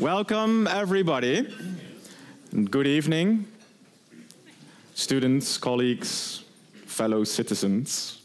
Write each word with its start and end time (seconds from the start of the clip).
Welcome, 0.00 0.68
everybody. 0.68 1.52
Good 2.70 2.86
evening, 2.86 3.48
students, 4.94 5.58
colleagues, 5.58 6.44
fellow 6.86 7.24
citizens. 7.24 8.22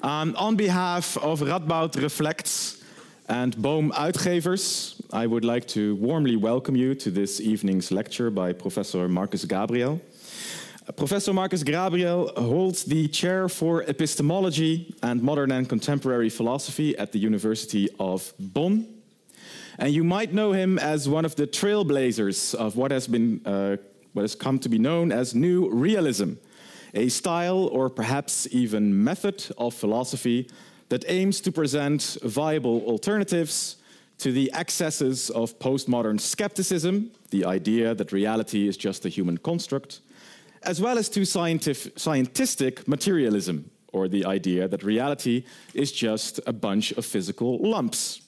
Um, 0.00 0.36
on 0.38 0.54
behalf 0.54 1.16
of 1.16 1.40
Radboud 1.40 2.00
Reflects 2.00 2.84
and 3.28 3.60
Boom 3.60 3.90
Uitgevers, 3.96 5.00
I 5.12 5.26
would 5.26 5.44
like 5.44 5.66
to 5.68 5.96
warmly 5.96 6.36
welcome 6.36 6.76
you 6.76 6.94
to 6.94 7.10
this 7.10 7.40
evening's 7.40 7.90
lecture 7.90 8.30
by 8.30 8.52
Professor 8.52 9.08
Markus 9.08 9.44
Gabriel. 9.44 10.00
Professor 10.94 11.32
Markus 11.32 11.64
Gabriel 11.64 12.30
holds 12.36 12.84
the 12.84 13.08
chair 13.08 13.48
for 13.48 13.82
epistemology 13.82 14.94
and 15.02 15.20
modern 15.20 15.50
and 15.50 15.68
contemporary 15.68 16.30
philosophy 16.30 16.96
at 16.96 17.10
the 17.10 17.18
University 17.18 17.88
of 17.98 18.32
Bonn. 18.38 18.97
And 19.78 19.94
you 19.94 20.02
might 20.02 20.32
know 20.32 20.52
him 20.52 20.76
as 20.78 21.08
one 21.08 21.24
of 21.24 21.36
the 21.36 21.46
trailblazers 21.46 22.52
of 22.54 22.74
what 22.74 22.90
has, 22.90 23.06
been, 23.06 23.40
uh, 23.44 23.76
what 24.12 24.22
has 24.22 24.34
come 24.34 24.58
to 24.58 24.68
be 24.68 24.78
known 24.78 25.12
as 25.12 25.36
New 25.36 25.70
Realism, 25.70 26.32
a 26.94 27.08
style 27.08 27.66
or 27.68 27.88
perhaps 27.88 28.48
even 28.50 29.04
method 29.04 29.46
of 29.56 29.74
philosophy 29.74 30.50
that 30.88 31.04
aims 31.06 31.40
to 31.42 31.52
present 31.52 32.16
viable 32.24 32.82
alternatives 32.86 33.76
to 34.18 34.32
the 34.32 34.50
excesses 34.52 35.30
of 35.30 35.56
postmodern 35.60 36.18
skepticism, 36.18 37.12
the 37.30 37.44
idea 37.44 37.94
that 37.94 38.10
reality 38.10 38.66
is 38.66 38.76
just 38.76 39.06
a 39.06 39.08
human 39.08 39.38
construct, 39.38 40.00
as 40.64 40.80
well 40.80 40.98
as 40.98 41.08
to 41.08 41.24
scientific, 41.24 41.94
scientistic 41.94 42.88
materialism, 42.88 43.70
or 43.92 44.08
the 44.08 44.24
idea 44.24 44.66
that 44.66 44.82
reality 44.82 45.44
is 45.72 45.92
just 45.92 46.40
a 46.46 46.52
bunch 46.52 46.90
of 46.92 47.06
physical 47.06 47.58
lumps. 47.58 48.22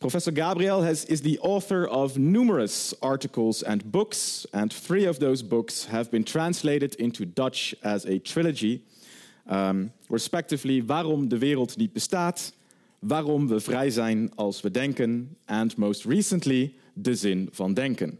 Professor 0.00 0.30
Gabriel 0.30 0.82
has, 0.82 1.04
is 1.06 1.22
the 1.22 1.40
author 1.40 1.84
of 1.84 2.16
numerous 2.18 2.94
articles 3.02 3.64
and 3.64 3.90
books, 3.90 4.46
and 4.52 4.72
three 4.72 5.04
of 5.04 5.18
those 5.18 5.42
books 5.42 5.86
have 5.86 6.08
been 6.08 6.22
translated 6.22 6.94
into 6.96 7.24
Dutch 7.26 7.74
as 7.82 8.04
a 8.06 8.20
trilogy, 8.20 8.84
um, 9.48 9.90
respectively 10.08 10.80
Waarom 10.82 11.28
de 11.28 11.38
wereld 11.38 11.76
niet 11.76 11.92
bestaat, 11.92 12.52
Waarom 12.98 13.48
we 13.48 13.60
vrij 13.60 13.90
zijn 13.90 14.30
als 14.34 14.60
we 14.60 14.70
denken, 14.70 15.36
and 15.44 15.76
most 15.76 16.04
recently 16.04 16.74
De 16.94 17.14
zin 17.14 17.48
van 17.52 17.74
denken, 17.74 18.18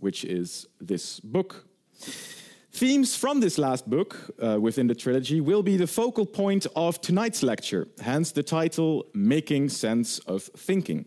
which 0.00 0.24
is 0.24 0.66
this 0.86 1.20
book. 1.22 1.66
Themes 2.70 3.16
from 3.16 3.40
this 3.40 3.56
last 3.56 3.86
book 3.86 4.34
uh, 4.38 4.56
within 4.60 4.86
the 4.86 4.94
trilogy 4.94 5.40
will 5.40 5.62
be 5.62 5.76
the 5.76 5.86
focal 5.86 6.26
point 6.26 6.72
of 6.72 7.00
tonight's 7.00 7.40
lecture, 7.40 7.88
hence 7.98 8.32
the 8.32 8.42
title 8.42 9.04
Making 9.12 9.70
Sense 9.70 10.20
of 10.26 10.50
Thinking. 10.56 11.06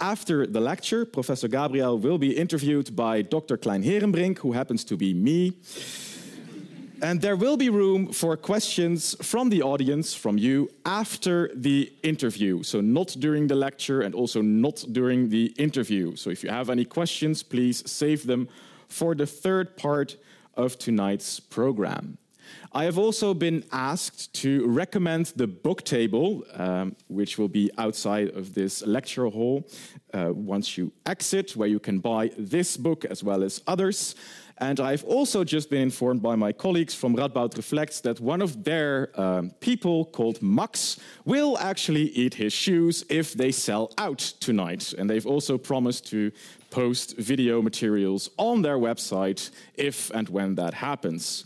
After 0.00 0.46
the 0.46 0.60
lecture, 0.60 1.04
Professor 1.04 1.48
Gabriel 1.48 1.98
will 1.98 2.18
be 2.18 2.36
interviewed 2.36 2.96
by 2.96 3.22
Dr. 3.22 3.56
Kleinherenbrink, 3.56 4.38
who 4.38 4.52
happens 4.52 4.84
to 4.84 4.96
be 4.96 5.14
me. 5.14 5.52
And 7.00 7.20
there 7.20 7.36
will 7.36 7.56
be 7.56 7.68
room 7.68 8.12
for 8.12 8.36
questions 8.36 9.14
from 9.20 9.50
the 9.50 9.62
audience, 9.62 10.14
from 10.14 10.38
you, 10.38 10.70
after 10.86 11.50
the 11.54 11.92
interview. 12.02 12.62
So, 12.62 12.80
not 12.80 13.14
during 13.18 13.46
the 13.46 13.54
lecture 13.54 14.00
and 14.00 14.14
also 14.14 14.40
not 14.40 14.84
during 14.90 15.28
the 15.28 15.46
interview. 15.58 16.16
So, 16.16 16.30
if 16.30 16.42
you 16.42 16.50
have 16.50 16.70
any 16.70 16.84
questions, 16.84 17.42
please 17.42 17.88
save 17.90 18.26
them 18.26 18.48
for 18.88 19.14
the 19.14 19.26
third 19.26 19.76
part 19.76 20.16
of 20.54 20.78
tonight's 20.78 21.40
program. 21.40 22.18
I 22.72 22.84
have 22.84 22.98
also 22.98 23.34
been 23.34 23.64
asked 23.70 24.32
to 24.42 24.66
recommend 24.66 25.26
the 25.36 25.46
book 25.46 25.84
table, 25.84 26.44
um, 26.54 26.96
which 27.08 27.38
will 27.38 27.48
be 27.48 27.70
outside 27.78 28.30
of 28.30 28.54
this 28.54 28.84
lecture 28.86 29.26
hall 29.26 29.68
uh, 30.12 30.32
once 30.32 30.76
you 30.76 30.92
exit, 31.06 31.56
where 31.56 31.68
you 31.68 31.78
can 31.78 32.00
buy 32.00 32.30
this 32.36 32.76
book 32.76 33.04
as 33.04 33.22
well 33.22 33.42
as 33.42 33.62
others. 33.66 34.14
And 34.58 34.78
I've 34.78 35.02
also 35.04 35.42
just 35.42 35.68
been 35.68 35.82
informed 35.82 36.22
by 36.22 36.36
my 36.36 36.52
colleagues 36.52 36.94
from 36.94 37.16
Radboud 37.16 37.56
Reflects 37.56 38.00
that 38.02 38.20
one 38.20 38.40
of 38.40 38.62
their 38.62 39.10
um, 39.20 39.50
people 39.58 40.04
called 40.04 40.40
Max 40.40 41.00
will 41.24 41.58
actually 41.58 42.04
eat 42.10 42.34
his 42.34 42.52
shoes 42.52 43.04
if 43.08 43.34
they 43.34 43.50
sell 43.50 43.92
out 43.98 44.18
tonight. 44.18 44.94
And 44.96 45.10
they've 45.10 45.26
also 45.26 45.58
promised 45.58 46.06
to 46.10 46.30
post 46.74 47.16
video 47.16 47.62
materials 47.62 48.30
on 48.36 48.60
their 48.62 48.78
website 48.78 49.50
if 49.76 50.10
and 50.10 50.28
when 50.28 50.56
that 50.56 50.74
happens. 50.74 51.44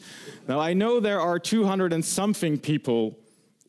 Now, 0.48 0.58
I 0.58 0.72
know 0.72 1.00
there 1.00 1.20
are 1.20 1.38
200 1.38 1.92
and 1.92 2.02
something 2.02 2.58
people 2.58 3.18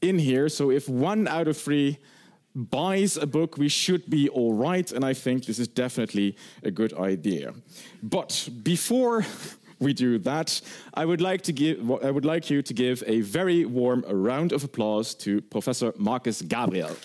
in 0.01 0.17
here, 0.17 0.47
so 0.47 0.71
if 0.71 0.87
one 0.87 1.27
out 1.27 1.49
of 1.49 1.57
three 1.57 1.97
buys 2.55 3.17
a 3.17 3.27
book, 3.27 3.57
we 3.57 3.67
should 3.67 4.09
be 4.09 4.29
all 4.29 4.53
right, 4.53 4.89
and 4.93 5.03
I 5.03 5.13
think 5.13 5.45
this 5.45 5.59
is 5.59 5.67
definitely 5.67 6.37
a 6.63 6.71
good 6.71 6.93
idea. 6.93 7.53
But 8.01 8.47
before 8.63 9.25
we 9.79 9.91
do 9.93 10.17
that, 10.19 10.61
I 10.93 11.03
would 11.03 11.19
like 11.19 11.41
to 11.41 11.51
give 11.51 11.77
I 12.03 12.11
would 12.11 12.25
like 12.25 12.49
you 12.49 12.61
to 12.61 12.73
give 12.73 13.03
a 13.05 13.19
very 13.21 13.65
warm 13.65 14.05
round 14.07 14.53
of 14.53 14.63
applause 14.63 15.13
to 15.25 15.41
Professor 15.41 15.93
Markus 15.97 16.41
Gabriel. 16.41 16.95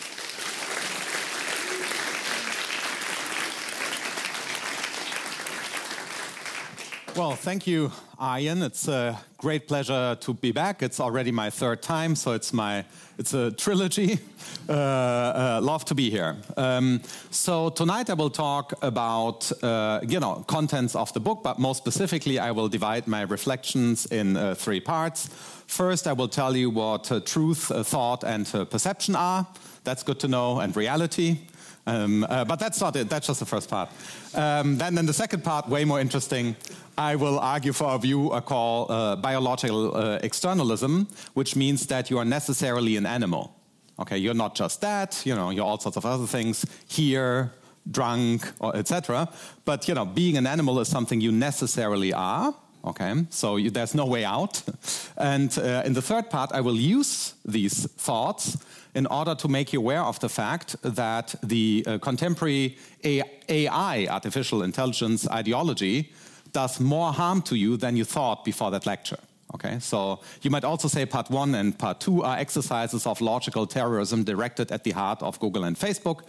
Well, 7.17 7.37
thank 7.37 7.69
you, 7.69 7.93
Ian. 8.21 8.61
It's 8.63 8.89
a 8.89 9.17
great 9.39 9.69
pleasure 9.69 10.17
to 10.21 10.35
be 10.35 10.51
back. 10.51 10.83
It's 10.83 10.99
already 10.99 11.31
my 11.31 11.49
third 11.49 11.81
time, 11.81 12.17
so 12.17 12.33
it's 12.33 12.53
my 12.53 12.85
it's 13.19 13.35
a 13.35 13.53
trilogy. 13.53 14.19
Uh, 14.69 14.73
uh, 14.73 15.61
love 15.63 15.85
to 15.85 15.95
be 15.95 16.11
here. 16.11 16.37
Um, 16.57 17.03
so 17.31 17.69
tonight 17.69 18.09
I 18.09 18.15
will 18.15 18.31
talk 18.31 18.73
about 18.83 19.53
uh, 19.63 20.01
you 20.09 20.21
know 20.21 20.45
contents 20.47 20.95
of 20.95 21.13
the 21.13 21.21
book, 21.21 21.43
but 21.43 21.59
more 21.59 21.75
specifically, 21.75 22.39
I 22.39 22.51
will 22.51 22.69
divide 22.69 23.07
my 23.07 23.23
reflections 23.23 24.07
in 24.07 24.37
uh, 24.37 24.55
three 24.55 24.81
parts. 24.81 25.29
First, 25.67 26.07
I 26.07 26.15
will 26.15 26.29
tell 26.29 26.57
you 26.57 26.71
what 26.71 27.13
uh, 27.13 27.21
truth, 27.21 27.71
uh, 27.71 27.83
thought, 27.83 28.25
and 28.25 28.47
perception 28.71 29.17
are. 29.17 29.47
That's 29.83 30.03
good 30.03 30.21
to 30.21 30.29
know, 30.29 30.61
and 30.61 30.75
reality. 30.77 31.39
Um, 31.87 32.25
uh, 32.29 32.45
but 32.45 32.59
that's 32.59 32.81
not 32.81 32.97
it. 32.97 33.11
That's 33.11 33.27
just 33.27 33.41
the 33.41 33.47
first 33.47 33.69
part. 33.69 33.91
Um, 34.35 34.79
then, 34.79 34.97
in 34.99 35.07
the 35.07 35.13
second 35.13 35.45
part, 35.45 35.69
way 35.69 35.85
more 35.85 36.01
interesting, 36.01 36.57
I 36.97 37.17
will 37.17 37.39
argue 37.39 37.73
for 37.73 37.95
a 37.95 37.99
view 37.99 38.33
I 38.33 38.41
call 38.41 38.91
uh, 38.91 39.17
biological 39.17 39.95
uh, 39.97 40.19
externalism, 40.23 41.09
which 41.35 41.57
means 41.57 41.87
that 41.87 42.11
you 42.11 42.19
are 42.19 42.25
necessarily 42.25 42.97
an 42.97 43.07
animal. 43.07 43.55
Okay, 43.99 44.17
you're 44.19 44.35
not 44.35 44.55
just 44.55 44.81
that. 44.81 45.23
You 45.25 45.35
know, 45.35 45.51
you're 45.51 45.65
all 45.65 45.79
sorts 45.79 45.97
of 45.97 46.07
other 46.07 46.27
things. 46.27 46.65
Here, 46.89 47.53
drunk, 47.91 48.51
etc. 48.75 49.29
But 49.65 49.87
you 49.89 49.95
know, 49.95 50.07
being 50.07 50.37
an 50.37 50.47
animal 50.47 50.81
is 50.81 50.89
something 50.89 51.21
you 51.21 51.33
necessarily 51.33 52.13
are. 52.13 52.55
Okay, 52.85 53.15
so 53.31 53.57
you, 53.57 53.71
there's 53.71 53.95
no 53.95 54.07
way 54.07 54.25
out. 54.25 54.63
And 55.17 55.57
uh, 55.59 55.83
in 55.87 55.93
the 55.93 56.03
third 56.03 56.29
part, 56.29 56.51
I 56.53 56.61
will 56.61 56.77
use 56.77 57.35
these 57.45 57.87
thoughts 57.97 58.57
in 58.95 59.07
order 59.07 59.35
to 59.35 59.49
make 59.49 59.73
you 59.73 59.81
aware 59.81 60.03
of 60.03 60.19
the 60.21 60.29
fact 60.29 60.77
that 60.83 61.35
the 61.43 61.85
uh, 61.87 61.99
contemporary 61.99 62.77
AI, 63.05 64.07
artificial 64.09 64.63
intelligence 64.63 65.29
ideology, 65.29 66.13
does 66.53 66.81
more 66.81 67.13
harm 67.13 67.43
to 67.43 67.57
you 67.57 67.77
than 67.77 67.97
you 67.97 68.05
thought 68.05 68.45
before 68.45 68.71
that 68.71 68.87
lecture. 68.87 69.19
Okay, 69.55 69.79
so 69.79 70.19
you 70.43 70.51
might 70.51 70.65
also 70.65 70.89
say 70.89 71.07
part 71.07 71.31
one 71.31 71.55
and 71.55 71.79
part 71.79 72.01
two 72.01 72.25
are 72.25 72.37
exercises 72.37 73.07
of 73.07 73.21
logical 73.21 73.67
terrorism 73.67 74.25
directed 74.25 74.73
at 74.73 74.83
the 74.83 74.91
heart 74.91 75.23
of 75.23 75.39
Google 75.39 75.65
and 75.65 75.77
Facebook. 75.77 76.23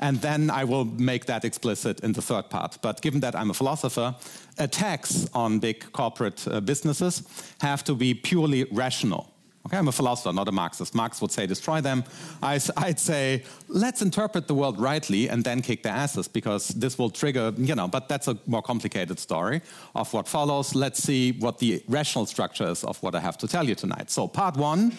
And 0.00 0.18
then 0.22 0.48
I 0.48 0.64
will 0.64 0.86
make 0.86 1.26
that 1.26 1.44
explicit 1.44 2.00
in 2.00 2.12
the 2.12 2.22
third 2.22 2.48
part. 2.48 2.78
But 2.80 3.02
given 3.02 3.20
that 3.20 3.36
I'm 3.36 3.50
a 3.50 3.54
philosopher, 3.54 4.14
attacks 4.56 5.28
on 5.34 5.58
big 5.58 5.92
corporate 5.92 6.48
uh, 6.48 6.60
businesses 6.60 7.22
have 7.60 7.84
to 7.84 7.94
be 7.94 8.14
purely 8.14 8.64
rational. 8.72 9.29
Okay, 9.66 9.76
I'm 9.76 9.88
a 9.88 9.92
philosopher, 9.92 10.32
not 10.32 10.48
a 10.48 10.52
Marxist. 10.52 10.94
Marx 10.94 11.20
would 11.20 11.30
say 11.30 11.46
destroy 11.46 11.82
them. 11.82 12.02
I, 12.42 12.58
would 12.86 12.98
say 12.98 13.44
let's 13.68 14.00
interpret 14.00 14.48
the 14.48 14.54
world 14.54 14.80
rightly 14.80 15.28
and 15.28 15.44
then 15.44 15.60
kick 15.60 15.82
their 15.82 15.92
asses 15.92 16.28
because 16.28 16.68
this 16.68 16.98
will 16.98 17.10
trigger, 17.10 17.52
you 17.58 17.74
know, 17.74 17.86
but 17.86 18.08
that's 18.08 18.26
a 18.26 18.38
more 18.46 18.62
complicated 18.62 19.18
story 19.18 19.60
of 19.94 20.10
what 20.14 20.26
follows. 20.26 20.74
Let's 20.74 21.02
see 21.02 21.32
what 21.32 21.58
the 21.58 21.82
rational 21.88 22.24
structure 22.24 22.68
is 22.68 22.84
of 22.84 23.02
what 23.02 23.14
I 23.14 23.20
have 23.20 23.36
to 23.38 23.46
tell 23.46 23.68
you 23.68 23.74
tonight. 23.74 24.10
So, 24.10 24.28
part 24.28 24.56
one. 24.56 24.92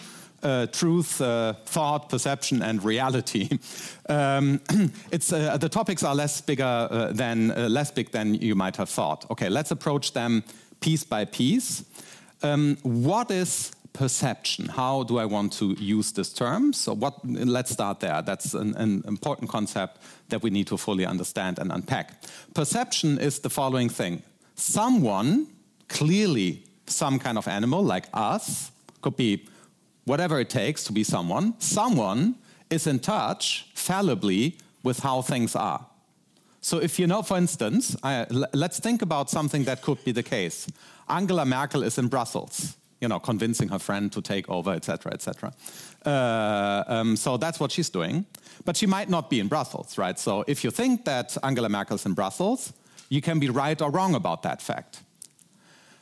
Uh, 0.44 0.66
truth, 0.66 1.20
uh, 1.20 1.52
thought, 1.66 2.08
perception, 2.08 2.62
and 2.62 2.82
reality. 2.82 3.48
Um, 4.08 4.60
it's 5.12 5.32
uh, 5.32 5.56
the 5.56 5.68
topics 5.68 6.02
are 6.02 6.16
less 6.16 6.40
bigger 6.40 6.88
uh, 6.90 7.12
than 7.12 7.52
uh, 7.52 7.68
less 7.68 7.92
big 7.92 8.10
than 8.10 8.34
you 8.34 8.56
might 8.56 8.76
have 8.76 8.88
thought. 8.88 9.24
Okay, 9.30 9.48
let's 9.48 9.70
approach 9.70 10.12
them 10.12 10.42
piece 10.80 11.04
by 11.04 11.24
piece. 11.24 11.84
Um, 12.42 12.76
what 12.82 13.30
is 13.30 13.70
perception. 13.92 14.68
How 14.68 15.02
do 15.02 15.18
I 15.18 15.24
want 15.24 15.52
to 15.54 15.72
use 15.78 16.12
this 16.12 16.32
term? 16.32 16.72
So, 16.72 16.94
what? 16.94 17.14
Let's 17.24 17.70
start 17.70 18.00
there. 18.00 18.22
That's 18.22 18.54
an, 18.54 18.74
an, 18.76 19.02
important 19.06 19.50
concept 19.50 19.98
that 20.28 20.42
we 20.42 20.50
need 20.50 20.66
to 20.68 20.76
fully 20.76 21.06
understand 21.06 21.58
and 21.58 21.70
unpack. 21.72 22.22
Perception 22.54 23.18
is 23.18 23.40
the 23.40 23.50
following 23.50 23.88
thing: 23.88 24.22
someone, 24.54 25.46
clearly 25.88 26.64
some 26.86 27.18
kind 27.18 27.38
of 27.38 27.48
animal 27.48 27.82
like 27.82 28.06
us, 28.14 28.70
could 29.00 29.16
be 29.16 29.46
whatever 30.04 30.40
it 30.40 30.50
takes 30.50 30.84
to 30.84 30.92
be 30.92 31.04
someone. 31.04 31.54
Someone 31.58 32.34
is 32.70 32.86
in 32.86 32.98
touch 32.98 33.66
fallibly 33.74 34.56
with 34.82 35.00
how 35.00 35.22
things 35.22 35.54
are. 35.54 35.86
So 36.60 36.78
if 36.78 36.98
you 36.98 37.06
know, 37.06 37.22
for 37.22 37.36
instance, 37.36 37.96
I, 38.02 38.26
let's 38.52 38.78
think 38.78 39.02
about 39.02 39.30
something 39.30 39.64
that 39.64 39.82
could 39.82 40.02
be 40.04 40.12
the 40.12 40.22
case. 40.22 40.68
Angela 41.08 41.44
Merkel 41.44 41.82
is 41.82 41.98
in 41.98 42.06
Brussels, 42.06 42.76
you 43.02 43.08
know, 43.08 43.18
convincing 43.18 43.68
her 43.68 43.80
friend 43.80 44.12
to 44.12 44.22
take 44.22 44.48
over, 44.48 44.70
etc., 44.70 45.12
etc. 45.12 45.52
Uh, 46.06 46.84
um, 46.86 47.16
so 47.16 47.36
that's 47.36 47.58
what 47.58 47.72
she's 47.72 47.90
doing. 47.90 48.24
But 48.64 48.76
she 48.76 48.86
might 48.86 49.10
not 49.10 49.28
be 49.28 49.40
in 49.40 49.48
Brussels, 49.48 49.98
right? 49.98 50.18
So 50.18 50.44
if 50.46 50.62
you 50.62 50.70
think 50.70 51.04
that 51.04 51.36
Angela 51.42 51.68
Merkel's 51.68 52.06
in 52.06 52.14
Brussels, 52.14 52.72
you 53.08 53.20
can 53.20 53.40
be 53.40 53.50
right 53.50 53.82
or 53.82 53.90
wrong 53.90 54.14
about 54.14 54.42
that 54.44 54.62
fact. 54.62 55.00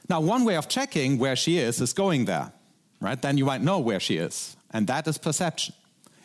Now, 0.08 0.20
one 0.20 0.44
way 0.44 0.56
of 0.56 0.68
checking 0.68 1.18
where 1.18 1.36
she 1.36 1.58
is 1.58 1.80
is 1.80 1.92
going 1.94 2.26
there, 2.26 2.52
right? 3.00 3.20
Then 3.20 3.38
you 3.38 3.46
might 3.46 3.62
know 3.62 3.78
where 3.78 4.00
she 4.00 4.16
is, 4.16 4.56
and 4.70 4.86
that 4.88 5.08
is 5.08 5.16
perception. 5.18 5.74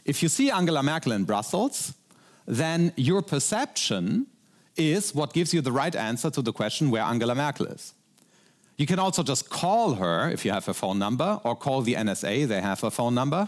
If 0.04 0.22
you 0.22 0.30
see 0.30 0.52
Angela 0.52 0.84
Merkel 0.84 1.14
in 1.14 1.24
Brussels, 1.24 1.94
then 2.46 2.92
your 2.98 3.22
perception 3.22 4.28
is 4.76 5.16
what 5.16 5.34
gives 5.34 5.54
you 5.54 5.62
the 5.62 5.72
right 5.72 5.96
answer 5.96 6.30
to 6.30 6.42
the 6.42 6.52
question 6.52 6.92
where 6.92 7.04
Angela 7.04 7.34
Merkel 7.34 7.68
is. 7.68 7.94
You 8.78 8.86
can 8.86 9.00
also 9.00 9.24
just 9.24 9.50
call 9.50 9.96
her 9.96 10.30
if 10.30 10.44
you 10.44 10.52
have 10.52 10.66
her 10.66 10.74
phone 10.74 11.00
number, 11.00 11.40
or 11.44 11.56
call 11.56 11.82
the 11.82 11.94
NSA, 11.94 12.48
they 12.48 12.62
have 12.62 12.82
her 12.82 12.92
phone 12.92 13.16
number, 13.16 13.48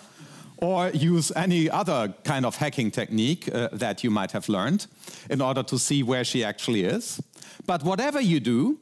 or 0.58 0.90
use 0.90 1.32
any 1.36 1.70
other 1.70 2.14
kind 2.24 2.46
of 2.46 2.56
hacking 2.56 2.92
technique 2.92 3.54
uh, 3.54 3.70
that 3.74 4.04
you 4.04 4.10
might 4.10 4.32
have 4.32 4.48
learned 4.50 4.88
in 5.30 5.42
order 5.42 5.64
to 5.64 5.78
see 5.78 6.02
where 6.02 6.24
she 6.24 6.44
actually 6.44 6.84
is. 6.84 7.22
But 7.66 7.84
whatever 7.84 8.22
you 8.22 8.40
do, 8.40 8.80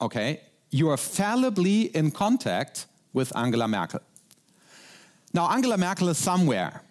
okay, 0.00 0.40
you 0.70 0.88
are 0.90 0.96
fallibly 0.96 1.82
in 1.96 2.10
contact 2.10 2.86
with 3.12 3.36
Angela 3.36 3.66
Merkel. 3.66 4.00
Now, 5.34 5.50
Angela 5.50 5.76
Merkel 5.76 6.08
is 6.08 6.18
somewhere, 6.18 6.82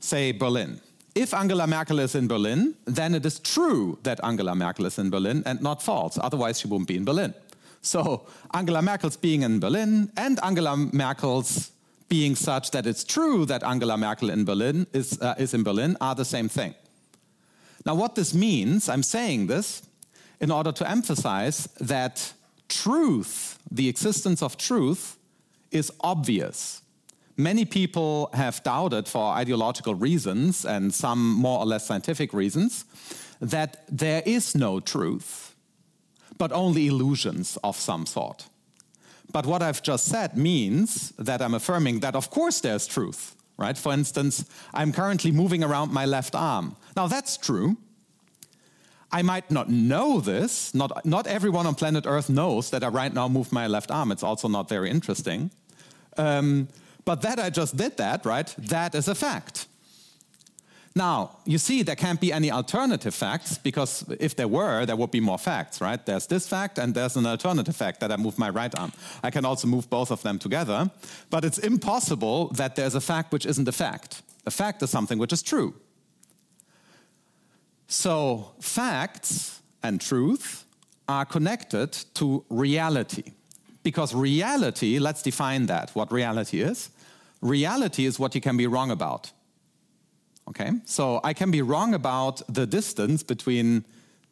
say 0.00 0.32
Berlin. 0.32 0.80
If 1.14 1.32
Angela 1.32 1.66
Merkel 1.66 2.00
is 2.00 2.14
in 2.14 2.28
Berlin, 2.28 2.74
then 2.84 3.14
it 3.14 3.24
is 3.24 3.38
true 3.38 3.98
that 4.02 4.22
Angela 4.22 4.54
Merkel 4.54 4.84
is 4.84 4.98
in 4.98 5.08
Berlin 5.10 5.42
and 5.46 5.62
not 5.62 5.82
false. 5.82 6.18
Otherwise, 6.20 6.60
she 6.60 6.68
wouldn't 6.68 6.88
be 6.88 6.96
in 6.96 7.04
Berlin. 7.04 7.32
So, 7.86 8.26
Angela 8.52 8.82
Merkel's 8.82 9.16
being 9.16 9.42
in 9.42 9.60
Berlin 9.60 10.10
and 10.16 10.42
Angela 10.42 10.76
Merkel's 10.76 11.70
being 12.08 12.34
such 12.34 12.72
that 12.72 12.84
it's 12.84 13.04
true 13.04 13.46
that 13.46 13.62
Angela 13.62 13.96
Merkel 13.96 14.28
in 14.28 14.44
Berlin 14.44 14.88
is, 14.92 15.20
uh, 15.20 15.36
is 15.38 15.54
in 15.54 15.62
Berlin 15.62 15.96
are 16.00 16.16
the 16.16 16.24
same 16.24 16.48
thing. 16.48 16.74
Now, 17.84 17.94
what 17.94 18.16
this 18.16 18.34
means, 18.34 18.88
I'm 18.88 19.04
saying 19.04 19.46
this 19.46 19.82
in 20.40 20.50
order 20.50 20.72
to 20.72 20.90
emphasize 20.90 21.68
that 21.80 22.32
truth, 22.68 23.60
the 23.70 23.88
existence 23.88 24.42
of 24.42 24.56
truth, 24.56 25.16
is 25.70 25.92
obvious. 26.00 26.82
Many 27.36 27.64
people 27.64 28.30
have 28.32 28.64
doubted, 28.64 29.06
for 29.06 29.32
ideological 29.32 29.94
reasons 29.94 30.64
and 30.64 30.92
some 30.92 31.34
more 31.34 31.60
or 31.60 31.66
less 31.66 31.86
scientific 31.86 32.32
reasons, 32.32 32.84
that 33.40 33.84
there 33.88 34.24
is 34.26 34.56
no 34.56 34.80
truth, 34.80 35.45
but 36.38 36.52
only 36.52 36.86
illusions 36.86 37.58
of 37.62 37.76
some 37.76 38.06
sort. 38.06 38.46
But 39.32 39.46
what 39.46 39.62
I've 39.62 39.82
just 39.82 40.06
said 40.06 40.36
means 40.36 41.12
that 41.18 41.42
I'm 41.42 41.54
affirming 41.54 42.00
that, 42.00 42.14
of 42.14 42.30
course, 42.30 42.60
there's 42.60 42.86
truth, 42.86 43.34
right? 43.56 43.76
For 43.76 43.92
instance, 43.92 44.44
I'm 44.72 44.92
currently 44.92 45.32
moving 45.32 45.64
around 45.64 45.92
my 45.92 46.04
left 46.04 46.34
arm. 46.34 46.76
Now, 46.96 47.06
that's 47.06 47.36
true. 47.36 47.76
I 49.12 49.22
might 49.22 49.50
not 49.50 49.68
know 49.68 50.20
this. 50.20 50.74
Not, 50.74 51.04
not 51.04 51.26
everyone 51.26 51.66
on 51.66 51.74
planet 51.74 52.06
Earth 52.06 52.28
knows 52.28 52.70
that 52.70 52.82
I 52.84 52.88
right 52.88 53.12
now 53.12 53.28
move 53.28 53.52
my 53.52 53.66
left 53.66 53.90
arm. 53.90 54.12
It's 54.12 54.22
also 54.22 54.48
not 54.48 54.68
very 54.68 54.90
interesting. 54.90 55.50
Um, 56.16 56.68
but 57.04 57.22
that 57.22 57.38
I 57.38 57.50
just 57.50 57.76
did 57.76 57.96
that, 57.98 58.26
right? 58.26 58.54
That 58.58 58.94
is 58.94 59.08
a 59.08 59.14
fact. 59.14 59.68
Now, 60.96 61.36
you 61.44 61.58
see, 61.58 61.82
there 61.82 61.94
can't 61.94 62.18
be 62.18 62.32
any 62.32 62.50
alternative 62.50 63.14
facts 63.14 63.58
because 63.58 64.02
if 64.18 64.34
there 64.34 64.48
were, 64.48 64.86
there 64.86 64.96
would 64.96 65.10
be 65.10 65.20
more 65.20 65.36
facts, 65.36 65.82
right? 65.82 66.04
There's 66.06 66.26
this 66.26 66.48
fact 66.48 66.78
and 66.78 66.94
there's 66.94 67.16
an 67.16 67.26
alternative 67.26 67.76
fact 67.76 68.00
that 68.00 68.10
I 68.10 68.16
move 68.16 68.38
my 68.38 68.48
right 68.48 68.74
arm. 68.78 68.92
I 69.22 69.30
can 69.30 69.44
also 69.44 69.68
move 69.68 69.90
both 69.90 70.10
of 70.10 70.22
them 70.22 70.38
together, 70.38 70.90
but 71.28 71.44
it's 71.44 71.58
impossible 71.58 72.48
that 72.54 72.76
there's 72.76 72.94
a 72.94 73.00
fact 73.02 73.30
which 73.30 73.44
isn't 73.44 73.68
a 73.68 73.72
fact. 73.72 74.22
A 74.46 74.50
fact 74.50 74.82
is 74.82 74.88
something 74.88 75.18
which 75.18 75.34
is 75.34 75.42
true. 75.42 75.74
So, 77.88 78.52
facts 78.62 79.60
and 79.82 80.00
truth 80.00 80.64
are 81.08 81.26
connected 81.26 81.92
to 82.14 82.42
reality. 82.48 83.34
Because 83.82 84.14
reality, 84.14 84.98
let's 84.98 85.22
define 85.22 85.66
that, 85.66 85.90
what 85.90 86.10
reality 86.10 86.62
is. 86.62 86.88
Reality 87.42 88.06
is 88.06 88.18
what 88.18 88.34
you 88.34 88.40
can 88.40 88.56
be 88.56 88.66
wrong 88.66 88.90
about. 88.90 89.30
Okay, 90.48 90.70
so 90.84 91.20
I 91.24 91.32
can 91.32 91.50
be 91.50 91.60
wrong 91.60 91.94
about 91.94 92.40
the 92.48 92.66
distance 92.66 93.22
between 93.22 93.84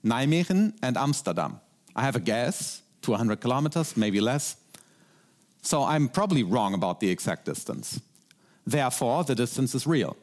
Nijmegen 0.05 0.75
and 0.81 0.97
Amsterdam. 0.97 1.61
I 1.97 2.03
have 2.03 2.17
a 2.17 2.21
guess, 2.21 2.83
200 3.03 3.41
kilometers, 3.41 3.97
maybe 3.97 4.21
less. 4.21 4.57
So 5.63 5.83
I'm 5.83 6.09
probably 6.09 6.43
wrong 6.43 6.75
about 6.75 7.01
the 7.01 7.11
exact 7.11 7.47
distance. 7.47 8.01
Therefore, 8.67 9.25
the 9.25 9.35
distance 9.35 9.75
is 9.75 9.87
real. 9.87 10.17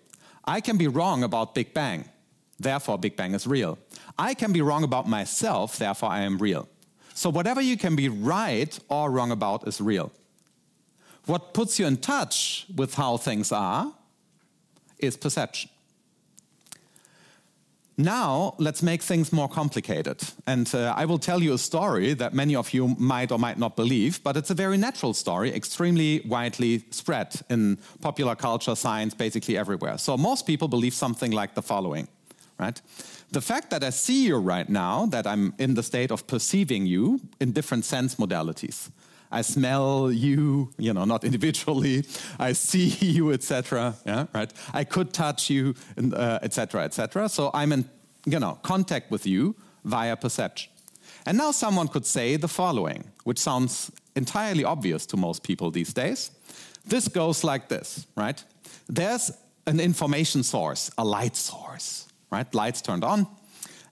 I 0.46 0.62
can 0.62 0.78
be 0.78 0.88
wrong 0.88 1.24
about 1.24 1.56
Big 1.56 1.74
Bang. 1.74 2.06
Therefore, 2.60 2.98
Big 2.98 3.16
Bang 3.16 3.34
is 3.34 3.48
real. 3.48 3.78
I 4.18 4.34
can 4.34 4.54
be 4.54 4.62
wrong 4.62 4.84
about 4.84 5.08
myself. 5.08 5.78
Therefore, 5.78 6.10
I 6.10 6.22
am 6.22 6.38
real. 6.38 6.70
So 7.14 7.30
whatever 7.30 7.60
you 7.60 7.76
can 7.76 7.96
be 7.96 8.08
right 8.08 8.80
or 8.88 9.12
wrong 9.12 9.32
about 9.32 9.68
is 9.68 9.82
real. 9.82 10.12
What 11.26 11.54
puts 11.54 11.80
you 11.80 11.86
in 11.86 11.98
touch 11.98 12.68
with 12.76 12.96
how 12.96 13.18
things 13.18 13.52
are 13.52 13.94
is 15.00 15.18
perception. 15.18 15.71
Now, 18.02 18.56
let's 18.58 18.82
make 18.82 19.04
things 19.04 19.32
more 19.32 19.48
complicated. 19.48 20.22
And 20.48 20.74
uh, 20.74 20.94
I 20.98 21.06
will 21.06 21.20
tell 21.20 21.44
you 21.44 21.54
a 21.54 21.58
story 21.58 22.16
that 22.16 22.34
many 22.34 22.56
of 22.56 22.74
you 22.74 22.96
might 22.98 23.32
or 23.32 23.38
might 23.38 23.60
not 23.60 23.76
believe, 23.76 24.24
but 24.24 24.36
it's 24.36 24.50
a 24.50 24.56
very 24.56 24.78
natural 24.78 25.14
story, 25.14 25.54
extremely 25.54 26.22
widely 26.26 26.84
spread 26.90 27.42
in 27.50 27.78
popular 28.02 28.36
culture, 28.36 28.76
science, 28.76 29.14
basically 29.14 29.56
everywhere. 29.56 30.00
So 30.00 30.18
most 30.18 30.48
people 30.48 30.68
believe 30.68 30.96
something 30.96 31.32
like 31.32 31.54
the 31.54 31.62
following, 31.62 32.08
right? 32.60 32.82
The 33.32 33.42
fact 33.42 33.70
that 33.70 33.84
I 33.84 33.92
see 33.92 34.26
you 34.26 34.38
right 34.38 34.68
now, 34.68 35.06
that 35.08 35.28
I'm 35.28 35.54
in 35.60 35.76
the 35.76 35.84
state 35.84 36.12
of 36.12 36.26
perceiving 36.26 36.88
you 36.88 37.20
in 37.40 37.52
different 37.52 37.86
sense 37.86 38.16
modalities. 38.16 38.90
I 39.32 39.42
smell 39.42 40.12
you, 40.12 40.72
you 40.78 40.94
know, 40.94 41.06
not 41.06 41.24
individually. 41.30 42.06
I 42.40 42.54
see 42.54 42.88
you, 43.00 43.32
etc. 43.32 43.96
Yeah, 44.06 44.28
right. 44.34 44.52
I 44.74 44.84
could 44.84 45.14
touch 45.14 45.50
you, 45.50 45.76
etc., 45.98 46.82
uh, 46.82 46.86
etc. 46.86 47.24
Et 47.24 47.28
so 47.32 47.52
I'm 47.54 47.72
in, 47.72 47.90
you 48.26 48.40
know, 48.40 48.60
contact 48.64 49.12
with 49.12 49.26
you 49.26 49.56
via 49.86 50.16
perception. 50.16 50.72
And 51.26 51.38
now 51.38 51.52
someone 51.52 51.88
could 51.88 52.06
say 52.06 52.36
the 52.38 52.48
following, 52.48 53.04
which 53.24 53.40
sounds 53.40 53.92
entirely 54.16 54.64
obvious 54.64 55.06
to 55.08 55.18
most 55.18 55.44
people 55.44 55.72
these 55.72 55.94
days. 55.94 56.32
This 56.86 57.08
goes 57.08 57.44
like 57.44 57.68
this, 57.68 58.08
right? 58.16 58.44
There's 58.88 59.32
an 59.68 59.80
information 59.80 60.44
source, 60.44 60.92
a 60.98 61.06
light 61.06 61.36
source, 61.36 62.08
right? 62.32 62.54
Lights 62.54 62.82
turned 62.82 63.04
on. 63.04 63.28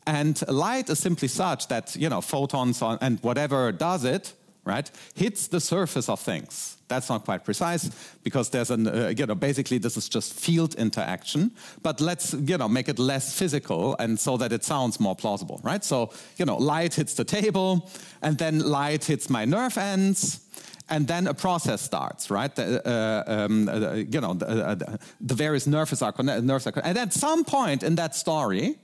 And 0.08 0.42
light 0.48 0.90
is 0.90 0.98
simply 0.98 1.28
such 1.28 1.68
that, 1.68 1.96
you 1.96 2.10
know, 2.10 2.22
photons 2.22 2.82
and 2.82 3.20
whatever 3.22 3.72
does 3.72 4.04
it 4.06 4.34
right, 4.70 4.90
hits 5.16 5.48
the 5.48 5.60
surface 5.60 6.08
of 6.10 6.20
things. 6.20 6.78
That's 6.88 7.08
not 7.08 7.24
quite 7.24 7.46
precise 7.46 7.90
because 8.24 8.50
there's 8.50 8.72
an, 8.72 8.88
uh, 8.88 9.14
you 9.16 9.26
know, 9.26 9.36
basically 9.36 9.78
this 9.78 9.96
is 9.96 10.10
just 10.10 10.34
field 10.34 10.76
interaction, 10.76 11.52
but 11.84 12.02
let's, 12.02 12.34
you 12.34 12.58
know, 12.58 12.68
make 12.68 12.90
it 12.90 13.00
less 13.00 13.38
physical 13.38 13.96
and 14.00 14.20
so 14.20 14.38
that 14.38 14.52
it 14.52 14.64
sounds 14.64 15.00
more 15.00 15.16
plausible, 15.16 15.62
right? 15.64 15.84
So, 15.84 16.12
you 16.38 16.46
know, 16.46 16.58
light 16.58 16.96
hits 16.96 17.14
the 17.14 17.24
table 17.24 17.90
and 18.22 18.38
then 18.38 18.60
light 18.60 19.06
hits 19.06 19.30
my 19.30 19.46
nerve 19.46 19.78
ends 19.78 20.42
and 20.90 21.08
then 21.08 21.28
a 21.28 21.34
process 21.34 21.82
starts, 21.82 22.32
right? 22.32 22.54
The, 22.56 22.82
uh, 22.88 23.24
um, 23.28 23.70
uh, 23.70 23.94
you 23.94 24.20
know, 24.20 24.34
the, 24.34 24.48
uh, 24.48 24.76
the 25.22 25.36
various 25.36 25.68
nerves 25.68 26.02
are, 26.02 26.14
nerves 26.24 26.66
are, 26.66 26.74
and 26.84 26.98
at 26.98 27.14
some 27.14 27.46
point 27.46 27.84
in 27.84 27.96
that 27.96 28.16
story, 28.16 28.80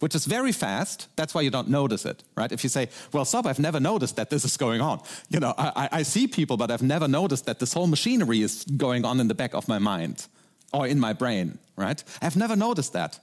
which 0.00 0.14
is 0.14 0.24
very 0.26 0.52
fast. 0.52 1.08
That's 1.16 1.34
why 1.34 1.42
you 1.42 1.50
don't 1.50 1.68
notice 1.68 2.04
it, 2.04 2.22
right? 2.36 2.50
If 2.50 2.64
you 2.64 2.70
say, 2.70 2.88
well, 3.12 3.24
stop, 3.24 3.46
I've 3.46 3.58
never 3.58 3.80
noticed 3.80 4.16
that 4.16 4.30
this 4.30 4.44
is 4.44 4.56
going 4.56 4.80
on. 4.80 5.00
You 5.28 5.40
know, 5.40 5.54
I, 5.56 5.88
I 5.92 6.02
see 6.02 6.26
people, 6.26 6.56
but 6.56 6.70
I've 6.70 6.82
never 6.82 7.06
noticed 7.06 7.46
that 7.46 7.58
this 7.58 7.72
whole 7.72 7.86
machinery 7.86 8.42
is 8.42 8.64
going 8.76 9.04
on 9.04 9.20
in 9.20 9.28
the 9.28 9.34
back 9.34 9.54
of 9.54 9.68
my 9.68 9.78
mind 9.78 10.26
or 10.72 10.86
in 10.86 10.98
my 10.98 11.12
brain, 11.12 11.58
right? 11.76 12.02
I've 12.20 12.36
never 12.36 12.56
noticed 12.56 12.92
that. 12.94 13.20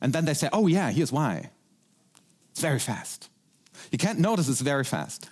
And 0.00 0.12
then 0.12 0.24
they 0.24 0.34
say, 0.34 0.48
oh, 0.52 0.66
yeah, 0.66 0.90
here's 0.90 1.12
why. 1.12 1.50
It's 2.50 2.60
very 2.60 2.78
fast. 2.78 3.28
You 3.90 3.98
can't 3.98 4.18
notice 4.18 4.48
it's 4.48 4.60
very 4.60 4.84
fast. 4.84 5.28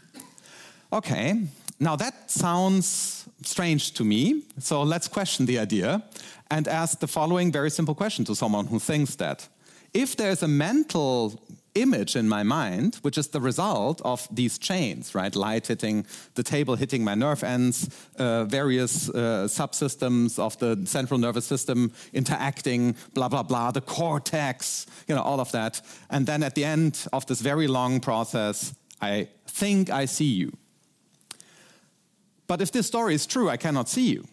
Okay, 0.93 1.49
now 1.81 1.97
that 1.97 2.31
sounds 2.31 3.29
strange 3.43 3.93
to 3.95 4.05
me, 4.05 4.43
so 4.59 4.83
let's 4.83 5.09
question 5.09 5.47
the 5.47 5.59
idea 5.59 6.03
and 6.51 6.69
ask 6.69 7.01
the 7.01 7.07
following 7.07 7.51
very 7.51 7.71
simple 7.71 7.95
question 7.95 8.25
to 8.27 8.35
someone 8.35 8.67
who 8.67 8.79
thinks 8.79 9.17
that 9.17 9.49
if 9.95 10.17
there's 10.17 10.43
a 10.43 10.49
mental 10.49 11.41
image 11.75 12.15
in 12.15 12.29
my 12.29 12.43
mind, 12.43 12.97
which 13.03 13.19
is 13.19 13.29
the 13.29 13.41
result 13.41 14.01
of 14.05 14.29
these 14.31 14.59
chains, 14.59 15.15
right? 15.15 15.35
Light 15.35 15.67
hitting 15.67 16.07
the 16.35 16.43
table, 16.43 16.77
hitting 16.77 17.03
my 17.03 17.15
nerve 17.15 17.43
ends, 17.43 17.89
uh, 18.19 18.45
various 18.45 19.09
uh, 19.09 19.49
subsystems 19.49 20.39
of 20.39 20.57
the 20.59 20.81
central 20.87 21.19
nervous 21.19 21.45
system 21.45 21.93
interacting, 22.13 22.95
blah, 23.13 23.29
blah, 23.29 23.43
blah, 23.43 23.71
the 23.73 23.81
cortex, 23.81 24.87
you 25.09 25.15
know, 25.15 25.23
all 25.23 25.41
of 25.41 25.51
that. 25.53 25.81
And 26.11 26.27
then 26.27 26.43
at 26.43 26.55
the 26.55 26.65
end 26.65 27.07
of 27.13 27.27
this 27.27 27.41
very 27.41 27.67
long 27.67 28.01
process, 28.01 28.75
I 29.01 29.29
think 29.47 29.91
I 29.91 30.05
see 30.05 30.33
you. 30.33 30.53
But 32.47 32.61
if 32.61 32.71
this 32.71 32.87
story 32.87 33.15
is 33.15 33.27
true, 33.27 33.49
I 33.49 33.57
cannot 33.57 33.89
see 33.89 34.13
you. 34.13 34.25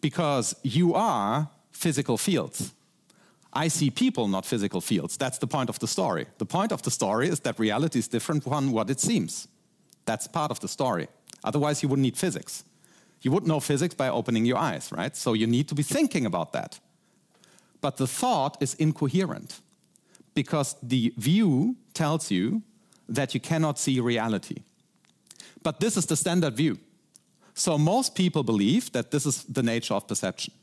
Because 0.00 0.56
you 0.64 0.94
are 0.94 1.50
physical 1.70 2.18
fields. 2.18 2.72
I 3.52 3.68
see 3.68 3.90
people, 3.90 4.28
not 4.28 4.46
physical 4.46 4.80
fields. 4.80 5.16
That's 5.16 5.38
the 5.38 5.46
point 5.46 5.68
of 5.68 5.78
the 5.78 5.86
story. 5.86 6.26
The 6.38 6.46
point 6.46 6.72
of 6.72 6.82
the 6.82 6.90
story 6.90 7.28
is 7.28 7.40
that 7.40 7.58
reality 7.58 7.98
is 7.98 8.08
different 8.08 8.44
from 8.44 8.72
what 8.72 8.88
it 8.88 9.00
seems. 9.00 9.46
That's 10.06 10.26
part 10.26 10.50
of 10.50 10.60
the 10.60 10.68
story. 10.68 11.08
Otherwise, 11.44 11.82
you 11.82 11.88
wouldn't 11.88 12.04
need 12.04 12.16
physics. 12.16 12.64
You 13.20 13.30
wouldn't 13.30 13.48
know 13.48 13.60
physics 13.60 13.94
by 13.94 14.08
opening 14.08 14.46
your 14.46 14.56
eyes, 14.56 14.90
right? 14.90 15.14
So 15.16 15.34
you 15.34 15.46
need 15.46 15.68
to 15.68 15.74
be 15.74 15.82
thinking 15.82 16.24
about 16.24 16.52
that. 16.52 16.80
But 17.80 17.96
the 17.96 18.06
thought 18.06 18.56
is 18.60 18.74
incoherent 18.74 19.60
because 20.34 20.76
the 20.82 21.12
view 21.18 21.76
tells 21.94 22.30
you 22.30 22.62
that 23.08 23.34
you 23.34 23.40
cannot 23.40 23.78
see 23.78 24.00
reality. 24.00 24.62
But 25.62 25.78
this 25.78 25.96
is 25.96 26.06
the 26.06 26.16
standard 26.16 26.56
view. 26.56 26.78
So 27.54 27.76
most 27.76 28.14
people 28.14 28.42
believe 28.42 28.92
that 28.92 29.10
this 29.10 29.26
is 29.26 29.44
the 29.44 29.62
nature 29.62 29.94
of 29.94 30.08
perception 30.08 30.54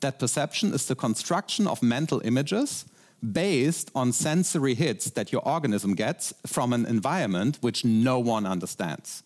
that 0.00 0.18
perception 0.18 0.72
is 0.72 0.86
the 0.86 0.94
construction 0.94 1.66
of 1.66 1.82
mental 1.82 2.20
images 2.24 2.84
based 3.32 3.90
on 3.94 4.12
sensory 4.12 4.74
hits 4.74 5.10
that 5.10 5.32
your 5.32 5.42
organism 5.46 5.94
gets 5.94 6.32
from 6.46 6.72
an 6.72 6.86
environment 6.86 7.58
which 7.60 7.84
no 7.84 8.18
one 8.18 8.46
understands. 8.46 9.22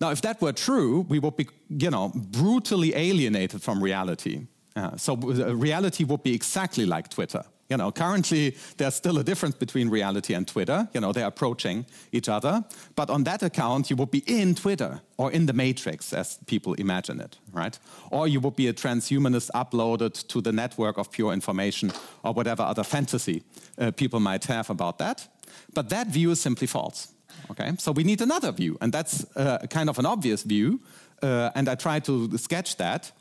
Now, 0.00 0.10
if 0.10 0.20
that 0.20 0.42
were 0.42 0.52
true, 0.52 1.06
we 1.08 1.18
would 1.18 1.36
be, 1.36 1.48
you 1.70 1.90
know, 1.90 2.12
brutally 2.14 2.94
alienated 2.94 3.62
from 3.62 3.82
reality. 3.82 4.46
Uh, 4.74 4.96
so 4.96 5.14
uh, 5.14 5.56
reality 5.56 6.04
would 6.04 6.22
be 6.22 6.34
exactly 6.34 6.84
like 6.84 7.08
Twitter. 7.08 7.44
You 7.68 7.76
know, 7.76 7.90
currently 7.90 8.56
there's 8.76 8.94
still 8.94 9.18
a 9.18 9.24
difference 9.24 9.56
between 9.56 9.88
reality 9.88 10.34
and 10.34 10.46
Twitter. 10.46 10.88
You 10.94 11.00
know, 11.00 11.12
they're 11.12 11.26
approaching 11.26 11.84
each 12.12 12.28
other. 12.28 12.64
But 12.94 13.10
on 13.10 13.24
that 13.24 13.42
account, 13.42 13.90
you 13.90 13.96
would 13.96 14.10
be 14.10 14.22
in 14.26 14.54
Twitter 14.54 15.00
or 15.16 15.32
in 15.32 15.46
the 15.46 15.52
matrix, 15.52 16.12
as 16.12 16.38
people 16.46 16.74
imagine 16.74 17.20
it, 17.20 17.38
right? 17.52 17.78
Or 18.10 18.28
you 18.28 18.40
would 18.40 18.54
be 18.54 18.68
a 18.68 18.72
transhumanist 18.72 19.50
uploaded 19.54 20.26
to 20.28 20.40
the 20.40 20.52
network 20.52 20.98
of 20.98 21.10
pure 21.10 21.32
information 21.32 21.92
or 22.22 22.32
whatever 22.32 22.62
other 22.62 22.84
fantasy 22.84 23.42
uh, 23.78 23.90
people 23.90 24.20
might 24.20 24.44
have 24.44 24.70
about 24.70 24.98
that. 24.98 25.28
But 25.74 25.88
that 25.88 26.08
view 26.08 26.30
is 26.30 26.40
simply 26.40 26.66
false. 26.66 27.08
Okay, 27.50 27.72
so 27.78 27.92
we 27.92 28.02
need 28.02 28.20
another 28.20 28.50
view, 28.50 28.76
and 28.80 28.92
that's 28.92 29.24
uh, 29.36 29.58
kind 29.70 29.88
of 29.88 29.98
an 29.98 30.06
obvious 30.06 30.42
view. 30.42 30.80
Uh, 31.22 31.50
and 31.54 31.68
I 31.68 31.74
try 31.74 32.00
to 32.00 32.36
sketch 32.38 32.76
that. 32.76 33.12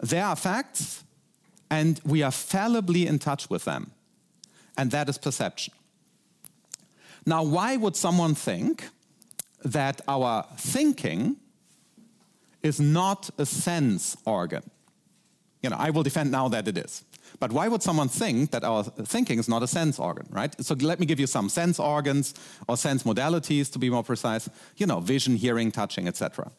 There 0.00 0.24
are 0.24 0.36
facts 0.36 1.04
and 1.70 2.00
we 2.04 2.22
are 2.22 2.30
fallibly 2.30 3.06
in 3.06 3.18
touch 3.18 3.50
with 3.50 3.64
them. 3.64 3.90
And 4.76 4.90
that 4.90 5.08
is 5.08 5.18
perception. 5.18 5.74
Now, 7.24 7.42
why 7.42 7.76
would 7.76 7.96
someone 7.96 8.34
think 8.34 8.88
that 9.64 10.00
our 10.06 10.44
thinking 10.56 11.36
is 12.62 12.78
not 12.78 13.30
a 13.38 13.46
sense 13.46 14.16
organ? 14.24 14.62
You 15.62 15.70
know, 15.70 15.76
I 15.76 15.90
will 15.90 16.04
defend 16.04 16.30
now 16.30 16.48
that 16.48 16.68
it 16.68 16.78
is. 16.78 17.04
But 17.40 17.52
why 17.52 17.68
would 17.68 17.82
someone 17.82 18.08
think 18.08 18.50
that 18.52 18.64
our 18.64 18.84
thinking 18.84 19.38
is 19.38 19.48
not 19.48 19.62
a 19.62 19.66
sense 19.66 19.98
organ, 19.98 20.26
right? 20.30 20.54
So 20.64 20.74
let 20.74 21.00
me 21.00 21.06
give 21.06 21.18
you 21.18 21.26
some 21.26 21.48
sense 21.48 21.80
organs 21.80 22.34
or 22.68 22.76
sense 22.76 23.02
modalities 23.02 23.72
to 23.72 23.78
be 23.78 23.90
more 23.90 24.04
precise. 24.04 24.48
You 24.76 24.86
know, 24.86 25.00
vision, 25.00 25.36
hearing, 25.36 25.72
touching, 25.72 26.06
etc. 26.08 26.50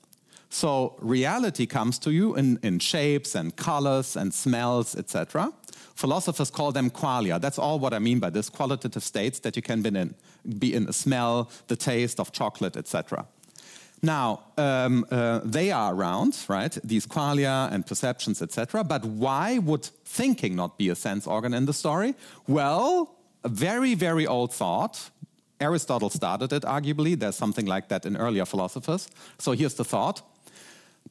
So 0.50 0.96
reality 1.00 1.66
comes 1.66 2.00
to 2.00 2.12
you 2.12 2.36
in, 2.36 2.60
in 2.63 2.80
shapes 2.80 3.36
and 3.36 3.56
colors 3.56 4.16
and 4.16 4.34
smells, 4.34 4.96
etc. 4.96 5.51
Philosophers 5.96 6.50
call 6.50 6.72
them 6.72 6.89
qualia. 6.89 7.39
That's 7.42 7.60
all 7.60 7.80
what 7.80 7.94
I 7.94 8.00
mean 8.00 8.20
by 8.20 8.30
this 8.30 8.50
qualitative 8.50 9.04
states 9.04 9.39
that 9.39 9.56
you 9.56 9.62
can 9.62 9.82
be 9.82 9.89
in, 9.89 10.16
be 10.58 10.74
in 10.74 10.88
a 10.88 10.94
smell, 10.94 11.50
the 11.68 11.75
taste 11.75 12.20
of 12.20 12.32
chocolate, 12.32 12.77
etc. 12.77 13.25
Now, 14.01 14.44
um, 14.58 15.06
uh, 15.10 15.39
they 15.44 15.72
are 15.72 15.94
around, 15.94 16.38
right? 16.48 16.77
These 16.84 17.08
qualia 17.08 17.72
and 17.72 17.86
perceptions, 17.86 18.42
etc. 18.42 18.84
But 18.84 19.04
why 19.06 19.58
would 19.58 19.86
thinking 20.06 20.56
not 20.56 20.77
be 20.77 20.89
a 20.89 20.96
sense 20.96 21.25
organ 21.25 21.54
in 21.54 21.66
the 21.66 21.74
story? 21.74 22.13
Well, 22.48 23.16
a 23.44 23.50
very, 23.50 23.96
very 23.96 24.27
old 24.27 24.54
thought. 24.54 25.10
Aristotle 25.60 26.12
started 26.12 26.54
it, 26.54 26.62
arguably. 26.62 27.18
There's 27.18 27.36
something 27.36 27.66
like 27.66 27.88
that 27.88 28.06
in 28.06 28.16
earlier 28.16 28.46
philosophers. 28.46 29.10
So 29.39 29.54
here's 29.54 29.74
the 29.74 29.86
thought 29.86 30.22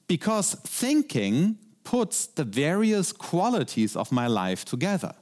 because 0.07 0.55
thinking 0.55 1.59
puts 1.85 2.27
the 2.27 2.45
various 2.45 3.13
qualities 3.13 3.97
of 3.97 4.11
my 4.13 4.27
life 4.27 4.65
together. 4.65 5.15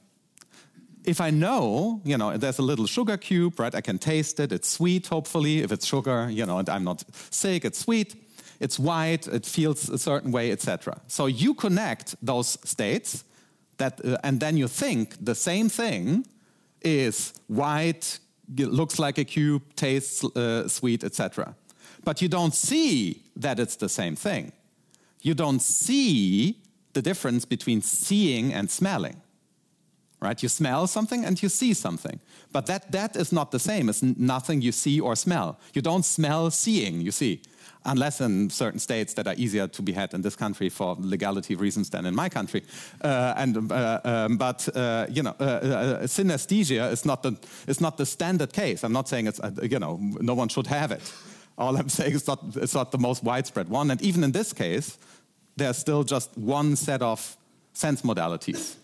If 1.04 1.20
I 1.20 1.30
know, 1.30 2.00
you 2.04 2.16
know, 2.16 2.36
there's 2.38 2.58
a 2.58 2.62
little 2.62 2.86
sugar 2.86 3.18
cube, 3.18 3.60
right? 3.60 3.74
I 3.74 3.82
can 3.82 3.98
taste 3.98 4.40
it. 4.40 4.52
It's 4.52 4.68
sweet, 4.68 5.06
hopefully. 5.06 5.58
If 5.58 5.70
it's 5.70 5.86
sugar, 5.86 6.28
you 6.30 6.46
know, 6.46 6.58
and 6.58 6.68
I'm 6.70 6.84
not 6.84 7.04
sick, 7.30 7.64
it's 7.66 7.78
sweet. 7.78 8.14
It's 8.58 8.78
white. 8.78 9.26
It 9.28 9.44
feels 9.44 9.90
a 9.90 9.98
certain 9.98 10.32
way, 10.32 10.50
etc. 10.50 10.98
So 11.06 11.26
you 11.26 11.52
connect 11.54 12.14
those 12.22 12.58
states, 12.64 13.24
that, 13.76 14.00
uh, 14.02 14.16
and 14.24 14.40
then 14.40 14.56
you 14.56 14.68
think 14.68 15.22
the 15.22 15.34
same 15.34 15.68
thing 15.68 16.26
is 16.80 17.34
white, 17.48 18.18
looks 18.56 18.98
like 18.98 19.18
a 19.18 19.24
cube, 19.24 19.62
tastes 19.76 20.24
uh, 20.24 20.68
sweet, 20.68 21.04
etc. 21.04 21.54
But 22.04 22.22
you 22.22 22.28
don't 22.28 22.54
see 22.54 23.22
that 23.36 23.58
it's 23.58 23.76
the 23.76 23.88
same 23.88 24.16
thing 24.16 24.52
you 25.24 25.34
don't 25.34 25.60
see 25.60 26.58
the 26.92 27.02
difference 27.02 27.44
between 27.44 27.82
seeing 27.82 28.52
and 28.52 28.70
smelling. 28.70 29.16
Right? 30.20 30.42
You 30.42 30.48
smell 30.48 30.86
something 30.86 31.24
and 31.24 31.42
you 31.42 31.48
see 31.48 31.74
something. 31.74 32.20
But 32.52 32.66
that, 32.66 32.92
that 32.92 33.16
is 33.16 33.32
not 33.32 33.50
the 33.50 33.58
same 33.58 33.88
as 33.88 34.02
nothing 34.02 34.62
you 34.62 34.72
see 34.72 35.00
or 35.00 35.16
smell. 35.16 35.58
You 35.74 35.82
don't 35.82 36.04
smell 36.04 36.50
seeing, 36.50 37.00
you 37.00 37.10
see, 37.10 37.42
unless 37.84 38.20
in 38.20 38.48
certain 38.50 38.80
states 38.80 39.14
that 39.14 39.26
are 39.26 39.34
easier 39.36 39.66
to 39.68 39.82
be 39.82 39.92
had 39.92 40.14
in 40.14 40.22
this 40.22 40.36
country 40.36 40.70
for 40.70 40.96
legality 40.98 41.56
reasons 41.56 41.90
than 41.90 42.06
in 42.06 42.14
my 42.14 42.28
country. 42.28 42.62
Uh, 43.02 43.34
and, 43.36 43.72
uh, 43.72 44.00
um, 44.04 44.38
but, 44.38 44.68
uh, 44.74 45.06
you 45.10 45.22
know, 45.22 45.34
uh, 45.40 45.44
uh, 45.44 46.06
synesthesia 46.06 46.90
is 46.92 47.04
not, 47.04 47.22
the, 47.22 47.36
is 47.66 47.80
not 47.80 47.96
the 47.96 48.06
standard 48.06 48.52
case. 48.52 48.84
I'm 48.84 48.92
not 48.92 49.08
saying 49.08 49.26
it's, 49.26 49.40
uh, 49.40 49.50
you 49.62 49.78
know, 49.78 49.98
no 50.20 50.34
one 50.34 50.48
should 50.48 50.68
have 50.68 50.92
it. 50.92 51.12
All 51.58 51.76
I'm 51.76 51.88
saying 51.88 52.14
is 52.14 52.26
not, 52.26 52.40
it's 52.56 52.74
not 52.74 52.90
the 52.92 52.98
most 52.98 53.22
widespread 53.22 53.68
one. 53.68 53.90
And 53.90 54.00
even 54.02 54.24
in 54.24 54.32
this 54.32 54.52
case, 54.52 54.98
there's 55.56 55.78
still 55.78 56.04
just 56.04 56.36
one 56.36 56.76
set 56.76 57.02
of 57.02 57.36
sense 57.72 58.02
modalities. 58.02 58.76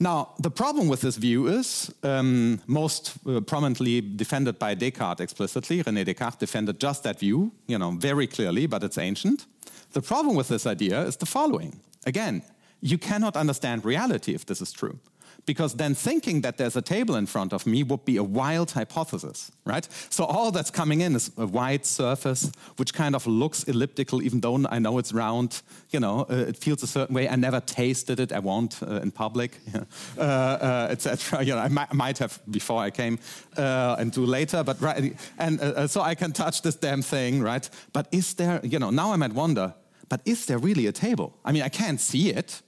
Now, 0.00 0.34
the 0.40 0.50
problem 0.50 0.88
with 0.88 1.00
this 1.02 1.16
view 1.16 1.46
is 1.46 1.90
um, 2.02 2.60
most 2.66 3.12
uh, 3.26 3.40
prominently 3.40 4.00
defended 4.00 4.58
by 4.58 4.74
Descartes 4.74 5.20
explicitly. 5.20 5.82
René 5.82 6.04
Descartes 6.04 6.38
defended 6.38 6.80
just 6.80 7.04
that 7.04 7.20
view, 7.20 7.52
you 7.68 7.78
know, 7.78 7.92
very 7.92 8.26
clearly, 8.26 8.66
but 8.66 8.82
it's 8.82 8.98
ancient. 8.98 9.46
The 9.92 10.02
problem 10.02 10.34
with 10.36 10.48
this 10.48 10.66
idea 10.66 11.00
is 11.02 11.16
the 11.16 11.26
following. 11.26 11.80
Again, 12.06 12.42
you 12.80 12.98
cannot 12.98 13.36
understand 13.36 13.84
reality 13.84 14.34
if 14.34 14.44
this 14.44 14.60
is 14.60 14.72
true 14.72 14.98
because 15.46 15.74
then 15.74 15.94
thinking 15.94 16.40
that 16.42 16.56
there's 16.56 16.76
a 16.76 16.82
table 16.82 17.16
in 17.16 17.26
front 17.26 17.52
of 17.52 17.66
me 17.66 17.82
would 17.82 18.04
be 18.04 18.16
a 18.16 18.22
wild 18.22 18.70
hypothesis, 18.70 19.52
right? 19.64 19.86
So 20.10 20.24
all 20.24 20.50
that's 20.50 20.70
coming 20.70 21.00
in 21.00 21.14
is 21.14 21.30
a 21.36 21.46
white 21.46 21.86
surface, 21.86 22.50
which 22.76 22.94
kind 22.94 23.14
of 23.14 23.26
looks 23.26 23.64
elliptical, 23.64 24.22
even 24.22 24.40
though 24.40 24.66
I 24.68 24.78
know 24.78 24.98
it's 24.98 25.12
round. 25.12 25.62
You 25.90 26.00
know, 26.00 26.26
uh, 26.30 26.48
it 26.48 26.56
feels 26.56 26.82
a 26.82 26.86
certain 26.86 27.14
way. 27.14 27.28
I 27.28 27.36
never 27.36 27.60
tasted 27.60 28.20
it. 28.20 28.32
I 28.32 28.38
won't 28.38 28.82
uh, 28.82 29.00
in 29.02 29.10
public, 29.10 29.58
uh, 30.18 30.20
uh 30.20 30.88
etc. 30.90 31.42
You 31.42 31.54
know, 31.54 31.60
I 31.60 31.68
might, 31.68 31.92
might, 31.92 32.18
have 32.18 32.40
before 32.50 32.82
I 32.82 32.90
came 32.90 33.18
uh, 33.56 33.96
and 33.98 34.12
do 34.12 34.24
later, 34.24 34.64
but 34.64 34.80
right. 34.80 35.16
And 35.38 35.60
uh, 35.60 35.86
so 35.86 36.00
I 36.00 36.14
can 36.14 36.32
touch 36.32 36.62
this 36.62 36.76
damn 36.76 37.02
thing, 37.02 37.42
right? 37.42 37.68
But 37.92 38.08
is 38.12 38.34
there? 38.34 38.60
You 38.62 38.78
know, 38.78 38.90
now 38.90 39.12
I 39.12 39.16
might 39.16 39.32
wonder. 39.32 39.74
But 40.08 40.20
is 40.24 40.46
there 40.46 40.58
really 40.58 40.86
a 40.86 40.92
table? 40.92 41.38
I 41.44 41.52
mean, 41.52 41.62
I 41.62 41.68
can't 41.68 42.00
see 42.00 42.30
it. 42.30 42.62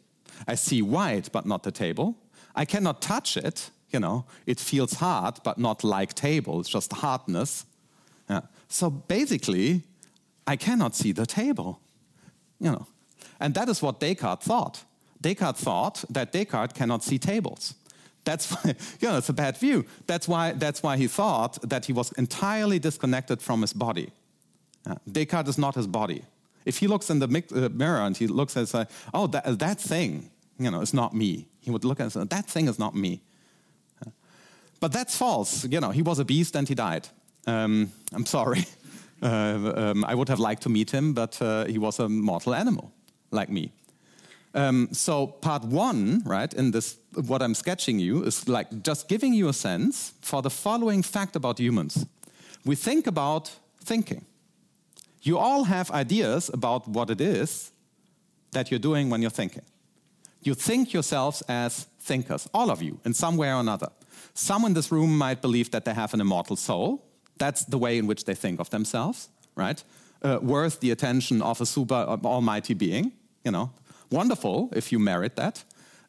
I 0.49 0.56
see 0.56 0.83
white, 0.83 1.30
but 1.33 1.47
not 1.47 1.62
the 1.62 1.71
table. 1.71 2.16
I 2.56 2.64
cannot 2.64 3.02
touch 3.02 3.36
it. 3.36 3.70
You 3.90 4.00
know, 4.00 4.25
it 4.46 4.58
feels 4.58 4.94
hard, 4.94 5.38
but 5.44 5.58
not 5.58 5.84
like 5.84 6.14
table. 6.14 6.60
It's 6.60 6.68
just 6.68 6.92
hardness. 6.92 7.64
Yeah. 8.28 8.40
So 8.68 8.90
basically, 8.90 9.82
I 10.46 10.56
cannot 10.56 10.96
see 10.96 11.12
the 11.12 11.26
table. 11.26 11.80
You 12.58 12.72
know, 12.72 12.86
and 13.38 13.54
that 13.54 13.68
is 13.68 13.82
what 13.82 14.00
Descartes 14.00 14.44
thought. 14.44 14.84
Descartes 15.20 15.60
thought 15.60 16.04
that 16.10 16.32
Descartes 16.32 16.72
cannot 16.72 17.04
see 17.04 17.18
tables. 17.18 17.75
That's 18.25 18.50
why, 18.52 18.75
you 19.00 19.08
know, 19.08 19.18
it's 19.18 19.28
a 19.28 19.32
bad 19.32 19.56
view. 19.56 19.84
That's 20.06 20.26
why, 20.28 20.52
that's 20.52 20.82
why 20.82 20.96
he 20.96 21.06
thought 21.06 21.58
that 21.68 21.86
he 21.86 21.92
was 21.92 22.12
entirely 22.12 22.78
disconnected 22.78 23.40
from 23.40 23.60
his 23.60 23.72
body. 23.72 24.10
Yeah. 24.86 24.94
Descartes 25.10 25.48
is 25.48 25.58
not 25.58 25.75
his 25.75 25.86
body. 25.86 26.22
If 26.64 26.78
he 26.78 26.88
looks 26.88 27.10
in 27.10 27.20
the 27.20 27.28
uh, 27.54 27.68
mirror 27.68 28.00
and 28.00 28.16
he 28.16 28.26
looks 28.26 28.56
and 28.56 28.68
says, 28.68 28.88
oh, 29.14 29.28
that, 29.28 29.58
that 29.58 29.80
thing, 29.80 30.30
you 30.58 30.70
know, 30.70 30.80
it's 30.80 30.94
not 30.94 31.14
me. 31.14 31.48
He 31.60 31.70
would 31.70 31.84
look 31.84 32.00
at 32.00 32.04
it 32.04 32.16
and 32.16 32.30
say, 32.30 32.36
that 32.36 32.46
thing 32.46 32.68
is 32.68 32.78
not 32.78 32.94
me. 32.94 33.22
But 34.80 34.92
that's 34.92 35.16
false. 35.16 35.64
You 35.64 35.80
know, 35.80 35.90
he 35.90 36.02
was 36.02 36.18
a 36.18 36.25
beast 36.25 36.54
and 36.56 36.68
he 36.68 36.75
died. 36.75 37.08
Um, 37.46 37.92
I'm 38.12 38.26
sorry. 38.26 38.64
Uh, 39.22 39.72
um, 39.75 40.04
I 40.04 40.14
would 40.14 40.28
have 40.28 40.38
liked 40.38 40.62
to 40.64 40.68
meet 40.68 40.90
him, 40.90 41.14
but 41.14 41.40
uh, 41.40 41.64
he 41.64 41.78
was 41.78 41.98
a 41.98 42.06
mortal 42.06 42.54
animal 42.54 42.92
like 43.30 43.48
me. 43.48 43.72
Um, 44.54 44.88
so 44.92 45.26
part 45.26 45.64
one, 45.64 46.22
right, 46.26 46.52
in 46.52 46.70
this, 46.70 46.98
what 47.26 47.40
I'm 47.40 47.54
sketching 47.54 47.98
you 47.98 48.25
is 48.25 48.46
like 48.46 48.82
just 48.82 49.08
giving 49.08 49.32
you 49.32 49.48
a 49.48 49.54
sense 49.54 50.12
for 50.20 50.42
the 50.42 50.50
following 50.50 51.02
fact 51.02 51.34
about 51.34 51.58
humans. 51.58 52.04
We 52.66 52.76
think 52.76 53.06
about 53.06 53.50
thinking. 53.82 54.26
You 55.22 55.38
all 55.38 55.64
have 55.64 55.90
ideas 55.90 56.50
about 56.52 56.86
what 56.86 57.08
it 57.08 57.22
is 57.22 57.72
that 58.52 58.70
you're 58.70 58.78
doing 58.78 59.08
when 59.08 59.22
you're 59.22 59.30
thinking. 59.30 59.64
You 60.46 60.54
think 60.54 60.92
yourselves 60.92 61.42
as 61.48 61.86
thinkers, 61.98 62.48
all 62.54 62.70
of 62.70 62.80
you, 62.80 63.00
in 63.04 63.14
some 63.14 63.36
way 63.36 63.48
or 63.48 63.60
another. 63.60 63.88
Some 64.32 64.64
in 64.64 64.74
this 64.74 64.92
room 64.92 65.18
might 65.18 65.42
believe 65.42 65.72
that 65.72 65.84
they 65.84 65.92
have 65.92 66.14
an 66.14 66.20
immortal 66.20 66.56
soul. 66.56 67.04
That's 67.38 67.64
the 67.64 67.78
way 67.78 67.98
in 67.98 68.06
which 68.06 68.24
they 68.24 68.34
think 68.34 68.60
of 68.60 68.70
themselves, 68.70 69.28
right? 69.56 69.82
Uh, 70.22 70.38
worth 70.40 70.78
the 70.80 70.92
attention 70.92 71.42
of 71.42 71.60
a 71.60 71.66
super 71.66 71.94
uh, 71.94 72.16
almighty 72.24 72.74
being, 72.74 73.12
you 73.44 73.50
know. 73.50 73.70
Wonderful 74.10 74.70
if 74.72 74.92
you 74.92 75.00
merit 75.00 75.34
that. 75.34 75.64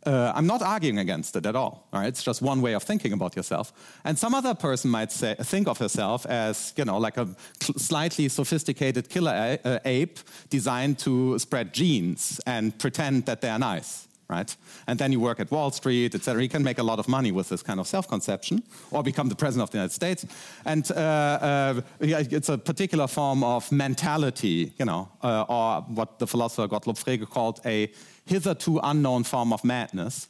Uh, 0.05 0.31
I'm 0.35 0.45
not 0.45 0.61
arguing 0.61 0.99
against 0.99 1.35
it 1.35 1.45
at 1.45 1.55
all. 1.55 1.87
all 1.91 1.99
right? 1.99 2.07
It's 2.07 2.23
just 2.23 2.41
one 2.41 2.61
way 2.61 2.73
of 2.73 2.83
thinking 2.83 3.13
about 3.13 3.35
yourself. 3.35 3.73
And 4.05 4.17
some 4.17 4.35
other 4.35 4.53
person 4.53 4.91
might 4.91 5.11
say, 5.11 5.35
think 5.41 5.67
of 5.67 5.79
herself 5.79 6.25
as, 6.27 6.73
you 6.77 6.85
know, 6.85 6.99
like 6.99 7.17
a 7.17 7.27
slightly 7.59 8.29
sophisticated 8.29 9.09
killer 9.09 9.57
uh, 9.65 9.79
ape 9.83 10.19
designed 10.49 10.99
to 10.99 11.39
spread 11.39 11.73
genes 11.73 12.39
and 12.45 12.77
pretend 12.77 13.25
that 13.25 13.41
they're 13.41 13.59
nice 13.59 14.06
right? 14.29 14.55
And 14.87 14.99
then 14.99 15.11
you 15.11 15.19
work 15.19 15.39
at 15.39 15.51
Wall 15.51 15.71
Street, 15.71 16.13
etc. 16.15 16.41
You 16.41 16.49
can 16.49 16.63
make 16.63 16.79
a 16.79 16.83
lot 16.83 16.99
of 16.99 17.07
money 17.07 17.31
with 17.31 17.49
this 17.49 17.63
kind 17.63 17.79
of 17.79 17.87
self-conception, 17.87 18.63
or 18.91 19.03
become 19.03 19.29
the 19.29 19.35
president 19.35 19.63
of 19.63 19.71
the 19.71 19.77
United 19.77 19.93
States. 19.93 20.25
And 20.65 20.89
uh, 20.91 20.95
uh, 20.95 21.81
it's 21.99 22.49
a 22.49 22.57
particular 22.57 23.07
form 23.07 23.43
of 23.43 23.71
mentality, 23.71 24.73
you 24.77 24.85
know, 24.85 25.09
uh, 25.23 25.45
or 25.47 25.81
what 25.81 26.19
the 26.19 26.27
philosopher 26.27 26.67
Gottlob 26.67 26.97
Frege 26.97 27.29
called 27.29 27.59
a 27.65 27.91
hitherto 28.25 28.79
unknown 28.83 29.23
form 29.23 29.53
of 29.53 29.63
madness. 29.63 30.27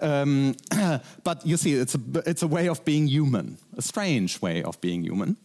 Um, 0.00 0.56
but 1.24 1.46
you 1.46 1.56
see, 1.56 1.74
it's 1.74 1.94
a, 1.94 2.00
it's 2.26 2.42
a 2.42 2.48
way 2.48 2.68
of 2.68 2.84
being 2.84 3.06
human, 3.06 3.58
a 3.76 3.82
strange 3.82 4.40
way 4.42 4.62
of 4.62 4.80
being 4.80 5.02
human. 5.02 5.36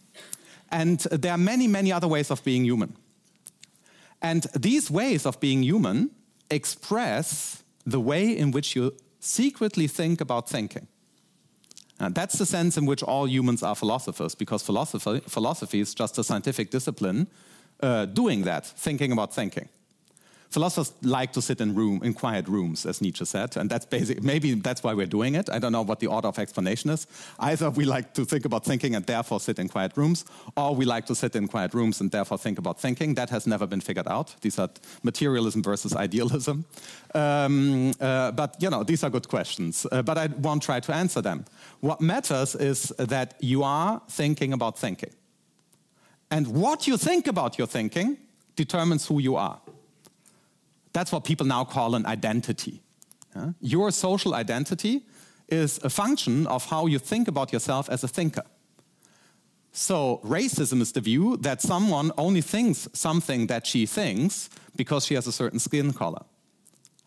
And 0.70 1.00
there 1.00 1.32
are 1.32 1.38
many, 1.38 1.68
many 1.68 1.92
other 1.92 2.08
ways 2.08 2.30
of 2.30 2.42
being 2.42 2.64
human. 2.64 2.96
And 4.20 4.44
these 4.54 4.90
ways 4.90 5.26
of 5.26 5.38
being 5.40 5.62
human 5.62 6.10
express 6.50 7.61
the 7.84 8.00
way 8.00 8.36
in 8.36 8.50
which 8.50 8.76
you 8.76 8.92
secretly 9.20 9.86
think 9.86 10.20
about 10.20 10.48
thinking. 10.48 10.88
And 11.98 12.14
that's 12.14 12.38
the 12.38 12.46
sense 12.46 12.76
in 12.76 12.86
which 12.86 13.02
all 13.02 13.28
humans 13.28 13.62
are 13.62 13.76
philosophers, 13.76 14.34
because 14.34 14.62
philosophy, 14.62 15.20
philosophy 15.28 15.80
is 15.80 15.94
just 15.94 16.18
a 16.18 16.24
scientific 16.24 16.70
discipline 16.70 17.28
uh, 17.80 18.06
doing 18.06 18.42
that, 18.42 18.66
thinking 18.66 19.12
about 19.12 19.34
thinking. 19.34 19.68
Philosophers 20.52 20.92
like 21.00 21.32
to 21.32 21.40
sit 21.40 21.62
in 21.62 21.74
room 21.74 22.02
in 22.04 22.12
quiet 22.12 22.46
rooms, 22.46 22.84
as 22.84 23.00
Nietzsche 23.00 23.24
said, 23.24 23.56
and 23.56 23.70
that's 23.70 23.86
basic. 23.86 24.22
Maybe 24.22 24.52
that's 24.52 24.82
why 24.82 24.92
we're 24.92 25.06
doing 25.06 25.34
it. 25.34 25.48
I 25.48 25.58
don't 25.58 25.72
know 25.72 25.80
what 25.80 26.00
the 26.00 26.08
order 26.08 26.28
of 26.28 26.38
explanation 26.38 26.90
is. 26.90 27.06
Either 27.38 27.70
we 27.70 27.86
like 27.86 28.12
to 28.12 28.26
think 28.26 28.44
about 28.44 28.62
thinking 28.62 28.94
and 28.94 29.06
therefore 29.06 29.40
sit 29.40 29.58
in 29.58 29.70
quiet 29.70 29.96
rooms, 29.96 30.26
or 30.54 30.76
we 30.76 30.84
like 30.84 31.06
to 31.06 31.14
sit 31.14 31.34
in 31.36 31.48
quiet 31.48 31.72
rooms 31.72 32.02
and 32.02 32.10
therefore 32.10 32.36
think 32.36 32.58
about 32.58 32.78
thinking. 32.78 33.14
That 33.14 33.30
has 33.30 33.46
never 33.46 33.66
been 33.66 33.80
figured 33.80 34.06
out. 34.06 34.36
These 34.42 34.58
are 34.58 34.68
materialism 35.02 35.62
versus 35.62 35.96
idealism. 35.96 36.66
Um, 37.14 37.94
uh, 37.98 38.32
but 38.32 38.56
you 38.60 38.68
know, 38.68 38.84
these 38.84 39.02
are 39.04 39.10
good 39.10 39.28
questions. 39.28 39.86
Uh, 39.90 40.02
but 40.02 40.18
I 40.18 40.26
won't 40.26 40.62
try 40.62 40.80
to 40.80 40.94
answer 40.94 41.22
them. 41.22 41.46
What 41.80 42.02
matters 42.02 42.54
is 42.54 42.92
that 42.98 43.36
you 43.40 43.62
are 43.62 44.02
thinking 44.10 44.52
about 44.52 44.78
thinking, 44.78 45.14
and 46.30 46.46
what 46.48 46.86
you 46.86 46.98
think 46.98 47.26
about 47.26 47.56
your 47.56 47.68
thinking 47.68 48.18
determines 48.54 49.06
who 49.06 49.18
you 49.18 49.36
are. 49.36 49.58
That's 50.92 51.12
what 51.12 51.24
people 51.24 51.46
now 51.46 51.64
call 51.64 51.94
an 51.94 52.06
identity. 52.06 52.82
Yeah? 53.34 53.52
Your 53.60 53.90
social 53.90 54.34
identity 54.34 55.02
is 55.48 55.78
a 55.82 55.90
function 55.90 56.46
of 56.46 56.66
how 56.66 56.86
you 56.86 56.98
think 56.98 57.28
about 57.28 57.52
yourself 57.52 57.88
as 57.88 58.04
a 58.04 58.08
thinker. 58.08 58.44
So, 59.74 60.20
racism 60.22 60.82
is 60.82 60.92
the 60.92 61.00
view 61.00 61.38
that 61.38 61.62
someone 61.62 62.12
only 62.18 62.42
thinks 62.42 62.88
something 62.92 63.46
that 63.46 63.66
she 63.66 63.86
thinks 63.86 64.50
because 64.76 65.06
she 65.06 65.14
has 65.14 65.26
a 65.26 65.32
certain 65.32 65.58
skin 65.58 65.94
color. 65.94 66.24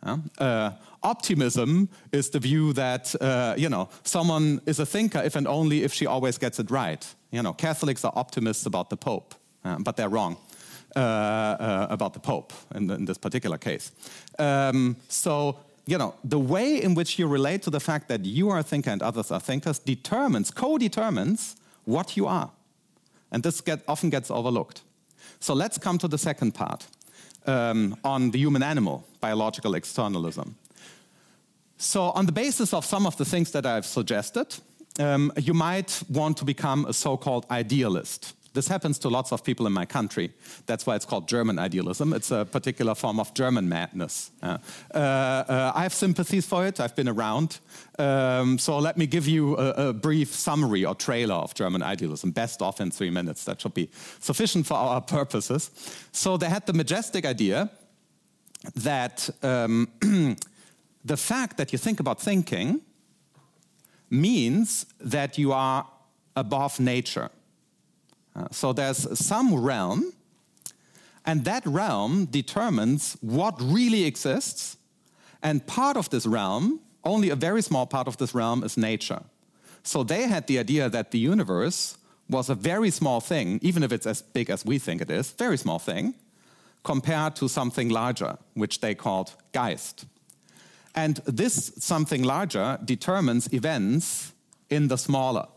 Yeah? 0.04 0.18
Uh, 0.40 0.72
optimism 1.04 1.90
is 2.12 2.30
the 2.30 2.40
view 2.40 2.74
that 2.74 3.16
uh, 3.22 3.54
you 3.58 3.70
know 3.70 3.90
someone 4.04 4.62
is 4.66 4.80
a 4.80 4.86
thinker 4.86 5.22
if 5.24 5.36
and 5.36 5.48
only 5.48 5.84
if 5.84 5.94
she 5.94 6.08
always 6.08 6.38
gets 6.40 6.60
it 6.60 6.72
right. 6.72 7.16
You 7.32 7.44
know, 7.44 7.54
Catholics 7.54 8.04
are 8.04 8.14
optimists 8.16 8.66
about 8.66 8.90
the 8.90 8.98
Pope, 8.98 9.36
uh, 9.64 9.78
but 9.80 9.96
they're 9.96 10.10
wrong. 10.10 10.38
Uh, 10.96 11.00
uh, 11.00 11.88
about 11.90 12.14
the 12.14 12.20
Pope 12.22 12.54
in, 12.74 12.90
in 12.90 13.04
this 13.04 13.18
particular 13.18 13.58
case. 13.58 13.92
Um, 14.40 14.96
so, 15.10 15.60
you 15.86 15.98
know, 15.98 16.14
the 16.24 16.40
way 16.40 16.82
in 16.82 16.96
which 16.96 17.20
you 17.20 17.28
relate 17.28 17.64
to 17.64 17.70
the 17.70 17.82
fact 17.82 18.08
that 18.08 18.24
you 18.24 18.50
are 18.50 18.60
a 18.60 18.64
thinker 18.64 18.92
and 18.92 19.02
others 19.02 19.30
are 19.30 19.42
thinkers 19.42 19.78
determines, 19.78 20.52
co-determines 20.52 21.58
what 21.84 22.16
you 22.16 22.28
are. 22.28 22.50
And 23.30 23.44
this 23.44 23.60
get, 23.60 23.82
often 23.90 24.10
gets 24.10 24.32
overlooked. 24.32 24.84
So 25.42 25.54
let's 25.54 25.78
come 25.78 25.98
to 25.98 26.08
the 26.08 26.18
second 26.18 26.54
part 26.54 26.88
um, 27.46 27.98
on 28.06 28.32
the 28.32 28.40
human 28.40 28.64
animal, 28.64 29.06
biological 29.20 29.76
externalism. 29.76 30.56
So, 31.78 32.12
on 32.12 32.26
the 32.26 32.32
basis 32.32 32.74
of 32.74 32.86
some 32.86 33.06
of 33.06 33.18
the 33.18 33.26
things 33.26 33.52
that 33.52 33.66
I've 33.66 33.86
suggested, 33.86 34.56
um, 34.98 35.34
you 35.38 35.54
might 35.54 36.02
want 36.10 36.38
to 36.38 36.46
become 36.46 36.86
a 36.86 36.94
so 36.94 37.18
called 37.18 37.46
idealist. 37.52 38.34
This 38.56 38.70
happens 38.70 38.98
to 39.00 39.10
lots 39.10 39.34
of 39.34 39.44
people 39.44 39.68
in 39.68 39.74
my 39.74 39.86
country. 39.86 40.32
That's 40.66 40.86
why 40.86 40.96
it's 40.96 41.06
called 41.06 41.28
German 41.28 41.60
idealism. 41.60 42.14
It's 42.14 42.32
a 42.32 42.46
particular 42.46 42.96
form 42.96 43.20
of 43.20 43.34
German 43.34 43.68
madness. 43.68 44.32
Uh, 44.42 44.58
uh, 44.94 45.74
I 45.76 45.84
have 45.84 45.94
sympathies 45.94 46.46
for 46.46 46.66
it. 46.66 46.80
I've 46.80 46.96
been 46.96 47.10
around. 47.10 47.60
Um, 48.00 48.58
so 48.58 48.80
let 48.80 48.98
me 48.98 49.08
give 49.08 49.28
you 49.28 49.58
a, 49.58 49.90
a, 49.90 49.94
brief 49.94 50.34
summary 50.34 50.86
or 50.86 50.96
trailer 50.96 51.36
of 51.36 51.54
German 51.54 51.84
idealism, 51.84 52.32
best 52.32 52.62
of 52.62 52.80
in 52.80 52.92
three 52.92 53.10
minutes. 53.10 53.44
That 53.44 53.62
should 53.62 53.74
be 53.74 53.90
sufficient 54.20 54.66
for 54.68 54.76
our 54.76 55.02
purposes. 55.02 55.72
So 56.14 56.38
they 56.38 56.50
had 56.50 56.66
the 56.66 56.74
majestic 56.74 57.26
idea 57.26 57.70
that 58.76 59.30
um, 59.44 59.90
the 61.06 61.18
fact 61.18 61.58
that 61.58 61.74
you 61.74 61.78
think 61.78 62.00
about 62.00 62.22
thinking 62.22 62.82
means 64.10 64.86
that 65.00 65.38
you 65.38 65.52
are 65.52 65.86
above 66.36 66.80
nature. 66.80 67.30
Uh, 68.36 68.48
so 68.52 68.74
there's 68.74 69.18
some 69.18 69.56
realm, 69.56 70.14
and 71.26 71.46
that 71.46 71.66
realm 71.66 72.26
determines 72.26 73.18
what 73.22 73.56
really 73.62 74.04
exists. 74.04 74.78
And 75.42 75.66
part 75.66 75.98
of 75.98 76.10
this 76.10 76.26
realm, 76.26 76.80
only 77.04 77.30
a 77.30 77.36
very 77.36 77.62
small 77.62 77.86
part 77.86 78.08
of 78.08 78.18
this 78.18 78.34
realm, 78.34 78.64
is 78.64 78.78
nature. 78.78 79.22
So 79.84 80.04
they 80.04 80.24
had 80.24 80.48
the 80.48 80.60
idea 80.60 80.90
that 80.90 81.12
the 81.12 81.20
universe 81.20 81.98
was 82.30 82.50
a 82.50 82.56
very 82.56 82.90
small 82.90 83.22
thing, 83.22 83.60
even 83.62 83.84
if 83.84 83.92
it's 83.92 84.08
as 84.08 84.22
big 84.22 84.50
as 84.50 84.66
we 84.66 84.80
think 84.80 85.02
it 85.02 85.12
is, 85.12 85.32
very 85.32 85.58
small 85.58 85.80
thing, 85.80 86.16
compared 86.84 87.36
to 87.36 87.48
something 87.48 87.90
larger, 87.90 88.38
which 88.54 88.80
they 88.80 88.96
called 88.96 89.36
Geist. 89.52 90.06
And 90.96 91.18
this 91.26 91.74
something 91.78 92.24
larger 92.24 92.80
determines 92.84 93.54
events 93.54 94.34
in 94.70 94.88
the 94.88 94.98
smaller. 94.98 95.48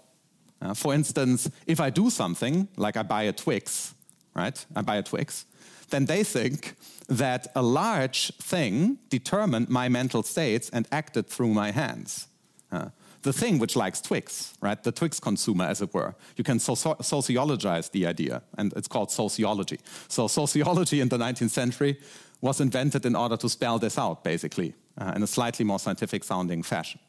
Uh, 0.61 0.75
for 0.75 0.95
instance, 0.95 1.51
if 1.67 1.81
I 1.81 1.91
do 1.91 2.11
something, 2.11 2.69
like 2.77 2.97
I 2.97 3.03
buy 3.03 3.25
a 3.25 3.33
Twix, 3.33 3.95
right? 4.35 4.67
I 4.75 4.83
buy 4.83 4.97
a 4.97 5.03
Twix, 5.03 5.47
then 5.91 6.07
they 6.07 6.25
think 6.25 6.75
that 7.09 7.47
a 7.55 7.63
large 7.63 8.33
thing 8.37 8.99
determined 9.09 9.69
my 9.69 9.89
mental 9.89 10.23
states 10.23 10.69
and 10.71 10.87
acted 10.93 11.29
through 11.29 11.55
my 11.55 11.71
hands. 11.71 12.29
Uh, 12.71 12.91
the 13.23 13.33
thing 13.33 13.59
which 13.59 13.75
likes 13.77 14.01
Twix, 14.01 14.55
right? 14.61 14.83
The 14.83 14.93
Twix 14.93 15.19
consumer, 15.19 15.65
as 15.65 15.83
it 15.83 15.93
were. 15.93 16.15
You 16.37 16.45
can 16.45 16.59
so 16.59 16.75
sociologize 16.75 17.89
the 17.89 18.07
idea, 18.07 18.43
and 18.57 18.73
it's 18.75 18.89
called 18.89 19.11
sociology. 19.11 19.81
So, 20.09 20.29
sociology 20.29 21.01
in 21.01 21.09
the 21.09 21.19
19th 21.19 21.51
century 21.51 21.99
was 22.41 22.61
invented 22.61 23.05
in 23.05 23.17
order 23.17 23.37
to 23.37 23.49
spell 23.49 23.79
this 23.79 23.99
out, 23.99 24.23
basically, 24.23 24.75
uh, 24.99 25.13
in 25.17 25.23
a 25.23 25.27
slightly 25.27 25.65
more 25.65 25.79
scientific 25.79 26.23
sounding 26.25 26.63
fashion. 26.63 27.01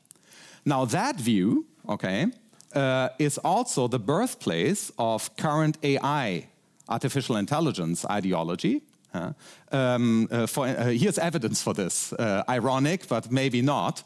Now, 0.65 0.85
that 0.85 1.19
view, 1.19 1.65
okay, 1.87 2.27
uh, 2.75 3.09
is 3.17 3.37
also 3.39 3.87
the 3.87 3.99
birthplace 3.99 4.91
of 4.97 5.35
current 5.37 5.77
AI, 5.83 6.47
artificial 6.87 7.37
intelligence 7.37 8.05
ideology. 8.05 8.81
Uh, 9.13 9.33
um, 9.71 10.27
uh, 10.31 10.45
for, 10.45 10.67
uh, 10.67 10.85
here's 10.85 11.17
evidence 11.17 11.61
for 11.61 11.73
this. 11.73 12.13
Uh, 12.13 12.43
ironic, 12.47 13.07
but 13.07 13.31
maybe 13.31 13.61
not. 13.61 14.03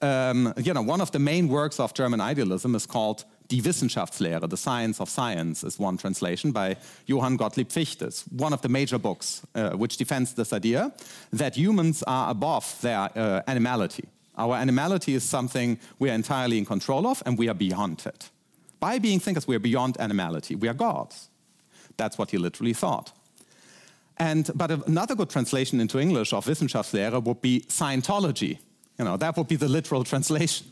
Um, 0.00 0.54
you 0.56 0.72
know, 0.72 0.82
one 0.82 1.00
of 1.00 1.10
the 1.10 1.18
main 1.18 1.48
works 1.48 1.78
of 1.78 1.94
German 1.94 2.20
idealism 2.20 2.74
is 2.74 2.86
called 2.86 3.24
Die 3.48 3.60
Wissenschaftslehre, 3.60 4.48
The 4.48 4.56
Science 4.56 5.00
of 5.00 5.08
Science, 5.08 5.62
is 5.62 5.78
one 5.78 5.96
translation 5.96 6.52
by 6.52 6.76
Johann 7.06 7.36
Gottlieb 7.36 7.70
Fichte, 7.70 8.24
one 8.30 8.52
of 8.52 8.60
the 8.62 8.68
major 8.68 8.98
books 8.98 9.42
uh, 9.54 9.70
which 9.70 9.96
defends 9.96 10.34
this 10.34 10.52
idea 10.52 10.92
that 11.32 11.54
humans 11.54 12.02
are 12.02 12.30
above 12.30 12.80
their 12.80 13.10
animality. 13.46 14.08
Our 14.36 14.56
animality 14.56 15.14
is 15.14 15.24
something 15.24 15.78
we 15.98 16.10
are 16.10 16.14
entirely 16.14 16.58
in 16.58 16.64
control 16.64 17.06
of, 17.06 17.22
and 17.24 17.38
we 17.38 17.48
are 17.48 17.54
beyond 17.54 18.04
it. 18.06 18.30
By 18.80 18.98
being 18.98 19.20
thinkers, 19.20 19.48
we 19.48 19.56
are 19.56 19.60
beyond 19.60 19.96
animality. 19.98 20.54
We 20.54 20.68
are 20.68 20.74
gods. 20.74 21.28
That's 21.96 22.18
what 22.18 22.30
he 22.30 22.38
literally 22.38 22.74
thought. 22.74 23.12
And, 24.18 24.50
but 24.54 24.70
another 24.70 25.14
good 25.14 25.30
translation 25.30 25.80
into 25.80 25.98
English 25.98 26.32
of 26.32 26.46
Wissenschaftslehre 26.46 27.22
would 27.22 27.40
be 27.42 27.64
Scientology. 27.68 28.58
You 28.98 29.04
know, 29.04 29.16
that 29.18 29.36
would 29.36 29.48
be 29.48 29.56
the 29.56 29.68
literal 29.68 30.04
translation. 30.04 30.66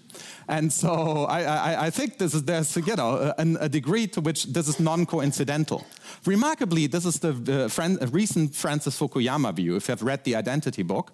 And 0.49 0.73
so 0.73 1.25
I, 1.25 1.43
I, 1.43 1.87
I 1.87 1.91
think 1.91 2.17
this 2.17 2.33
is, 2.33 2.45
there's 2.45 2.75
you 2.77 2.97
know, 2.97 3.35
a, 3.37 3.45
a, 3.61 3.69
degree 3.69 4.07
to 4.09 4.21
which 4.23 4.45
this 4.45 4.69
is 4.69 4.81
non-coincidental. 4.81 5.85
Remarkably, 6.25 6.87
this 6.87 7.05
is 7.05 7.19
the, 7.19 7.31
uh, 7.31 7.33
the 7.41 7.69
friend, 7.69 7.99
recent 8.15 8.55
Francis 8.55 8.99
Fukuyama 8.99 9.55
view, 9.55 9.77
if 9.77 9.89
you 9.89 9.93
have 9.93 10.03
read 10.03 10.25
the 10.25 10.37
Identity 10.37 10.83
book. 10.83 11.13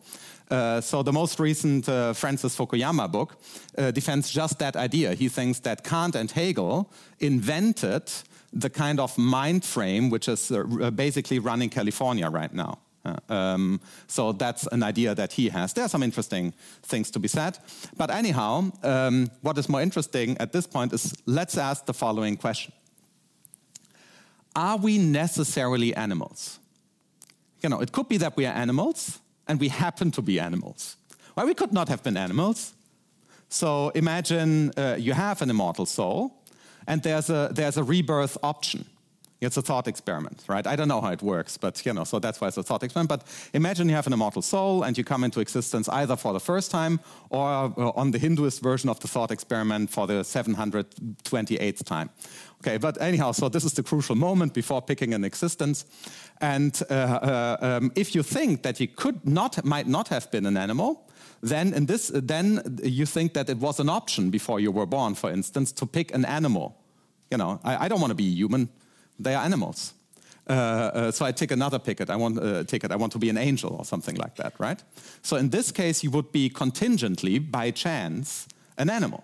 Uh, 0.51 0.81
so 0.81 1.03
the 1.03 1.13
most 1.13 1.39
recent 1.39 1.89
uh, 1.89 2.13
Francis 2.13 2.57
Fukuyama 2.57 3.11
book 3.11 3.37
uh, 3.79 3.93
defends 3.93 4.31
just 4.31 4.59
that 4.59 4.75
idea. 4.75 5.15
He 5.15 5.29
thinks 5.29 5.61
that 5.61 5.85
Kant 5.85 6.17
and 6.17 6.31
Hegel 6.31 6.91
invented 7.21 8.11
the 8.53 8.69
kind 8.69 8.99
of 8.99 9.17
mind 9.17 9.65
frame 9.65 10.11
which 10.11 10.29
is 10.29 10.51
uh, 10.51 10.65
uh, 10.81 10.91
basically 10.91 11.39
running 11.39 11.71
California 11.71 12.29
right 12.29 12.53
now. 12.53 12.79
Um, 13.29 13.81
so 14.09 14.33
that's 14.33 14.67
an 14.73 14.83
idea 14.83 15.15
that 15.15 15.33
he 15.33 15.49
has. 15.49 15.73
There 15.73 15.85
are 15.85 15.89
some 15.89 16.03
interesting 16.03 16.53
things 16.83 17.11
to 17.13 17.19
be 17.19 17.29
said. 17.29 17.59
But 17.97 18.11
anyhow, 18.11 18.71
um, 18.83 19.31
what 19.41 19.57
is 19.57 19.69
more 19.69 19.81
interesting 19.81 20.37
at 20.39 20.53
this 20.53 20.67
point 20.67 20.93
is 20.93 21.15
let's 21.27 21.57
ask 21.57 21.87
the 21.87 21.95
following 21.95 22.37
question 22.37 22.75
Are 24.55 24.77
we 24.77 24.99
necessarily 24.99 25.95
animals? 25.95 26.59
You 27.63 27.71
know, 27.71 27.81
it 27.81 27.93
could 27.93 28.09
be 28.09 28.19
that 28.19 28.37
we 28.37 28.47
are 28.47 28.55
animals 28.55 29.21
and 29.51 29.59
we 29.59 29.69
happen 29.69 30.13
to 30.13 30.23
be 30.23 30.39
animals. 30.39 30.97
Well, 31.35 31.47
we 31.47 31.55
could 31.55 31.73
not 31.73 31.89
have 31.89 32.03
been 32.05 32.17
animals. 32.17 32.73
So 33.49 33.91
imagine 33.97 34.71
uh, 34.77 34.97
you 34.97 35.13
have 35.13 35.43
an 35.43 35.51
immortal 35.51 35.87
soul 35.87 36.33
and 36.87 37.03
there's 37.03 37.31
a, 37.31 37.51
there's 37.53 37.77
a 37.77 37.83
rebirth 37.83 38.39
option. 38.45 38.85
It's 39.41 39.57
a 39.57 39.63
thought 39.63 39.89
experiment, 39.89 40.45
right? 40.49 40.67
I 40.67 40.77
don't 40.77 40.87
know 40.87 41.01
how 41.01 41.13
it 41.13 41.23
works, 41.23 41.57
but 41.57 41.85
you 41.85 41.95
know, 41.95 42.05
so 42.05 42.19
that's 42.19 42.41
why 42.41 42.49
it's 42.49 42.59
a 42.59 42.63
thought 42.63 42.83
experiment. 42.83 43.09
But 43.09 43.23
imagine 43.55 43.89
you 43.89 43.95
have 43.95 44.07
an 44.07 44.13
immortal 44.13 44.43
soul 44.43 44.85
and 44.85 44.97
you 44.97 45.03
come 45.03 45.25
into 45.25 45.41
existence 45.41 45.89
either 45.89 46.15
for 46.15 46.33
the 46.33 46.41
first 46.41 46.71
time 46.71 47.01
or 47.31 47.73
on 47.97 48.11
the 48.11 48.19
Hinduist 48.19 48.61
version 48.61 48.91
of 48.91 49.01
the 49.01 49.09
thought 49.09 49.31
experiment 49.31 49.91
for 49.91 50.07
the 50.07 50.23
728th 50.23 51.85
time. 51.85 52.11
Okay, 52.61 52.77
but 52.77 53.01
anyhow, 53.01 53.33
so 53.33 53.49
this 53.49 53.65
is 53.65 53.73
the 53.73 53.83
crucial 53.83 54.15
moment 54.15 54.53
before 54.53 54.83
picking 54.83 55.15
an 55.15 55.25
existence. 55.25 55.87
And 56.41 56.83
uh, 56.91 56.95
uh, 56.95 57.57
um, 57.61 57.93
if 57.95 58.15
you 58.15 58.23
think 58.23 58.63
that 58.63 58.81
you 58.81 58.89
could 58.89 59.27
not, 59.27 59.65
might 59.65 59.87
not 59.87 60.09
have 60.09 60.31
been 60.31 60.47
an 60.47 60.57
animal, 60.57 61.07
then 61.43 61.75
in 61.75 61.87
this, 61.87 62.11
then 62.15 62.79
you 62.83 63.07
think 63.07 63.35
that 63.35 63.49
it 63.49 63.59
was 63.59 63.81
an 63.81 63.89
option 63.89 64.31
before 64.31 64.61
you 64.61 64.73
were 64.73 64.87
born, 64.87 65.15
for 65.15 65.31
instance, 65.31 65.73
to 65.73 65.87
pick 65.87 66.15
an 66.15 66.25
animal. 66.25 66.77
You 67.31 67.39
know, 67.39 67.61
I, 67.65 67.85
I 67.85 67.89
don't 67.89 68.01
want 68.01 68.11
to 68.11 68.17
be 68.17 68.35
human 68.35 68.69
they 69.21 69.35
are 69.35 69.45
animals. 69.45 69.95
Uh, 70.49 70.53
uh, 70.53 71.11
so 71.13 71.25
I 71.25 71.33
take 71.33 71.53
another 71.53 71.79
ticket. 71.79 72.11
I 72.11 72.17
want 72.17 72.39
uh, 72.39 72.65
ticket. 72.65 72.91
I 72.91 72.97
want 72.97 73.13
to 73.13 73.19
be 73.19 73.29
an 73.29 73.39
angel 73.39 73.77
or 73.79 73.85
something 73.85 74.17
like 74.17 74.35
that, 74.37 74.55
right? 74.59 74.83
So 75.23 75.37
in 75.37 75.51
this 75.51 75.71
case, 75.71 76.03
you 76.03 76.11
would 76.11 76.33
be 76.33 76.49
contingently, 76.49 77.39
by 77.39 77.71
chance, 77.71 78.49
an 78.77 78.91
animal. 78.91 79.23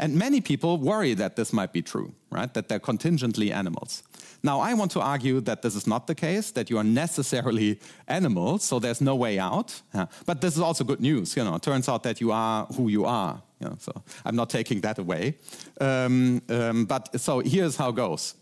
And 0.00 0.16
many 0.16 0.40
people 0.40 0.78
worry 0.78 1.12
that 1.14 1.36
this 1.36 1.52
might 1.52 1.74
be 1.74 1.82
true, 1.82 2.14
right? 2.30 2.52
That 2.54 2.68
they're 2.68 2.80
contingently 2.80 3.52
animals. 3.52 4.02
Now, 4.42 4.58
I 4.60 4.72
want 4.72 4.90
to 4.92 5.00
argue 5.00 5.42
that 5.42 5.60
this 5.60 5.74
is 5.76 5.86
not 5.86 6.06
the 6.06 6.14
case, 6.14 6.52
that 6.52 6.70
you 6.70 6.78
are 6.78 6.84
necessarily 6.84 7.78
animals, 8.08 8.64
so 8.64 8.78
there's 8.78 9.02
no 9.02 9.14
way 9.14 9.38
out. 9.38 9.82
Yeah. 9.94 10.06
But 10.24 10.40
this 10.40 10.54
is 10.56 10.62
also 10.62 10.84
good 10.84 11.00
news. 11.00 11.36
You 11.36 11.44
know, 11.44 11.56
it 11.56 11.62
turns 11.62 11.86
out 11.86 12.02
that 12.04 12.18
you 12.18 12.32
are 12.32 12.64
who 12.76 12.88
you 12.88 13.04
are. 13.04 13.42
You 13.60 13.68
know, 13.68 13.76
so 13.78 13.92
I'm 14.24 14.36
not 14.36 14.48
taking 14.48 14.80
that 14.80 14.98
away. 14.98 15.34
Um, 15.78 16.40
um, 16.48 16.86
but 16.86 17.20
so 17.20 17.40
here's 17.40 17.76
how 17.76 17.90
it 17.90 17.96
goes 17.96 18.34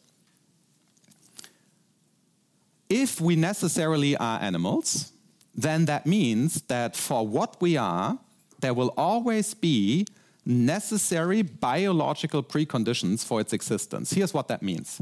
if 2.88 3.20
we 3.20 3.34
necessarily 3.34 4.16
are 4.16 4.40
animals, 4.40 5.12
then 5.56 5.86
that 5.86 6.06
means 6.06 6.62
that 6.68 6.96
for 6.96 7.26
what 7.26 7.60
we 7.60 7.76
are, 7.76 8.16
there 8.60 8.74
will 8.74 8.94
always 8.96 9.54
be 9.54 10.06
necessary 10.48 11.42
biological 11.42 12.42
preconditions 12.42 13.24
for 13.24 13.40
its 13.40 13.52
existence. 13.52 14.12
Here's 14.12 14.34
what 14.34 14.48
that 14.48 14.62
means. 14.62 15.00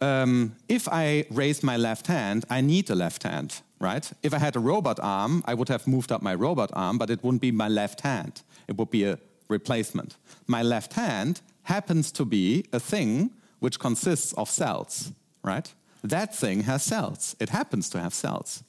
Um, 0.00 0.56
if 0.68 0.88
I 0.88 1.26
raise 1.30 1.62
my 1.62 1.76
left 1.76 2.06
hand, 2.06 2.44
I 2.48 2.60
need 2.60 2.88
a 2.90 2.94
left 2.94 3.24
hand, 3.24 3.60
right? 3.78 4.10
If 4.22 4.32
I 4.32 4.38
had 4.38 4.56
a 4.56 4.60
robot 4.60 4.98
arm, 5.00 5.42
I 5.44 5.54
would 5.54 5.68
have 5.68 5.86
moved 5.86 6.10
up 6.10 6.22
my 6.22 6.34
robot 6.34 6.70
arm, 6.72 6.98
but 6.98 7.10
it 7.10 7.22
wouldn't 7.22 7.42
be 7.42 7.52
my 7.52 7.68
left 7.68 8.00
hand. 8.00 8.42
It 8.68 8.76
would 8.78 8.90
be 8.90 9.04
a 9.04 9.18
replacement. 9.48 10.16
My 10.46 10.62
left 10.62 10.94
hand 10.94 11.40
happens 11.64 12.10
to 12.12 12.24
be 12.24 12.64
a 12.72 12.80
thing 12.80 13.30
which 13.58 13.78
consists 13.78 14.32
of 14.34 14.48
cells, 14.48 15.12
right? 15.42 15.72
that 16.04 16.34
thing 16.34 16.62
has 16.62 16.82
cells. 16.82 17.36
It 17.40 17.50
happens 17.50 17.90
to 17.90 18.00
have 18.00 18.14
cells. 18.14 18.62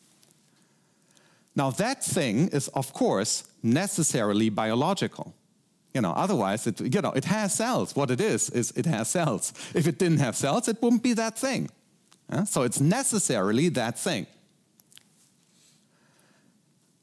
Now, 1.56 1.72
that 1.72 2.04
thing 2.04 2.50
is, 2.50 2.68
of 2.70 2.94
course, 2.94 3.44
necessarily 3.62 4.50
biological. 4.50 5.34
You 5.94 6.02
know, 6.02 6.12
otherwise, 6.12 6.68
it, 6.68 6.80
you 6.82 7.02
know, 7.02 7.12
it 7.12 7.26
has 7.26 7.54
cells. 7.54 7.96
What 7.96 8.12
it 8.12 8.22
is, 8.22 8.50
is 8.52 8.72
it 8.76 8.86
has 8.86 9.08
cells. 9.08 9.54
If 9.74 9.88
it 9.88 9.98
didn't 9.98 10.20
have 10.20 10.36
cells, 10.36 10.68
it 10.68 10.82
wouldn't 10.82 11.04
be 11.04 11.14
that 11.14 11.38
thing. 11.38 11.70
Yeah? 12.32 12.44
So 12.44 12.64
it's 12.64 12.80
necessarily 12.80 13.70
that 13.70 13.98
thing. 13.98 14.28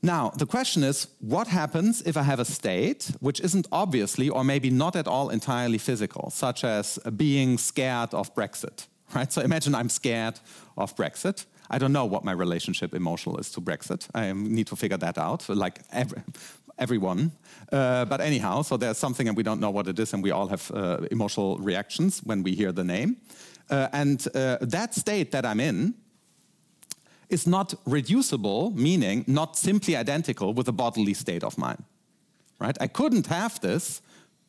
Now, 0.02 0.30
the 0.36 0.46
question 0.46 0.84
is 0.84 1.08
what 1.18 1.48
happens 1.48 2.02
if 2.02 2.16
I 2.16 2.22
have 2.22 2.38
a 2.38 2.44
state 2.44 3.10
which 3.18 3.40
isn't 3.40 3.66
obviously 3.72 4.28
or 4.28 4.44
maybe 4.44 4.70
not 4.70 4.94
at 4.94 5.08
all 5.08 5.30
entirely 5.30 5.78
physical, 5.78 6.30
such 6.30 6.62
as 6.62 6.98
being 7.16 7.58
scared 7.58 8.14
of 8.14 8.32
Brexit? 8.34 8.86
right? 9.14 9.32
So 9.32 9.42
imagine 9.42 9.74
I'm 9.74 9.88
scared 9.88 10.40
of 10.76 10.96
Brexit. 10.96 11.46
I 11.70 11.78
don't 11.78 11.92
know 11.92 12.04
what 12.04 12.24
my 12.24 12.32
relationship 12.32 12.94
emotional 12.94 13.38
is 13.38 13.50
to 13.52 13.60
Brexit. 13.60 14.08
I 14.14 14.32
need 14.32 14.68
to 14.68 14.76
figure 14.76 14.96
that 14.98 15.18
out, 15.18 15.48
like 15.48 15.80
every, 15.92 16.22
everyone. 16.78 17.32
Uh, 17.72 18.04
but 18.04 18.20
anyhow, 18.20 18.62
so 18.62 18.76
there's 18.76 18.98
something 18.98 19.28
and 19.28 19.36
we 19.36 19.42
don't 19.42 19.60
know 19.60 19.70
what 19.70 19.88
it 19.88 19.98
is, 19.98 20.12
and 20.12 20.22
we 20.22 20.30
all 20.30 20.48
have 20.48 20.70
uh, 20.72 20.98
emotional 21.10 21.58
reactions 21.58 22.20
when 22.24 22.42
we 22.42 22.54
hear 22.54 22.72
the 22.72 22.84
name. 22.84 23.16
Uh, 23.68 23.88
and 23.92 24.28
uh, 24.34 24.58
that 24.60 24.94
state 24.94 25.32
that 25.32 25.44
I'm 25.44 25.60
in 25.60 25.94
is 27.28 27.46
not 27.46 27.74
reducible, 27.84 28.70
meaning 28.70 29.24
not 29.26 29.56
simply 29.56 29.96
identical 29.96 30.54
with 30.54 30.68
a 30.68 30.72
bodily 30.72 31.14
state 31.14 31.42
of 31.42 31.58
mine. 31.58 31.82
Right? 32.60 32.76
I 32.80 32.86
couldn't 32.86 33.26
have 33.26 33.60
this 33.60 34.00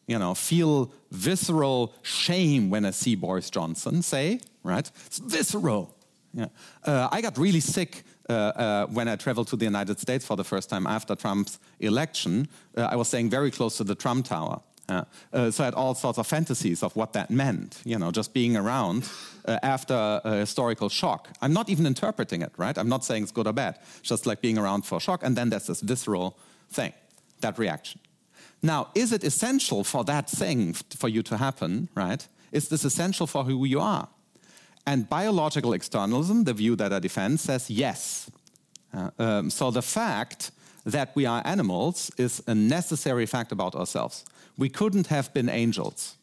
you 0.08 0.18
know, 0.18 0.34
feel 0.34 0.92
visceral 1.12 1.94
shame 2.02 2.70
when 2.70 2.86
I 2.86 2.92
see 2.92 3.16
Boris 3.16 3.50
Johnson, 3.50 4.02
say, 4.02 4.40
right? 4.63 4.90
It's 5.06 5.20
visceral. 5.20 5.94
Yeah. 6.34 6.48
Uh, 6.84 7.10
I 7.12 7.22
got 7.22 7.38
really 7.38 7.60
sick 7.60 8.04
when 8.28 9.08
I 9.08 9.16
traveled 9.16 9.48
to 9.50 9.56
the 9.56 9.66
United 9.66 10.00
States 10.00 10.26
for 10.26 10.36
the 10.36 10.44
first 10.44 10.70
time 10.70 10.88
after 10.88 11.16
Trump's 11.16 11.60
election. 11.80 12.48
Uh, 12.76 12.82
I 12.92 12.96
was 12.96 13.08
staying 13.08 13.30
very 13.30 13.52
close 13.52 13.78
to 13.78 13.84
the 13.84 13.96
Trump 13.96 14.26
Tower. 14.26 14.62
Uh, 14.90 15.04
so 15.52 15.63
I 15.63 15.66
had 15.66 15.74
all 15.74 15.96
sorts 15.96 16.18
of 16.18 16.28
fantasies 16.28 16.82
of 16.82 16.96
what 16.96 17.12
that 17.13 17.30
meant, 17.30 17.82
you 17.84 18.00
know, 18.00 18.12
just 18.12 18.34
being 18.34 18.56
around 18.56 19.10
uh, 19.46 19.60
after 19.62 20.22
a 20.24 20.36
historical 20.38 20.90
shock. 20.90 21.28
I'm 21.42 21.52
not 21.52 21.70
even 21.70 21.86
interpreting 21.86 22.42
it, 22.42 22.54
right? 22.58 22.78
I'm 22.78 22.88
not 22.88 23.04
saying 23.04 23.24
it's 23.24 23.32
good 23.34 23.48
or 23.48 23.54
bad. 23.54 23.80
It's 24.00 24.10
just 24.10 24.26
like 24.26 24.40
being 24.42 24.58
around 24.58 24.84
for 24.84 25.00
shock, 25.02 25.24
and 25.24 25.36
then 25.36 25.50
there's 25.50 25.68
this 25.68 25.82
visceral 25.82 26.38
thing, 26.70 26.94
that 27.42 27.60
reaction. 27.60 28.00
Now, 28.62 28.88
is 28.96 29.12
it 29.12 29.24
essential 29.24 29.84
for 29.84 30.04
that 30.06 30.30
thing 30.30 30.74
for 30.74 31.10
you 31.10 31.22
to 31.24 31.38
happen, 31.38 31.90
right? 31.94 32.26
Is 32.52 32.70
this 32.70 32.86
essential 32.86 33.28
for 33.28 33.44
who 33.44 33.66
you 33.66 33.82
are? 33.82 34.08
And 34.88 35.10
biological 35.10 35.73
externalism, 35.73 36.45
the 36.45 36.54
view 36.54 36.78
that 36.78 36.93
I 36.93 37.00
defend, 37.00 37.41
says 37.41 37.69
yes. 37.69 38.32
Uh, 38.93 39.10
um, 39.19 39.50
so 39.50 39.69
the 39.69 39.82
fact 39.82 40.52
that 40.86 41.13
we 41.13 41.26
are 41.26 41.41
animals 41.43 42.10
is 42.17 42.41
a 42.47 42.56
necessary 42.56 43.26
fact 43.26 43.52
about 43.52 43.76
ourselves. 43.76 44.23
We 44.58 44.69
couldn't 44.69 45.08
have 45.08 45.34
been 45.34 45.50
angels. 45.50 46.15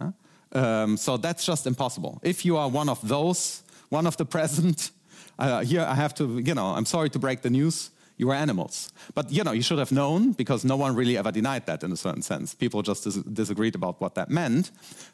Uh, 0.00 0.10
um, 0.52 0.96
so 0.96 1.18
that's 1.18 1.46
just 1.46 1.68
impossible. 1.68 2.18
If 2.24 2.44
you 2.44 2.56
are 2.56 2.68
one 2.68 2.88
of 2.88 3.06
those, 3.06 3.62
one 3.90 4.08
of 4.08 4.16
the 4.16 4.24
present, 4.24 4.90
uh, 5.38 5.60
here 5.60 5.86
I 5.88 5.94
have 5.94 6.12
to, 6.16 6.40
you 6.40 6.54
know, 6.54 6.66
I'm 6.66 6.86
sorry 6.86 7.10
to 7.10 7.18
break 7.20 7.42
the 7.42 7.50
news 7.50 7.90
you 8.16 8.26
were 8.26 8.34
animals. 8.34 8.92
But 9.14 9.32
you 9.32 9.44
know, 9.44 9.52
you 9.52 9.62
should 9.62 9.78
have 9.78 9.92
known 9.92 10.32
because 10.32 10.62
no 10.62 10.76
one 10.76 10.94
really 10.94 11.16
ever 11.16 11.32
denied 11.32 11.64
that 11.66 11.82
in 11.82 11.92
a 11.92 11.96
certain 11.96 12.22
sense. 12.22 12.54
People 12.54 12.82
just 12.82 13.04
dis 13.04 13.14
disagreed 13.14 13.74
about 13.74 13.98
what 14.00 14.14
that 14.14 14.28
meant. 14.28 14.72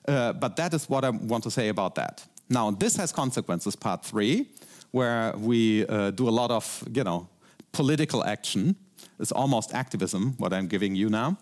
Uh, 0.08 0.32
but 0.32 0.56
that 0.56 0.74
is 0.74 0.88
what 0.88 1.04
I 1.04 1.10
want 1.10 1.44
to 1.44 1.50
say 1.50 1.68
about 1.68 1.94
that. 1.94 2.26
Now, 2.48 2.70
this 2.70 2.96
has 2.96 3.12
consequences, 3.12 3.76
part 3.76 4.04
three, 4.04 4.46
where 4.92 5.34
we 5.36 5.86
uh, 5.86 6.10
do 6.12 6.28
a 6.28 6.30
lot 6.30 6.50
of, 6.50 6.84
you 6.92 7.04
know, 7.04 7.28
political 7.72 8.24
action. 8.24 8.76
It's 9.18 9.32
almost 9.32 9.74
activism, 9.74 10.34
what 10.38 10.52
I'm 10.52 10.68
giving 10.68 10.96
you 10.96 11.08
now. 11.08 11.36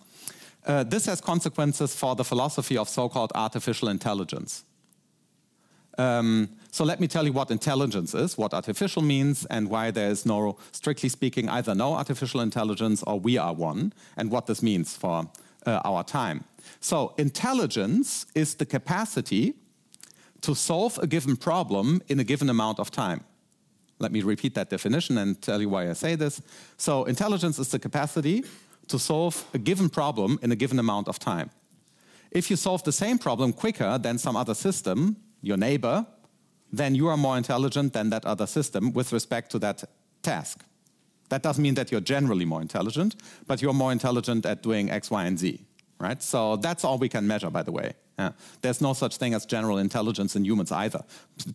uh, 0.67 0.83
this 0.85 1.07
has 1.07 1.21
consequences 1.21 1.95
for 1.95 2.15
the 2.15 2.25
philosophy 2.25 2.77
of 2.77 2.89
so 2.89 3.09
called 3.09 3.33
artificial 3.35 3.89
intelligence. 3.89 4.65
Um, 5.97 6.49
so 6.71 6.85
let 6.85 6.99
me 6.99 7.07
tell 7.07 7.25
you 7.25 7.33
what 7.33 7.51
intelligence 7.51 8.15
is, 8.15 8.37
what 8.37 8.53
artificial 8.53 9.03
means, 9.03 9.45
and 9.47 9.71
why 9.71 9.91
there 9.93 10.11
is 10.11 10.27
no, 10.27 10.57
strictly 10.73 11.09
speaking, 11.09 11.49
either 11.49 11.75
no 11.75 11.95
artificial 11.95 12.41
intelligence 12.41 13.03
or 13.05 13.21
we 13.21 13.39
are 13.39 13.53
one, 13.53 13.93
and 14.17 14.31
what 14.31 14.47
this 14.47 14.63
means 14.63 14.97
for 14.97 15.31
uh, 15.67 15.81
our 15.85 16.03
time. 16.03 16.45
So 16.81 17.15
intelligence 17.17 18.27
is 18.35 18.55
the 18.57 18.67
capacity 18.67 19.55
to 20.45 20.55
solve 20.55 20.99
a 20.99 21.07
given 21.07 21.37
problem 21.37 22.03
in 22.09 22.21
a 22.21 22.25
given 22.25 22.51
amount 22.51 22.79
of 22.79 22.91
time. 22.91 23.25
Let 23.99 24.13
me 24.13 24.21
repeat 24.23 24.55
that 24.55 24.69
definition 24.69 25.19
and 25.19 25.41
tell 25.41 25.61
you 25.61 25.71
why 25.71 25.89
I 25.89 25.95
say 25.95 26.17
this. 26.17 26.43
So 26.77 27.05
intelligence 27.05 27.59
is 27.59 27.69
the 27.69 27.79
capacity 27.79 28.45
to 28.89 28.99
solve 28.99 29.45
a 29.55 29.59
given 29.59 29.89
problem 29.89 30.39
in 30.43 30.53
a 30.53 30.57
given 30.57 30.79
amount 30.79 31.09
of 31.09 31.19
time. 31.19 31.51
If 32.31 32.51
you 32.51 32.57
solve 32.57 32.83
the 32.83 32.93
same 32.93 33.17
problem 33.19 33.53
quicker 33.53 33.97
than 33.97 34.19
some 34.19 34.37
other 34.37 34.55
system, 34.55 35.17
your 35.41 35.57
neighbor, 35.57 36.07
then 36.73 36.95
you 36.95 37.09
are 37.09 37.17
more 37.17 37.39
intelligent 37.39 37.93
than 37.93 38.11
that 38.11 38.27
other 38.27 38.47
system 38.47 38.93
with 38.93 39.13
respect 39.13 39.51
to 39.53 39.59
that 39.61 39.85
task. 40.23 40.65
That 41.31 41.43
doesn't 41.43 41.63
mean 41.63 41.75
that 41.75 41.91
you're 41.91 42.03
generally 42.03 42.45
more 42.45 42.61
intelligent, 42.61 43.17
but 43.47 43.63
you're 43.63 43.73
more 43.73 43.93
intelligent 43.93 44.45
at 44.45 44.63
doing 44.63 44.91
X, 44.91 45.11
Y, 45.11 45.25
and 45.25 45.39
Z, 45.39 45.61
right? 45.99 46.23
So 46.23 46.57
that's 46.57 46.85
all 46.85 46.99
we 46.99 47.09
can 47.09 47.27
measure, 47.27 47.51
by 47.51 47.63
the 47.63 47.73
way. 47.73 47.95
Yeah. 48.19 48.31
There's 48.63 48.81
no 48.81 48.93
such 48.93 49.17
thing 49.17 49.35
as 49.35 49.45
general 49.45 49.79
intelligence 49.79 50.37
in 50.37 50.45
humans 50.45 50.71
either. 50.71 51.03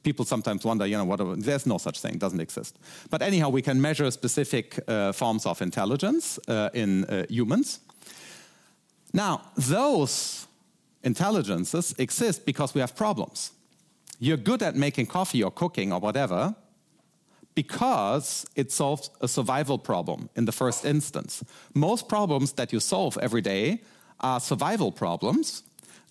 People 0.04 0.26
sometimes 0.26 0.66
wonder, 0.66 0.86
you 0.86 0.98
know, 0.98 1.06
what, 1.06 1.20
there's 1.42 1.66
no 1.66 1.78
such 1.78 2.02
thing, 2.02 2.18
doesn't 2.18 2.42
exist. 2.42 2.78
But 3.10 3.22
anyhow, 3.22 3.50
we 3.50 3.62
can 3.62 3.80
measure 3.80 4.12
specific 4.12 4.78
uh, 4.88 5.14
forms 5.14 5.46
of 5.46 5.62
intelligence 5.62 6.40
uh, 6.48 6.70
in 6.74 7.06
uh, 7.06 7.26
humans. 7.30 7.80
Now, 9.14 9.42
those 9.56 10.48
intelligences 11.04 11.96
exist 11.98 12.46
because 12.46 12.74
we 12.74 12.82
have 12.82 12.94
problems. 12.96 13.52
You're 14.20 14.38
good 14.38 14.62
at 14.62 14.76
making 14.76 15.06
coffee 15.08 15.42
or 15.44 15.52
cooking 15.52 15.94
or 15.94 16.00
whatever 16.00 16.56
because 17.56 18.46
it 18.56 18.72
solves 18.72 19.10
a 19.22 19.28
survival 19.28 19.78
problem 19.78 20.30
in 20.36 20.46
the 20.46 20.52
first 20.52 20.86
instance. 20.86 21.44
Most 21.74 22.08
problems 22.08 22.54
that 22.54 22.74
you 22.74 22.80
solve 22.80 23.18
every 23.22 23.42
day 23.42 23.82
are 24.22 24.40
survival 24.40 24.92
problems, 24.92 25.64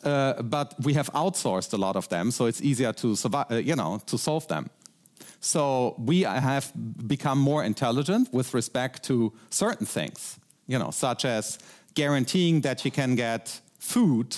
uh, 0.04 0.42
but 0.42 0.74
we 0.82 0.94
have 0.94 1.10
outsourced 1.12 1.72
a 1.72 1.76
lot 1.76 1.96
of 1.96 2.08
them, 2.08 2.30
so 2.30 2.46
it's 2.46 2.62
easier 2.62 2.92
to 2.92 3.16
survive, 3.16 3.46
uh, 3.50 3.56
you 3.56 3.76
know, 3.76 4.00
to 4.06 4.18
solve 4.18 4.46
them. 4.48 4.70
So 5.40 5.94
we 5.98 6.22
have 6.22 6.72
become 7.06 7.38
more 7.38 7.64
intelligent 7.64 8.32
with 8.32 8.54
respect 8.54 9.04
to 9.04 9.32
certain 9.50 9.86
things, 9.86 10.38
you 10.66 10.78
know, 10.78 10.90
such 10.90 11.24
as 11.24 11.58
guaranteeing 11.94 12.62
that 12.62 12.84
you 12.84 12.90
can 12.90 13.14
get 13.14 13.60
food, 13.78 14.36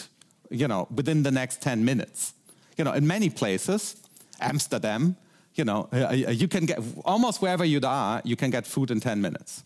you 0.50 0.68
know, 0.68 0.88
within 0.94 1.22
the 1.22 1.30
next 1.30 1.62
10 1.62 1.84
minutes 1.84 2.34
you 2.80 2.84
know, 2.84 2.92
in 2.94 3.06
many 3.06 3.28
places, 3.28 3.96
Amsterdam, 4.40 5.14
you 5.54 5.64
know, 5.64 5.88
uh, 5.92 6.06
uh, 6.06 6.30
you 6.30 6.48
can 6.48 6.64
get 6.64 6.78
almost 7.04 7.42
wherever 7.42 7.64
you 7.64 7.78
are, 7.84 8.22
you 8.24 8.36
can 8.36 8.50
get 8.50 8.66
food 8.66 8.90
in 8.90 9.00
10 9.00 9.20
minutes. 9.20 9.64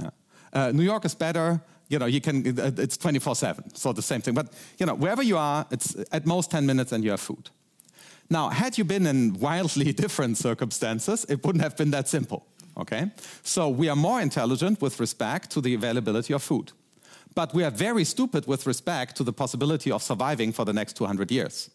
Yeah. 0.00 0.10
Uh, 0.54 0.72
New 0.72 0.82
York 0.82 1.04
is 1.04 1.14
better. 1.14 1.60
You 1.88 1.98
know, 1.98 2.06
you 2.06 2.20
can, 2.20 2.42
it's 2.78 2.96
24 2.96 3.36
7, 3.36 3.74
so 3.74 3.92
the 3.92 4.02
same 4.02 4.20
thing. 4.20 4.34
But, 4.34 4.52
you 4.78 4.86
know, 4.86 4.94
wherever 4.94 5.22
you 5.22 5.36
are, 5.36 5.66
it's 5.70 5.96
at 6.12 6.26
most 6.26 6.50
10 6.50 6.66
minutes 6.66 6.92
and 6.92 7.04
you 7.04 7.10
have 7.10 7.20
food. 7.20 7.50
Now, 8.28 8.48
had 8.48 8.76
you 8.76 8.84
been 8.84 9.06
in 9.06 9.38
wildly 9.38 9.92
different 10.04 10.36
circumstances, 10.36 11.24
it 11.28 11.44
wouldn't 11.44 11.62
have 11.62 11.76
been 11.76 11.92
that 11.92 12.08
simple, 12.08 12.46
okay? 12.76 13.10
So 13.42 13.68
we 13.68 13.88
are 13.88 13.96
more 13.96 14.20
intelligent 14.20 14.80
with 14.80 14.98
respect 14.98 15.50
to 15.50 15.60
the 15.60 15.74
availability 15.74 16.34
of 16.34 16.42
food. 16.42 16.72
But 17.34 17.54
we 17.54 17.62
are 17.62 17.70
very 17.70 18.04
stupid 18.04 18.46
with 18.46 18.66
respect 18.66 19.16
to 19.16 19.24
the 19.24 19.32
possibility 19.32 19.92
of 19.92 20.02
surviving 20.02 20.52
for 20.52 20.64
the 20.64 20.72
next 20.72 20.96
200 20.96 21.30
years 21.30 21.70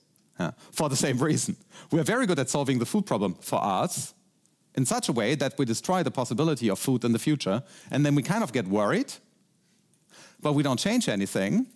for 0.72 0.90
the 0.90 0.96
same 0.96 1.18
reason. 1.18 1.56
We're 1.92 2.04
very 2.04 2.26
good 2.26 2.40
at 2.40 2.50
solving 2.50 2.80
the 2.80 2.86
food 2.86 3.06
problem 3.06 3.36
for 3.42 3.64
us 3.64 4.14
in 4.76 4.86
such 4.86 5.10
a 5.10 5.12
way 5.12 5.36
that 5.36 5.58
we 5.58 5.66
destroy 5.66 6.04
the 6.04 6.12
possibility 6.12 6.70
of 6.70 6.80
food 6.80 7.04
in 7.04 7.12
the 7.12 7.20
future, 7.20 7.62
and 7.92 8.06
then 8.06 8.16
we 8.16 8.24
kind 8.24 8.44
of 8.44 8.54
get 8.54 8.68
worried, 8.68 9.14
but 10.42 10.54
we 10.54 10.64
don't 10.64 10.80
change 10.80 11.08
anything 11.10 11.68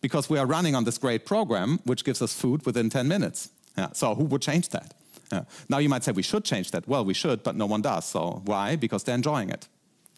because 0.00 0.28
we 0.28 0.38
are 0.38 0.46
running 0.46 0.74
on 0.74 0.84
this 0.84 0.98
great 0.98 1.24
program 1.24 1.80
which 1.84 2.04
gives 2.04 2.20
us 2.20 2.34
food 2.34 2.64
within 2.66 2.90
10 2.90 3.08
minutes. 3.08 3.50
Yeah, 3.76 3.88
so 3.92 4.14
who 4.14 4.24
would 4.24 4.42
change 4.42 4.68
that? 4.68 4.94
Yeah. 5.32 5.44
Now 5.68 5.78
you 5.78 5.88
might 5.88 6.04
say 6.04 6.12
we 6.12 6.22
should 6.22 6.44
change 6.44 6.70
that. 6.70 6.86
Well, 6.86 7.04
we 7.04 7.14
should, 7.14 7.42
but 7.42 7.56
no 7.56 7.66
one 7.66 7.82
does. 7.82 8.04
So 8.04 8.42
why? 8.44 8.76
Because 8.76 9.04
they're 9.04 9.14
enjoying 9.14 9.50
it. 9.50 9.68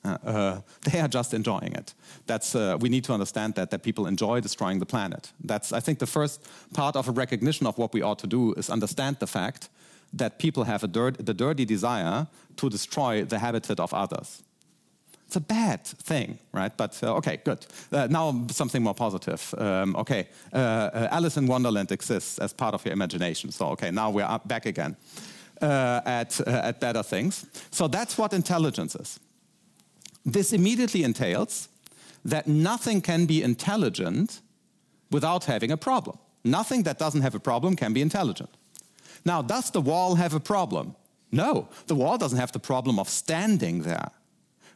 Uh, 0.04 0.60
they 0.82 1.00
are 1.00 1.08
just 1.08 1.34
enjoying 1.34 1.72
it. 1.72 1.94
That's, 2.26 2.54
uh, 2.54 2.76
we 2.80 2.88
need 2.88 3.04
to 3.04 3.12
understand 3.12 3.54
that, 3.54 3.70
that 3.70 3.82
people 3.82 4.06
enjoy 4.06 4.40
destroying 4.40 4.78
the 4.78 4.86
planet. 4.86 5.32
That's, 5.42 5.72
I 5.72 5.80
think, 5.80 5.98
the 5.98 6.06
first 6.06 6.46
part 6.74 6.96
of 6.96 7.08
a 7.08 7.12
recognition 7.12 7.66
of 7.66 7.78
what 7.78 7.92
we 7.92 8.02
ought 8.02 8.18
to 8.20 8.26
do 8.26 8.52
is 8.54 8.70
understand 8.70 9.16
the 9.20 9.26
fact 9.26 9.68
that 10.12 10.38
people 10.38 10.64
have 10.64 10.84
a 10.84 10.88
dirt, 10.88 11.24
the 11.24 11.34
dirty 11.34 11.64
desire 11.64 12.26
to 12.56 12.70
destroy 12.70 13.24
the 13.24 13.38
habitat 13.38 13.80
of 13.80 13.92
others. 13.92 14.42
It's 15.26 15.36
a 15.36 15.40
bad 15.40 15.84
thing, 15.84 16.38
right? 16.52 16.76
But 16.76 17.02
uh, 17.02 17.16
okay, 17.16 17.38
good. 17.44 17.66
Uh, 17.90 18.06
now 18.08 18.46
something 18.50 18.82
more 18.82 18.94
positive. 18.94 19.54
Um, 19.58 19.96
okay, 19.96 20.28
uh, 20.52 21.08
Alice 21.10 21.36
in 21.36 21.46
Wonderland 21.46 21.90
exists 21.90 22.38
as 22.38 22.52
part 22.52 22.74
of 22.74 22.84
your 22.84 22.92
imagination. 22.92 23.50
So 23.50 23.68
okay, 23.70 23.90
now 23.90 24.10
we're 24.10 24.40
back 24.44 24.66
again 24.66 24.96
at 25.60 26.40
at 26.40 26.80
better 26.80 27.02
things. 27.02 27.46
So 27.70 27.88
that's 27.88 28.16
what 28.16 28.32
intelligence 28.32 28.94
is. 28.94 29.20
This 30.24 30.52
immediately 30.52 31.02
entails 31.02 31.68
that 32.24 32.46
nothing 32.46 33.00
can 33.00 33.26
be 33.26 33.42
intelligent 33.42 34.40
without 35.10 35.44
having 35.44 35.70
a 35.70 35.76
problem. 35.76 36.18
Nothing 36.44 36.84
that 36.84 36.98
doesn't 36.98 37.22
have 37.22 37.34
a 37.34 37.40
problem 37.40 37.76
can 37.76 37.92
be 37.92 38.00
intelligent. 38.00 38.50
Now, 39.24 39.42
does 39.42 39.70
the 39.70 39.80
wall 39.80 40.14
have 40.16 40.34
a 40.34 40.40
problem? 40.40 40.94
No, 41.32 41.68
the 41.86 41.94
wall 41.94 42.18
doesn't 42.18 42.38
have 42.38 42.52
the 42.52 42.58
problem 42.58 42.98
of 42.98 43.08
standing 43.08 43.82
there. 43.82 44.10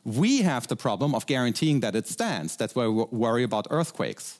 We 0.04 0.42
have 0.42 0.66
the 0.66 0.76
problem 0.76 1.14
of 1.14 1.26
guaranteeing 1.26 1.80
that 1.80 1.94
it 1.94 2.08
stands. 2.08 2.56
That's 2.56 2.74
why 2.74 2.86
we 2.88 3.04
worry 3.10 3.42
about 3.42 3.66
earthquakes 3.70 4.38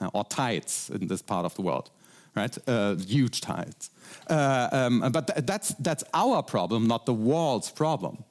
uh, 0.00 0.10
or 0.12 0.24
tides 0.24 0.90
in 0.90 1.08
this 1.08 1.22
part 1.22 1.44
of 1.44 1.54
the 1.54 1.62
world, 1.62 1.90
right? 2.36 2.56
Uh, 2.68 2.94
huge 2.96 3.40
tides. 3.40 3.90
Uh, 4.30 4.68
um, 4.72 5.12
but 5.12 5.26
th 5.26 5.46
that's, 5.46 5.74
that's 5.80 6.04
our 6.12 6.42
problem, 6.42 6.86
not 6.86 7.04
the 7.04 7.14
wall's 7.14 7.70
problem 7.72 8.24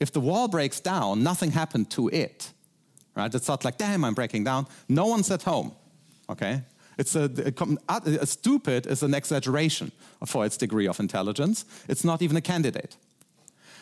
if 0.00 0.10
the 0.10 0.20
wall 0.20 0.48
breaks 0.48 0.80
down, 0.80 1.22
nothing 1.22 1.52
happened 1.52 1.90
to 1.90 2.08
it. 2.08 2.52
Right? 3.14 3.32
It's 3.34 3.48
not 3.48 3.64
like, 3.64 3.76
damn, 3.76 4.04
I'm 4.04 4.14
breaking 4.14 4.44
down. 4.44 4.66
No 4.88 5.06
one's 5.06 5.30
at 5.30 5.42
home. 5.42 5.72
Okay? 6.28 6.62
It's 6.96 7.14
a, 7.14 7.30
a, 7.88 8.02
a 8.20 8.26
stupid 8.26 8.86
is 8.86 9.02
an 9.02 9.14
exaggeration 9.14 9.92
for 10.26 10.46
its 10.46 10.56
degree 10.56 10.88
of 10.88 10.98
intelligence. 11.00 11.64
It's 11.88 12.04
not 12.04 12.22
even 12.22 12.36
a 12.36 12.40
candidate. 12.40 12.96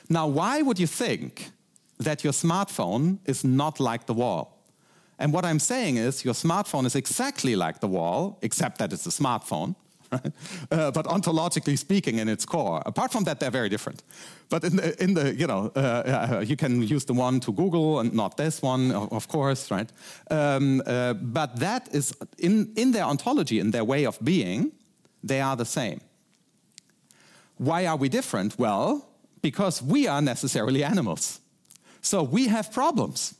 Now, 0.09 0.27
why 0.27 0.63
would 0.63 0.79
you 0.79 0.87
think 0.87 1.51
that 1.99 2.25
your 2.25 2.33
smartphone 2.33 3.19
is 3.25 3.45
not 3.45 3.81
like 3.81 4.07
the 4.07 4.15
wall? 4.15 4.59
And 5.19 5.33
what 5.33 5.45
I'm 5.45 5.59
saying 5.59 5.97
is, 5.97 6.25
your 6.25 6.35
smartphone 6.35 6.87
is 6.87 6.95
exactly 6.95 7.57
like 7.57 7.81
the 7.81 7.89
wall, 7.89 8.39
except 8.43 8.79
that 8.79 8.93
it's 8.93 9.07
a 9.07 9.11
smartphone. 9.11 9.75
Right? 10.11 10.33
Uh, 10.73 10.91
but 10.91 11.05
ontologically 11.05 11.77
speaking, 11.77 12.19
in 12.19 12.29
its 12.31 12.47
core, 12.47 12.83
apart 12.87 13.13
from 13.13 13.25
that, 13.25 13.41
they're 13.41 13.51
very 13.51 13.69
different. 13.69 14.03
But 14.49 14.65
in 14.65 14.77
the, 14.77 15.03
in 15.03 15.13
the 15.13 15.35
you 15.35 15.47
know, 15.47 15.71
uh, 15.77 15.81
uh, 15.81 16.45
you 16.47 16.57
can 16.57 16.83
use 16.83 17.05
the 17.05 17.13
one 17.13 17.41
to 17.41 17.53
Google 17.53 18.01
and 18.01 18.15
not 18.15 18.39
this 18.39 18.63
one, 18.63 18.91
of 18.93 19.29
course, 19.29 19.71
right? 19.71 19.93
Um, 20.31 20.83
uh, 20.87 21.13
but 21.13 21.57
that 21.57 21.89
is 21.93 22.15
in 22.39 22.73
in 22.75 22.93
their 22.93 23.05
ontology, 23.05 23.59
in 23.59 23.71
their 23.71 23.85
way 23.85 24.07
of 24.07 24.19
being, 24.25 24.73
they 25.23 25.43
are 25.43 25.57
the 25.57 25.67
same. 25.67 26.01
Why 27.59 27.87
are 27.87 27.99
we 27.99 28.09
different? 28.09 28.59
Well, 28.59 29.07
because 29.43 29.83
we 29.83 30.09
are 30.09 30.23
necessarily 30.23 30.85
animals. 30.85 31.41
So 32.01 32.23
we 32.23 32.49
have 32.49 32.73
problems. 32.73 33.35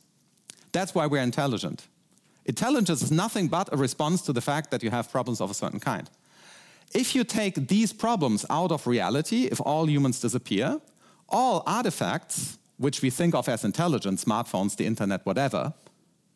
That's 0.71 0.93
why 0.93 1.07
we're 1.07 1.23
intelligent. 1.23 1.87
Intelligence 2.45 3.01
is 3.01 3.11
nothing 3.11 3.47
but 3.47 3.71
a 3.71 3.77
response 3.77 4.21
to 4.23 4.33
the 4.33 4.41
fact 4.41 4.71
that 4.71 4.83
you 4.83 4.89
have 4.89 5.11
problems 5.11 5.41
of 5.41 5.51
a 5.51 5.53
certain 5.53 5.79
kind. 5.79 6.09
If 6.93 7.13
you 7.15 7.23
take 7.23 7.67
these 7.67 7.93
problems 7.93 8.45
out 8.49 8.71
of 8.71 8.87
reality, 8.87 9.45
if 9.45 9.61
all 9.61 9.87
humans 9.87 10.19
disappear, 10.19 10.81
all 11.27 11.63
artifacts, 11.67 12.57
which 12.77 13.01
we 13.01 13.09
think 13.09 13.35
of 13.35 13.47
as 13.47 13.63
intelligent, 13.63 14.19
smartphones, 14.19 14.75
the 14.75 14.85
internet, 14.85 15.25
whatever, 15.25 15.73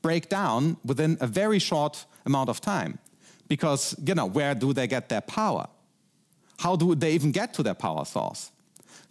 break 0.02 0.30
down 0.30 0.78
within 0.86 1.18
a 1.20 1.28
very 1.28 1.58
short 1.58 2.06
amount 2.26 2.50
of 2.50 2.62
time. 2.62 3.00
Because, 3.48 3.96
you 4.06 4.14
know, 4.14 4.26
where 4.26 4.54
do 4.54 4.74
they 4.74 4.88
get 4.88 5.10
their 5.10 5.22
power? 5.22 5.68
How 6.60 6.76
do 6.76 6.96
they 6.96 7.14
even 7.14 7.32
get 7.32 7.54
to 7.56 7.64
their 7.64 7.74
power 7.74 8.06
source? 8.06 8.52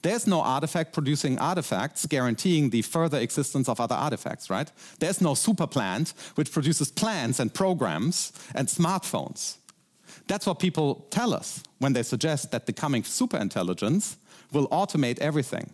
There's 0.03 0.27
no 0.27 0.41
artifact 0.41 0.93
producing 0.93 1.38
artifacts 1.38 2.07
guaranteeing 2.07 2.71
the 2.71 2.83
further 2.83 3.19
existence 3.19 3.69
of 3.69 3.81
other 3.81 3.95
artifacts, 3.95 4.51
right? 4.51 4.71
There's 4.99 5.21
no 5.21 5.35
super 5.35 5.67
plant 5.67 6.12
which 6.35 6.51
produces 6.51 6.91
plants 6.91 7.38
and 7.38 7.55
programs 7.55 8.33
and 8.55 8.67
smartphones. 8.69 9.57
That's 10.27 10.47
what 10.47 10.59
people 10.59 11.07
tell 11.11 11.33
us 11.33 11.62
when 11.79 11.93
they 11.93 12.03
suggest 12.03 12.51
that 12.51 12.67
the 12.67 12.73
coming 12.73 13.03
superintelligence 13.03 14.17
will 14.53 14.69
automate 14.69 15.19
everything. 15.19 15.73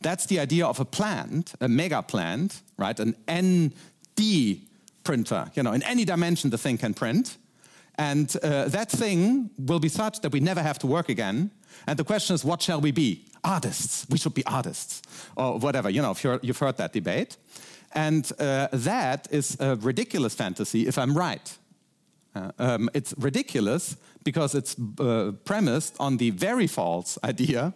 That's 0.00 0.26
the 0.26 0.40
idea 0.40 0.66
of 0.66 0.80
a 0.80 0.84
plant, 0.84 1.54
a 1.60 1.68
mega 1.68 2.02
plant, 2.02 2.60
right? 2.76 2.98
An 2.98 3.16
ND 3.30 4.60
printer. 5.04 5.50
You 5.54 5.62
know, 5.62 5.72
in 5.72 5.82
any 5.84 6.04
dimension, 6.04 6.50
the 6.50 6.58
thing 6.58 6.78
can 6.78 6.94
print. 6.94 7.36
And 8.10 8.36
uh, 8.42 8.68
that 8.68 8.90
thing 8.90 9.50
will 9.58 9.78
be 9.78 9.88
such 9.88 10.20
that 10.20 10.32
we 10.32 10.40
never 10.40 10.62
have 10.62 10.78
to 10.78 10.86
work 10.88 11.08
again. 11.08 11.50
And 11.86 11.96
the 11.96 12.04
question 12.04 12.34
is, 12.34 12.44
what 12.44 12.60
shall 12.60 12.80
we 12.80 12.92
be? 12.92 13.24
Artists. 13.44 14.06
We 14.10 14.18
should 14.18 14.34
be 14.34 14.44
artists, 14.44 15.02
or 15.36 15.58
whatever. 15.58 15.90
You 15.90 16.02
know, 16.02 16.10
if 16.10 16.24
you've 16.24 16.58
heard 16.58 16.76
that 16.76 16.92
debate. 16.92 17.36
And 17.94 18.32
uh, 18.38 18.68
that 18.72 19.28
is 19.30 19.56
a 19.60 19.76
ridiculous 19.76 20.34
fantasy 20.34 20.88
if 20.88 20.96
I'm 20.96 21.16
right. 21.16 21.58
Uh, 22.34 22.50
um, 22.58 22.90
it's 22.94 23.14
ridiculous 23.18 23.96
because 24.24 24.58
it's 24.58 24.76
uh, 24.98 25.32
premised 25.44 25.94
on 25.98 26.16
the 26.16 26.30
very 26.30 26.66
false 26.66 27.18
idea 27.22 27.72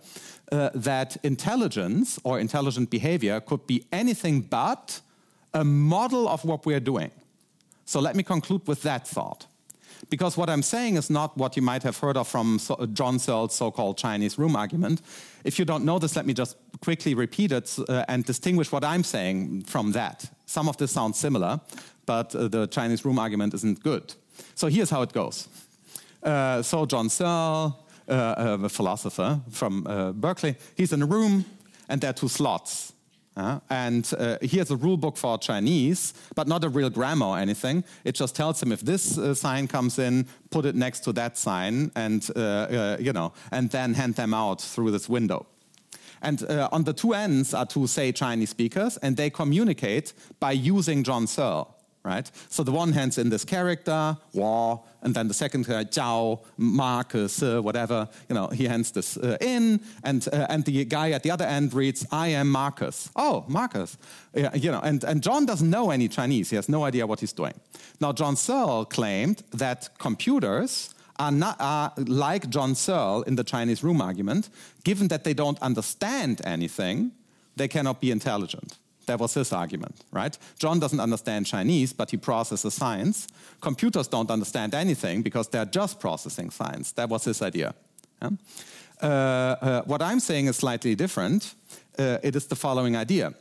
uh, 0.52 0.70
that 0.74 1.16
intelligence 1.22 2.18
or 2.24 2.40
intelligent 2.40 2.90
behavior 2.90 3.40
could 3.40 3.66
be 3.66 3.84
anything 3.92 4.40
but 4.40 5.00
a 5.52 5.64
model 5.64 6.28
of 6.28 6.44
what 6.44 6.66
we're 6.66 6.84
doing. 6.84 7.10
So 7.84 8.00
let 8.00 8.16
me 8.16 8.22
conclude 8.22 8.66
with 8.66 8.82
that 8.82 9.06
thought. 9.06 9.46
Because 10.10 10.36
what 10.36 10.48
I'm 10.48 10.62
saying 10.62 10.96
is 10.96 11.10
not 11.10 11.36
what 11.36 11.56
you 11.56 11.62
might 11.62 11.82
have 11.82 11.98
heard 11.98 12.16
of 12.16 12.28
from 12.28 12.58
so 12.58 12.86
John 12.92 13.18
Searle's 13.18 13.54
so 13.54 13.70
called 13.70 13.98
Chinese 13.98 14.38
room 14.38 14.56
argument. 14.56 15.02
If 15.44 15.58
you 15.58 15.64
don't 15.64 15.84
know 15.84 15.98
this, 15.98 16.16
let 16.16 16.26
me 16.26 16.34
just 16.34 16.56
quickly 16.80 17.14
repeat 17.14 17.52
it 17.52 17.76
uh, 17.88 18.04
and 18.08 18.24
distinguish 18.24 18.72
what 18.72 18.84
I'm 18.84 19.04
saying 19.04 19.64
from 19.64 19.92
that. 19.92 20.30
Some 20.46 20.68
of 20.68 20.76
this 20.76 20.92
sounds 20.92 21.18
similar, 21.18 21.60
but 22.04 22.34
uh, 22.34 22.48
the 22.48 22.66
Chinese 22.66 23.04
room 23.04 23.18
argument 23.18 23.54
isn't 23.54 23.82
good. 23.82 24.14
So 24.54 24.68
here's 24.68 24.90
how 24.90 25.02
it 25.02 25.12
goes. 25.12 25.48
Uh, 26.22 26.62
so 26.62 26.86
John 26.86 27.08
Searle, 27.08 27.86
uh, 28.08 28.12
uh, 28.12 28.58
a 28.64 28.68
philosopher 28.68 29.40
from 29.50 29.86
uh, 29.86 30.12
Berkeley, 30.12 30.56
he's 30.76 30.92
in 30.92 31.02
a 31.02 31.06
room 31.06 31.44
and 31.88 32.00
there 32.00 32.10
are 32.10 32.14
two 32.14 32.28
slots. 32.28 32.92
Uh, 33.36 33.60
and 33.68 34.12
uh, 34.18 34.38
he 34.40 34.56
has 34.56 34.70
a 34.70 34.76
rule 34.76 34.96
book 34.96 35.16
for 35.16 35.36
Chinese, 35.36 36.14
but 36.34 36.48
not 36.48 36.64
a 36.64 36.68
real 36.68 36.88
grammar 36.88 37.26
or 37.26 37.38
anything. 37.38 37.84
It 38.04 38.14
just 38.14 38.34
tells 38.34 38.62
him 38.62 38.72
if 38.72 38.80
this 38.80 39.18
uh, 39.18 39.34
sign 39.34 39.68
comes 39.68 39.98
in, 39.98 40.26
put 40.50 40.64
it 40.64 40.74
next 40.74 41.00
to 41.00 41.12
that 41.12 41.36
sign, 41.36 41.90
and 41.94 42.26
uh, 42.34 42.40
uh, 42.40 42.96
you 42.98 43.12
know, 43.12 43.32
and 43.52 43.70
then 43.70 43.94
hand 43.94 44.14
them 44.14 44.32
out 44.32 44.62
through 44.62 44.90
this 44.90 45.08
window. 45.08 45.46
And 46.22 46.42
uh, 46.44 46.70
on 46.72 46.84
the 46.84 46.94
two 46.94 47.12
ends 47.12 47.52
are 47.52 47.66
two, 47.66 47.86
say, 47.86 48.10
Chinese 48.10 48.50
speakers, 48.50 48.96
and 48.98 49.16
they 49.16 49.28
communicate 49.28 50.14
by 50.40 50.52
using 50.52 51.04
John 51.04 51.26
Searle 51.26 51.75
right? 52.06 52.30
So 52.48 52.62
the 52.62 52.72
one 52.72 52.92
hand's 52.92 53.18
in 53.18 53.28
this 53.30 53.44
character, 53.44 54.16
War, 54.32 54.82
and 55.02 55.14
then 55.14 55.28
the 55.28 55.34
second 55.34 55.68
uh, 55.68 55.84
Zhao, 55.84 56.40
Marcus, 56.56 57.42
uh, 57.42 57.60
whatever, 57.60 58.08
you 58.28 58.34
know, 58.34 58.46
he 58.48 58.64
hands 58.64 58.92
this 58.92 59.16
uh, 59.16 59.36
in, 59.40 59.80
and, 60.04 60.26
uh, 60.32 60.46
and 60.48 60.64
the 60.64 60.84
guy 60.84 61.10
at 61.10 61.22
the 61.22 61.30
other 61.32 61.44
end 61.44 61.74
reads, 61.74 62.06
I 62.12 62.28
am 62.28 62.48
Marcus. 62.50 63.10
Oh, 63.16 63.44
Marcus. 63.48 63.98
Yeah, 64.34 64.54
you 64.54 64.70
know, 64.70 64.80
and, 64.80 65.04
and 65.04 65.22
John 65.22 65.46
doesn't 65.46 65.68
know 65.68 65.90
any 65.90 66.08
Chinese. 66.08 66.50
He 66.50 66.56
has 66.56 66.68
no 66.68 66.84
idea 66.84 67.06
what 67.06 67.20
he's 67.20 67.32
doing. 67.32 67.54
Now, 68.00 68.12
John 68.12 68.36
Searle 68.36 68.84
claimed 68.84 69.42
that 69.52 69.90
computers 69.98 70.94
are, 71.18 71.32
not, 71.32 71.56
are 71.58 71.92
like 71.96 72.48
John 72.50 72.74
Searle 72.74 73.22
in 73.22 73.36
the 73.36 73.44
Chinese 73.44 73.82
room 73.82 74.00
argument, 74.00 74.48
given 74.84 75.08
that 75.08 75.24
they 75.24 75.34
don't 75.34 75.60
understand 75.60 76.40
anything, 76.44 77.12
they 77.56 77.68
cannot 77.68 78.00
be 78.00 78.10
intelligent. 78.10 78.76
That 79.06 79.20
was 79.20 79.34
his 79.34 79.52
argument, 79.52 80.04
right? 80.12 80.36
John 80.58 80.80
doesn't 80.80 81.00
understand 81.00 81.46
Chinese, 81.46 81.92
but 81.92 82.10
he 82.10 82.16
processes 82.16 82.74
science. 82.74 83.28
Computers 83.60 84.08
don't 84.08 84.30
understand 84.30 84.74
anything 84.74 85.22
because 85.22 85.48
they're 85.48 85.64
just 85.64 86.00
processing 86.00 86.50
science. 86.50 86.92
That 86.92 87.08
was 87.08 87.24
his 87.24 87.40
idea. 87.42 87.74
Yeah? 88.22 88.30
Uh, 89.00 89.06
uh, 89.06 89.82
what 89.82 90.02
I'm 90.02 90.20
saying 90.20 90.46
is 90.46 90.56
slightly 90.56 90.94
different. 90.94 91.54
Uh, 91.98 92.18
it 92.22 92.36
is 92.36 92.46
the 92.46 92.56
following 92.56 92.96
idea 92.96 93.32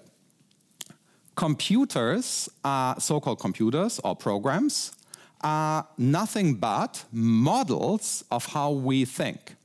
computers 1.36 2.50
are 2.64 3.00
so 3.00 3.20
called 3.20 3.40
computers 3.40 4.00
or 4.04 4.16
programs 4.16 4.94
are 5.42 5.86
nothing 5.98 6.56
but 6.56 7.04
models 7.12 8.24
of 8.32 8.46
how 8.48 8.72
we 8.72 9.06
think. 9.06 9.56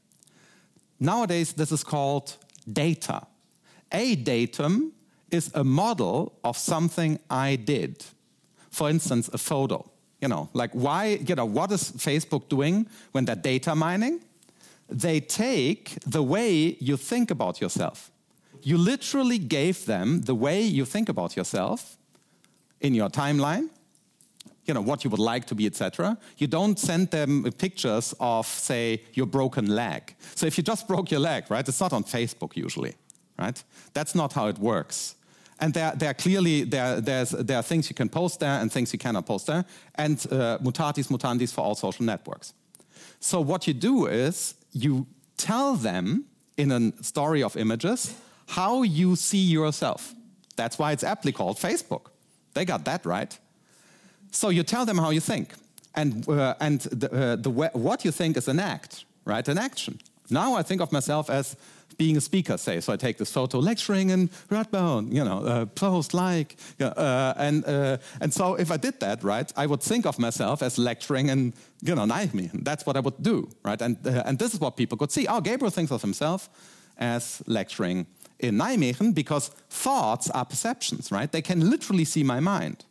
Nowadays, 0.99 1.55
this 1.55 1.73
is 1.73 1.83
called 1.83 2.37
data. 2.71 3.23
A 3.93 4.15
datum 4.17 4.93
is 5.31 5.51
a 5.55 5.65
model 5.65 6.39
of 6.45 6.57
something 6.57 7.19
I 7.29 7.57
did. 7.57 8.05
For 8.71 8.89
instance, 8.89 9.29
a 9.33 9.39
photo. 9.39 9.91
You 10.21 10.29
know, 10.29 10.51
like 10.53 10.71
why, 10.73 11.19
you 11.27 11.35
know, 11.35 11.47
what 11.47 11.73
is 11.73 11.93
Facebook 11.93 12.49
doing 12.49 12.87
when 13.13 13.25
they're 13.25 13.37
data 13.37 13.75
mining? 13.75 14.21
They 14.89 15.21
take 15.21 15.99
the 16.07 16.23
way 16.23 16.77
you 16.81 16.97
think 16.97 17.31
about 17.31 17.61
yourself. 17.61 18.11
You 18.63 18.77
literally 18.77 19.39
gave 19.39 19.87
them 19.87 20.23
the 20.23 20.35
way 20.35 20.61
you 20.61 20.85
think 20.85 21.09
about 21.09 21.37
yourself 21.37 21.97
in 22.81 22.95
your 22.95 23.09
timeline, 23.09 23.71
you 24.67 24.75
know, 24.75 24.83
what 24.83 25.05
you 25.05 25.11
would 25.11 25.21
like 25.21 25.47
to 25.47 25.55
be, 25.55 25.67
etc. 25.67 26.19
You 26.37 26.47
don't 26.47 26.79
send 26.79 27.11
them 27.11 27.51
pictures 27.57 28.15
of, 28.21 28.47
say, 28.47 29.03
your 29.15 29.27
broken 29.27 29.75
leg. 29.75 30.15
So 30.35 30.47
if 30.47 30.59
you 30.59 30.65
just 30.65 30.87
broke 30.87 31.11
your 31.11 31.21
leg, 31.21 31.45
right, 31.51 31.67
it's 31.67 31.81
not 31.81 31.93
on 31.93 32.05
Facebook 32.05 32.57
usually, 32.57 32.95
right? 33.39 33.63
That's 33.95 34.15
not 34.15 34.35
how 34.35 34.49
it 34.49 34.59
works. 34.59 35.15
And 35.61 35.75
there, 35.75 35.93
there 35.95 36.11
are 36.11 36.15
clearly 36.15 36.65
there, 36.65 37.01
there 37.01 37.59
are 37.59 37.63
things 37.63 37.91
you 37.91 37.95
can 37.95 38.09
post 38.09 38.41
there 38.41 38.61
and 38.61 38.73
things 38.73 38.93
you 38.93 38.99
cannot 38.99 39.27
post 39.27 39.47
there, 39.47 39.65
and 39.95 40.19
uh, 40.31 40.59
mutatis 40.59 41.09
mutandis 41.09 41.53
for 41.53 41.61
all 41.61 41.75
social 41.75 42.05
networks. 42.05 42.55
So 43.21 43.41
what 43.41 43.67
you 43.67 43.75
do 43.75 44.07
is 44.07 44.55
you 44.73 45.07
tell 45.37 45.77
them 45.77 46.25
in 46.57 46.73
a 46.73 47.03
story 47.03 47.43
of 47.43 47.57
images 47.57 48.15
how 48.47 48.83
you 48.83 49.17
see 49.17 49.45
yourself. 49.53 50.15
That's 50.57 50.79
why 50.79 50.93
it's 50.93 51.05
aptly 51.05 51.33
called 51.33 51.57
Facebook. 51.59 52.11
They 52.55 52.65
got 52.65 52.85
that 52.85 53.05
right. 53.05 53.39
So 54.31 54.49
you 54.49 54.63
tell 54.63 54.87
them 54.87 54.99
how 54.99 55.11
you 55.11 55.21
think, 55.21 55.49
and 55.95 56.29
uh, 56.29 56.55
and 56.61 56.81
the, 56.81 57.09
uh, 57.13 57.37
the 57.37 57.51
what 57.51 58.05
you 58.05 58.13
think 58.13 58.37
is 58.37 58.49
an 58.49 58.61
act, 58.61 59.05
right? 59.25 59.49
An 59.49 59.59
action. 59.59 59.99
Now 60.31 60.55
I 60.55 60.63
think 60.63 60.81
of 60.81 60.93
myself 60.93 61.29
as 61.29 61.57
being 61.97 62.17
a 62.17 62.21
speaker, 62.21 62.57
say. 62.57 62.81
So 62.81 62.93
I 62.93 62.97
take 62.97 63.19
this 63.19 63.33
photo, 63.33 63.59
lecturing 63.59 64.11
in 64.11 64.29
Radboud, 64.49 65.13
you 65.13 65.25
know, 65.25 65.39
uh, 65.45 65.67
like. 66.13 66.57
uh, 66.81 67.35
and, 67.37 67.65
uh, 67.67 67.99
and 68.21 68.33
so 68.33 68.55
if 68.55 68.71
I 68.71 68.77
did 68.77 69.01
that, 69.01 69.23
right, 69.23 69.53
I 69.57 69.67
would 69.67 69.83
think 69.83 70.07
of 70.07 70.19
myself 70.19 70.63
as 70.63 70.79
lecturing 70.79 71.29
in, 71.29 71.55
you 71.83 71.95
know, 71.95 72.05
Nijmegen. 72.05 72.65
That's 72.65 72.85
what 72.87 72.97
I 72.97 73.01
would 73.01 73.23
do, 73.23 73.49
right? 73.65 73.81
And, 73.81 73.97
uh, 74.07 74.23
and 74.27 74.39
this 74.39 74.55
is 74.55 74.61
what 74.61 74.77
people 74.77 74.99
could 74.99 75.13
see. 75.13 75.27
Oh, 75.27 75.41
Gabriel 75.41 75.71
thinks 75.71 75.93
of 75.93 76.03
himself 76.03 76.49
as 76.99 77.43
lecturing 77.47 78.07
in 78.39 78.57
Nijmegen 78.57 79.15
because 79.15 79.51
thoughts 79.69 80.31
are 80.31 80.45
perceptions, 80.45 81.11
right? 81.11 81.31
They 81.31 81.43
can 81.43 81.71
literally 81.71 82.05
see 82.05 82.23
my 82.23 82.41
mind. 82.41 82.85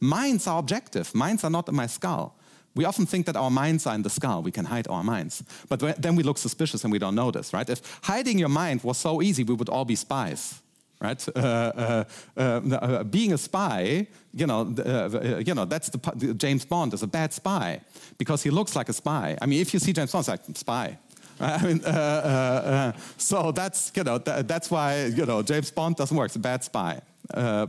Minds 0.00 0.46
are 0.46 0.58
objective. 0.58 1.14
Minds 1.14 1.44
are 1.44 1.50
not 1.50 1.68
in 1.68 1.74
my 1.74 1.86
skull. 1.86 2.36
We 2.76 2.84
often 2.84 3.06
think 3.06 3.24
that 3.26 3.36
our 3.36 3.50
minds 3.50 3.86
are 3.86 3.94
in 3.94 4.02
the 4.02 4.10
skull. 4.10 4.42
We 4.42 4.52
can 4.52 4.66
hide 4.66 4.86
our 4.88 5.02
minds. 5.02 5.42
But 5.68 5.80
then 6.02 6.14
we 6.14 6.22
look 6.22 6.38
suspicious 6.38 6.84
and 6.84 6.92
we 6.92 6.98
don't 6.98 7.14
notice, 7.14 7.52
right? 7.54 7.68
If 7.68 7.80
hiding 8.02 8.38
your 8.38 8.50
mind 8.50 8.84
was 8.84 8.98
so 8.98 9.22
easy, 9.22 9.44
we 9.44 9.54
would 9.54 9.70
all 9.70 9.86
be 9.86 9.96
spies, 9.96 10.60
right? 11.00 11.26
Uh, 11.28 11.40
uh, 11.40 12.04
uh, 12.36 12.40
uh 12.40 13.04
being 13.04 13.32
a 13.32 13.38
spy, 13.38 14.06
you 14.34 14.46
know, 14.46 14.74
uh, 14.84 15.38
you 15.38 15.54
know, 15.54 15.64
that's 15.64 15.88
the 15.88 16.34
James 16.34 16.66
Bond 16.66 16.92
is 16.92 17.02
a 17.02 17.06
bad 17.06 17.32
spy 17.32 17.80
because 18.18 18.42
he 18.42 18.50
looks 18.50 18.76
like 18.76 18.90
a 18.90 18.92
spy. 18.92 19.38
I 19.40 19.46
mean, 19.46 19.60
if 19.60 19.72
you 19.72 19.80
see 19.80 19.94
James 19.94 20.12
Bond, 20.12 20.28
it's 20.28 20.28
like 20.28 20.56
spy. 20.56 20.98
I 21.40 21.62
mean, 21.66 21.84
uh, 21.84 22.92
so 23.16 23.52
that's 23.52 23.92
you 23.94 24.04
know 24.04 24.18
th 24.18 24.46
that's 24.46 24.70
why 24.70 25.06
you 25.18 25.26
know 25.26 25.42
James 25.42 25.70
Bond 25.70 25.96
doesn't 25.96 26.16
work. 26.16 26.26
It's 26.26 26.36
a 26.36 26.48
bad 26.52 26.64
spy. 26.64 27.00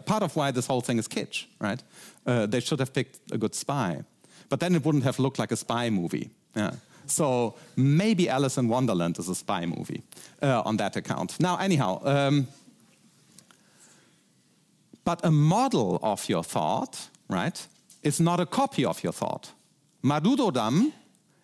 part 0.05 0.23
of 0.23 0.35
why 0.35 0.51
this 0.51 0.67
whole 0.67 0.81
thing 0.81 0.99
is 0.99 1.07
kitsch, 1.07 1.45
right? 1.59 1.83
they 2.51 2.61
should 2.61 2.79
have 2.79 2.91
picked 2.91 3.19
a 3.31 3.37
good 3.37 3.55
spy. 3.55 4.03
But 4.49 4.59
then 4.59 4.75
it 4.75 4.85
wouldn't 4.85 5.03
have 5.03 5.19
looked 5.19 5.39
like 5.39 5.51
a 5.51 5.57
spy 5.57 5.89
movie. 5.89 6.29
Yeah. 6.55 6.71
So 7.05 7.55
maybe 7.75 8.29
Alice 8.29 8.57
in 8.57 8.67
Wonderland 8.67 9.17
is 9.19 9.29
a 9.29 9.35
spy 9.35 9.65
movie 9.65 10.03
uh, 10.41 10.61
on 10.65 10.77
that 10.77 10.95
account. 10.95 11.39
Now, 11.39 11.57
anyhow, 11.57 12.01
um, 12.03 12.47
but 15.03 15.25
a 15.25 15.31
model 15.31 15.99
of 16.03 16.27
your 16.29 16.43
thought, 16.43 17.09
right, 17.29 17.67
is 18.03 18.19
not 18.19 18.39
a 18.39 18.45
copy 18.45 18.85
of 18.85 19.03
your 19.03 19.13
thought. 19.13 19.51
Madurodam 20.03 20.91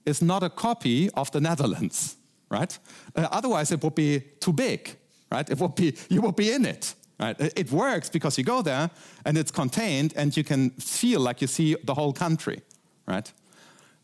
is 0.05 0.21
not 0.21 0.43
a 0.43 0.49
copy 0.49 1.09
of 1.11 1.31
the 1.31 1.39
Netherlands, 1.39 2.17
right? 2.49 2.77
Uh, 3.15 3.27
otherwise, 3.31 3.71
it 3.71 3.81
would 3.83 3.95
be 3.95 4.21
too 4.39 4.53
big, 4.53 4.95
right? 5.31 5.49
It 5.49 5.59
would 5.59 5.75
be 5.75 5.95
you 6.09 6.21
would 6.21 6.35
be 6.35 6.51
in 6.51 6.65
it. 6.65 6.95
Right? 7.19 7.39
It 7.55 7.71
works 7.71 8.09
because 8.09 8.37
you 8.37 8.43
go 8.43 8.61
there 8.61 8.89
and 9.23 9.37
it's 9.37 9.51
contained 9.51 10.13
and 10.17 10.35
you 10.35 10.43
can 10.43 10.71
feel 10.71 11.21
like 11.21 11.41
you 11.41 11.47
see 11.47 11.77
the 11.85 11.93
whole 11.93 12.11
country 12.11 12.61
right? 13.05 13.31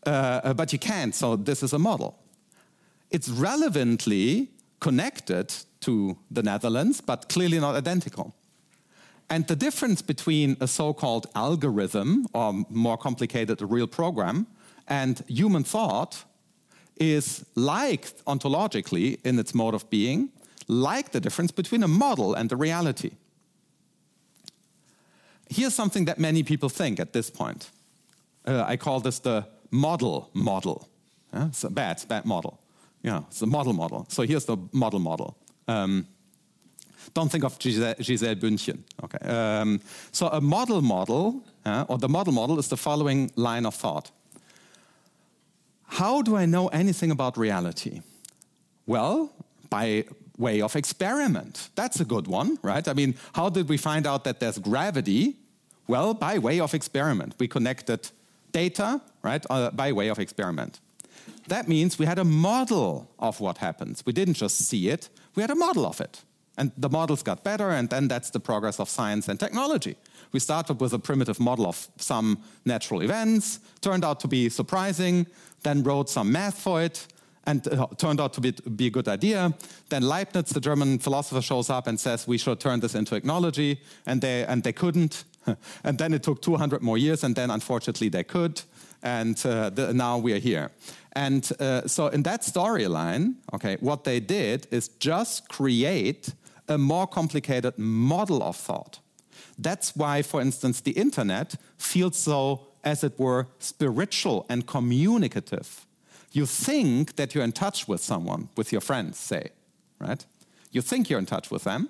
Uh, 0.06 0.10
uh, 0.44 0.54
but 0.54 0.72
you 0.74 0.80
can't, 0.80 1.16
so 1.16 1.36
this 1.36 1.64
is 1.64 1.74
a 1.74 1.80
model. 1.80 2.18
It's 3.12 3.30
relevantly 3.30 4.50
connected 4.80 5.54
to 5.82 6.18
the 6.32 6.44
Netherlands, 6.44 7.02
but 7.02 7.30
clearly 7.30 7.60
not 7.60 7.76
identical. 7.76 8.34
And 9.30 9.46
the 9.48 9.56
difference 9.56 10.02
between 10.02 10.58
a 10.60 10.68
so 10.68 10.94
called 10.94 11.28
algorithm, 11.36 12.28
or 12.34 12.66
more 12.70 12.98
complicated, 12.98 13.62
a 13.62 13.66
real 13.66 13.88
program, 13.88 14.48
and 14.88 15.24
human 15.28 15.64
thought 15.64 16.24
is 16.98 17.46
like 17.56 18.06
ontologically 18.26 19.20
in 19.24 19.40
its 19.40 19.54
mode 19.54 19.76
of 19.76 19.90
being, 19.90 20.30
like 20.68 21.12
the 21.12 21.20
difference 21.20 21.52
between 21.52 21.84
a 21.84 21.88
model 21.88 22.34
and 22.34 22.52
a 22.52 22.56
reality. 22.56 23.12
here's 25.50 25.74
something 25.74 26.06
that 26.06 26.20
many 26.20 26.44
people 26.44 26.70
think 26.70 27.00
at 27.00 27.12
this 27.14 27.30
point. 27.30 27.72
Uh, 28.46 28.64
I 28.68 28.78
call 28.78 29.00
this 29.00 29.20
the 29.20 29.46
model 29.72 30.30
model. 30.34 30.88
Yeah? 31.34 31.48
It's 31.48 31.64
a 31.64 31.70
bad, 31.70 32.04
bad 32.08 32.26
model. 32.26 32.60
Yeah, 33.04 33.22
it's 33.30 33.42
a 33.42 33.46
model 33.46 33.74
model. 33.74 34.06
So 34.10 34.24
here's 34.24 34.46
the 34.46 34.58
model 34.72 35.00
model. 35.00 35.38
Um, 35.68 36.06
don't 37.14 37.32
think 37.32 37.44
of 37.44 37.58
Gisele, 37.60 37.96
Gisele 38.00 38.36
Bündchen. 38.36 38.80
Okay. 39.04 39.20
Um, 39.28 39.80
so 40.12 40.28
a 40.28 40.42
model 40.42 40.82
model, 40.82 41.44
uh, 41.66 41.86
or 41.88 41.98
the 41.98 42.10
model 42.10 42.34
model, 42.34 42.60
is 42.60 42.68
the 42.68 42.78
following 42.78 43.32
line 43.36 43.66
of 43.66 43.76
thought. 43.76 44.12
How 45.84 46.22
do 46.22 46.36
I 46.36 46.46
know 46.46 46.68
anything 46.68 47.12
about 47.12 47.38
reality? 47.38 48.02
Well, 48.86 49.32
by 49.70 50.06
way 50.38 50.62
of 50.62 50.76
experiment. 50.76 51.70
That's 51.76 52.00
a 52.00 52.06
good 52.06 52.28
one, 52.28 52.58
right? 52.62 52.88
I 52.88 52.94
mean, 52.94 53.16
how 53.34 53.50
did 53.50 53.70
we 53.70 53.78
find 53.78 54.08
out 54.08 54.24
that 54.24 54.40
there's 54.40 54.60
gravity? 54.60 55.36
Well, 55.88 56.14
by 56.14 56.38
way 56.40 56.60
of 56.60 56.74
experiment. 56.74 57.36
We 57.40 57.48
connected 57.48 58.12
data, 58.52 59.02
right, 59.22 59.46
uh, 59.50 59.72
by 59.72 59.92
way 59.92 60.10
of 60.10 60.20
experiment. 60.20 60.80
That 61.48 61.68
means 61.68 61.98
we 61.98 62.06
had 62.06 62.20
a 62.20 62.24
model 62.24 63.10
of 63.18 63.40
what 63.40 63.58
happens. 63.58 64.04
We 64.06 64.14
didn't 64.14 64.36
just 64.36 64.58
see 64.58 64.90
it, 64.90 65.10
we 65.36 65.42
had 65.42 65.52
a 65.52 65.56
model 65.56 65.86
of 65.86 66.00
it. 66.02 66.24
And 66.58 66.72
the 66.78 66.90
models 66.90 67.24
got 67.24 67.44
better, 67.44 67.70
and 67.70 67.90
then 67.90 68.10
that's 68.10 68.32
the 68.32 68.40
progress 68.40 68.80
of 68.80 68.90
science 68.90 69.30
and 69.30 69.40
technology. 69.40 69.96
We 70.34 70.40
started 70.40 70.82
with 70.82 70.94
a 70.94 71.00
primitive 71.00 71.40
model 71.40 71.66
of 71.66 71.88
some 71.98 72.44
natural 72.66 73.02
events, 73.02 73.60
turned 73.82 74.04
out 74.04 74.20
to 74.20 74.28
be 74.28 74.50
surprising, 74.50 75.26
then 75.64 75.84
wrote 75.84 76.10
some 76.10 76.32
math 76.32 76.60
for 76.60 76.82
it, 76.82 77.08
and 77.46 77.68
uh, 77.68 77.88
turned 77.98 78.20
out 78.20 78.34
to 78.34 78.42
be, 78.42 78.52
be, 78.52 78.88
a 78.88 78.90
good 78.90 79.08
idea. 79.08 79.54
Then 79.90 80.04
Leibniz, 80.04 80.50
the 80.50 80.60
German 80.60 81.00
philosopher, 81.00 81.42
shows 81.42 81.70
up 81.70 81.88
and 81.88 82.00
says 82.00 82.28
we 82.28 82.38
should 82.38 82.60
turn 82.60 82.80
this 82.80 82.94
into 82.94 83.16
technology, 83.16 83.80
and 84.06 84.22
they, 84.22 84.46
and 84.46 84.64
they 84.64 84.74
couldn't. 84.74 85.24
and 85.84 85.98
then 85.98 86.14
it 86.14 86.24
took 86.24 86.42
200 86.42 86.82
more 86.82 86.98
years, 86.98 87.24
and 87.24 87.36
then 87.36 87.52
unfortunately 87.52 88.10
they 88.10 88.24
could, 88.24 88.62
and 89.02 89.44
uh, 89.46 89.70
the, 89.70 89.94
now 89.94 90.18
we 90.18 90.34
are 90.34 90.40
here. 90.40 90.72
And 91.14 91.50
uh, 91.60 91.88
so 91.88 92.08
in 92.08 92.24
that 92.24 92.42
storyline, 92.42 93.36
okay, 93.54 93.78
what 93.80 94.04
they 94.04 94.20
did 94.20 94.68
is 94.72 94.90
just 95.00 95.50
create 95.50 96.34
a 96.68 96.78
more 96.78 97.08
complicated 97.08 97.78
model 97.78 98.44
of 98.44 98.56
thought. 98.56 99.00
That's 99.58 99.96
why, 99.96 100.22
for 100.22 100.42
instance, 100.42 100.82
the 100.82 100.92
internet 100.92 101.56
feels 101.78 102.18
so, 102.18 102.68
as 102.84 103.04
it 103.04 103.20
were, 103.20 103.48
spiritual 103.60 104.46
and 104.50 104.66
communicative. 104.66 105.86
You 106.32 106.46
think 106.46 107.16
that 107.16 107.34
you're 107.34 107.44
in 107.44 107.52
touch 107.52 107.88
with 107.88 108.02
someone, 108.02 108.50
with 108.56 108.72
your 108.72 108.82
friends, 108.82 109.18
say, 109.18 109.50
right? 110.00 110.26
You 110.72 110.82
think 110.82 111.10
you're 111.10 111.20
in 111.20 111.26
touch 111.26 111.52
with 111.52 111.64
them, 111.64 111.90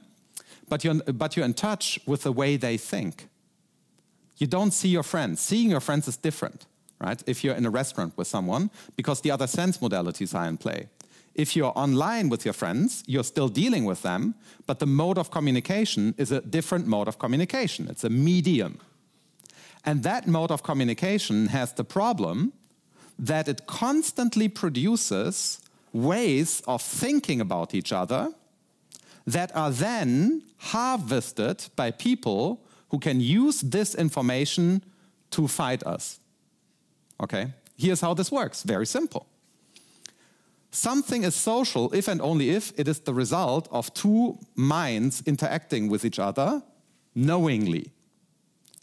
but 0.69 0.83
you're, 0.83 0.95
but 0.95 1.35
you're 1.35 1.45
in 1.45 1.53
touch 1.53 1.99
with 2.05 2.23
the 2.23 2.31
way 2.31 2.57
they 2.57 2.77
think. 2.77 3.27
You 4.39 4.47
don't 4.47 4.71
see 4.71 4.89
your 4.89 5.03
friends. 5.03 5.39
Seeing 5.39 5.69
your 5.69 5.81
friends 5.81 6.07
is 6.07 6.17
different, 6.17 6.65
right? 6.99 7.21
If 7.27 7.43
you're 7.43 7.55
in 7.55 7.65
a 7.65 7.69
restaurant 7.69 8.17
with 8.17 8.27
someone, 8.27 8.71
because 8.95 9.21
the 9.21 9.31
other 9.31 9.47
sense 9.47 9.77
modalities 9.77 10.33
are 10.33 10.47
in 10.47 10.57
play 10.57 10.87
if 11.39 11.55
you're 11.55 11.71
online 11.75 12.27
with 12.27 12.43
your 12.43 12.53
friends, 12.53 13.01
you're 13.07 13.23
still 13.23 13.47
dealing 13.47 13.85
with 13.85 14.01
them, 14.01 14.35
but 14.65 14.79
the 14.79 14.85
mode 14.85 15.17
of 15.17 15.31
communication 15.31 16.13
is 16.17 16.31
a 16.31 16.41
different 16.41 16.85
mode 16.85 17.07
of 17.07 17.17
communication. 17.17 17.87
It's 17.89 18.03
a 18.03 18.09
medium. 18.09 18.79
And 19.85 20.03
that 20.03 20.27
mode 20.27 20.51
of 20.51 20.63
communication 20.63 21.47
has 21.47 21.71
the 21.71 21.85
problem 21.85 22.51
that 23.17 23.47
it 23.47 23.67
constantly 23.67 24.49
produces 24.49 25.61
ways 25.93 26.61
of 26.67 26.81
thinking 26.81 27.39
about 27.39 27.73
each 27.73 27.93
other 27.93 28.33
that 29.25 29.55
are 29.55 29.71
then 29.71 30.43
harvested 30.57 31.69
by 31.77 31.91
people 31.91 32.61
who 32.89 32.99
can 32.99 33.21
use 33.21 33.61
this 33.61 33.95
information 33.95 34.83
to 35.31 35.47
fight 35.47 35.83
us. 35.83 36.19
Okay? 37.21 37.53
Here's 37.77 38.01
how 38.01 38.13
this 38.13 38.31
works 38.31 38.63
very 38.63 38.85
simple. 38.85 39.27
Something 40.71 41.23
is 41.23 41.35
social 41.35 41.91
if 41.93 42.07
and 42.07 42.21
only 42.21 42.51
if 42.51 42.73
it 42.77 42.87
is 42.87 42.99
the 42.99 43.13
result 43.13 43.67
of 43.71 43.93
two 43.93 44.37
minds 44.55 45.23
interacting 45.25 45.89
with 45.89 46.05
each 46.05 46.19
other 46.19 46.61
knowingly. 47.15 47.91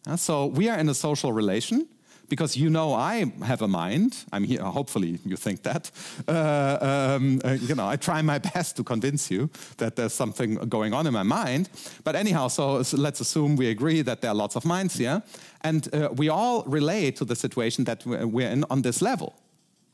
Uh, 0.07 0.17
so 0.17 0.47
we 0.47 0.69
are 0.69 0.79
in 0.79 0.89
a 0.89 0.95
social 0.95 1.33
relation 1.33 1.89
because 2.29 2.57
you 2.57 2.71
know 2.71 2.95
I 2.95 3.33
have 3.45 3.63
a 3.63 3.69
mind. 3.69 4.25
I'm 4.33 4.45
here. 4.45 4.63
Hopefully, 4.63 5.19
you 5.25 5.37
think 5.37 5.63
that. 5.63 5.91
Uh, 6.27 6.79
um, 6.81 7.41
uh, 7.45 7.53
you 7.53 7.75
know, 7.75 7.87
I 7.87 7.97
try 7.97 8.23
my 8.23 8.39
best 8.55 8.77
to 8.77 8.85
convince 8.85 9.31
you 9.31 9.51
that 9.77 9.97
there's 9.97 10.15
something 10.15 10.55
going 10.69 10.93
on 10.95 11.07
in 11.07 11.13
my 11.13 11.23
mind. 11.23 11.69
But 12.05 12.17
anyhow, 12.17 12.49
so, 12.49 12.83
so 12.83 12.97
let's 12.97 13.21
assume 13.21 13.57
we 13.57 13.69
agree 13.71 14.03
that 14.03 14.21
there 14.21 14.31
are 14.31 14.35
lots 14.35 14.57
of 14.57 14.65
minds 14.65 14.97
here, 14.97 15.23
and 15.63 15.93
uh, 15.95 16.11
we 16.15 16.29
all 16.29 16.63
relate 16.65 17.17
to 17.17 17.25
the 17.25 17.37
situation 17.37 17.85
that 17.85 18.05
we're 18.07 18.49
in 18.49 18.65
on 18.71 18.83
this 18.83 19.03
level. 19.03 19.35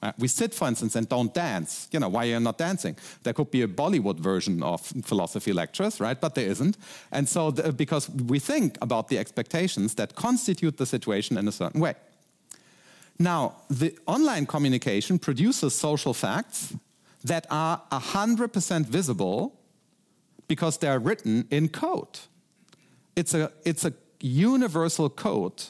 Uh, 0.03 0.11
we 0.19 0.27
sit, 0.27 0.53
for 0.53 0.67
instance, 0.67 0.97
and 0.97 1.09
don't 1.09 1.33
dance. 1.33 1.89
You 1.93 2.01
know, 2.01 2.09
why 2.09 2.25
you're 2.25 2.41
not 2.41 2.59
dancing? 2.59 2.97
There 3.23 3.33
could 3.33 3.53
be 3.53 3.63
a 3.63 3.69
Bollywood 3.69 4.19
version 4.19 4.63
of 4.63 4.81
philosophy 5.05 5.53
lectures, 5.53 6.01
right? 6.01 6.21
But 6.21 6.35
there 6.35 6.49
isn't. 6.49 6.77
And 7.13 7.29
so, 7.29 7.53
the, 7.53 7.73
because 7.73 8.11
we 8.11 8.41
think 8.41 8.79
about 8.83 9.09
the 9.09 9.19
expectations 9.19 9.95
that 9.95 10.17
constitute 10.17 10.77
the 10.77 10.87
situation 10.87 11.39
in 11.39 11.47
a 11.47 11.53
certain 11.53 11.81
way. 11.81 11.95
Now, 13.23 13.59
the 13.71 13.97
online 14.07 14.47
communication 14.47 15.19
produces 15.19 15.75
social 15.75 16.13
facts 16.13 16.75
that 17.23 17.47
are 17.51 17.81
100% 17.93 18.87
visible 18.87 19.61
because 20.49 20.79
they're 20.79 20.99
written 20.99 21.47
in 21.51 21.69
code. 21.69 22.19
It's 23.15 23.33
a, 23.33 23.53
it's 23.65 23.85
a 23.85 23.93
universal 24.21 25.09
code 25.09 25.63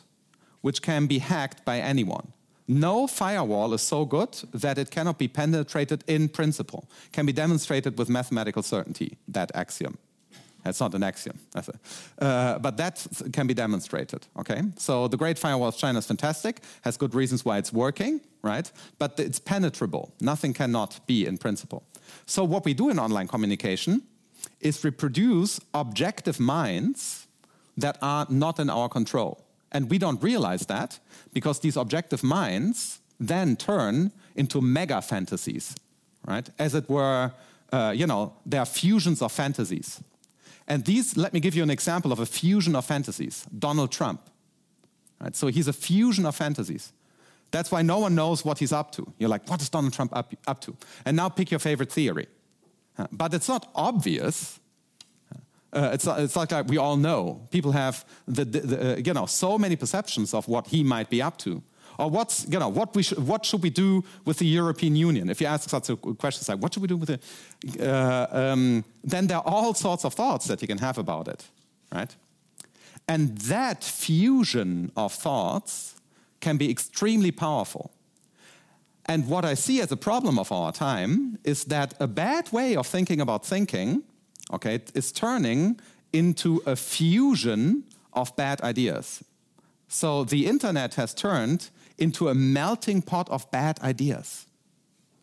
which 0.62 0.80
can 0.80 1.06
be 1.06 1.18
hacked 1.18 1.62
by 1.66 1.78
anyone. 1.78 2.32
No 2.68 3.06
firewall 3.06 3.74
is 3.74 3.82
so 3.82 4.06
good 4.06 4.32
that 4.54 4.78
it 4.78 4.90
cannot 4.90 5.18
be 5.18 5.28
penetrated 5.28 6.04
in 6.06 6.30
principle, 6.30 6.88
can 7.12 7.26
be 7.26 7.32
demonstrated 7.32 7.98
with 7.98 8.08
mathematical 8.08 8.62
certainty, 8.62 9.18
that 9.28 9.50
axiom. 9.54 9.98
That's 10.62 10.80
not 10.80 10.94
an 10.94 11.02
axiom, 11.02 11.38
uh, 12.20 12.58
but 12.58 12.76
that 12.76 13.06
can 13.32 13.46
be 13.46 13.54
demonstrated. 13.54 14.26
Okay, 14.38 14.62
so 14.76 15.08
the 15.08 15.16
Great 15.16 15.38
Firewall 15.38 15.68
of 15.68 15.76
China 15.76 15.98
is 15.98 16.06
fantastic, 16.06 16.60
has 16.82 16.96
good 16.96 17.14
reasons 17.14 17.44
why 17.44 17.58
it's 17.58 17.72
working, 17.72 18.20
right? 18.42 18.70
But 18.98 19.18
it's 19.18 19.40
penetrable. 19.40 20.12
Nothing 20.20 20.54
cannot 20.54 21.00
be 21.06 21.26
in 21.26 21.38
principle. 21.38 21.82
So 22.26 22.44
what 22.44 22.64
we 22.64 22.74
do 22.74 22.90
in 22.90 22.98
online 22.98 23.28
communication 23.28 24.02
is 24.60 24.84
reproduce 24.84 25.60
objective 25.74 26.38
minds 26.38 27.26
that 27.76 27.98
are 28.00 28.26
not 28.28 28.58
in 28.58 28.70
our 28.70 28.88
control. 28.88 29.44
And 29.72 29.90
we 29.90 29.98
don't 29.98 30.22
realize 30.22 30.66
that 30.66 30.98
because 31.32 31.60
these 31.60 31.76
objective 31.76 32.22
minds 32.22 33.00
then 33.18 33.56
turn 33.56 34.12
into 34.36 34.60
mega 34.60 35.00
fantasies, 35.00 35.74
right? 36.26 36.48
As 36.58 36.74
it 36.74 36.88
were, 36.88 37.32
uh, 37.72 37.92
you 37.96 38.06
know, 38.06 38.34
they 38.44 38.58
are 38.58 38.66
fusions 38.66 39.22
of 39.22 39.32
fantasies. 39.32 40.00
And 40.66 40.84
these, 40.84 41.16
let 41.16 41.32
me 41.32 41.40
give 41.40 41.54
you 41.54 41.62
an 41.62 41.70
example 41.70 42.12
of 42.12 42.20
a 42.20 42.26
fusion 42.26 42.76
of 42.76 42.84
fantasies 42.84 43.46
Donald 43.58 43.90
Trump. 43.90 44.20
Right? 45.20 45.36
So 45.36 45.48
he's 45.48 45.68
a 45.68 45.72
fusion 45.72 46.26
of 46.26 46.36
fantasies. 46.36 46.92
That's 47.50 47.70
why 47.70 47.82
no 47.82 47.98
one 47.98 48.14
knows 48.14 48.44
what 48.44 48.58
he's 48.58 48.72
up 48.72 48.92
to. 48.92 49.12
You're 49.18 49.28
like, 49.28 49.48
what 49.48 49.60
is 49.60 49.68
Donald 49.68 49.92
Trump 49.92 50.16
up, 50.16 50.32
up 50.46 50.60
to? 50.62 50.76
And 51.04 51.16
now 51.16 51.28
pick 51.28 51.50
your 51.50 51.60
favorite 51.60 51.92
theory. 51.92 52.26
But 53.10 53.34
it's 53.34 53.48
not 53.48 53.70
obvious 53.74 54.60
uh, 55.72 55.90
it's, 55.94 56.06
it's 56.06 56.36
like, 56.36 56.50
we 56.68 56.76
all 56.76 56.96
know. 56.96 57.40
People 57.50 57.72
have 57.72 58.04
the, 58.28 58.44
the, 58.44 58.60
the 58.60 58.92
uh, 58.92 58.96
you 58.96 59.14
know 59.14 59.26
so 59.26 59.58
many 59.58 59.76
perceptions 59.76 60.34
of 60.34 60.46
what 60.46 60.66
he 60.66 60.84
might 60.84 61.08
be 61.08 61.22
up 61.22 61.38
to, 61.38 61.62
or 62.02 62.10
what's 62.10 62.46
you 62.48 62.58
know 62.58 62.68
what 62.68 62.94
we 62.94 63.02
sh- 63.02 63.18
what 63.18 63.44
should 63.44 63.62
we 63.62 63.70
do 63.70 64.02
with 64.24 64.38
the 64.38 64.46
European 64.46 64.96
Union? 64.96 65.30
If 65.30 65.40
you 65.40 65.46
ask 65.46 65.68
such 65.68 65.90
a 65.90 65.96
question 65.96 66.54
like 66.54 66.62
what 66.62 66.74
should 66.74 66.82
we 66.82 66.88
do 66.88 66.96
with 66.96 67.10
it, 67.10 67.22
uh, 67.80 68.26
um, 68.30 68.84
then 69.04 69.26
there 69.26 69.38
are 69.38 69.46
all 69.46 69.74
sorts 69.74 70.04
of 70.04 70.14
thoughts 70.14 70.46
that 70.46 70.60
you 70.60 70.68
can 70.68 70.78
have 70.78 70.98
about 70.98 71.28
it, 71.28 71.44
right? 71.94 72.16
And 73.06 73.38
that 73.48 73.84
fusion 73.84 74.90
of 74.96 75.12
thoughts 75.12 75.94
can 76.40 76.56
be 76.56 76.70
extremely 76.70 77.30
powerful. 77.32 77.90
And 79.06 79.28
what 79.28 79.44
I 79.44 79.54
see 79.54 79.82
as 79.82 79.92
a 79.92 79.96
problem 79.96 80.38
of 80.38 80.52
our 80.52 80.72
time 80.72 81.38
is 81.44 81.64
that 81.64 81.94
a 81.98 82.06
bad 82.06 82.52
way 82.52 82.76
of 82.76 82.86
thinking 82.86 83.20
about 83.20 83.44
thinking 83.44 84.04
okay, 84.52 84.80
is 84.94 85.12
turning 85.12 85.80
into 86.12 86.62
a 86.66 86.76
fusion 86.76 87.84
of 88.12 88.34
bad 88.36 88.60
ideas. 88.60 89.24
So 89.88 90.24
the 90.24 90.46
internet 90.46 90.94
has 90.94 91.14
turned 91.14 91.70
into 91.98 92.28
a 92.28 92.34
melting 92.34 93.02
pot 93.02 93.28
of 93.30 93.50
bad 93.50 93.80
ideas. 93.80 94.46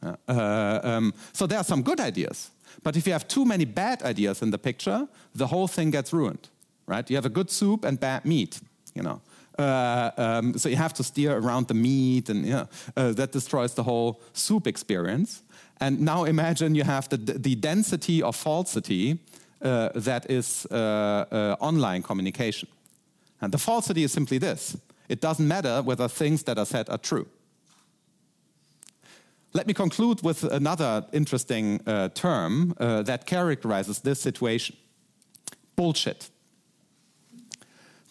Uh, 0.01 0.79
um, 0.83 1.13
so 1.33 1.45
there 1.45 1.57
are 1.57 1.63
some 1.63 1.81
good 1.81 1.99
ideas, 1.99 2.51
but 2.83 2.95
if 2.95 3.05
you 3.05 3.13
have 3.13 3.27
too 3.27 3.45
many 3.45 3.65
bad 3.65 4.01
ideas 4.03 4.41
in 4.41 4.51
the 4.51 4.57
picture, 4.57 5.07
the 5.35 5.47
whole 5.47 5.67
thing 5.67 5.91
gets 5.91 6.13
ruined, 6.13 6.47
right? 6.87 7.09
You 7.09 7.17
have 7.17 7.25
a 7.25 7.33
good 7.33 7.49
soup 7.49 7.85
and 7.85 7.99
bad 7.99 8.23
meat, 8.23 8.61
you 8.95 9.03
know. 9.03 9.21
Uh, 9.57 10.11
um, 10.17 10.57
so 10.57 10.69
you 10.69 10.77
have 10.77 10.93
to 10.93 11.03
steer 11.03 11.37
around 11.37 11.67
the 11.67 11.73
meat, 11.73 12.29
and 12.29 12.45
yeah, 12.45 12.65
uh, 12.95 13.11
that 13.11 13.33
destroys 13.33 13.73
the 13.73 13.83
whole 13.83 14.21
soup 14.31 14.67
experience. 14.67 15.43
And 15.81 15.99
now 15.99 16.23
imagine 16.23 16.75
you 16.75 16.85
have 16.85 17.09
the, 17.09 17.17
the 17.17 17.55
density 17.55 18.23
of 18.23 18.35
falsity 18.35 19.19
uh, 19.61 19.89
that 19.95 20.29
is 20.29 20.65
uh, 20.71 20.75
uh, 21.31 21.55
online 21.59 22.03
communication. 22.03 22.69
And 23.41 23.51
the 23.51 23.57
falsity 23.57 24.03
is 24.03 24.11
simply 24.11 24.37
this 24.37 24.77
it 25.09 25.19
doesn't 25.21 25.47
matter 25.47 25.81
whether 25.81 26.07
things 26.07 26.43
that 26.43 26.57
are 26.57 26.65
said 26.65 26.89
are 26.89 26.97
true. 26.97 27.27
Let 29.53 29.65
me 29.65 29.73
conclude 29.73 30.21
with 30.21 30.43
another 30.43 31.05
interesting 31.11 31.81
uh, 31.87 32.09
term 32.09 32.75
uh, 32.79 33.01
that 33.03 33.25
characterizes 33.25 33.99
this 33.99 34.21
situation 34.21 34.77
bullshit. 35.75 36.29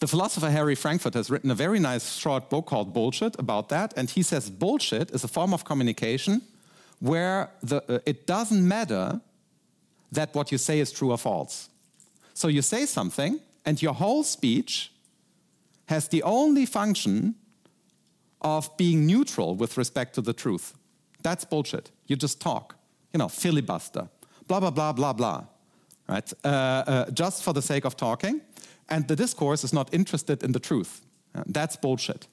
The 0.00 0.06
philosopher 0.06 0.50
Harry 0.50 0.74
Frankfurt 0.74 1.14
has 1.14 1.30
written 1.30 1.50
a 1.50 1.54
very 1.54 1.78
nice 1.78 2.14
short 2.14 2.50
book 2.50 2.66
called 2.66 2.92
Bullshit 2.92 3.38
about 3.38 3.68
that, 3.68 3.92
and 3.96 4.10
he 4.10 4.22
says 4.22 4.50
bullshit 4.50 5.10
is 5.10 5.24
a 5.24 5.28
form 5.28 5.52
of 5.52 5.64
communication 5.64 6.42
where 7.00 7.50
the, 7.62 7.82
uh, 7.88 7.98
it 8.06 8.26
doesn't 8.26 8.66
matter 8.66 9.20
that 10.12 10.34
what 10.34 10.50
you 10.50 10.58
say 10.58 10.80
is 10.80 10.92
true 10.92 11.10
or 11.10 11.18
false. 11.18 11.68
So 12.34 12.48
you 12.48 12.62
say 12.62 12.86
something, 12.86 13.40
and 13.64 13.82
your 13.82 13.94
whole 13.94 14.24
speech 14.24 14.90
has 15.88 16.08
the 16.08 16.22
only 16.22 16.66
function 16.66 17.34
of 18.40 18.76
being 18.76 19.06
neutral 19.06 19.56
with 19.56 19.76
respect 19.76 20.14
to 20.14 20.20
the 20.20 20.32
truth. 20.32 20.74
That's 21.22 21.44
bullshit. 21.44 21.90
You 22.06 22.16
just 22.16 22.40
talk, 22.40 22.76
you 23.12 23.18
know, 23.18 23.28
filibuster, 23.28 24.08
blah, 24.46 24.60
blah, 24.60 24.70
blah, 24.70 24.92
blah, 24.92 25.12
blah, 25.12 25.44
right? 26.08 26.32
Uh, 26.44 26.48
uh, 26.48 27.10
just 27.10 27.42
for 27.42 27.52
the 27.52 27.62
sake 27.62 27.84
of 27.84 27.96
talking 27.96 28.40
and 28.88 29.08
the 29.08 29.16
discourse 29.16 29.64
is 29.64 29.72
not 29.72 29.92
interested 29.92 30.42
in 30.42 30.52
the 30.52 30.60
truth. 30.60 31.00
Uh, 31.34 31.42
that's 31.46 31.76
bullshit. 31.76 32.28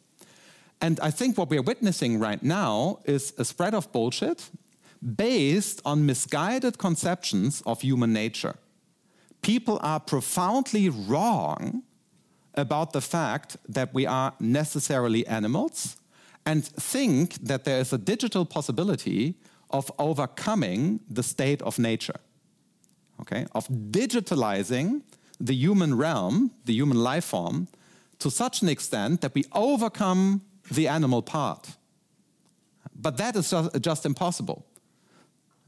And 0.82 1.00
I 1.00 1.10
think 1.10 1.38
what 1.38 1.50
we're 1.50 1.62
witnessing 1.62 2.20
right 2.20 2.44
now 2.44 3.00
is 3.06 3.34
a 3.38 3.46
spread 3.46 3.74
of 3.74 3.92
bullshit 3.92 4.50
based 5.16 5.82
on 5.86 6.06
misguided 6.06 6.78
conceptions 6.78 7.62
of 7.66 7.82
human 7.82 8.12
nature. 8.12 8.56
People 9.42 9.80
are 9.82 10.00
profoundly 10.00 10.90
wrong 10.90 11.84
about 12.58 12.94
the 12.94 13.02
fact 13.02 13.58
that 13.68 13.94
we 13.94 14.06
are 14.06 14.34
necessarily 14.40 15.26
animals 15.28 15.98
and 16.46 16.66
think 16.66 17.34
that 17.36 17.64
there 17.64 17.80
is 17.80 17.94
a 17.94 17.98
digital 17.98 18.46
possibility 18.46 19.36
of 19.70 19.92
overcoming 19.98 21.00
the 21.10 21.24
state 21.24 21.62
of 21.62 21.80
nature, 21.80 22.20
okay, 23.22 23.46
of 23.54 23.68
digitalizing 23.68 25.02
the 25.40 25.54
human 25.54 25.98
realm, 25.98 26.52
the 26.66 26.74
human 26.74 26.98
life 26.98 27.26
form, 27.26 27.68
to 28.20 28.30
such 28.32 28.62
an 28.62 28.70
extent 28.70 29.22
that 29.22 29.34
we 29.34 29.44
overcome 29.52 30.42
the 30.72 30.88
animal 30.88 31.22
part. 31.22 31.76
But 32.96 33.18
that 33.18 33.36
is 33.36 33.50
just, 33.50 33.82
just 33.82 34.06
impossible. 34.06 34.66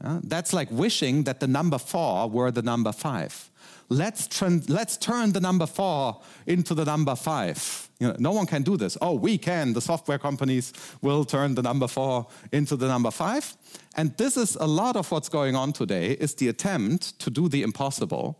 Uh, 0.02 0.20
that's 0.22 0.52
like 0.52 0.68
wishing 0.70 1.24
that 1.24 1.40
the 1.40 1.46
number 1.46 1.78
four 1.78 2.30
were 2.30 2.50
the 2.50 2.62
number 2.62 2.92
five. 2.92 3.50
Let's, 3.90 4.40
let's 4.68 4.96
turn 4.98 5.32
the 5.32 5.40
number 5.40 5.66
four 5.66 6.20
into 6.46 6.74
the 6.74 6.84
number 6.84 7.16
five. 7.16 7.88
You 7.98 8.08
know, 8.08 8.16
no 8.18 8.32
one 8.32 8.46
can 8.46 8.62
do 8.62 8.76
this. 8.76 8.98
Oh, 9.00 9.14
we 9.14 9.38
can. 9.38 9.72
The 9.72 9.80
software 9.80 10.18
companies 10.18 10.72
will 11.00 11.24
turn 11.24 11.54
the 11.54 11.62
number 11.62 11.88
four 11.88 12.26
into 12.52 12.76
the 12.76 12.86
number 12.86 13.10
five. 13.10 13.56
And 13.96 14.16
this 14.18 14.36
is 14.36 14.56
a 14.56 14.66
lot 14.66 14.96
of 14.96 15.10
what's 15.10 15.28
going 15.28 15.56
on 15.56 15.72
today 15.72 16.12
is 16.12 16.34
the 16.34 16.48
attempt 16.48 17.18
to 17.20 17.30
do 17.30 17.48
the 17.48 17.62
impossible 17.62 18.38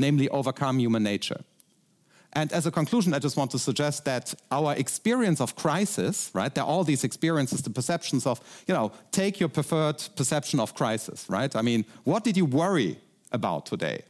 namely 0.00 0.28
overcome 0.30 0.78
human 0.78 1.02
nature. 1.02 1.42
And 2.32 2.52
as 2.52 2.64
a 2.64 2.70
conclusion, 2.70 3.12
I 3.12 3.18
just 3.18 3.36
want 3.36 3.50
to 3.50 3.58
suggest 3.58 4.04
that 4.04 4.34
our 4.50 4.74
experience 4.76 5.40
of 5.40 5.56
crisis, 5.56 6.30
right? 6.32 6.54
There 6.54 6.62
are 6.62 6.70
all 6.70 6.84
these 6.84 7.04
experiences, 7.04 7.62
the 7.62 7.70
perceptions 7.70 8.24
of, 8.26 8.40
you 8.66 8.74
know, 8.74 8.92
take 9.10 9.40
your 9.40 9.48
preferred 9.48 10.02
perception 10.16 10.60
of 10.60 10.74
crisis, 10.74 11.26
right? 11.28 11.54
I 11.56 11.62
mean, 11.62 11.84
what 12.04 12.22
did 12.22 12.36
you 12.36 12.44
worry 12.44 12.98
about 13.32 13.66
today, 13.66 14.02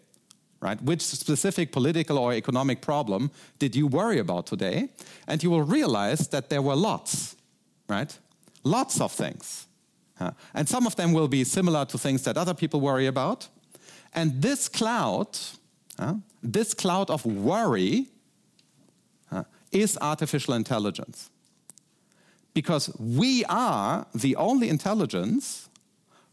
right? 0.60 0.80
Which 0.82 1.02
specific 1.02 1.72
political 1.72 2.18
or 2.18 2.32
economic 2.34 2.82
problem 2.82 3.30
did 3.58 3.74
you 3.74 3.86
worry 3.86 4.18
about 4.18 4.46
today? 4.46 4.90
And 5.26 5.42
you 5.42 5.50
will 5.50 5.62
realize 5.62 6.28
that 6.28 6.50
there 6.50 6.60
were 6.60 6.76
lots, 6.76 7.36
right? 7.88 8.18
Lots 8.62 9.00
of 9.00 9.12
things. 9.12 9.66
And 10.52 10.68
some 10.68 10.86
of 10.86 10.96
them 10.96 11.14
will 11.14 11.28
be 11.28 11.44
similar 11.44 11.86
to 11.86 11.96
things 11.96 12.24
that 12.24 12.36
other 12.36 12.52
people 12.52 12.78
worry 12.78 13.06
about. 13.06 13.48
And 14.12 14.42
this 14.42 14.68
cloud, 14.68 15.38
this 16.42 16.74
cloud 16.74 17.08
of 17.08 17.24
worry 17.24 18.08
is 19.72 19.96
artificial 19.98 20.52
intelligence. 20.52 21.30
Because 22.52 22.94
we 22.98 23.46
are 23.46 24.06
the 24.14 24.36
only 24.36 24.68
intelligence 24.68 25.69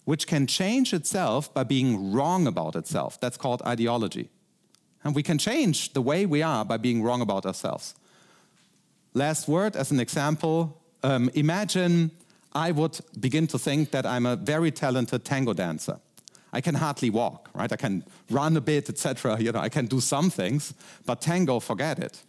which 0.07 0.25
can 0.25 0.47
change 0.47 0.93
itself 0.93 1.53
by 1.53 1.65
being 1.65 2.13
wrong 2.13 2.47
about 2.47 2.77
itself. 2.77 3.19
That's 3.19 3.35
called 3.35 3.61
ideology. 3.65 4.29
And 5.03 5.13
we 5.13 5.21
can 5.21 5.37
change 5.37 5.91
the 5.91 6.01
way 6.01 6.25
we 6.25 6.41
are 6.41 6.63
by 6.63 6.77
being 6.77 7.03
wrong 7.03 7.19
about 7.19 7.45
ourselves. 7.45 7.93
Last 9.13 9.49
word 9.49 9.75
as 9.75 9.91
an 9.91 9.99
example 9.99 10.81
um, 11.03 11.29
imagine 11.33 12.11
I 12.53 12.71
would 12.71 12.97
begin 13.19 13.47
to 13.47 13.59
think 13.59 13.91
that 13.91 14.05
I'm 14.05 14.25
a 14.25 14.37
very 14.37 14.71
talented 14.71 15.25
tango 15.25 15.51
dancer. 15.51 15.99
I 16.53 16.61
can 16.61 16.75
hardly 16.75 17.09
walk, 17.09 17.49
right? 17.53 17.73
I 17.73 17.75
can 17.75 18.05
run 18.29 18.55
a 18.55 18.61
bit, 18.61 18.87
etc. 18.87 19.37
You 19.41 19.51
know, 19.51 19.59
I 19.59 19.69
can 19.69 19.87
do 19.87 19.99
some 19.99 20.29
things, 20.29 20.73
but 21.05 21.19
tango, 21.19 21.59
forget 21.59 21.99
it. 21.99 22.23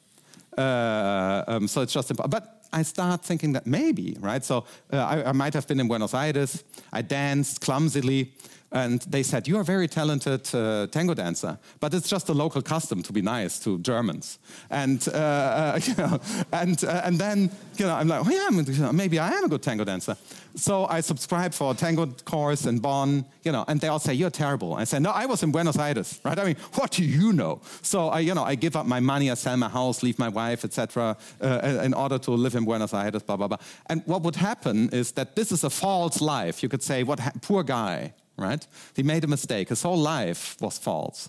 Uh, 0.59 1.45
um, 1.47 1.69
so 1.69 1.83
it's 1.83 1.93
just, 1.93 2.13
but 2.17 2.58
I 2.73 2.83
start 2.83 3.25
thinking 3.25 3.53
that 3.55 3.67
maybe, 3.67 4.17
right? 4.21 4.45
So 4.45 4.65
uh, 4.93 4.97
I, 4.97 5.29
I, 5.29 5.33
might 5.33 5.55
have 5.55 5.67
been 5.67 5.81
in 5.81 5.89
Buenos 5.89 6.15
Aires. 6.15 6.65
I 6.93 7.03
danced 7.03 7.61
clumsily, 7.61 8.33
and 8.71 9.01
they 9.03 9.23
said, 9.23 9.49
"You're 9.49 9.63
a 9.63 9.65
very 9.65 9.89
talented 9.89 10.55
uh, 10.55 10.87
tango 10.89 11.15
dancer, 11.15 11.59
but 11.81 11.95
it's 11.95 12.09
just 12.09 12.29
a 12.29 12.35
local 12.35 12.63
custom 12.63 13.03
to 13.03 13.13
be 13.13 13.23
nice 13.23 13.59
to 13.61 13.79
Germans." 13.79 14.39
And 14.71 15.07
uh, 15.09 15.17
uh 15.17 15.81
you 15.87 15.95
know, 15.95 16.21
and 16.53 16.85
uh, 16.85 17.03
and 17.05 17.19
then 17.19 17.51
you 17.77 17.87
know, 17.87 17.95
I'm 17.95 18.09
like, 18.09 18.27
"Oh 18.27 18.31
yeah, 18.31 18.91
maybe 18.93 19.19
I 19.19 19.31
am 19.31 19.45
a 19.45 19.49
good 19.49 19.63
tango 19.63 19.85
dancer." 19.85 20.17
So 20.55 20.87
I 20.87 21.01
subscribe 21.01 21.55
for 21.55 21.71
a 21.73 21.75
tango 21.75 22.07
course 22.25 22.67
in 22.67 22.81
Bonn, 22.81 23.25
you 23.45 23.53
know, 23.53 23.65
and 23.69 23.81
they 23.81 23.89
all 23.89 23.99
say, 23.99 24.13
"You're 24.13 24.31
terrible." 24.31 24.75
I 24.75 24.85
say, 24.85 24.99
"No, 24.99 25.11
I 25.11 25.25
was 25.27 25.43
in 25.43 25.51
Buenos 25.51 25.79
Aires, 25.79 26.21
right? 26.25 26.39
I 26.39 26.45
mean, 26.45 26.57
what 26.75 26.91
do 26.91 27.05
you 27.05 27.33
know?" 27.33 27.61
So 27.83 28.09
I, 28.09 28.21
you 28.21 28.35
know, 28.35 28.45
I 28.45 28.55
give 28.55 28.77
up 28.77 28.87
my 28.87 29.01
money, 29.01 29.31
I 29.31 29.35
sell 29.35 29.57
my 29.57 29.69
house, 29.69 30.03
leave 30.03 30.19
my 30.19 30.29
wife, 30.29 30.65
etc., 30.65 31.17
uh, 31.41 31.81
in 31.85 31.95
order 31.95 32.19
to 32.19 32.33
live 32.33 32.55
in 32.55 32.65
Buenos 32.65 32.93
Aires, 32.93 33.23
blah 33.23 33.37
blah 33.37 33.49
blah. 33.49 33.59
And 33.87 34.03
what 34.05 34.23
would 34.23 34.37
happen 34.37 34.91
is 34.91 35.13
that 35.13 35.37
this 35.37 35.53
is 35.53 35.65
a 35.65 35.71
false 35.71 36.21
life. 36.21 36.63
You 36.63 36.69
could 36.69 36.83
say, 36.83 37.03
"What 37.03 37.21
poor 37.41 37.63
guy." 37.63 38.13
Right? 38.39 38.67
He 38.95 39.03
made 39.03 39.25
a 39.25 39.29
mistake. 39.29 39.69
His 39.69 39.83
whole 39.83 39.99
life 39.99 40.57
was 40.61 40.79
false. 40.79 41.29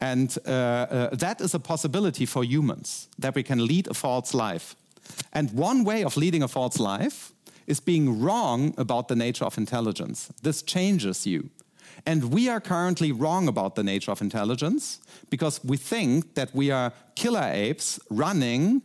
And 0.00 0.36
uh, 0.46 0.50
uh, 0.50 1.16
that 1.16 1.40
is 1.40 1.54
a 1.54 1.58
possibility 1.60 2.26
for 2.26 2.44
humans, 2.44 3.08
that 3.18 3.34
we 3.34 3.42
can 3.42 3.66
lead 3.66 3.88
a 3.88 3.94
false 3.94 4.32
life. 4.34 4.74
And 5.32 5.50
one 5.52 5.84
way 5.84 6.04
of 6.04 6.16
leading 6.16 6.42
a 6.42 6.48
false 6.48 6.78
life 6.78 7.32
is 7.66 7.80
being 7.80 8.20
wrong 8.20 8.74
about 8.78 9.08
the 9.08 9.16
nature 9.16 9.44
of 9.44 9.58
intelligence. 9.58 10.30
This 10.42 10.62
changes 10.62 11.26
you. 11.26 11.50
And 12.06 12.32
we 12.32 12.48
are 12.48 12.60
currently 12.60 13.12
wrong 13.12 13.48
about 13.48 13.74
the 13.74 13.82
nature 13.82 14.12
of 14.12 14.22
intelligence 14.22 15.00
because 15.30 15.60
we 15.64 15.76
think 15.76 16.34
that 16.34 16.54
we 16.54 16.70
are 16.70 16.92
killer 17.14 17.50
apes 17.52 17.98
running 18.08 18.82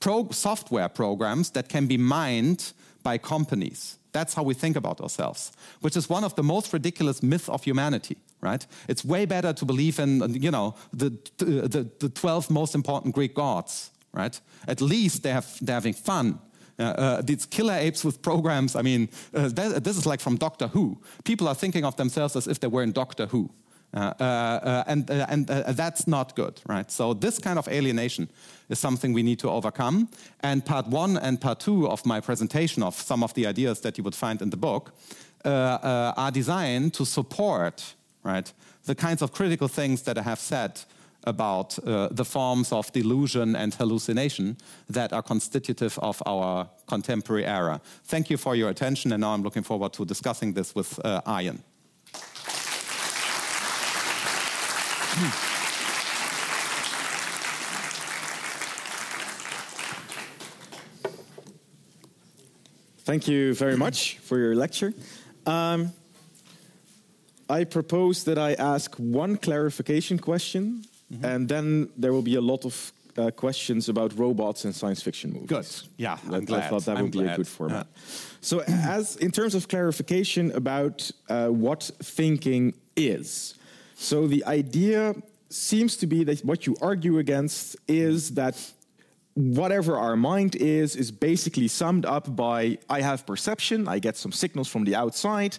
pro 0.00 0.28
software 0.30 0.88
programs 0.88 1.50
that 1.50 1.68
can 1.68 1.86
be 1.86 1.98
mined 1.98 2.72
by 3.02 3.18
companies. 3.18 3.98
That's 4.16 4.32
how 4.32 4.44
we 4.44 4.54
think 4.54 4.76
about 4.76 5.02
ourselves, 5.02 5.52
which 5.82 5.94
is 5.94 6.08
one 6.08 6.24
of 6.24 6.34
the 6.36 6.42
most 6.42 6.72
ridiculous 6.72 7.22
myths 7.22 7.50
of 7.50 7.62
humanity, 7.64 8.16
right? 8.40 8.66
It's 8.88 9.04
way 9.04 9.26
better 9.26 9.52
to 9.52 9.64
believe 9.66 9.98
in, 9.98 10.42
you 10.42 10.50
know, 10.50 10.74
the, 10.90 11.10
the, 11.36 11.86
the 11.98 12.08
12 12.08 12.50
most 12.50 12.74
important 12.74 13.14
Greek 13.14 13.34
gods, 13.34 13.90
right? 14.14 14.40
At 14.66 14.80
least 14.80 15.22
they 15.22 15.32
have, 15.32 15.46
they're 15.60 15.74
having 15.74 15.92
fun. 15.92 16.38
Uh, 16.78 16.82
uh, 16.82 17.22
these 17.22 17.44
killer 17.44 17.74
apes 17.74 18.04
with 18.04 18.22
programs, 18.22 18.74
I 18.74 18.80
mean, 18.80 19.10
uh, 19.34 19.50
this 19.50 19.98
is 19.98 20.06
like 20.06 20.20
from 20.20 20.36
Doctor 20.36 20.68
Who. 20.68 20.96
People 21.24 21.46
are 21.46 21.54
thinking 21.54 21.84
of 21.84 21.96
themselves 21.96 22.36
as 22.36 22.48
if 22.48 22.58
they 22.58 22.68
were 22.68 22.82
in 22.82 22.92
Doctor 22.92 23.26
Who. 23.26 23.50
Uh, 23.94 24.12
uh, 24.20 24.24
uh, 24.24 24.84
and 24.86 25.10
and 25.10 25.46
that's 25.46 26.06
not 26.06 26.36
good, 26.36 26.60
right? 26.68 26.90
So 26.90 27.14
this 27.14 27.38
kind 27.38 27.58
of 27.58 27.68
alienation 27.68 28.28
is 28.68 28.78
something 28.78 29.14
we 29.14 29.22
need 29.22 29.38
to 29.38 29.48
overcome. 29.48 30.08
And 30.40 30.64
part 30.64 30.86
one 30.88 31.16
and 31.16 31.40
part 31.40 31.60
two 31.60 31.88
of 31.88 32.04
my 32.04 32.20
presentation 32.20 32.82
of 32.82 32.94
some 32.94 33.24
of 33.24 33.32
the 33.34 33.46
ideas 33.46 33.80
that 33.80 33.96
you 33.96 34.04
would 34.04 34.14
find 34.14 34.42
in 34.42 34.50
the 34.50 34.56
book 34.56 34.92
are 35.44 36.30
designed 36.32 36.92
to 36.92 37.04
support, 37.04 37.94
right, 38.24 38.52
the 38.84 38.94
kinds 38.94 39.22
of 39.22 39.30
critical 39.30 39.68
things 39.68 40.02
that 40.02 40.18
I 40.18 40.22
have 40.22 40.40
said 40.40 40.80
about 41.26 41.78
uh, 41.78 42.08
the 42.10 42.24
forms 42.24 42.72
of 42.72 42.92
delusion 42.92 43.56
and 43.56 43.74
hallucination 43.74 44.56
that 44.90 45.12
are 45.12 45.22
constitutive 45.22 45.98
of 45.98 46.22
our 46.26 46.68
contemporary 46.86 47.44
era. 47.44 47.80
Thank 48.04 48.30
you 48.30 48.36
for 48.36 48.56
your 48.56 48.70
attention, 48.70 49.12
and 49.12 49.20
now 49.20 49.34
I'm 49.34 49.42
looking 49.42 49.64
forward 49.64 49.92
to 49.94 50.04
discussing 50.04 50.54
this 50.54 50.74
with 50.74 50.98
uh, 51.04 51.20
Arjen. 51.26 51.62
Thank 63.06 63.28
you 63.28 63.54
very 63.54 63.76
much 63.76 64.18
for 64.18 64.36
your 64.36 64.54
lecture. 64.54 64.92
Um, 65.46 65.92
I 67.48 67.64
propose 67.64 68.24
that 68.24 68.36
I 68.36 68.54
ask 68.54 68.94
one 68.96 69.38
clarification 69.38 70.18
question, 70.18 70.62
mm 71.08 71.18
-hmm. 71.18 71.34
and 71.34 71.48
then 71.48 71.88
there 72.00 72.12
will 72.12 72.22
be 72.22 72.36
a 72.36 72.42
lot 72.42 72.64
of 72.64 72.92
uh, 73.18 73.30
questions 73.30 73.88
about 73.88 74.12
robots 74.18 74.64
and 74.64 74.74
science 74.74 75.02
fiction 75.02 75.32
movies. 75.32 75.48
Good. 75.48 75.88
Yeah, 75.96 76.18
I'm 76.26 76.42
I, 76.42 76.44
glad. 76.44 76.64
I 76.64 76.68
thought 76.68 76.84
that 76.84 76.96
I'm 76.96 77.02
would 77.02 77.12
be 77.12 77.32
a 77.32 77.36
good 77.36 77.48
format. 77.48 77.86
So, 78.40 78.62
as 78.66 79.16
in 79.16 79.30
terms 79.30 79.54
of 79.54 79.66
clarification 79.66 80.52
about 80.52 81.10
uh, 81.30 81.46
what 81.46 81.90
thinking 82.02 82.74
is, 82.94 83.55
so 83.98 84.26
the 84.26 84.44
idea 84.44 85.14
seems 85.48 85.96
to 85.96 86.06
be 86.06 86.22
that 86.24 86.40
what 86.44 86.66
you 86.66 86.76
argue 86.82 87.18
against 87.18 87.76
is 87.88 88.34
that 88.34 88.56
whatever 89.34 89.96
our 89.96 90.16
mind 90.16 90.54
is 90.56 90.96
is 90.96 91.10
basically 91.10 91.68
summed 91.68 92.04
up 92.04 92.34
by 92.36 92.78
I 92.88 93.00
have 93.00 93.24
perception, 93.26 93.88
I 93.88 93.98
get 93.98 94.16
some 94.16 94.32
signals 94.32 94.68
from 94.68 94.84
the 94.84 94.94
outside, 94.94 95.56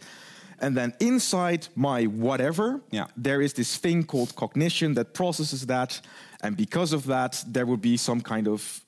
and 0.60 0.76
then 0.76 0.94
inside 1.00 1.68
my 1.76 2.06
whatever, 2.06 2.82
Yeah. 2.92 3.08
there 3.16 3.42
is 3.42 3.54
this 3.54 3.78
thing 3.78 4.04
called 4.04 4.36
cognition 4.36 4.94
that 4.96 5.14
processes 5.14 5.66
that, 5.68 6.02
and 6.42 6.56
because 6.58 6.94
of 6.94 7.06
that, 7.06 7.44
there 7.48 7.66
would 7.66 7.82
be 7.82 7.98
some 7.98 8.22
kind 8.22 8.48
of 8.48 8.82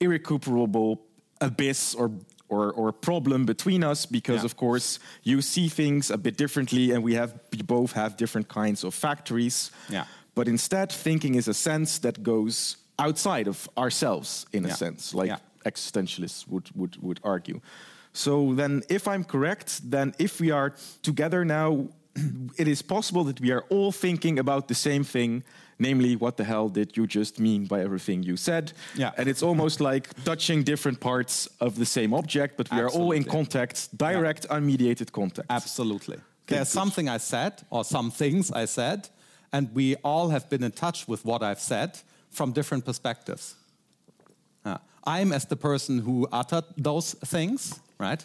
irrecuperable 0.00 1.00
abyss 1.40 1.94
or 1.94 2.10
or, 2.48 2.72
or 2.72 2.92
problem 2.92 3.44
between 3.44 3.82
us 3.84 4.06
because 4.06 4.40
Yeah. 4.42 4.44
of 4.46 4.56
course 4.56 4.98
you 5.22 5.42
see 5.42 5.68
things 5.68 6.10
a 6.10 6.16
bit 6.16 6.36
differently 6.36 6.92
and 6.92 7.02
we 7.04 7.14
have 7.14 7.32
we 7.52 7.62
both 7.62 7.92
have 7.92 8.16
different 8.16 8.48
kinds 8.48 8.84
of 8.84 8.94
factories 8.94 9.70
Yeah. 9.88 10.04
but 10.34 10.46
instead 10.48 10.92
thinking 10.92 11.34
is 11.36 11.48
a 11.48 11.54
sense 11.54 11.98
that 12.00 12.22
goes 12.22 12.76
outside 12.98 13.48
of 13.48 13.68
ourselves 13.76 14.46
in 14.52 14.64
a 14.64 14.70
sense 14.74 15.14
like 15.14 15.28
Yeah. 15.28 15.38
existentialists 15.64 16.46
would, 16.48 16.70
would, 16.74 16.96
would 17.02 17.20
argue 17.22 17.60
so 18.12 18.54
then 18.54 18.82
if 18.88 19.06
i'm 19.08 19.24
correct 19.24 19.80
then 19.90 20.14
if 20.18 20.40
we 20.40 20.50
are 20.52 20.72
together 21.02 21.44
now 21.44 21.88
it 22.58 22.68
is 22.68 22.82
possible 22.82 23.24
that 23.24 23.40
we 23.40 23.50
are 23.52 23.64
all 23.70 23.92
thinking 23.92 24.38
about 24.38 24.68
the 24.68 24.74
same 24.74 25.04
thing 25.04 25.42
namely 25.78 26.16
what 26.16 26.36
the 26.36 26.44
hell 26.44 26.68
did 26.68 26.96
you 26.96 27.06
just 27.06 27.38
mean 27.38 27.66
by 27.66 27.80
everything 27.80 28.22
you 28.22 28.36
said 28.36 28.72
Yeah. 28.94 29.12
and 29.18 29.28
it's 29.28 29.42
almost 29.42 29.80
like 29.80 30.08
touching 30.24 30.64
different 30.64 31.00
parts 31.00 31.48
of 31.60 31.74
the 31.76 31.84
same 31.86 32.14
object 32.14 32.56
but 32.56 32.70
we 32.70 32.80
are 32.80 32.88
all 32.88 33.12
in 33.12 33.24
contact 33.24 33.88
direct 33.96 34.46
unmediated 34.48 35.10
contact 35.12 35.46
Absolutely. 35.50 36.16
There's 36.46 36.68
good. 36.72 36.78
something 36.80 37.08
I 37.08 37.18
said, 37.18 37.52
or 37.70 37.84
some 37.84 38.10
things 38.12 38.52
I 38.52 38.66
said, 38.66 39.08
and 39.52 39.68
we 39.74 39.96
all 40.04 40.28
have 40.28 40.48
been 40.48 40.62
in 40.62 40.70
touch 40.72 41.08
with 41.08 41.24
what 41.24 41.42
I've 41.42 41.58
said 41.58 41.98
from 42.30 42.52
different 42.52 42.84
perspectives. 42.84 43.56
I'm 45.08 45.32
as 45.32 45.44
the 45.44 45.56
person 45.56 46.00
who 46.00 46.26
uttered 46.32 46.64
those 46.76 47.14
things, 47.24 47.78
right? 47.98 48.24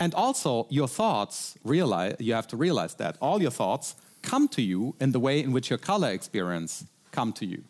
And 0.00 0.14
also, 0.14 0.66
your 0.68 0.88
thoughts 0.88 1.54
realize 1.64 2.16
you 2.18 2.34
have 2.34 2.48
to 2.48 2.56
realize 2.56 2.94
that 2.96 3.16
all 3.20 3.40
your 3.40 3.52
thoughts 3.52 3.94
come 4.22 4.48
to 4.48 4.62
you 4.62 4.94
in 5.00 5.12
the 5.12 5.20
way 5.20 5.40
in 5.40 5.52
which 5.52 5.70
your 5.70 5.78
color 5.78 6.10
experience 6.10 6.84
come 7.10 7.32
to 7.34 7.46
you. 7.46 7.62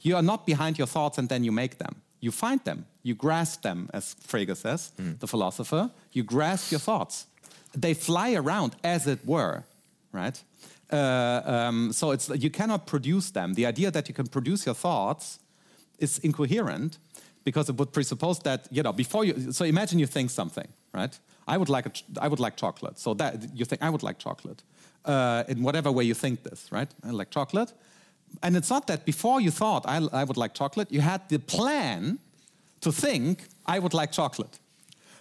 You 0.00 0.16
are 0.16 0.22
not 0.22 0.46
behind 0.46 0.78
your 0.78 0.86
thoughts 0.86 1.18
and 1.18 1.28
then 1.28 1.44
you 1.44 1.52
make 1.52 1.78
them. 1.78 2.02
You 2.20 2.30
find 2.30 2.62
them. 2.64 2.86
You 3.02 3.14
grasp 3.14 3.62
them, 3.62 3.88
as 3.94 4.14
Frege 4.26 4.56
says, 4.56 4.92
the 5.20 5.26
philosopher. 5.26 5.90
You 6.12 6.22
grasp 6.22 6.70
your 6.70 6.80
thoughts. 6.80 7.26
They 7.74 7.94
fly 7.94 8.34
around, 8.34 8.76
as 8.84 9.06
it 9.06 9.20
were, 9.24 9.64
right? 10.12 10.42
Uh, 10.92 11.40
um, 11.44 11.92
so 11.92 12.10
it's 12.10 12.28
you 12.28 12.50
cannot 12.50 12.86
produce 12.86 13.30
them. 13.30 13.54
The 13.54 13.64
idea 13.66 13.90
that 13.90 14.08
you 14.08 14.14
can 14.14 14.26
produce 14.26 14.66
your 14.66 14.74
thoughts 14.74 15.38
is 15.98 16.18
incoherent 16.18 16.98
because 17.44 17.68
it 17.68 17.76
would 17.76 17.92
presuppose 17.92 18.40
that 18.40 18.66
you 18.70 18.82
know 18.82 18.92
before 18.92 19.24
you. 19.24 19.52
So 19.52 19.64
imagine 19.64 19.98
you 19.98 20.06
think 20.06 20.30
something, 20.30 20.68
right? 20.92 21.18
I 21.46 21.56
would 21.56 21.68
like 21.68 21.86
a 21.86 21.92
I 22.20 22.28
would 22.28 22.40
like 22.40 22.56
chocolate. 22.56 22.98
So 22.98 23.14
that 23.14 23.34
you 23.54 23.64
think 23.64 23.82
I 23.82 23.88
would 23.88 24.02
like 24.02 24.18
chocolate 24.18 24.62
uh, 25.04 25.44
in 25.48 25.62
whatever 25.62 25.90
way 25.90 26.04
you 26.04 26.14
think 26.14 26.42
this, 26.42 26.70
right? 26.70 26.88
I 27.04 27.10
like 27.10 27.30
chocolate, 27.30 27.72
and 28.42 28.56
it's 28.56 28.70
not 28.70 28.86
that 28.86 29.04
before 29.04 29.40
you 29.40 29.50
thought 29.50 29.84
I, 29.86 29.96
I 30.12 30.24
would 30.24 30.36
like 30.36 30.54
chocolate, 30.54 30.90
you 30.90 31.00
had 31.00 31.28
the 31.28 31.38
plan 31.38 32.18
to 32.80 32.92
think 32.92 33.44
I 33.66 33.78
would 33.78 33.94
like 33.94 34.12
chocolate. 34.12 34.58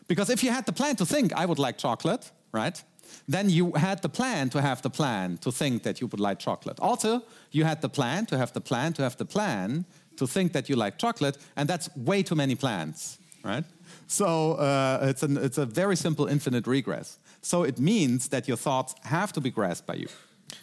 Because 0.07 0.29
if 0.29 0.43
you 0.43 0.51
had 0.51 0.65
the 0.65 0.73
plan 0.73 0.95
to 0.95 1.05
think 1.05 1.33
I 1.33 1.45
would 1.45 1.59
like 1.59 1.77
chocolate, 1.77 2.31
right? 2.51 2.83
Then 3.27 3.49
you 3.49 3.73
had 3.73 4.01
the 4.01 4.09
plan 4.09 4.49
to 4.49 4.61
have 4.61 4.81
the 4.81 4.89
plan 4.89 5.37
to 5.37 5.51
think 5.51 5.83
that 5.83 5.99
you 5.99 6.07
would 6.07 6.19
like 6.19 6.39
chocolate. 6.39 6.79
Also, 6.79 7.21
you 7.51 7.63
had 7.63 7.81
the 7.81 7.89
plan 7.89 8.25
to 8.27 8.37
have 8.37 8.53
the 8.53 8.61
plan 8.61 8.93
to 8.93 9.03
have 9.03 9.17
the 9.17 9.25
plan 9.25 9.85
to 10.17 10.27
think 10.27 10.51
that 10.53 10.69
you 10.69 10.75
like 10.75 10.97
chocolate, 10.97 11.37
and 11.55 11.69
that's 11.69 11.89
way 11.95 12.23
too 12.23 12.35
many 12.35 12.55
plans, 12.55 13.17
right? 13.43 13.63
So 14.07 14.53
uh, 14.53 14.99
it's, 15.09 15.23
an, 15.23 15.37
it's 15.37 15.57
a 15.57 15.65
very 15.65 15.95
simple 15.95 16.27
infinite 16.27 16.67
regress. 16.67 17.17
So 17.41 17.63
it 17.63 17.79
means 17.79 18.29
that 18.29 18.47
your 18.47 18.57
thoughts 18.57 18.95
have 19.03 19.31
to 19.33 19.41
be 19.41 19.49
grasped 19.49 19.87
by 19.87 19.95
you. 19.95 20.07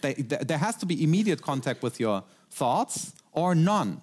They, 0.00 0.14
th- 0.14 0.42
there 0.42 0.58
has 0.58 0.76
to 0.76 0.86
be 0.86 1.02
immediate 1.02 1.42
contact 1.42 1.82
with 1.82 2.00
your 2.00 2.22
thoughts 2.50 3.12
or 3.32 3.54
none. 3.54 4.02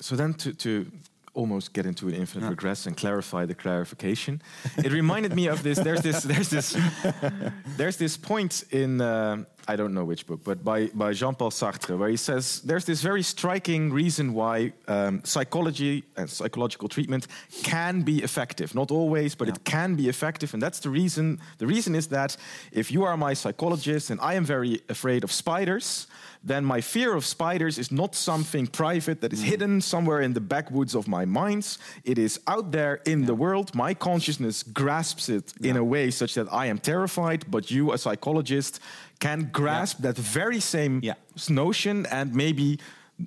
So 0.00 0.16
then 0.16 0.34
to, 0.34 0.52
to 0.54 0.90
almost 1.34 1.72
get 1.72 1.86
into 1.86 2.08
an 2.08 2.14
infinite 2.14 2.48
regress 2.48 2.86
and 2.86 2.96
clarify 2.96 3.46
the 3.46 3.54
clarification, 3.54 4.42
it 4.76 4.92
reminded 4.92 5.34
me 5.34 5.48
of 5.48 5.62
this. 5.62 5.78
There's 5.78 6.02
this. 6.02 6.22
There's 6.22 6.50
this. 6.50 6.76
There's 7.76 7.96
this 7.96 8.16
point 8.16 8.64
in 8.70 9.00
uh, 9.00 9.44
I 9.70 9.76
don't 9.76 9.92
know 9.92 10.04
which 10.04 10.26
book, 10.26 10.40
but 10.42 10.64
by 10.64 10.86
by 10.94 11.12
Jean-Paul 11.12 11.50
Sartre, 11.50 11.98
where 11.98 12.08
he 12.08 12.16
says 12.16 12.62
there's 12.62 12.86
this 12.86 13.02
very 13.02 13.22
striking 13.22 13.92
reason 13.92 14.32
why 14.32 14.72
um, 14.86 15.20
psychology 15.24 16.04
and 16.16 16.28
psychological 16.30 16.88
treatment 16.88 17.26
can 17.62 18.00
be 18.00 18.22
effective. 18.22 18.74
Not 18.74 18.90
always, 18.90 19.34
but 19.34 19.46
it 19.48 19.64
can 19.64 19.94
be 19.94 20.08
effective, 20.08 20.54
and 20.54 20.62
that's 20.62 20.80
the 20.80 20.88
reason. 20.88 21.38
The 21.58 21.66
reason 21.66 21.94
is 21.94 22.06
that 22.08 22.36
if 22.72 22.90
you 22.90 23.04
are 23.04 23.16
my 23.18 23.34
psychologist 23.34 24.08
and 24.10 24.18
I 24.22 24.34
am 24.34 24.44
very 24.44 24.80
afraid 24.88 25.22
of 25.22 25.30
spiders 25.30 26.06
then 26.42 26.64
my 26.64 26.80
fear 26.80 27.14
of 27.14 27.24
spiders 27.24 27.78
is 27.78 27.90
not 27.90 28.14
something 28.14 28.66
private 28.66 29.20
that 29.20 29.32
is 29.32 29.42
hidden 29.42 29.80
somewhere 29.80 30.20
in 30.20 30.34
the 30.34 30.40
backwoods 30.40 30.94
of 30.94 31.08
my 31.08 31.24
mind. 31.24 31.76
It 32.04 32.18
is 32.18 32.40
out 32.46 32.70
there 32.70 33.00
in 33.04 33.26
the 33.26 33.34
world. 33.34 33.74
My 33.74 33.94
consciousness 33.94 34.62
grasps 34.62 35.28
it 35.28 35.52
in 35.60 35.76
a 35.76 35.84
way 35.84 36.10
such 36.10 36.34
that 36.34 36.52
I 36.52 36.66
am 36.66 36.78
terrified, 36.78 37.44
but 37.50 37.70
you, 37.70 37.92
a 37.92 37.98
psychologist, 37.98 38.80
can 39.18 39.48
grasp 39.52 39.98
that 40.02 40.16
very 40.16 40.60
same 40.60 41.00
Yeah. 41.02 41.14
notion 41.48 42.06
and 42.06 42.34
maybe. 42.34 42.78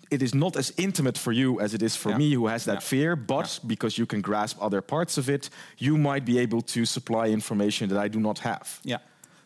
It 0.10 0.22
is 0.22 0.34
not 0.34 0.56
as 0.56 0.72
intimate 0.78 1.18
for 1.18 1.34
you 1.34 1.60
as 1.60 1.74
it 1.74 1.82
is 1.82 1.98
for 1.98 2.12
Yeah. 2.12 2.18
me, 2.18 2.34
who 2.34 2.48
has 2.48 2.64
that 2.64 2.76
Yeah. 2.76 2.80
fear, 2.90 3.16
but 3.18 3.60
because 3.68 3.98
you 3.98 4.06
can 4.06 4.22
grasp 4.22 4.58
other 4.62 4.82
parts 4.82 5.18
of 5.18 5.28
it, 5.28 5.50
you 5.78 5.98
might 5.98 6.24
be 6.24 6.40
able 6.40 6.62
to 6.62 6.86
supply 6.86 7.28
information 7.28 7.90
that 7.90 7.98
I 8.06 8.08
do 8.08 8.20
not 8.20 8.40
have. 8.40 8.80
Yeah. 8.84 9.00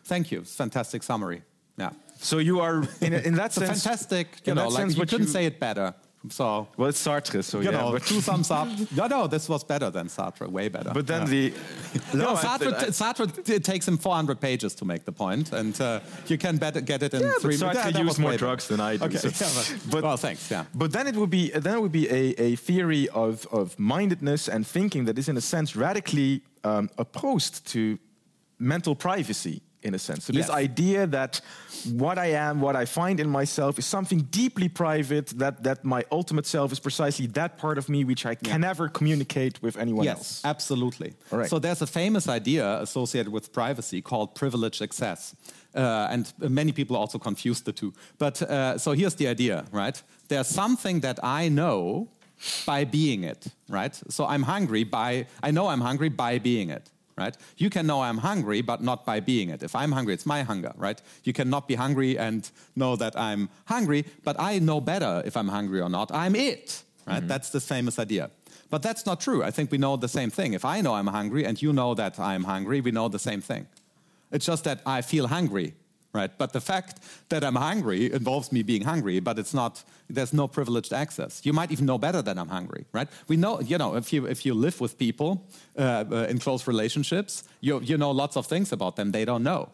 Thank 0.04 0.30
you. 0.30 0.44
Fantastic 0.44 1.02
summary. 1.02 1.42
Yeah. 1.76 1.90
So 2.20 2.38
you 2.38 2.60
are, 2.60 2.84
in, 3.00 3.12
in 3.12 3.34
that 3.34 3.52
sense, 3.58 3.82
fantastic, 3.82 4.26
you 4.44 4.52
in 4.52 4.56
know, 4.56 4.62
that 4.62 4.70
like 4.74 4.82
sense, 4.82 4.96
you 4.96 5.04
couldn't 5.06 5.26
you- 5.26 5.32
say 5.32 5.46
it 5.46 5.58
better. 5.58 5.94
So, 6.30 6.66
well, 6.76 6.88
it's 6.88 7.02
Sartre, 7.06 7.42
so 7.42 7.60
you 7.60 7.70
yeah. 7.70 7.78
know, 7.78 7.92
but- 7.92 8.04
two 8.06 8.20
thumbs 8.20 8.50
up. 8.50 8.68
No, 8.94 9.06
no, 9.06 9.26
this 9.26 9.48
was 9.48 9.64
better 9.64 9.90
than 9.90 10.08
Sartre, 10.08 10.48
way 10.48 10.68
better. 10.68 10.90
But 10.92 11.06
then 11.06 11.22
Yeah. 11.22 11.28
the 11.28 11.52
no, 12.14 12.34
I- 12.34 12.42
Sartre, 12.44 12.74
I- 12.74 12.86
Sartre 12.90 13.48
it 13.48 13.64
takes 13.64 13.86
him 13.86 13.98
400 13.98 14.40
pages 14.40 14.74
to 14.76 14.84
make 14.84 15.04
the 15.04 15.12
point, 15.12 15.52
and 15.52 15.78
uh, 15.80 16.00
you 16.26 16.38
can 16.38 16.56
bet, 16.56 16.84
get 16.84 17.02
it 17.02 17.14
in 17.14 17.20
yeah, 17.20 17.30
but 17.34 17.42
three 17.42 17.56
Sartre 17.56 17.74
minutes. 17.74 17.92
that 17.92 18.04
used 18.04 18.18
more 18.18 18.30
better. 18.30 18.38
drugs 18.38 18.66
than 18.68 18.80
I 18.80 18.96
do. 18.96 19.04
Okay, 19.04 19.18
so- 19.18 19.28
yeah, 19.44 19.78
but, 19.86 19.90
but 19.92 20.02
well, 20.04 20.16
thanks. 20.16 20.50
Yeah, 20.50 20.64
but 20.74 20.92
then 20.92 21.06
it 21.06 21.16
would 21.16 21.30
be 21.30 21.50
then 21.50 21.74
it 21.74 21.80
would 21.82 21.92
be 21.92 22.08
a, 22.08 22.34
a 22.40 22.56
theory 22.56 23.08
of 23.10 23.46
of 23.52 23.78
mindedness 23.78 24.48
and 24.48 24.66
thinking 24.66 25.04
that 25.06 25.18
is 25.18 25.28
in 25.28 25.36
a 25.36 25.40
sense 25.40 25.76
radically 25.76 26.42
um, 26.64 26.88
opposed 26.98 27.66
to 27.72 27.98
mental 28.58 28.94
privacy. 28.94 29.60
In 29.86 29.94
a 29.94 29.98
sense, 29.98 30.24
so 30.24 30.32
this 30.32 30.50
idea 30.50 31.06
that 31.06 31.40
what 31.92 32.18
I 32.18 32.26
am, 32.48 32.60
what 32.60 32.74
I 32.82 32.86
find 32.86 33.20
in 33.20 33.28
myself, 33.30 33.78
is 33.78 33.86
something 33.86 34.20
deeply 34.30 34.68
private. 34.68 35.26
That 35.38 35.62
that 35.62 35.84
my 35.84 36.04
ultimate 36.10 36.46
self 36.46 36.72
is 36.72 36.80
precisely 36.80 37.26
that 37.28 37.56
part 37.58 37.78
of 37.78 37.88
me 37.88 38.04
which 38.04 38.26
I 38.26 38.34
can 38.34 38.60
never 38.60 38.88
communicate 38.88 39.62
with 39.62 39.76
anyone 39.76 40.04
yes, 40.04 40.16
else. 40.16 40.44
absolutely. 40.44 41.14
All 41.30 41.38
right. 41.38 41.50
So 41.50 41.58
there's 41.58 41.82
a 41.82 41.86
famous 41.86 42.28
idea 42.28 42.80
associated 42.80 43.32
with 43.32 43.52
privacy 43.52 44.02
called 44.02 44.34
privilege 44.34 44.82
access. 44.82 45.34
Uh, 45.74 46.08
and 46.10 46.32
many 46.38 46.72
people 46.72 46.96
also 46.96 47.18
confuse 47.18 47.60
the 47.60 47.72
two. 47.72 47.92
But 48.18 48.42
uh, 48.42 48.78
so 48.78 48.92
here's 48.92 49.14
the 49.14 49.28
idea, 49.28 49.64
right? 49.72 50.02
There's 50.28 50.48
something 50.48 51.00
that 51.00 51.18
I 51.22 51.48
know 51.50 52.08
by 52.66 52.84
being 52.84 53.24
it, 53.24 53.46
right? 53.68 53.94
So 54.08 54.26
I'm 54.26 54.42
hungry 54.42 54.84
by, 54.84 55.26
I 55.42 55.50
know 55.50 55.68
I'm 55.68 55.80
hungry 55.80 56.08
by 56.08 56.38
being 56.38 56.70
it, 56.70 56.90
right? 57.16 57.36
You 57.56 57.70
can 57.70 57.86
know 57.86 58.02
I'm 58.02 58.18
hungry, 58.18 58.60
but 58.62 58.82
not 58.82 59.06
by 59.06 59.20
being 59.20 59.50
it. 59.50 59.62
If 59.62 59.74
I'm 59.74 59.92
hungry, 59.92 60.14
it's 60.14 60.26
my 60.26 60.42
hunger, 60.42 60.72
right? 60.76 61.00
You 61.24 61.32
cannot 61.32 61.66
be 61.66 61.74
hungry 61.74 62.18
and 62.18 62.50
know 62.74 62.96
that 62.96 63.16
I'm 63.18 63.48
hungry, 63.66 64.04
but 64.24 64.36
I 64.38 64.58
know 64.58 64.80
better 64.80 65.22
if 65.24 65.36
I'm 65.36 65.48
hungry 65.48 65.80
or 65.80 65.88
not. 65.88 66.12
I'm 66.12 66.36
it, 66.36 66.82
right? 67.06 67.18
Mm-hmm. 67.18 67.28
That's 67.28 67.50
the 67.50 67.60
famous 67.60 67.98
idea. 67.98 68.30
But 68.68 68.82
that's 68.82 69.06
not 69.06 69.20
true. 69.20 69.42
I 69.42 69.50
think 69.50 69.70
we 69.70 69.78
know 69.78 69.96
the 69.96 70.08
same 70.08 70.30
thing. 70.30 70.52
If 70.52 70.64
I 70.64 70.80
know 70.80 70.94
I'm 70.94 71.06
hungry 71.06 71.44
and 71.44 71.60
you 71.60 71.72
know 71.72 71.94
that 71.94 72.18
I'm 72.18 72.44
hungry, 72.44 72.80
we 72.80 72.90
know 72.90 73.08
the 73.08 73.18
same 73.18 73.40
thing. 73.40 73.66
It's 74.32 74.44
just 74.44 74.64
that 74.64 74.80
I 74.84 75.02
feel 75.02 75.28
hungry, 75.28 75.74
right? 76.16 76.30
But 76.38 76.52
the 76.52 76.60
fact 76.60 77.00
that 77.28 77.44
I'm 77.44 77.54
hungry 77.54 78.12
involves 78.12 78.50
me 78.50 78.62
being 78.62 78.82
hungry, 78.82 79.20
but 79.20 79.38
it's 79.38 79.54
not, 79.54 79.84
there's 80.08 80.32
no 80.32 80.48
privileged 80.48 80.92
access. 80.92 81.42
You 81.44 81.52
might 81.52 81.70
even 81.70 81.86
know 81.86 81.98
better 81.98 82.22
that 82.22 82.38
I'm 82.38 82.48
hungry, 82.48 82.86
right? 82.92 83.08
We 83.28 83.36
know, 83.36 83.60
you 83.60 83.78
know, 83.78 83.96
if 83.96 84.12
you, 84.12 84.26
if 84.26 84.44
you 84.46 84.54
live 84.54 84.80
with 84.80 84.96
people 84.98 85.44
uh, 85.78 86.04
uh, 86.10 86.26
in 86.30 86.38
close 86.38 86.66
relationships, 86.66 87.44
you, 87.60 87.80
you 87.80 87.96
know 87.98 88.10
lots 88.10 88.36
of 88.36 88.46
things 88.46 88.72
about 88.72 88.96
them 88.96 89.12
they 89.12 89.24
don't 89.24 89.42
know, 89.42 89.68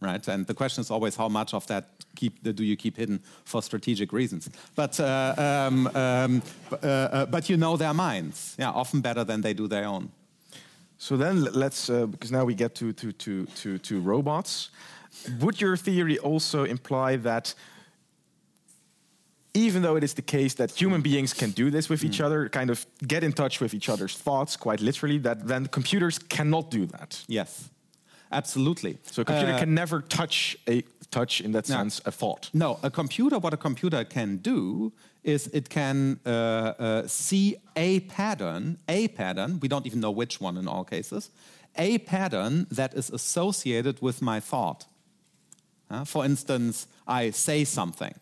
right? 0.00 0.28
And 0.28 0.46
the 0.46 0.54
question 0.54 0.80
is 0.82 0.90
always 0.90 1.16
how 1.16 1.28
much 1.28 1.54
of 1.54 1.66
that 1.66 1.84
keep, 2.16 2.42
do 2.42 2.64
you 2.64 2.76
keep 2.76 2.96
hidden 2.96 3.20
for 3.44 3.62
strategic 3.62 4.12
reasons? 4.12 4.50
But, 4.74 4.98
uh, 5.00 5.34
um, 5.38 5.86
um, 5.94 6.42
uh, 6.72 6.86
uh, 6.86 7.26
but 7.26 7.48
you 7.48 7.56
know 7.56 7.76
their 7.76 7.94
minds, 7.94 8.56
yeah, 8.58 8.70
often 8.70 9.00
better 9.00 9.24
than 9.24 9.40
they 9.40 9.54
do 9.54 9.68
their 9.68 9.86
own. 9.86 10.10
So 10.98 11.16
then 11.16 11.44
let's, 11.44 11.90
uh, 11.90 12.06
because 12.06 12.32
now 12.32 12.44
we 12.44 12.54
get 12.54 12.74
to, 12.76 12.92
to, 12.92 13.12
to, 13.12 13.46
to, 13.46 13.78
to 13.78 14.00
robots. 14.00 14.70
Would 15.40 15.60
your 15.60 15.76
theory 15.76 16.18
also 16.18 16.64
imply 16.64 17.16
that 17.16 17.54
even 19.54 19.82
though 19.82 19.96
it 19.96 20.02
is 20.02 20.14
the 20.14 20.22
case 20.22 20.54
that 20.54 20.72
human 20.72 21.00
beings 21.00 21.32
can 21.32 21.50
do 21.52 21.70
this 21.70 21.88
with 21.88 22.04
each 22.04 22.18
mm. 22.18 22.24
other, 22.24 22.48
kind 22.48 22.70
of 22.70 22.84
get 23.06 23.22
in 23.22 23.32
touch 23.32 23.60
with 23.60 23.72
each 23.72 23.88
other's 23.88 24.18
thoughts 24.18 24.56
quite 24.56 24.80
literally, 24.80 25.18
that 25.18 25.46
then 25.46 25.66
computers 25.66 26.18
cannot 26.18 26.70
do 26.70 26.86
that. 26.86 27.24
Yes, 27.28 27.70
absolutely. 28.32 28.98
So 29.04 29.22
a 29.22 29.24
computer 29.24 29.52
uh, 29.52 29.58
can 29.58 29.74
never 29.74 30.00
touch 30.00 30.56
a 30.68 30.82
touch 31.10 31.40
in 31.40 31.52
that 31.52 31.66
sense 31.66 32.00
no, 32.04 32.08
a 32.08 32.12
thought. 32.12 32.50
No, 32.52 32.78
a 32.82 32.90
computer. 32.90 33.38
What 33.38 33.54
a 33.54 33.56
computer 33.56 34.04
can 34.04 34.38
do 34.38 34.92
is 35.22 35.46
it 35.52 35.68
can 35.68 36.18
uh, 36.26 36.28
uh, 36.28 37.06
see 37.06 37.56
a 37.76 38.00
pattern, 38.00 38.78
a 38.88 39.08
pattern. 39.08 39.60
We 39.60 39.68
don't 39.68 39.86
even 39.86 40.00
know 40.00 40.10
which 40.10 40.40
one 40.40 40.56
in 40.56 40.66
all 40.66 40.84
cases, 40.84 41.30
a 41.76 41.98
pattern 41.98 42.66
that 42.70 42.94
is 42.94 43.10
associated 43.10 44.02
with 44.02 44.20
my 44.20 44.40
thought. 44.40 44.86
For 46.04 46.24
instance, 46.24 46.88
I 47.06 47.30
say 47.30 47.64
something. 47.64 48.14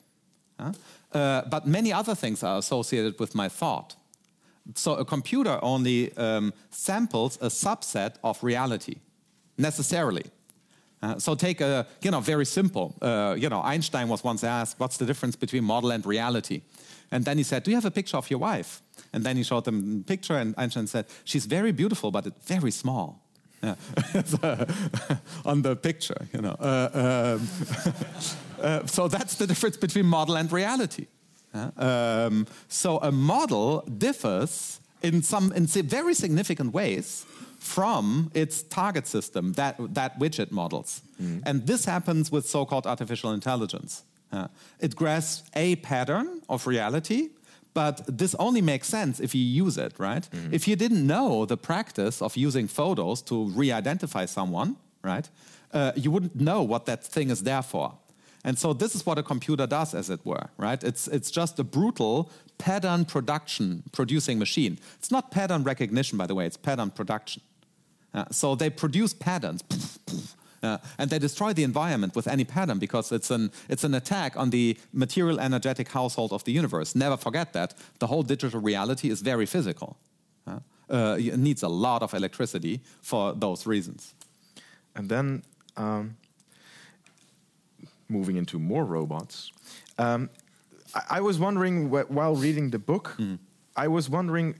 Uh, 1.12 1.42
but 1.50 1.66
many 1.66 1.92
other 1.92 2.14
things 2.14 2.42
are 2.42 2.58
associated 2.58 3.18
with 3.18 3.34
my 3.34 3.48
thought. 3.48 3.96
So 4.74 4.94
a 4.94 5.04
computer 5.04 5.58
only 5.62 6.16
um, 6.16 6.52
samples 6.70 7.36
a 7.40 7.48
subset 7.48 8.14
of 8.22 8.42
reality, 8.42 8.96
necessarily. 9.58 10.24
Uh, 11.02 11.18
so 11.18 11.34
take 11.34 11.60
a, 11.60 11.86
you 12.00 12.10
know, 12.12 12.20
very 12.20 12.46
simple. 12.46 12.94
Uh, 13.02 13.34
you 13.36 13.48
know, 13.48 13.60
Einstein 13.60 14.08
was 14.08 14.22
once 14.22 14.44
asked, 14.44 14.78
"What's 14.78 14.96
the 14.96 15.04
difference 15.04 15.36
between 15.36 15.64
model 15.64 15.90
and 15.90 16.06
reality?" 16.06 16.62
And 17.10 17.24
then 17.24 17.38
he 17.38 17.44
said, 17.44 17.64
"Do 17.64 17.70
you 17.70 17.76
have 17.76 17.88
a 17.88 17.90
picture 17.90 18.16
of 18.16 18.30
your 18.30 18.38
wife?" 18.38 18.80
And 19.12 19.24
then 19.24 19.36
he 19.36 19.42
showed 19.42 19.64
them 19.64 20.00
a 20.00 20.04
picture, 20.04 20.38
and 20.38 20.54
Einstein 20.56 20.86
said, 20.86 21.06
"She's 21.24 21.46
very 21.46 21.72
beautiful, 21.72 22.10
but 22.12 22.24
very 22.46 22.70
small." 22.70 23.18
Yeah. 23.62 23.76
on 25.44 25.62
the 25.62 25.76
picture, 25.76 26.26
you 26.32 26.40
know. 26.40 26.56
Uh, 26.58 27.38
um, 27.38 27.48
uh, 28.60 28.86
so 28.86 29.08
that's 29.08 29.36
the 29.36 29.46
difference 29.46 29.76
between 29.76 30.06
model 30.06 30.36
and 30.36 30.50
reality. 30.50 31.06
Um, 31.76 32.46
so 32.68 32.98
a 32.98 33.12
model 33.12 33.82
differs 33.82 34.80
in 35.02 35.22
some 35.22 35.52
in 35.52 35.66
very 35.66 36.14
significant 36.14 36.72
ways 36.72 37.26
from 37.58 38.30
its 38.34 38.62
target 38.64 39.06
system, 39.06 39.52
that, 39.52 39.76
that 39.94 40.18
which 40.18 40.40
it 40.40 40.50
models. 40.50 41.02
Mm. 41.22 41.42
And 41.46 41.66
this 41.66 41.84
happens 41.84 42.32
with 42.32 42.48
so-called 42.48 42.86
artificial 42.86 43.32
intelligence. 43.32 44.02
Uh, 44.32 44.48
it 44.80 44.96
grasps 44.96 45.48
a 45.54 45.76
pattern 45.76 46.40
of 46.48 46.66
reality, 46.66 47.30
but 47.74 48.02
this 48.06 48.34
only 48.38 48.60
makes 48.60 48.88
sense 48.88 49.20
if 49.20 49.34
you 49.34 49.42
use 49.42 49.78
it, 49.78 49.94
right? 49.98 50.28
Mm. 50.30 50.52
If 50.52 50.68
you 50.68 50.76
didn't 50.76 51.06
know 51.06 51.46
the 51.46 51.56
practice 51.56 52.20
of 52.20 52.36
using 52.36 52.68
photos 52.68 53.22
to 53.22 53.46
re-identify 53.46 54.26
someone, 54.26 54.76
right, 55.02 55.28
uh, 55.72 55.92
you 55.96 56.10
wouldn't 56.10 56.36
know 56.36 56.62
what 56.62 56.86
that 56.86 57.04
thing 57.04 57.30
is 57.30 57.42
there 57.42 57.62
for. 57.62 57.94
And 58.44 58.58
so 58.58 58.72
this 58.72 58.94
is 58.94 59.06
what 59.06 59.18
a 59.18 59.22
computer 59.22 59.66
does, 59.66 59.94
as 59.94 60.10
it 60.10 60.20
were, 60.24 60.48
right? 60.56 60.82
It's, 60.82 61.08
it's 61.08 61.30
just 61.30 61.58
a 61.58 61.64
brutal 61.64 62.30
pattern 62.58 63.04
production 63.04 63.84
producing 63.92 64.38
machine. 64.38 64.78
It's 64.98 65.10
not 65.10 65.30
pattern 65.30 65.62
recognition, 65.62 66.18
by 66.18 66.26
the 66.26 66.34
way, 66.34 66.46
it's 66.46 66.56
pattern 66.56 66.90
production. 66.90 67.42
Uh, 68.12 68.24
so 68.30 68.54
they 68.54 68.68
produce 68.68 69.14
patterns. 69.14 69.62
Uh, 70.62 70.78
and 70.98 71.10
they 71.10 71.18
destroy 71.18 71.52
the 71.52 71.64
environment 71.64 72.14
with 72.14 72.28
any 72.28 72.44
pattern 72.44 72.78
because 72.78 73.10
it's 73.10 73.30
an, 73.30 73.50
it's 73.68 73.84
an 73.84 73.94
attack 73.94 74.36
on 74.36 74.50
the 74.50 74.76
material 74.92 75.40
energetic 75.40 75.88
household 75.88 76.32
of 76.32 76.44
the 76.44 76.52
universe. 76.52 76.94
Never 76.94 77.16
forget 77.16 77.52
that. 77.52 77.74
The 77.98 78.06
whole 78.06 78.22
digital 78.22 78.60
reality 78.60 79.10
is 79.10 79.22
very 79.22 79.46
physical. 79.46 79.96
Uh, 80.46 80.60
uh 80.88 81.16
it 81.18 81.38
needs 81.38 81.62
a 81.62 81.68
lot 81.68 82.02
of 82.02 82.14
electricity 82.14 82.80
for 83.00 83.32
those 83.34 83.66
reasons. 83.66 84.14
And 84.94 85.08
then 85.08 85.42
um, 85.76 86.16
moving 88.08 88.36
into 88.36 88.58
more 88.58 88.84
robots. 88.84 89.50
Um, 89.98 90.30
I, 90.94 91.18
I, 91.18 91.20
was 91.20 91.38
wondering 91.38 91.90
while 91.90 92.36
reading 92.36 92.70
the 92.70 92.78
book, 92.78 93.14
mm. 93.18 93.38
I 93.76 93.88
was 93.88 94.08
wondering, 94.10 94.56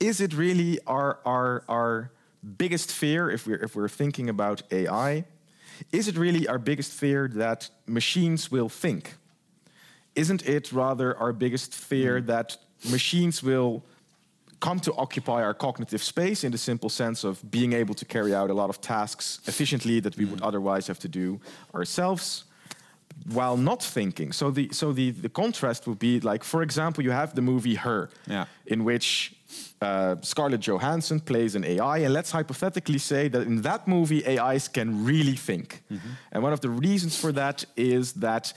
is 0.00 0.20
it 0.20 0.32
really 0.32 0.78
our 0.86 1.18
our 1.24 1.64
our 1.68 2.10
biggest 2.56 2.90
fear 2.90 3.30
if 3.30 3.46
we're 3.46 3.62
if 3.62 3.76
we're 3.76 3.88
thinking 3.88 4.28
about 4.28 4.62
AI? 4.70 5.24
Is 5.92 6.08
it 6.08 6.16
really 6.16 6.48
our 6.48 6.58
biggest 6.58 6.92
fear 6.92 7.28
that 7.34 7.70
machines 7.86 8.50
will 8.50 8.68
think? 8.68 9.14
Isn't 10.14 10.46
it 10.48 10.72
rather 10.72 11.16
our 11.16 11.32
biggest 11.32 11.74
fear 11.74 12.20
mm. 12.20 12.26
that 12.26 12.56
machines 12.90 13.42
will 13.42 13.84
come 14.60 14.80
to 14.80 14.92
occupy 14.94 15.42
our 15.42 15.54
cognitive 15.54 16.02
space 16.02 16.42
in 16.42 16.50
the 16.50 16.58
simple 16.58 16.88
sense 16.88 17.22
of 17.22 17.48
being 17.48 17.72
able 17.72 17.94
to 17.94 18.04
carry 18.04 18.34
out 18.34 18.50
a 18.50 18.54
lot 18.54 18.70
of 18.70 18.80
tasks 18.80 19.40
efficiently 19.46 20.00
that 20.00 20.16
we 20.16 20.24
would 20.24 20.40
mm. 20.40 20.46
otherwise 20.46 20.88
have 20.88 20.98
to 20.98 21.08
do 21.08 21.40
ourselves? 21.74 22.44
While 23.32 23.56
not 23.56 23.82
thinking. 23.82 24.32
So 24.32 24.50
the 24.50 24.68
so 24.72 24.92
the 24.92 25.10
the 25.10 25.28
contrast 25.28 25.86
would 25.86 25.98
be 25.98 26.20
like, 26.20 26.44
for 26.44 26.62
example, 26.62 27.04
you 27.04 27.10
have 27.10 27.34
the 27.34 27.42
movie 27.42 27.74
Her, 27.74 28.08
yeah. 28.26 28.46
in 28.66 28.84
which 28.84 29.34
uh, 29.80 30.16
Scarlett 30.22 30.60
Johansson 30.60 31.20
plays 31.20 31.54
an 31.54 31.64
AI, 31.64 31.98
and 31.98 32.12
let's 32.12 32.30
hypothetically 32.30 32.98
say 32.98 33.28
that 33.28 33.46
in 33.46 33.62
that 33.62 33.86
movie, 33.86 34.26
AIs 34.26 34.68
can 34.68 35.04
really 35.04 35.36
think. 35.36 35.82
Mm-hmm. 35.90 36.08
And 36.32 36.42
one 36.42 36.52
of 36.52 36.60
the 36.60 36.70
reasons 36.70 37.18
for 37.18 37.32
that 37.32 37.64
is 37.76 38.12
that 38.14 38.52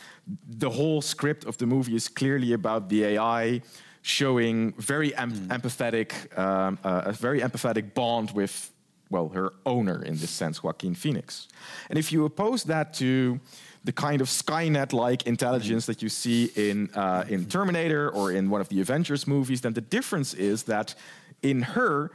the 0.48 0.70
whole 0.70 1.02
script 1.02 1.46
of 1.46 1.58
the 1.58 1.66
movie 1.66 1.96
is 1.96 2.08
clearly 2.08 2.54
about 2.54 2.90
the 2.90 3.04
AI 3.06 3.62
showing 4.02 4.74
very 4.78 5.16
em- 5.16 5.32
mm. 5.32 5.48
empathetic, 5.48 6.38
um, 6.38 6.78
uh, 6.84 7.04
a 7.06 7.14
very 7.14 7.40
empathetic 7.40 7.94
bond 7.94 8.32
with, 8.32 8.72
well, 9.10 9.30
her 9.30 9.54
owner 9.66 10.04
in 10.04 10.18
this 10.18 10.32
sense, 10.32 10.64
Joaquin 10.64 10.96
Phoenix. 10.96 11.48
And 11.90 12.00
if 12.00 12.12
you 12.12 12.26
oppose 12.26 12.64
that 12.64 12.94
to 12.96 13.40
the 13.84 13.92
kind 13.92 14.22
of 14.22 14.28
Skynet-like 14.28 15.26
intelligence 15.26 15.86
that 15.88 16.02
you 16.02 16.10
see 16.10 16.52
in 16.56 16.90
uh, 16.94 17.26
in 17.28 17.46
Terminator 17.46 18.10
or 18.10 18.32
in 18.32 18.50
one 18.50 18.62
of 18.62 18.70
the 18.70 18.80
Avengers 18.82 19.26
movies, 19.26 19.62
then 19.62 19.74
the 19.74 19.82
difference 19.82 20.34
is 20.34 20.64
that 20.64 20.96
in 21.42 21.62
her, 21.62 22.12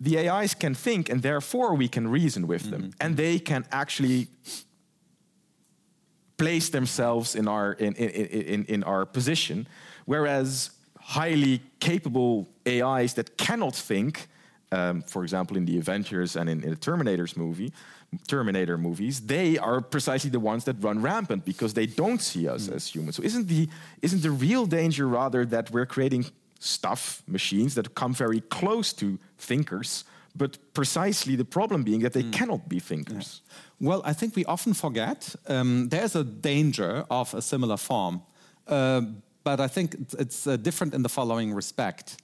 the 0.00 0.28
AIs 0.28 0.54
can 0.54 0.74
think, 0.74 1.08
and 1.08 1.22
therefore 1.22 1.74
we 1.74 1.88
can 1.88 2.08
reason 2.08 2.46
with 2.46 2.70
them, 2.70 2.82
mm-hmm. 2.82 2.90
and 3.00 3.16
they 3.16 3.38
can 3.38 3.64
actually 3.70 4.28
place 6.36 6.68
themselves 6.70 7.34
in 7.34 7.48
our 7.48 7.72
in, 7.72 7.94
in, 7.94 8.26
in, 8.26 8.64
in 8.64 8.84
our 8.84 9.04
position, 9.04 9.66
whereas 10.06 10.70
highly 11.00 11.62
capable 11.80 12.48
AIs 12.66 13.14
that 13.14 13.36
cannot 13.38 13.74
think, 13.74 14.28
um, 14.70 15.02
for 15.02 15.22
example, 15.22 15.56
in 15.56 15.64
the 15.64 15.78
Avengers 15.78 16.36
and 16.36 16.48
in, 16.48 16.62
in 16.62 16.70
the 16.70 16.76
Terminators 16.76 17.36
movie, 17.36 17.72
Terminator 18.26 18.78
movies, 18.78 19.20
they 19.20 19.58
are 19.58 19.80
precisely 19.80 20.30
the 20.30 20.40
ones 20.40 20.64
that 20.64 20.76
run 20.82 21.02
rampant 21.02 21.44
because 21.44 21.74
they 21.74 21.86
don't 21.86 22.20
see 22.20 22.48
us 22.48 22.68
mm. 22.68 22.74
as 22.74 22.88
humans. 22.88 23.16
So 23.16 23.22
isn't 23.22 23.48
the 23.48 23.68
isn't 24.02 24.22
the 24.22 24.30
real 24.30 24.66
danger 24.66 25.06
rather 25.06 25.44
that 25.46 25.70
we're 25.70 25.86
creating 25.86 26.26
stuff, 26.58 27.22
machines 27.26 27.74
that 27.74 27.94
come 27.94 28.14
very 28.14 28.40
close 28.40 28.92
to 28.94 29.18
thinkers, 29.38 30.04
but 30.34 30.58
precisely 30.72 31.36
the 31.36 31.44
problem 31.44 31.82
being 31.82 32.00
that 32.00 32.12
they 32.12 32.22
mm. 32.22 32.32
cannot 32.32 32.68
be 32.68 32.80
thinkers? 32.80 33.42
Yeah. 33.80 33.88
Well, 33.88 34.02
I 34.04 34.14
think 34.14 34.36
we 34.36 34.44
often 34.46 34.74
forget 34.74 35.34
um, 35.46 35.88
there's 35.88 36.16
a 36.16 36.24
danger 36.24 37.04
of 37.10 37.34
a 37.34 37.42
similar 37.42 37.76
form, 37.76 38.22
uh, 38.66 39.02
but 39.44 39.60
I 39.60 39.68
think 39.68 39.96
it's 40.18 40.46
uh, 40.46 40.56
different 40.56 40.94
in 40.94 41.02
the 41.02 41.08
following 41.08 41.54
respect. 41.54 42.16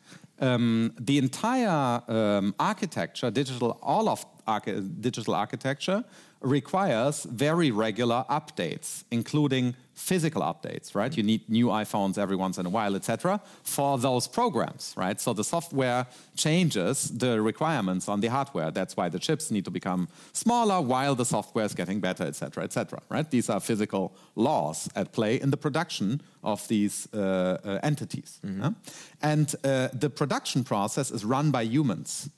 Um, 0.44 0.92
the 1.00 1.16
entire 1.18 2.02
um, 2.08 2.54
architecture, 2.58 3.30
digital, 3.30 3.78
all 3.82 4.08
of 4.08 4.26
archi 4.46 4.80
digital 5.00 5.34
architecture 5.34 6.04
requires 6.44 7.24
very 7.24 7.70
regular 7.70 8.24
updates, 8.28 9.04
including 9.10 9.74
physical 9.94 10.42
updates, 10.42 10.94
right? 10.94 11.16
You 11.16 11.22
need 11.22 11.48
new 11.48 11.66
iPhones 11.66 12.18
every 12.18 12.36
once 12.36 12.58
in 12.58 12.66
a 12.66 12.68
while, 12.68 12.96
etc., 12.96 13.40
for 13.62 13.96
those 13.98 14.26
programs, 14.26 14.92
right? 14.96 15.20
So 15.20 15.32
the 15.32 15.44
software 15.44 16.06
changes 16.36 17.04
the 17.08 17.40
requirements 17.40 18.08
on 18.08 18.20
the 18.20 18.26
hardware. 18.28 18.70
That's 18.70 18.96
why 18.96 19.08
the 19.08 19.18
chips 19.18 19.50
need 19.50 19.64
to 19.64 19.70
become 19.70 20.08
smaller 20.32 20.80
while 20.80 21.14
the 21.14 21.24
software 21.24 21.64
is 21.64 21.74
getting 21.74 22.00
better, 22.00 22.24
etc., 22.24 22.64
etc. 22.64 23.00
right? 23.08 23.30
These 23.30 23.48
are 23.48 23.60
physical 23.60 24.12
laws 24.34 24.88
at 24.96 25.12
play 25.12 25.40
in 25.40 25.50
the 25.50 25.56
production 25.56 26.20
of 26.42 26.66
these 26.68 27.08
uh, 27.14 27.58
uh, 27.64 27.78
entities. 27.82 28.40
Mm 28.42 28.60
-hmm. 28.60 28.74
And 29.20 29.54
uh, 29.54 29.88
the 30.00 30.10
production 30.10 30.62
process 30.64 31.10
is 31.10 31.22
run 31.22 31.50
by 31.50 31.68
humans. 31.68 32.28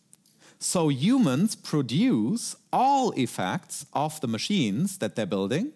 So 0.59 0.89
humans 0.89 1.55
produce 1.55 2.57
all 2.73 3.13
effects 3.13 3.87
of 3.93 4.21
the 4.21 4.27
machines 4.27 4.99
that 4.99 5.15
they're 5.15 5.27
building 5.27 5.73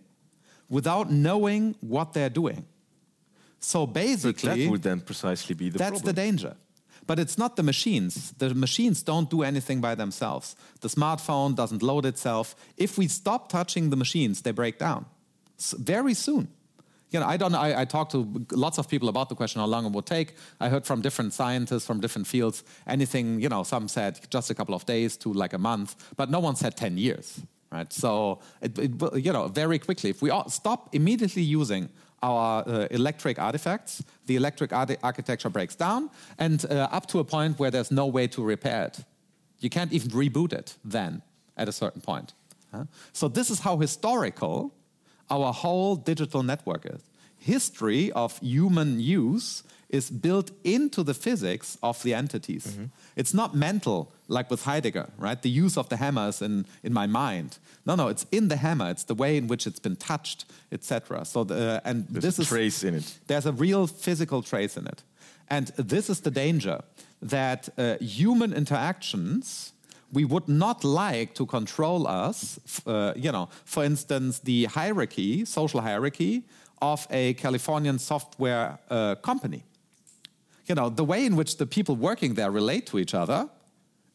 without 0.68 1.11
knowing 1.11 1.74
what 1.81 2.12
they're 2.12 2.31
doing. 2.31 2.64
So 3.59 3.87
basically, 3.87 4.49
but 4.49 4.57
that 4.57 4.70
would 4.70 4.83
then 4.83 5.01
precisely 5.01 5.55
be 5.55 5.68
the 5.68 5.78
that's 5.78 5.91
problem. 5.91 6.07
the 6.07 6.12
danger. 6.14 6.57
But 7.07 7.18
it's 7.18 7.37
not 7.37 7.57
the 7.57 7.62
machines. 7.62 8.33
The 8.39 8.55
machines 8.55 9.03
don't 9.03 9.28
do 9.28 9.43
anything 9.43 9.81
by 9.81 9.95
themselves. 9.95 10.55
The 10.81 10.89
smartphone 10.89 11.57
doesn't 11.57 11.83
load 11.83 12.07
itself. 12.07 12.55
If 12.76 12.97
we 12.97 13.09
stop 13.09 13.49
touching 13.49 13.91
the 13.91 13.97
machines, 13.97 14.43
they 14.43 14.53
break 14.53 14.78
down 14.78 15.07
very 15.78 16.14
soon. 16.14 16.49
You 17.11 17.21
know, 17.21 17.27
I 17.27 17.37
don't. 17.37 17.55
I, 17.55 17.81
I 17.81 17.85
talked 17.85 18.13
to 18.13 18.47
lots 18.53 18.79
of 18.79 18.89
people 18.89 19.09
about 19.09 19.29
the 19.29 19.35
question 19.35 19.61
how 19.61 19.67
long 19.67 19.85
it 19.87 19.93
would 19.93 20.07
take. 20.07 20.35
I 20.61 20.69
heard 20.69 20.87
from 20.87 21.01
different 21.03 21.33
scientists 21.33 21.85
from 21.85 22.01
different 22.01 22.27
fields. 22.27 22.63
Anything, 22.87 23.41
you 23.41 23.49
know, 23.49 23.65
some 23.65 23.89
said 23.89 24.21
just 24.31 24.51
a 24.51 24.55
couple 24.55 24.75
of 24.75 24.85
days 24.87 25.17
to 25.19 25.33
like 25.33 25.53
a 25.53 25.59
month, 25.59 25.97
but 26.17 26.31
no 26.31 26.39
one 26.39 26.55
said 26.55 26.77
ten 26.77 26.97
years, 26.97 27.41
right? 27.73 27.93
So, 27.93 28.39
it, 28.61 28.79
it, 28.79 28.91
you 29.25 29.33
know, 29.33 29.49
very 29.49 29.79
quickly, 29.79 30.11
if 30.11 30.23
we 30.23 30.31
all 30.31 30.49
stop 30.49 30.95
immediately 30.95 31.43
using 31.43 31.89
our 32.23 32.63
uh, 32.69 32.87
electric 32.91 33.39
artifacts, 33.39 34.03
the 34.27 34.37
electric 34.37 34.73
arti- 34.73 34.99
architecture 35.03 35.51
breaks 35.51 35.75
down, 35.75 36.11
and 36.39 36.65
uh, 36.67 36.89
up 36.93 37.07
to 37.07 37.19
a 37.19 37.25
point 37.25 37.59
where 37.59 37.71
there's 37.71 37.91
no 37.91 38.07
way 38.07 38.29
to 38.29 38.45
repair 38.45 38.85
it. 38.85 39.05
You 39.59 39.71
can't 39.71 39.93
even 39.93 40.11
reboot 40.11 40.53
it 40.53 40.77
then 40.85 41.23
at 41.57 41.69
a 41.69 41.73
certain 41.73 42.01
point. 42.01 42.35
huh? 42.73 42.85
So 43.13 43.29
this 43.29 43.51
is 43.51 43.61
how 43.61 43.79
historical 43.79 44.73
our 45.31 45.53
whole 45.53 45.97
digital 45.97 46.43
network 46.43 46.87
is. 46.87 47.01
History 47.39 48.12
of 48.12 48.39
human 48.41 49.01
use 49.01 49.62
is 49.89 50.11
built 50.11 50.51
into 50.62 51.03
the 51.03 51.14
physics 51.14 51.76
of 51.83 52.01
the 52.03 52.14
entities. 52.14 52.78
It's 53.16 53.35
not 53.35 53.57
mental, 53.57 54.12
like 54.28 54.49
with 54.51 54.62
Heidegger, 54.64 55.09
right? 55.18 55.41
The 55.41 55.49
use 55.51 55.76
of 55.76 55.89
the 55.89 55.97
hammer 55.97 56.28
is 56.28 56.43
in, 56.43 56.64
in 56.85 56.93
my 56.93 57.07
mind. 57.07 57.59
No, 57.87 57.97
no, 57.97 58.09
it's 58.09 58.24
in 58.31 58.49
the 58.49 58.57
hammer. 58.57 58.91
It's 58.91 59.05
the 59.05 59.14
way 59.14 59.37
in 59.37 59.49
which 59.49 59.66
it's 59.66 59.81
been 59.81 59.97
touched, 59.97 60.45
etc. 60.70 61.24
So, 61.24 61.43
the, 61.45 61.81
and 61.85 62.07
There's 62.09 62.22
this 62.24 62.39
a 62.39 62.43
is 62.43 62.49
trace 62.49 62.85
in 62.85 62.95
it. 62.95 63.18
there's 63.26 63.47
a 63.47 63.53
real 63.53 63.87
physical 63.89 64.43
trace 64.43 64.76
in 64.76 64.87
it. 64.87 65.03
And 65.49 65.68
this 65.76 66.09
is 66.09 66.20
the 66.20 66.31
danger 66.31 66.83
that 67.22 67.68
uh, 67.76 67.97
human 67.99 68.53
interactions 68.53 69.72
we 70.13 70.25
would 70.25 70.49
not 70.49 70.85
like 70.85 71.35
to 71.35 71.47
control 71.47 72.07
us. 72.07 72.59
Uh, 72.87 73.13
you 73.17 73.33
know, 73.33 73.49
for 73.65 73.85
instance, 73.85 74.41
the 74.41 74.65
hierarchy, 74.65 75.45
social 75.45 75.81
hierarchy 75.81 76.45
of 76.83 77.07
a 77.11 77.35
Californian 77.35 77.99
software 77.99 78.79
uh, 78.89 79.15
company. 79.17 79.65
You 80.67 80.75
know, 80.75 80.89
the 80.89 81.05
way 81.05 81.27
in 81.27 81.37
which 81.37 81.57
the 81.57 81.67
people 81.67 81.97
working 81.97 82.35
there 82.35 82.51
relate 82.51 82.87
to 82.87 82.99
each 82.99 83.15
other 83.15 83.49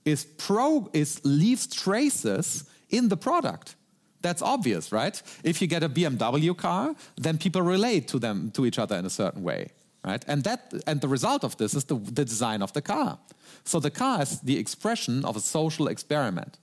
is 0.06 0.26
pro 0.26 0.90
is 0.94 1.20
leaves 1.24 1.68
traces 1.68 2.66
in 2.90 3.10
the 3.10 3.18
product. 3.18 3.76
That's 4.22 4.42
obvious, 4.42 4.92
right? 4.92 5.22
If 5.44 5.62
you 5.62 5.68
get 5.68 5.84
a 5.84 5.90
BMW 5.90 6.56
car, 6.58 6.96
then 7.16 7.38
people 7.38 7.62
relate 7.62 8.08
to 8.08 8.20
them 8.20 8.52
to 8.52 8.66
each 8.66 8.80
other 8.80 8.96
in 8.96 9.06
a 9.06 9.10
certain 9.10 9.44
way, 9.44 9.70
right? 10.06 10.24
And 10.28 10.44
that 10.44 10.74
and 10.88 11.02
the 11.02 11.08
result 11.08 11.44
of 11.44 11.56
this 11.58 11.74
is 11.74 11.86
the, 11.86 11.96
the 11.96 12.26
design 12.26 12.62
of 12.62 12.72
the 12.72 12.82
car. 12.82 13.18
So 13.64 13.80
the 13.80 13.92
car 13.92 14.22
is 14.22 14.40
the 14.42 14.58
expression 14.58 15.26
of 15.26 15.36
a 15.36 15.40
social 15.40 15.88
experiment. 15.88 16.58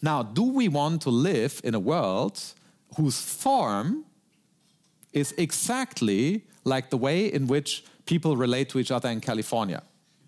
Now, 0.00 0.22
do 0.22 0.42
we 0.42 0.68
want 0.68 1.02
to 1.02 1.10
live 1.10 1.60
in 1.64 1.74
a 1.74 1.80
world 1.80 2.40
whose 2.96 3.20
form 3.20 4.04
is 5.12 5.34
exactly 5.38 6.42
like 6.64 6.90
the 6.90 6.96
way 6.96 7.32
in 7.32 7.46
which 7.46 7.84
people 8.06 8.36
relate 8.36 8.68
to 8.70 8.78
each 8.78 8.90
other 8.90 9.08
in 9.08 9.20
California. 9.20 9.82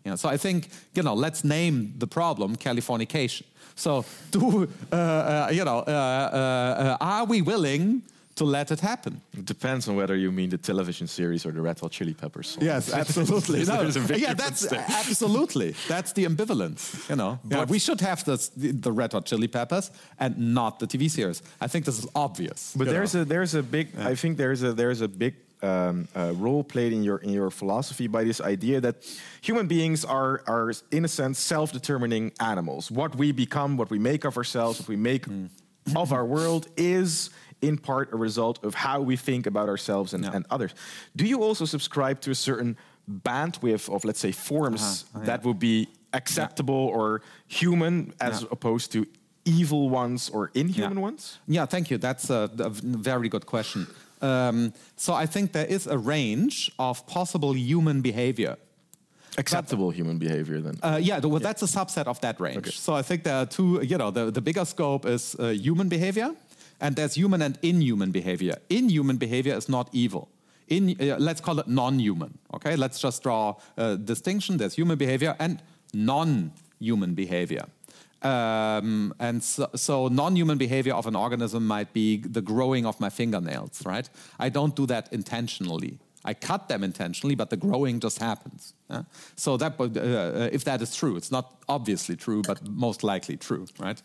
You 0.04 0.12
know, 0.12 0.16
so 0.16 0.28
I 0.28 0.36
think, 0.36 0.68
you 0.94 1.02
know, 1.02 1.14
let's 1.14 1.44
name 1.44 1.94
the 1.98 2.06
problem 2.06 2.56
Californication. 2.56 3.44
So, 3.74 4.04
do, 4.30 4.68
uh, 4.92 4.96
uh, 4.96 5.48
you 5.52 5.64
know, 5.64 5.78
uh, 5.78 5.90
uh, 5.90 6.82
uh, 6.82 6.96
are 7.00 7.24
we 7.24 7.42
willing 7.42 8.02
to 8.38 8.44
let 8.44 8.70
it 8.70 8.80
happen? 8.80 9.20
It 9.36 9.44
depends 9.44 9.88
on 9.88 9.96
whether 9.96 10.16
you 10.16 10.32
mean 10.32 10.50
the 10.50 10.58
television 10.58 11.06
series 11.06 11.44
or 11.46 11.52
the 11.52 11.60
Red 11.60 11.78
Hot 11.80 11.92
Chili 11.92 12.14
Peppers 12.14 12.48
song. 12.48 12.64
Yes, 12.64 12.92
absolutely. 12.92 13.64
No, 13.68 13.80
a 13.80 14.00
big 14.08 14.20
yeah, 14.22 14.34
that's 14.34 14.62
there. 14.68 14.84
absolutely 14.88 15.74
that's 15.88 16.12
the 16.12 16.24
ambivalence. 16.24 17.08
You 17.10 17.16
know, 17.16 17.38
yeah, 17.44 17.58
But- 17.58 17.68
we 17.68 17.78
should 17.78 18.00
have 18.00 18.24
this, 18.24 18.48
the, 18.48 18.72
the 18.72 18.92
Red 18.92 19.12
Hot 19.12 19.26
Chili 19.26 19.48
Peppers 19.48 19.90
and 20.18 20.54
not 20.54 20.78
the 20.78 20.86
TV 20.86 21.10
series. 21.10 21.42
I 21.60 21.68
think 21.68 21.84
this 21.84 21.98
is 21.98 22.06
obvious. 22.14 22.74
But 22.76 22.86
there's 22.88 23.14
know. 23.14 23.22
a 23.22 23.24
there's 23.24 23.54
a 23.54 23.62
big 23.62 23.86
I 23.98 24.14
think 24.14 24.36
there's 24.38 24.62
a 24.62 24.72
there's 24.72 25.00
a 25.00 25.08
big 25.08 25.34
um, 25.62 26.06
uh, 26.14 26.32
role 26.36 26.64
played 26.64 26.92
in 26.92 27.02
your 27.02 27.18
in 27.18 27.30
your 27.30 27.50
philosophy 27.50 28.06
by 28.06 28.24
this 28.24 28.40
idea 28.40 28.80
that 28.80 28.96
human 29.40 29.66
beings 29.66 30.04
are 30.04 30.42
are 30.46 30.72
in 30.90 31.04
a 31.04 31.08
sense 31.08 31.38
self-determining 31.38 32.32
animals. 32.40 32.90
What 32.90 33.16
we 33.16 33.32
become, 33.32 33.76
what 33.76 33.90
we 33.90 33.98
make 33.98 34.24
of 34.24 34.36
ourselves, 34.36 34.78
what 34.80 34.88
we 34.88 34.96
make 34.96 35.26
of 35.96 36.12
our 36.12 36.24
world 36.24 36.68
is 36.76 37.30
in 37.60 37.76
part 37.78 38.12
a 38.12 38.16
result 38.16 38.64
of 38.64 38.74
how 38.74 39.00
we 39.00 39.16
think 39.16 39.46
about 39.46 39.68
ourselves 39.68 40.14
and, 40.14 40.24
Yeah. 40.24 40.34
and 40.36 40.44
others. 40.50 40.74
Do 41.16 41.24
you 41.24 41.42
also 41.42 41.64
subscribe 41.66 42.20
to 42.20 42.30
a 42.30 42.34
certain 42.34 42.76
bandwidth 43.24 43.88
of 43.94 44.04
let's 44.04 44.20
say 44.20 44.32
forms 44.32 44.82
Uh-huh. 44.82 45.20
Oh, 45.22 45.26
that 45.26 45.42
would 45.44 45.58
be 45.58 45.86
acceptable 46.12 46.74
or 46.94 47.20
human 47.46 48.12
as 48.20 48.40
Yeah. 48.42 48.48
opposed 48.50 48.92
to 48.92 49.06
evil 49.44 49.88
ones 49.90 50.30
or 50.30 50.50
inhuman 50.54 50.96
Yeah. 50.98 51.02
ones? 51.10 51.38
Yeah, 51.46 51.66
thank 51.66 51.90
you. 51.90 51.98
That's 51.98 52.30
a, 52.30 52.50
a 52.58 52.70
very 53.12 53.28
good 53.28 53.44
question. 53.46 53.86
Um, 54.20 54.72
so 54.96 55.12
I 55.22 55.26
think 55.26 55.52
there 55.52 55.66
is 55.66 55.86
a 55.86 55.96
range 55.96 56.70
of 56.78 57.06
possible 57.06 57.52
human 57.56 58.00
behavior. 58.02 58.56
acceptable 59.36 59.90
human 59.92 60.18
behavior 60.18 60.60
then. 60.60 60.74
Uh, 60.82 60.98
yeah, 61.00 61.20
well, 61.20 61.38
that's 61.40 61.62
a 61.62 61.66
subset 61.66 62.06
of 62.08 62.18
that 62.20 62.40
range. 62.40 62.56
Okay. 62.56 62.70
So 62.72 62.92
I 62.98 63.02
think 63.02 63.22
there 63.22 63.36
are 63.36 63.46
two, 63.46 63.80
you 63.82 63.96
know, 63.96 64.10
the, 64.10 64.32
the 64.32 64.40
bigger 64.40 64.64
scope 64.64 65.06
is 65.06 65.36
uh, 65.38 65.50
human 65.50 65.88
behavior, 65.88 66.30
and 66.80 66.96
there's 66.96 67.14
human 67.14 67.42
and 67.42 67.58
inhuman 67.62 68.10
behavior. 68.10 68.56
Inhuman 68.68 69.16
behavior 69.16 69.54
is 69.54 69.68
not 69.68 69.88
evil. 69.92 70.28
In, 70.68 70.96
uh, 71.00 71.16
let's 71.18 71.40
call 71.40 71.58
it 71.58 71.66
non-human, 71.66 72.38
okay? 72.54 72.76
Let's 72.76 73.00
just 73.00 73.22
draw 73.22 73.56
a 73.76 73.96
distinction. 73.96 74.58
There's 74.58 74.74
human 74.74 74.98
behavior 74.98 75.34
and 75.38 75.62
non-human 75.94 77.14
behavior. 77.14 77.64
Um, 78.20 79.14
and 79.18 79.42
so, 79.42 79.70
so 79.74 80.08
non-human 80.08 80.58
behavior 80.58 80.94
of 80.94 81.06
an 81.06 81.16
organism 81.16 81.66
might 81.66 81.92
be 81.92 82.18
the 82.18 82.42
growing 82.42 82.84
of 82.84 83.00
my 83.00 83.10
fingernails, 83.10 83.84
right? 83.86 84.08
I 84.38 84.48
don't 84.48 84.74
do 84.74 84.86
that 84.86 85.12
intentionally. 85.12 85.98
I 86.24 86.34
cut 86.34 86.68
them 86.68 86.82
intentionally, 86.82 87.36
but 87.36 87.50
the 87.50 87.56
growing 87.56 88.00
just 88.00 88.18
happens. 88.18 88.74
yeah? 88.90 89.02
So 89.36 89.56
that, 89.56 89.78
uh, 89.78 89.84
uh, 89.84 90.48
if 90.52 90.64
that 90.64 90.82
is 90.82 90.94
true, 90.94 91.16
it's 91.16 91.30
not 91.30 91.56
obviously 91.68 92.16
true, 92.16 92.42
but 92.42 92.66
most 92.68 93.02
likely 93.04 93.36
true, 93.36 93.66
right? 93.78 94.02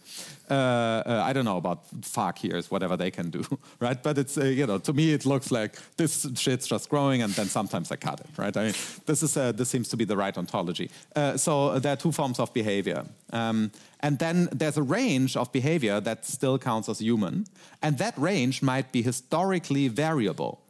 Uh, 0.50 0.54
uh, 0.54 1.24
I 1.26 1.34
don't 1.34 1.46
know 1.46 1.58
about 1.58 1.90
fakirs, 2.02 2.70
whatever 2.70 2.96
they 2.96 3.10
can 3.10 3.32
do, 3.32 3.44
right? 3.80 4.02
But 4.02 4.18
it's 4.18 4.38
uh, 4.38 4.46
you 4.46 4.68
know, 4.68 4.78
to 4.78 4.94
me, 4.94 5.14
it 5.14 5.26
looks 5.26 5.52
like 5.52 5.78
this 5.98 6.28
shit's 6.36 6.68
just 6.68 6.90
growing, 6.90 7.24
and 7.24 7.34
then 7.34 7.48
sometimes 7.48 7.92
I 7.92 7.96
cut 7.96 8.20
it, 8.20 8.30
right? 8.38 8.56
I 8.56 8.66
mean, 8.66 8.76
this 9.06 9.24
is 9.24 9.36
uh, 9.36 9.52
this 9.52 9.70
seems 9.70 9.90
to 9.90 9.98
be 9.98 10.06
the 10.06 10.18
right 10.18 10.38
ontology. 10.38 10.92
So 11.36 11.80
there 11.80 11.94
are 11.94 11.98
two 11.98 12.12
forms 12.12 12.40
of 12.40 12.54
behavior, 12.54 13.06
um, 13.32 13.72
and 14.02 14.20
then 14.20 14.50
there's 14.52 14.78
a 14.78 14.84
range 14.84 15.36
of 15.36 15.52
behavior 15.52 16.00
that 16.02 16.26
still 16.26 16.60
counts 16.60 16.90
as 16.90 17.00
human, 17.00 17.46
and 17.82 17.98
that 17.98 18.14
range 18.18 18.62
might 18.62 18.92
be 18.92 19.02
historically 19.02 19.88
variable. 19.88 20.63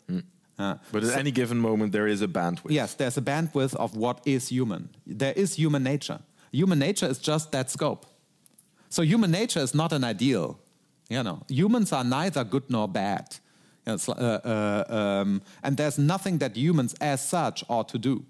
Uh, 0.60 0.76
But 0.92 1.04
at 1.04 1.18
any 1.18 1.32
given 1.32 1.60
moment, 1.60 1.92
there 1.92 2.08
is 2.08 2.22
a 2.22 2.28
bandwidth. 2.28 2.72
Yes, 2.72 2.96
there's 2.96 3.18
a 3.18 3.22
bandwidth 3.22 3.76
of 3.76 3.96
what 3.96 4.22
is 4.26 4.50
human. 4.50 4.90
There 5.06 5.34
is 5.36 5.56
human 5.56 5.84
nature. 5.84 6.20
Human 6.52 6.80
nature 6.80 7.08
is 7.10 7.18
just 7.18 7.52
that 7.52 7.72
scope. 7.72 8.06
So 8.90 9.02
human 9.02 9.32
nature 9.32 9.64
is 9.64 9.74
not 9.74 9.92
an 9.92 10.04
ideal. 10.04 10.60
You 11.10 11.24
know, 11.24 11.42
humans 11.50 11.92
are 11.92 12.04
neither 12.04 12.44
good 12.44 12.70
nor 12.70 12.88
bad. 12.88 13.40
You 13.88 13.94
know, 13.94 14.14
uh, 14.14 14.40
uh, 14.46 14.96
um, 14.96 15.42
and 15.64 15.76
there's 15.78 15.98
nothing 15.98 16.38
that 16.40 16.56
humans 16.56 16.94
as 17.02 17.28
such 17.28 17.64
ought 17.68 17.90
to 17.90 17.98
do. 17.98 18.24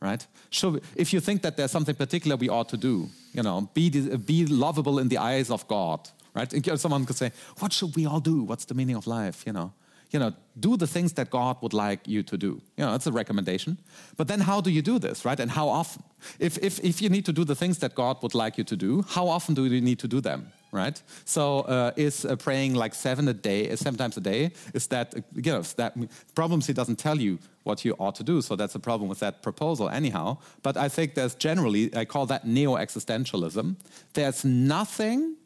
Right? 0.00 0.26
So 0.50 0.80
if 0.96 1.12
you 1.12 1.20
think 1.20 1.42
that 1.42 1.56
there's 1.56 1.70
something 1.70 1.94
particular 1.94 2.36
we 2.36 2.48
ought 2.48 2.68
to 2.70 2.76
do, 2.76 3.08
you 3.32 3.42
know, 3.42 3.70
be, 3.72 3.88
be 4.16 4.46
lovable 4.46 4.98
in 4.98 5.08
the 5.08 5.18
eyes 5.18 5.48
of 5.48 5.66
God. 5.68 6.10
Right? 6.34 6.52
And 6.52 6.80
someone 6.80 7.04
could 7.06 7.16
say, 7.16 7.30
"What 7.60 7.72
should 7.72 7.94
we 7.94 8.06
all 8.06 8.20
do? 8.20 8.42
What's 8.42 8.64
the 8.64 8.74
meaning 8.74 8.96
of 8.96 9.06
life?" 9.06 9.44
You 9.46 9.52
know, 9.52 9.72
you 10.12 10.18
know, 10.18 10.32
do 10.60 10.76
the 10.76 10.86
things 10.86 11.14
that 11.14 11.30
God 11.30 11.56
would 11.62 11.72
like 11.72 12.06
you 12.06 12.22
to 12.22 12.36
do. 12.36 12.60
You 12.76 12.84
know, 12.84 12.92
that's 12.92 13.06
a 13.06 13.12
recommendation. 13.12 13.78
But 14.16 14.28
then 14.28 14.40
how 14.40 14.60
do 14.60 14.70
you 14.70 14.82
do 14.82 14.98
this, 14.98 15.24
right? 15.24 15.40
And 15.40 15.50
how 15.50 15.68
often? 15.68 16.02
If, 16.38 16.58
if, 16.58 16.78
if 16.84 17.00
you 17.00 17.08
need 17.08 17.24
to 17.24 17.32
do 17.32 17.44
the 17.44 17.54
things 17.54 17.78
that 17.78 17.94
God 17.94 18.22
would 18.22 18.34
like 18.34 18.58
you 18.58 18.64
to 18.64 18.76
do, 18.76 19.02
how 19.08 19.26
often 19.26 19.54
do 19.54 19.64
you 19.64 19.80
need 19.80 19.98
to 20.00 20.08
do 20.08 20.20
them, 20.20 20.52
right? 20.70 21.02
So 21.24 21.60
uh, 21.60 21.92
is 21.96 22.26
uh, 22.26 22.36
praying 22.36 22.74
like 22.74 22.94
seven 22.94 23.26
a 23.28 23.32
day, 23.32 23.70
uh, 23.70 23.76
seven 23.76 23.96
times 23.96 24.18
a 24.18 24.20
day, 24.20 24.52
is 24.74 24.86
that, 24.88 25.14
uh, 25.16 25.20
you 25.34 25.50
know, 25.50 25.62
that 25.76 25.96
problems 26.34 26.66
he 26.66 26.74
doesn't 26.74 26.98
tell 26.98 27.18
you 27.18 27.38
what 27.62 27.82
you 27.82 27.94
ought 27.98 28.14
to 28.16 28.24
do. 28.24 28.42
So 28.42 28.54
that's 28.54 28.74
a 28.74 28.80
problem 28.80 29.08
with 29.08 29.20
that 29.20 29.42
proposal 29.42 29.88
anyhow. 29.88 30.36
But 30.62 30.76
I 30.76 30.90
think 30.90 31.14
there's 31.14 31.34
generally, 31.34 31.94
I 31.96 32.04
call 32.04 32.26
that 32.26 32.46
neo-existentialism. 32.46 33.76
There's 34.12 34.44
nothing 34.44 35.36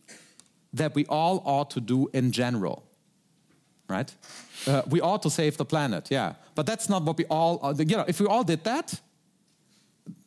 that 0.72 0.94
we 0.96 1.06
all 1.06 1.40
ought 1.44 1.70
to 1.70 1.80
do 1.80 2.10
in 2.12 2.32
general 2.32 2.82
right? 3.88 4.14
Uh, 4.66 4.82
we 4.88 5.00
ought 5.00 5.22
to 5.22 5.30
save 5.30 5.56
the 5.56 5.64
planet, 5.64 6.08
yeah. 6.10 6.34
But 6.54 6.66
that's 6.66 6.88
not 6.88 7.02
what 7.02 7.18
we 7.18 7.24
all, 7.26 7.60
uh, 7.62 7.74
you 7.78 7.96
know, 7.96 8.04
if 8.08 8.20
we 8.20 8.26
all 8.26 8.44
did 8.44 8.64
that, 8.64 9.00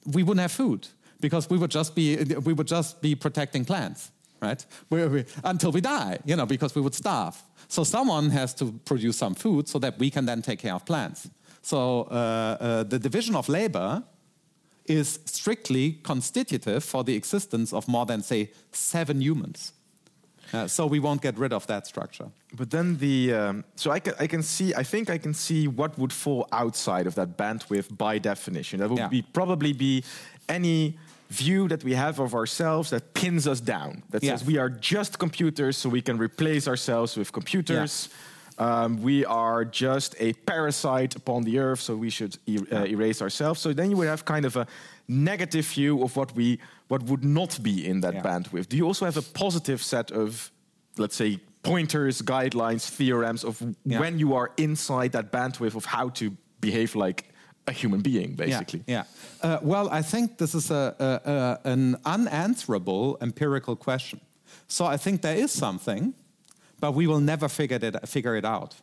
we 0.06 0.24
wouldn't 0.24 0.42
have 0.42 0.52
food 0.52 0.88
because 1.20 1.50
we 1.50 1.58
would 1.58 1.72
just 1.72 1.96
be, 1.96 2.18
we 2.44 2.54
would 2.54 2.68
just 2.68 3.02
be 3.02 3.16
protecting 3.16 3.66
plants, 3.66 4.12
right? 4.42 4.66
We, 4.90 5.08
we, 5.08 5.26
until 5.44 5.72
we 5.72 5.82
die, 5.82 6.20
you 6.26 6.36
know, 6.36 6.46
because 6.46 6.76
we 6.76 6.82
would 6.82 6.96
starve. 6.96 7.42
So 7.68 7.84
someone 7.84 8.30
has 8.30 8.54
to 8.56 8.72
produce 8.86 9.18
some 9.18 9.36
food 9.36 9.68
so 9.68 9.80
that 9.80 10.00
we 10.00 10.10
can 10.10 10.26
then 10.26 10.42
take 10.42 10.60
care 10.60 10.74
of 10.74 10.86
plants. 10.86 11.30
So 11.62 12.04
uh, 12.04 12.58
uh, 12.60 12.84
the 12.84 13.00
division 13.00 13.36
of 13.36 13.50
labor 13.50 14.04
is 14.86 15.20
strictly 15.26 16.00
constitutive 16.04 16.84
for 16.84 17.04
the 17.04 17.16
existence 17.16 17.74
of 17.74 17.88
more 17.88 18.06
than, 18.06 18.24
say, 18.24 18.52
seven 18.72 19.22
humans. 19.22 19.74
Uh, 20.54 20.68
so 20.68 20.86
we 20.88 21.00
won't 21.00 21.22
get 21.22 21.38
rid 21.38 21.54
of 21.54 21.66
that 21.68 21.86
structure. 21.88 22.26
But 22.58 22.70
then 22.72 22.98
the 22.98 23.34
um, 23.34 23.64
so 23.76 23.92
I 23.92 24.00
can 24.00 24.14
I 24.20 24.28
can 24.28 24.42
see 24.44 24.74
I 24.74 24.84
think 24.84 25.10
I 25.10 25.18
can 25.18 25.34
see 25.34 25.68
what 25.68 25.98
would 25.98 26.12
fall 26.14 26.48
outside 26.52 27.08
of 27.08 27.16
that 27.16 27.38
bandwidth 27.38 27.96
by 27.98 28.20
definition. 28.20 28.80
That 28.80 28.90
would 28.90 29.00
Yeah. 29.00 29.10
be 29.10 29.22
probably 29.22 29.74
be 29.74 30.04
any 30.48 30.98
view 31.30 31.68
that 31.68 31.84
we 31.84 31.94
have 31.96 32.20
of 32.20 32.34
ourselves 32.34 32.90
that 32.90 33.14
pins 33.14 33.46
us 33.48 33.62
down. 33.62 34.02
That 34.10 34.24
Yeah. 34.24 34.32
says 34.38 34.48
we 34.48 34.58
are 34.58 34.70
just 34.70 35.18
computers, 35.20 35.78
so 35.78 35.90
we 35.90 36.02
can 36.02 36.18
replace 36.18 36.68
ourselves 36.68 37.16
with 37.18 37.32
computers. 37.32 38.10
Um, 38.58 39.02
we 39.02 39.24
are 39.26 39.64
just 39.64 40.16
a 40.20 40.34
parasite 40.34 41.16
upon 41.16 41.44
the 41.44 41.60
earth, 41.60 41.80
so 41.80 41.96
we 41.96 42.10
should 42.10 42.38
e- 42.46 42.58
uh, 42.72 42.84
erase 42.86 43.22
ourselves. 43.22 43.62
So 43.62 43.74
then 43.74 43.90
you 43.92 43.98
would 43.98 44.10
have 44.10 44.24
kind 44.26 44.46
of 44.46 44.56
a 44.58 44.66
negative 45.10 45.66
view 45.66 46.04
of 46.04 46.16
what 46.16 46.36
we 46.36 46.60
what 46.88 47.04
would 47.04 47.24
not 47.24 47.62
be 47.62 47.86
in 47.86 48.02
that 48.02 48.14
Yeah. 48.14 48.22
bandwidth. 48.24 48.68
Do 48.70 48.78
you 48.78 48.86
also 48.88 49.06
have 49.06 49.18
a 49.18 49.22
positive 49.22 49.82
set 49.84 50.12
of, 50.12 50.52
let's 50.98 51.16
say, 51.16 51.40
pointers, 51.64 52.22
guidelines, 52.22 52.88
theorems 52.90 53.44
of 53.44 53.62
Yeah. 53.84 54.00
when 54.00 54.20
you 54.20 54.34
are 54.36 54.52
inside 54.58 55.12
that 55.12 55.32
bandwidth 55.32 55.76
of 55.76 55.86
how 55.86 56.10
to 56.10 56.32
behave 56.62 56.96
like 56.96 57.24
a 57.68 57.72
human 57.72 58.02
being, 58.02 58.36
basically? 58.36 58.84
Yeah. 58.88 59.04
yeah. 59.44 59.50
Uh, 59.56 59.60
well, 59.62 59.90
I 59.90 60.02
think 60.04 60.38
this 60.38 60.54
is 60.56 60.72
a, 60.72 60.96
a, 61.00 61.30
a, 61.32 61.60
an 61.72 61.96
unanswerable 62.06 63.18
empirical 63.22 63.76
question. 63.76 64.20
So 64.68 64.86
I 64.86 64.98
think 64.98 65.22
there 65.22 65.36
is 65.36 65.52
something, 65.52 66.14
but 66.80 66.94
we 66.94 67.08
will 67.08 67.20
never 67.22 67.48
figure 67.50 67.80
it, 67.82 68.08
figure 68.08 68.36
it 68.36 68.46
out. 68.46 68.76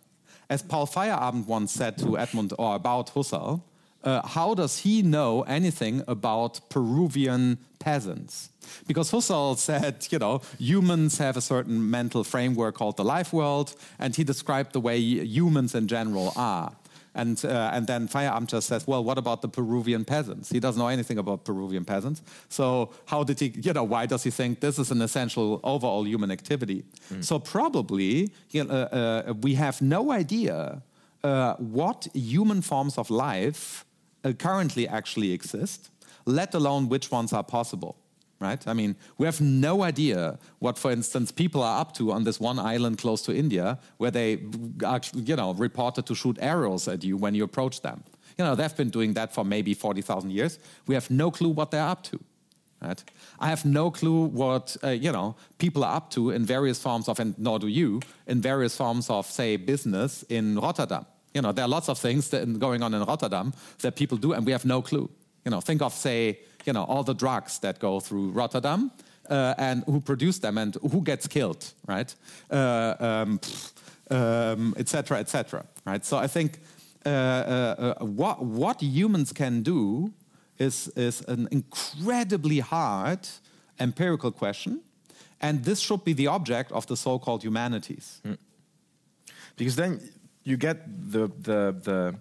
As 0.49 0.62
Paul 0.62 0.87
Feyerabend 0.87 1.47
once 1.47 1.72
said 1.72 1.99
to 1.99 2.16
Edmund 2.18 2.53
or 2.59 2.77
about 2.77 3.12
Husserl, 3.14 3.62
uh, 4.07 4.26
how 4.26 4.54
does 4.54 4.78
he 4.78 5.02
know 5.02 5.42
anything 5.42 6.02
about 6.07 6.61
Peruvian 6.70 7.59
peasants? 7.80 8.50
Because 8.86 9.11
Husserl 9.11 9.59
said, 9.59 10.07
you 10.11 10.18
know, 10.18 10.40
humans 10.59 11.18
have 11.18 11.36
a 11.36 11.40
certain 11.40 11.90
mental 11.90 12.24
framework 12.24 12.76
called 12.76 12.96
the 12.96 13.04
life 13.04 13.32
world, 13.32 13.74
and 13.98 14.14
he 14.14 14.24
described 14.24 14.72
the 14.72 14.80
way 14.80 14.98
humans 14.98 15.74
in 15.74 15.88
general 15.88 16.32
are. 16.36 16.72
And, 17.16 17.42
uh, 17.46 17.70
and 17.72 17.86
then 17.86 18.09
Feyerabend 18.09 18.48
just 18.48 18.68
says, 18.68 18.86
well, 18.86 19.02
what 19.02 19.16
about 19.16 19.40
the 19.40 19.48
Peruvian 19.48 20.04
peasants? 20.04 20.50
He 20.50 20.61
doesn't 20.61 20.78
know 20.78 20.88
anything 20.88 21.16
about 21.16 21.44
Peruvian 21.44 21.84
peasants. 21.84 22.22
So 22.50 22.90
how 23.07 23.24
did 23.24 23.40
he, 23.40 23.54
you 23.57 23.72
know, 23.72 23.84
why 23.84 24.04
does 24.04 24.22
he 24.22 24.30
think 24.30 24.61
this 24.61 24.78
is 24.78 24.90
an 24.90 25.00
essential 25.00 25.59
overall 25.64 26.07
human 26.07 26.30
activity? 26.30 26.84
So 27.22 27.38
probably 27.38 28.30
you 28.50 28.64
know, 28.64 28.74
uh, 28.74 29.22
uh, 29.28 29.32
we 29.32 29.54
have 29.54 29.80
no 29.80 30.12
idea 30.12 30.82
uh, 31.24 31.54
what 31.54 32.07
human 32.12 32.61
forms 32.61 32.98
of 32.98 33.09
life 33.09 33.86
currently 34.33 34.89
actually 34.89 35.33
exist, 35.33 35.91
let 36.24 36.55
alone 36.55 36.89
which 36.89 37.11
ones 37.11 37.33
are 37.33 37.45
possible 37.45 37.97
right? 38.41 38.66
I 38.66 38.74
mean, 38.74 38.97
we 39.18 39.27
have 39.27 39.41
no 39.41 39.83
idea 39.83 40.39
what, 40.59 40.79
for 40.79 40.91
instance, 40.91 41.33
people 41.33 41.62
are 41.62 41.81
up 41.81 41.95
to 41.95 42.12
on 42.12 42.24
this 42.24 42.39
one 42.41 42.59
island 42.59 42.99
close 42.99 43.22
to 43.22 43.35
India 43.35 43.79
where 43.97 44.11
they, 44.11 44.41
actually, 44.85 45.22
you 45.22 45.37
know, 45.37 45.55
reported 45.55 46.07
to 46.07 46.14
shoot 46.14 46.37
arrows 46.41 46.89
at 46.89 47.05
you 47.05 47.16
when 47.16 47.35
you 47.35 47.45
approach 47.45 47.81
them. 47.81 48.03
You 48.39 48.45
know, 48.45 48.55
they've 48.55 48.77
been 48.77 48.91
doing 48.91 49.14
that 49.14 49.33
for 49.33 49.45
maybe 49.45 49.72
40,000 49.72 50.31
years. 50.31 50.59
We 50.87 50.95
have 50.95 51.11
no 51.11 51.31
clue 51.31 51.49
what 51.49 51.70
they're 51.70 51.89
up 51.89 52.03
to. 52.05 52.20
Right? 52.83 53.03
I 53.41 53.49
have 53.49 53.64
no 53.64 53.91
clue 53.91 54.27
what 54.27 54.77
uh, 54.85 54.89
you 54.89 55.11
know 55.11 55.35
people 55.57 55.83
are 55.83 55.97
up 55.97 56.11
to 56.11 56.31
in 56.31 56.45
various 56.45 56.79
forms 56.79 57.09
of, 57.09 57.18
and 57.18 57.35
nor 57.39 57.59
do 57.59 57.68
you, 57.68 58.03
in 58.27 58.43
various 58.43 58.77
forms 58.77 59.09
of, 59.09 59.24
say, 59.24 59.57
business 59.57 60.24
in 60.29 60.59
Rotterdam. 60.59 61.07
You 61.37 61.43
know, 61.43 61.53
there 61.53 61.66
are 61.66 61.68
lots 61.68 61.89
of 61.91 61.99
things 61.99 62.30
that, 62.30 62.59
going 62.59 62.82
on 62.82 62.95
in 62.95 63.05
Rotterdam 63.05 63.53
that 63.80 63.95
people 63.95 64.16
do, 64.16 64.32
and 64.32 64.47
we 64.47 64.53
have 64.53 64.64
no 64.64 64.80
clue. 64.80 65.11
You 65.45 65.51
know, 65.51 65.61
think 65.61 65.82
of, 65.82 65.93
say, 65.93 66.39
you 66.64 66.72
know, 66.72 66.84
all 66.84 67.05
the 67.05 67.14
drugs 67.14 67.59
that 67.59 67.78
go 67.78 68.01
through 68.01 68.30
Rotterdam 68.30 68.91
uh, 69.28 69.55
and 69.59 69.84
who 69.84 70.01
produce 70.01 70.39
them 70.39 70.57
and 70.57 70.76
who 70.76 71.03
gets 71.03 71.26
killed, 71.28 71.74
right? 71.87 72.14
Uh, 72.51 72.95
um, 72.99 73.41
um, 74.11 74.74
et 74.78 75.11
right? 75.84 76.05
So 76.07 76.16
I 76.16 76.26
think 76.26 76.59
uh, 77.05 77.09
uh, 77.09 77.95
what, 78.01 78.43
what 78.43 78.80
humans 78.80 79.32
can 79.34 79.62
do 79.62 80.14
is, 80.59 80.89
is 80.97 81.20
an 81.28 81.49
incredibly 81.51 82.61
hard 82.61 83.28
empirical 83.78 84.32
question, 84.32 84.80
and 85.43 85.64
this 85.64 85.80
should 85.80 86.03
be 86.03 86.14
the 86.14 86.28
object 86.28 86.72
of 86.72 86.87
the 86.87 86.97
so-called 86.97 87.43
humanities. 87.45 88.22
Because 89.57 89.76
then 89.76 90.01
you 90.47 90.57
get 90.57 90.76
the, 91.12 91.26
the, 91.42 91.74
the 91.82 92.14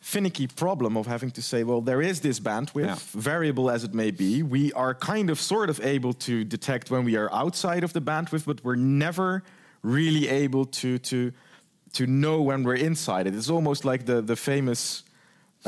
finicky 0.00 0.46
problem 0.46 0.96
of 0.96 1.06
having 1.06 1.30
to 1.32 1.42
say, 1.42 1.64
well, 1.64 1.80
there 1.80 2.00
is 2.00 2.20
this 2.20 2.40
bandwidth, 2.40 2.86
Yeah. 2.86 2.96
variable 3.20 3.70
as 3.70 3.84
it 3.84 3.92
may 3.92 4.10
be. 4.10 4.42
We 4.42 4.72
are 4.72 4.94
kind 4.94 5.28
of 5.30 5.38
sort 5.40 5.68
of 5.70 5.80
able 5.84 6.12
to 6.14 6.44
detect 6.44 6.90
when 6.90 7.04
we 7.04 7.16
are 7.16 7.28
outside 7.32 7.84
of 7.84 7.92
the 7.92 8.00
bandwidth, 8.00 8.44
but 8.46 8.64
we're 8.64 8.76
never 8.76 9.42
really 9.82 10.28
able 10.28 10.64
to 10.64 10.98
to 10.98 11.32
to 11.92 12.06
know 12.06 12.42
when 12.42 12.62
we're 12.64 12.76
inside 12.86 13.26
it. 13.26 13.34
It's 13.34 13.50
almost 13.50 13.84
like 13.84 14.04
the 14.06 14.20
the 14.22 14.36
famous 14.36 15.02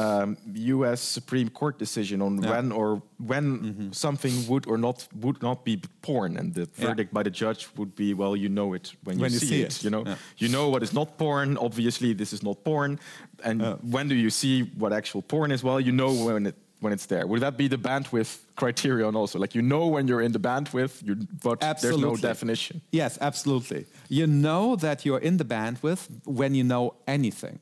um, 0.00 0.36
U.S. 0.74 1.00
Supreme 1.00 1.48
Court 1.50 1.78
decision 1.78 2.22
on 2.22 2.32
Yeah. 2.42 2.50
when 2.52 2.72
or 2.72 3.02
when 3.30 3.92
something 3.92 4.34
would 4.48 4.64
or 4.66 4.78
not 4.78 5.06
would 5.24 5.38
not 5.42 5.64
be 5.64 5.74
porn, 6.02 6.36
and 6.36 6.54
the 6.54 6.60
Yeah. 6.60 6.86
verdict 6.86 7.12
by 7.12 7.22
the 7.22 7.30
judge 7.42 7.62
would 7.76 7.92
be, 7.94 8.14
well, 8.14 8.34
you 8.42 8.48
know 8.48 8.74
it 8.74 8.92
when 9.04 9.16
you, 9.18 9.22
When 9.22 9.32
you 9.32 9.38
see, 9.40 9.46
see 9.48 9.62
it, 9.62 9.76
it. 9.76 9.84
You 9.84 9.90
know, 9.90 10.02
Yeah. 10.06 10.16
you 10.42 10.48
know 10.48 10.68
what 10.72 10.82
is 10.82 10.92
not 10.92 11.08
porn. 11.18 11.56
Obviously, 11.58 12.14
this 12.14 12.32
is 12.32 12.42
not 12.42 12.56
porn. 12.64 12.98
And 13.44 13.62
when 13.94 14.08
do 14.08 14.14
you 14.14 14.30
see 14.30 14.62
what 14.82 14.92
actual 14.92 15.22
porn 15.22 15.50
is? 15.52 15.62
Well, 15.62 15.80
you 15.80 15.92
know 15.92 16.12
when 16.26 16.46
it 16.46 16.54
when 16.82 16.92
it's 16.94 17.06
there. 17.06 17.26
Would 17.26 17.40
that 17.42 17.56
be 17.58 17.68
the 17.68 17.76
bandwidth 17.76 18.38
criterion 18.56 19.14
also? 19.14 19.38
Like 19.38 19.54
you 19.58 19.62
know 19.62 19.86
when 19.94 20.08
you're 20.08 20.22
in 20.24 20.32
the 20.32 20.38
bandwidth, 20.40 20.94
you, 21.06 21.14
but 21.42 21.60
there's 21.82 21.98
no 21.98 22.16
definition. 22.16 22.80
Yes, 22.90 23.18
absolutely. 23.20 23.84
You 24.08 24.26
know 24.26 24.76
that 24.76 25.04
you're 25.04 25.20
in 25.22 25.36
the 25.36 25.44
bandwidth 25.44 26.08
when 26.24 26.54
you 26.54 26.64
know 26.64 26.94
anything. 27.06 27.58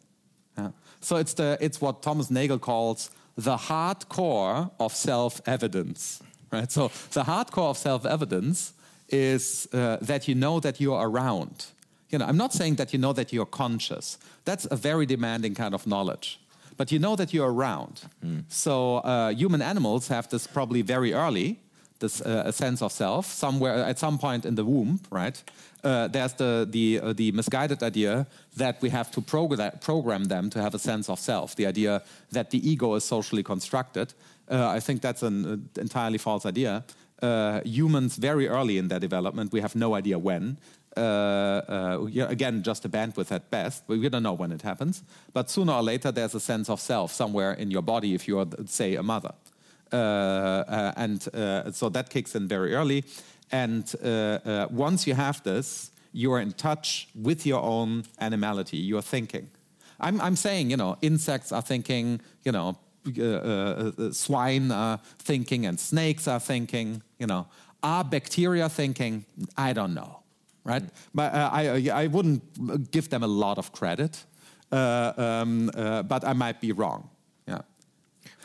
Yeah. 0.58 0.70
So 1.00 1.16
it's, 1.16 1.34
the, 1.34 1.56
it's 1.60 1.80
what 1.80 2.02
Thomas 2.02 2.30
Nagel 2.30 2.58
calls 2.58 3.10
the 3.36 3.56
hardcore 3.56 4.70
of 4.80 4.94
self-evidence. 4.94 6.22
Right? 6.50 6.70
So 6.70 6.88
the 7.12 7.22
hardcore 7.22 7.70
of 7.70 7.78
self-evidence 7.78 8.72
is 9.08 9.68
uh, 9.72 9.98
that 10.02 10.26
you 10.28 10.34
know 10.34 10.60
that 10.60 10.80
you're 10.80 11.00
around. 11.00 11.66
You 12.10 12.18
know, 12.18 12.26
I'm 12.26 12.36
not 12.36 12.52
saying 12.52 12.76
that 12.76 12.92
you 12.92 12.98
know 12.98 13.12
that 13.12 13.32
you're 13.32 13.46
conscious. 13.46 14.18
That's 14.44 14.66
a 14.70 14.76
very 14.76 15.06
demanding 15.06 15.54
kind 15.54 15.74
of 15.74 15.86
knowledge. 15.86 16.40
But 16.76 16.90
you 16.90 16.98
know 16.98 17.16
that 17.16 17.32
you're 17.32 17.52
around. 17.52 18.02
So 18.48 18.96
uh, 18.98 19.30
human 19.30 19.62
animals 19.62 20.08
have 20.08 20.28
this 20.28 20.46
probably 20.46 20.82
very 20.82 21.12
early, 21.12 21.58
this 21.98 22.20
uh, 22.20 22.42
a 22.46 22.52
sense 22.52 22.82
of 22.82 22.92
self 22.92 23.26
somewhere 23.26 23.84
at 23.84 23.98
some 23.98 24.18
point 24.18 24.44
in 24.44 24.54
the 24.54 24.64
womb, 24.64 25.00
right? 25.10 25.42
Uh, 25.84 26.08
there's 26.08 26.34
the 26.34 26.66
the 26.70 27.00
uh, 27.00 27.12
the 27.12 27.32
misguided 27.32 27.82
idea 27.82 28.26
that 28.56 28.80
we 28.82 28.90
have 28.90 29.10
to 29.10 29.20
program 29.20 29.72
program 29.80 30.24
them 30.24 30.50
to 30.50 30.60
have 30.60 30.74
a 30.74 30.78
sense 30.78 31.08
of 31.12 31.18
self. 31.18 31.54
The 31.54 31.66
idea 31.66 32.02
that 32.32 32.50
the 32.50 32.58
ego 32.58 32.94
is 32.94 33.04
socially 33.04 33.42
constructed. 33.42 34.14
Uh, 34.50 34.76
I 34.76 34.80
think 34.80 35.02
that's 35.02 35.22
an 35.22 35.44
uh, 35.44 35.80
entirely 35.80 36.18
false 36.18 36.46
idea. 36.46 36.84
Uh, 37.22 37.60
humans 37.64 38.16
very 38.16 38.48
early 38.48 38.78
in 38.78 38.88
their 38.88 39.00
development, 39.00 39.52
we 39.52 39.60
have 39.60 39.74
no 39.74 39.94
idea 39.94 40.18
when. 40.18 40.56
Uh, 40.96 41.60
uh, 41.68 42.26
again, 42.28 42.62
just 42.62 42.84
a 42.84 42.88
bandwidth 42.88 43.30
at 43.30 43.50
best. 43.50 43.84
We 43.86 43.98
we 43.98 44.08
don't 44.08 44.22
know 44.22 44.36
when 44.36 44.52
it 44.52 44.62
happens. 44.62 45.02
But 45.32 45.50
sooner 45.50 45.72
or 45.72 45.82
later, 45.82 46.12
there's 46.12 46.34
a 46.34 46.40
sense 46.40 46.68
of 46.72 46.80
self 46.80 47.12
somewhere 47.12 47.52
in 47.52 47.70
your 47.70 47.82
body 47.82 48.14
if 48.14 48.26
you're, 48.26 48.46
say, 48.66 48.96
a 48.96 49.02
mother. 49.02 49.32
Uh, 49.92 49.96
uh, 49.96 50.92
and 50.96 51.28
uh, 51.34 51.70
so 51.72 51.88
that 51.88 52.10
kicks 52.10 52.34
in 52.34 52.48
very 52.48 52.74
early. 52.74 53.04
And 53.50 53.84
once 54.70 55.06
you 55.06 55.14
have 55.14 55.42
this, 55.42 55.90
you're 56.12 56.40
in 56.40 56.52
touch 56.52 57.08
with 57.14 57.46
your 57.46 57.62
own 57.62 58.04
animality, 58.20 58.76
you're 58.76 59.02
thinking. 59.02 59.48
I'm, 60.00 60.20
I'm 60.20 60.36
saying, 60.36 60.70
you 60.70 60.76
know, 60.76 60.96
insects 61.00 61.52
are 61.52 61.62
thinking, 61.62 62.20
you 62.44 62.52
know, 62.52 62.76
uh, 63.18 63.22
uh, 63.22 63.92
uh, 63.98 64.12
swine 64.12 64.70
are 64.70 65.00
thinking, 65.18 65.66
and 65.66 65.78
snakes 65.78 66.28
are 66.28 66.40
thinking, 66.40 67.02
you 67.18 67.26
know. 67.26 67.46
Are 67.82 68.04
bacteria 68.04 68.68
thinking? 68.68 69.24
I 69.56 69.72
don't 69.72 69.94
know, 69.94 70.20
right? 70.64 70.82
But 71.14 71.32
uh, 71.32 71.50
I, 71.52 71.88
I 71.92 72.06
wouldn't 72.08 72.90
give 72.90 73.08
them 73.08 73.22
a 73.22 73.28
lot 73.28 73.56
of 73.56 73.72
credit, 73.72 74.24
um, 74.72 75.70
but 75.74 76.24
I 76.24 76.32
might 76.32 76.60
be 76.60 76.72
wrong. 76.72 77.08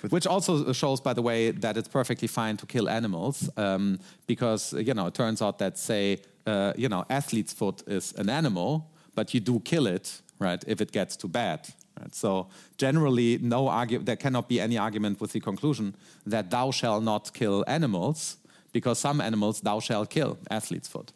Yeah. 0.04 0.10
Which 0.10 0.28
also 0.28 0.74
shows, 0.74 1.00
by 1.02 1.14
the 1.14 1.22
way, 1.22 1.52
that 1.52 1.78
it's 1.78 1.88
perfectly 1.88 2.28
fine 2.28 2.58
to 2.58 2.66
kill 2.66 2.90
animals 2.90 3.50
um, 3.58 4.00
because, 4.28 4.74
you 4.74 4.94
know, 4.94 5.08
it 5.08 5.14
turns 5.14 5.42
out 5.42 5.60
that, 5.60 5.78
say, 5.78 6.18
uh, 6.46 6.74
you 6.76 6.90
know, 6.90 7.06
athlete's 7.10 7.54
foot 7.54 7.84
is 7.88 8.14
an 8.18 8.30
animal, 8.30 8.92
but 9.16 9.34
you 9.34 9.40
do 9.40 9.60
kill 9.62 9.88
it, 9.88 10.22
right, 10.40 10.64
if 10.68 10.82
it 10.82 10.92
gets 10.92 11.16
too 11.16 11.30
bad. 11.30 11.68
Right? 12.00 12.14
So 12.14 12.48
generally, 12.78 13.38
no 13.42 13.66
argu- 13.66 14.04
there 14.04 14.18
cannot 14.18 14.50
be 14.50 14.60
any 14.60 14.78
argument 14.78 15.22
with 15.22 15.32
the 15.32 15.40
conclusion 15.40 15.96
that 16.26 16.50
thou 16.50 16.72
shall 16.72 17.00
not 17.00 17.32
kill 17.34 17.64
animals 17.68 18.38
because 18.74 19.00
some 19.00 19.22
animals 19.22 19.62
thou 19.62 19.80
shall 19.80 20.06
kill, 20.06 20.38
athlete's 20.50 20.88
foot. 20.88 21.14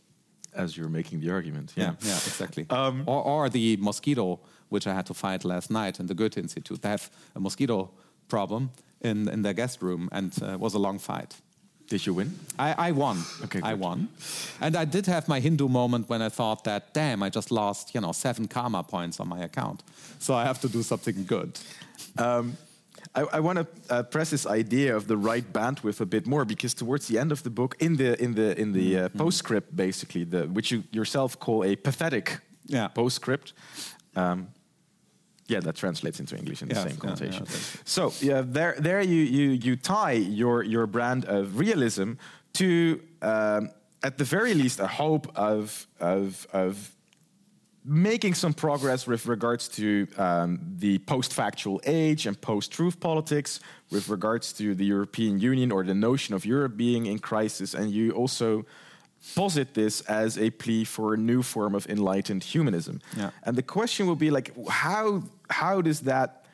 As 0.54 0.78
you're 0.78 0.90
making 0.90 1.20
the 1.20 1.30
argument, 1.32 1.74
Yeah, 1.76 1.94
yeah, 2.02 2.16
exactly. 2.16 2.66
Um, 2.70 3.04
or, 3.06 3.22
or 3.24 3.50
the 3.50 3.78
mosquito, 3.78 4.40
which 4.70 4.88
I 4.88 4.94
had 4.94 5.06
to 5.08 5.14
fight 5.14 5.44
last 5.44 5.70
night 5.70 6.00
in 6.00 6.08
the 6.08 6.14
Goethe 6.14 6.38
Institute. 6.38 6.82
They 6.82 6.90
have 6.90 7.10
a 7.36 7.40
mosquito 7.40 7.90
problem, 8.28 8.70
in, 9.02 9.28
in 9.30 9.42
their 9.44 9.54
guest 9.54 9.82
room, 9.82 10.10
and 10.12 10.32
uh, 10.42 10.54
it 10.54 10.60
was 10.60 10.74
a 10.74 10.80
long 10.80 11.00
fight. 11.00 11.36
Did 11.90 12.06
you 12.06 12.14
win? 12.16 12.34
I, 12.60 12.90
I 12.90 12.92
won. 12.92 13.18
Okay, 13.46 13.62
I 13.64 13.72
good. 13.72 13.80
won. 13.80 14.10
And 14.60 14.76
I 14.76 14.84
did 14.86 15.06
have 15.06 15.28
my 15.30 15.40
Hindu 15.40 15.68
moment 15.70 16.10
when 16.10 16.22
I 16.22 16.30
thought 16.30 16.64
that, 16.66 16.94
damn, 16.94 17.24
I 17.24 17.30
just 17.30 17.50
lost, 17.52 17.94
you 17.96 18.02
know, 18.02 18.12
seven 18.14 18.48
karma 18.48 18.84
points 18.84 19.20
on 19.20 19.28
my 19.30 19.40
account. 19.40 19.84
So 20.20 20.34
I 20.34 20.44
have 20.44 20.60
to 20.62 20.68
do 20.68 20.84
something 20.84 21.24
good. 21.26 21.58
Um, 22.18 22.58
I, 23.16 23.22
I 23.38 23.40
want 23.40 23.58
to 23.60 23.68
uh, 23.90 24.04
press 24.04 24.30
this 24.32 24.46
idea 24.46 24.96
of 24.98 25.08
the 25.08 25.16
right 25.16 25.54
bandwidth 25.54 26.02
a 26.02 26.06
bit 26.06 26.28
more 26.28 26.44
because 26.46 26.74
towards 26.74 27.08
the 27.08 27.18
end 27.20 27.32
of 27.32 27.42
the 27.44 27.50
book, 27.50 27.76
in 27.80 27.96
the 27.96 28.22
in 28.22 28.34
the 28.36 28.60
in 28.60 28.74
the 28.74 28.98
uh, 29.06 29.10
postscript, 29.18 29.74
basically, 29.76 30.26
the 30.26 30.42
which 30.48 30.72
you 30.72 30.84
yourself 30.92 31.38
call 31.40 31.64
a 31.64 31.76
pathetic 31.76 32.40
Yeah. 32.66 32.90
postscript. 32.90 33.54
Um, 34.16 34.48
yeah, 35.48 35.62
that 35.62 35.76
translates 35.76 36.20
into 36.20 36.36
English 36.36 36.62
in 36.62 36.68
the 36.70 36.76
Yeah, 36.76 36.84
same 36.84 36.94
yeah, 36.96 37.00
connotation. 37.06 37.46
yeah, 37.46 37.52
that's- 37.52 37.78
so 37.86 38.12
yeah, 38.22 38.42
there 38.46 38.76
there 38.80 39.02
you 39.02 39.22
you 39.38 39.50
you 39.52 39.76
tie 39.76 40.12
your 40.42 40.64
your 40.64 40.88
brand 40.88 41.26
of 41.26 41.58
realism 41.60 42.14
to 42.54 43.00
um, 43.22 43.70
at 44.04 44.18
the 44.18 44.24
very 44.26 44.54
least 44.54 44.80
a 44.80 44.88
hope 44.88 45.28
of 45.36 45.88
of 46.00 46.48
of 46.54 46.92
making 47.90 48.36
some 48.36 48.54
progress 48.54 49.08
with 49.08 49.26
regards 49.28 49.70
to 49.70 50.06
um, 50.18 50.60
the 50.80 50.98
post-factual 51.00 51.80
age 51.86 52.28
and 52.28 52.36
post-truth 52.42 53.00
politics, 53.00 53.62
with 53.92 54.10
regards 54.10 54.52
to 54.54 54.76
the 54.76 54.84
European 54.86 55.40
Union 55.40 55.72
or 55.72 55.84
the 55.86 55.94
notion 55.94 56.36
of 56.36 56.44
Europe 56.46 56.76
being 56.76 57.06
in 57.06 57.18
crisis, 57.20 57.74
and 57.74 57.90
you 57.90 58.12
also 58.12 58.66
posit 59.36 59.74
this 59.74 60.02
as 60.02 60.38
a 60.38 60.50
plea 60.50 60.84
for 60.84 61.14
a 61.14 61.18
new 61.18 61.42
form 61.42 61.74
of 61.76 61.86
enlightened 61.88 62.44
humanism. 62.44 63.00
Yeah. 63.16 63.30
And 63.44 63.56
the 63.56 63.64
question 63.64 64.06
will 64.06 64.16
be 64.18 64.32
like, 64.32 64.52
how 64.70 65.24
how 65.50 65.82
does 65.82 66.02
that 66.02 66.46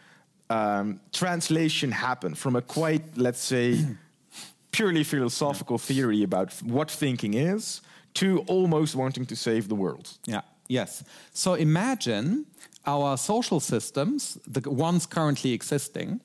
um, 0.49 0.99
translation 1.11 1.91
happen 1.91 2.35
from 2.35 2.55
a 2.55 2.61
quite, 2.61 3.17
let's 3.17 3.39
say, 3.39 3.79
purely 4.71 5.03
philosophical 5.03 5.77
theory 5.77 6.23
about 6.23 6.53
what 6.63 6.91
thinking 6.91 7.33
is 7.33 7.81
to 8.13 8.39
almost 8.47 8.95
wanting 8.95 9.25
to 9.25 9.35
save 9.35 9.67
the 9.67 9.75
world? 9.75 10.17
Yeah. 10.25 10.41
Yes. 10.67 11.03
So 11.33 11.55
imagine 11.55 12.45
our 12.85 13.17
social 13.17 13.59
systems, 13.59 14.37
the 14.47 14.69
ones 14.69 15.05
currently 15.05 15.53
existing, 15.53 16.21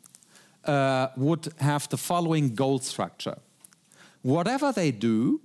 uh, 0.65 1.09
would 1.17 1.49
have 1.59 1.89
the 1.89 1.97
following 1.97 2.55
goal 2.55 2.79
structure. 2.79 3.39
Whatever 4.23 4.73
they 4.73 4.91
do, 4.91 5.41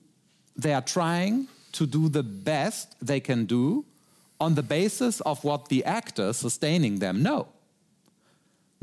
they 0.56 0.74
are 0.74 0.82
trying 0.82 1.48
to 1.74 1.86
do 1.86 2.10
the 2.10 2.24
best 2.24 2.96
they 3.06 3.20
can 3.20 3.46
do 3.46 3.86
on 4.44 4.56
the 4.56 4.64
basis 4.64 5.22
of 5.22 5.44
what 5.44 5.70
the 5.70 5.84
actors 5.86 6.38
sustaining 6.38 7.00
them 7.00 7.24
know. 7.24 7.48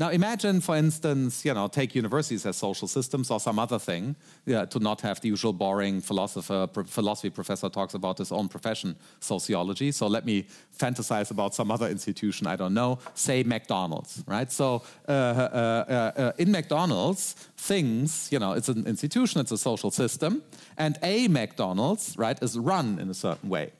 Now 0.01 0.09
imagine, 0.09 0.61
for 0.61 0.75
instance, 0.75 1.45
you 1.45 1.53
know, 1.53 1.67
take 1.67 1.93
universities 1.93 2.43
as 2.47 2.57
social 2.57 2.87
systems 2.87 3.29
or 3.29 3.39
some 3.39 3.59
other 3.59 3.77
thing, 3.77 4.15
yeah, 4.47 4.65
to 4.65 4.79
not 4.79 5.01
have 5.01 5.21
the 5.21 5.27
usual 5.27 5.53
boring 5.53 6.01
philosopher, 6.01 6.65
pro- 6.65 6.85
philosophy 6.85 7.29
professor 7.29 7.69
talks 7.69 7.93
about 7.93 8.17
his 8.17 8.31
own 8.31 8.49
profession, 8.49 8.95
sociology. 9.19 9.91
So 9.91 10.07
let 10.07 10.25
me 10.25 10.47
fantasize 10.75 11.29
about 11.29 11.53
some 11.53 11.69
other 11.69 11.87
institution, 11.87 12.47
I 12.47 12.55
don't 12.55 12.73
know, 12.73 12.97
say 13.13 13.43
McDonald's, 13.43 14.23
right? 14.25 14.51
So 14.51 14.81
uh, 15.07 15.11
uh, 15.11 15.85
uh, 15.87 16.21
uh, 16.21 16.31
in 16.39 16.51
McDonald's, 16.51 17.33
things, 17.55 18.27
you 18.31 18.39
know, 18.39 18.53
it's 18.53 18.69
an 18.69 18.87
institution, 18.87 19.39
it's 19.39 19.51
a 19.51 19.57
social 19.57 19.91
system, 19.91 20.41
and 20.79 20.97
a 21.03 21.27
McDonald's, 21.27 22.17
right, 22.17 22.41
is 22.41 22.57
run 22.57 22.97
in 22.97 23.07
a 23.11 23.13
certain 23.13 23.49
way. 23.49 23.71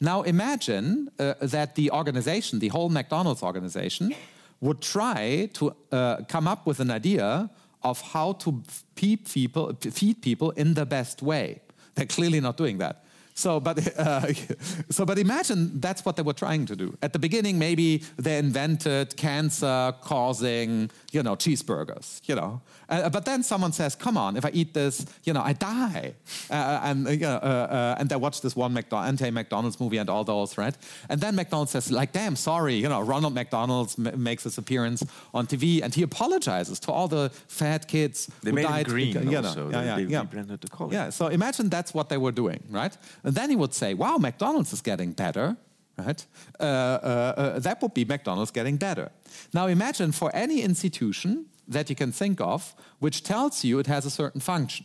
Now 0.00 0.22
imagine 0.22 1.10
uh, 1.18 1.34
that 1.40 1.74
the 1.74 1.90
organization, 1.90 2.58
the 2.58 2.68
whole 2.68 2.88
McDonald's 2.88 3.42
organization, 3.42 4.14
would 4.60 4.80
try 4.80 5.48
to 5.54 5.74
uh, 5.92 6.16
come 6.28 6.48
up 6.48 6.66
with 6.66 6.80
an 6.80 6.90
idea 6.90 7.50
of 7.82 8.00
how 8.00 8.32
to 8.32 8.62
feed 8.96 9.24
people, 9.24 9.74
feed 9.80 10.22
people 10.22 10.50
in 10.50 10.74
the 10.74 10.86
best 10.86 11.22
way. 11.22 11.60
They're 11.94 12.06
clearly 12.06 12.40
not 12.40 12.56
doing 12.56 12.78
that. 12.78 13.04
So, 13.40 13.58
but 13.58 13.76
uh, 13.98 14.32
so, 14.90 15.04
but 15.06 15.18
imagine 15.18 15.80
that's 15.80 16.04
what 16.04 16.14
they 16.16 16.22
were 16.22 16.34
trying 16.44 16.66
to 16.66 16.76
do. 16.76 16.96
At 17.02 17.12
the 17.12 17.18
beginning, 17.18 17.58
maybe 17.58 18.02
they 18.18 18.36
invented 18.38 19.16
cancer-causing, 19.16 20.90
you 21.12 21.22
know, 21.22 21.36
cheeseburgers. 21.36 22.20
You 22.28 22.34
know, 22.36 22.60
uh, 22.88 23.08
but 23.10 23.24
then 23.24 23.42
someone 23.42 23.72
says, 23.72 23.94
"Come 23.94 24.16
on, 24.18 24.36
if 24.36 24.44
I 24.44 24.50
eat 24.52 24.74
this, 24.74 25.04
you 25.24 25.32
know, 25.32 25.42
I 25.42 25.52
die." 25.54 26.14
Uh, 26.50 26.80
and 26.88 27.06
uh, 27.06 27.10
you 27.10 27.18
know, 27.20 27.36
uh, 27.42 27.66
uh, 27.70 27.96
and 27.98 28.08
they 28.10 28.16
watch 28.16 28.40
this 28.40 28.54
one 28.56 28.74
McDo- 28.74 29.06
anti-McDonald's 29.08 29.80
movie 29.80 29.98
and 29.98 30.10
all 30.10 30.24
those, 30.24 30.58
right? 30.58 30.76
And 31.08 31.20
then 31.20 31.34
McDonald's 31.34 31.72
says, 31.72 31.90
"Like, 31.90 32.12
damn, 32.12 32.36
sorry, 32.36 32.74
you 32.74 32.88
know, 32.88 33.00
Ronald 33.00 33.34
McDonald's 33.34 33.96
m- 33.98 34.22
makes 34.22 34.44
his 34.44 34.58
appearance 34.58 35.02
on 35.32 35.46
TV, 35.46 35.80
and 35.82 35.94
he 35.94 36.02
apologizes 36.02 36.78
to 36.80 36.92
all 36.92 37.08
the 37.08 37.30
fat 37.48 37.88
kids 37.88 38.28
They 38.42 38.50
who 38.50 38.56
made 38.56 38.62
died." 38.68 38.86
green 38.86 39.12
because- 39.12 39.32
you 39.32 39.40
know, 39.42 39.48
also. 39.48 39.70
yeah, 39.70 39.82
yeah, 39.84 39.96
they 39.96 40.02
yeah. 40.12 40.20
rebranded 40.20 40.60
the 40.60 40.68
color. 40.68 40.92
Yeah, 40.92 41.10
so 41.10 41.28
imagine 41.28 41.68
that's 41.70 41.94
what 41.94 42.08
they 42.08 42.18
were 42.18 42.32
doing, 42.32 42.60
right? 42.70 42.96
And 43.30 43.36
then 43.36 43.48
he 43.48 43.54
would 43.54 43.72
say, 43.72 43.94
wow, 43.94 44.16
McDonald's 44.18 44.72
is 44.72 44.80
getting 44.80 45.12
better, 45.12 45.56
right? 45.96 46.26
Uh, 46.58 46.64
uh, 46.64 46.66
uh, 46.66 47.58
that 47.60 47.80
would 47.80 47.94
be 47.94 48.04
McDonald's 48.04 48.50
getting 48.50 48.76
better. 48.76 49.12
Now 49.54 49.68
imagine 49.68 50.10
for 50.10 50.34
any 50.34 50.62
institution 50.62 51.46
that 51.68 51.88
you 51.88 51.94
can 51.94 52.10
think 52.10 52.40
of 52.40 52.74
which 52.98 53.22
tells 53.22 53.62
you 53.62 53.78
it 53.78 53.86
has 53.86 54.04
a 54.04 54.10
certain 54.10 54.40
function. 54.40 54.84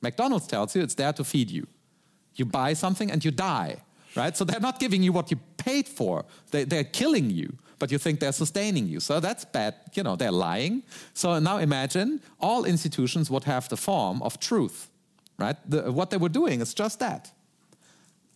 McDonald's 0.00 0.46
tells 0.46 0.74
you 0.74 0.82
it's 0.82 0.94
there 0.94 1.12
to 1.12 1.22
feed 1.22 1.50
you. 1.50 1.66
You 2.34 2.46
buy 2.46 2.72
something 2.72 3.10
and 3.10 3.22
you 3.22 3.30
die, 3.30 3.76
right? 4.16 4.34
So 4.34 4.46
they're 4.46 4.66
not 4.68 4.80
giving 4.80 5.02
you 5.02 5.12
what 5.12 5.30
you 5.30 5.38
paid 5.58 5.86
for. 5.86 6.24
They, 6.50 6.64
they're 6.64 6.90
killing 7.00 7.28
you, 7.28 7.58
but 7.78 7.92
you 7.92 7.98
think 7.98 8.20
they're 8.20 8.32
sustaining 8.32 8.88
you. 8.88 9.00
So 9.00 9.20
that's 9.20 9.44
bad. 9.44 9.74
You 9.92 10.02
know, 10.02 10.16
they're 10.16 10.32
lying. 10.32 10.82
So 11.12 11.38
now 11.40 11.58
imagine 11.58 12.22
all 12.40 12.64
institutions 12.64 13.30
would 13.30 13.44
have 13.44 13.68
the 13.68 13.76
form 13.76 14.22
of 14.22 14.40
truth, 14.40 14.88
right? 15.38 15.56
The, 15.68 15.92
what 15.92 16.08
they 16.08 16.16
were 16.16 16.30
doing 16.30 16.62
is 16.62 16.72
just 16.72 16.98
that. 17.00 17.30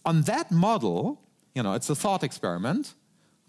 On 0.06 0.22
that 0.22 0.50
model, 0.50 1.20
you 1.54 1.62
know, 1.62 1.74
it's 1.74 1.90
a 1.90 1.94
thought 1.96 2.22
experiment, 2.22 2.94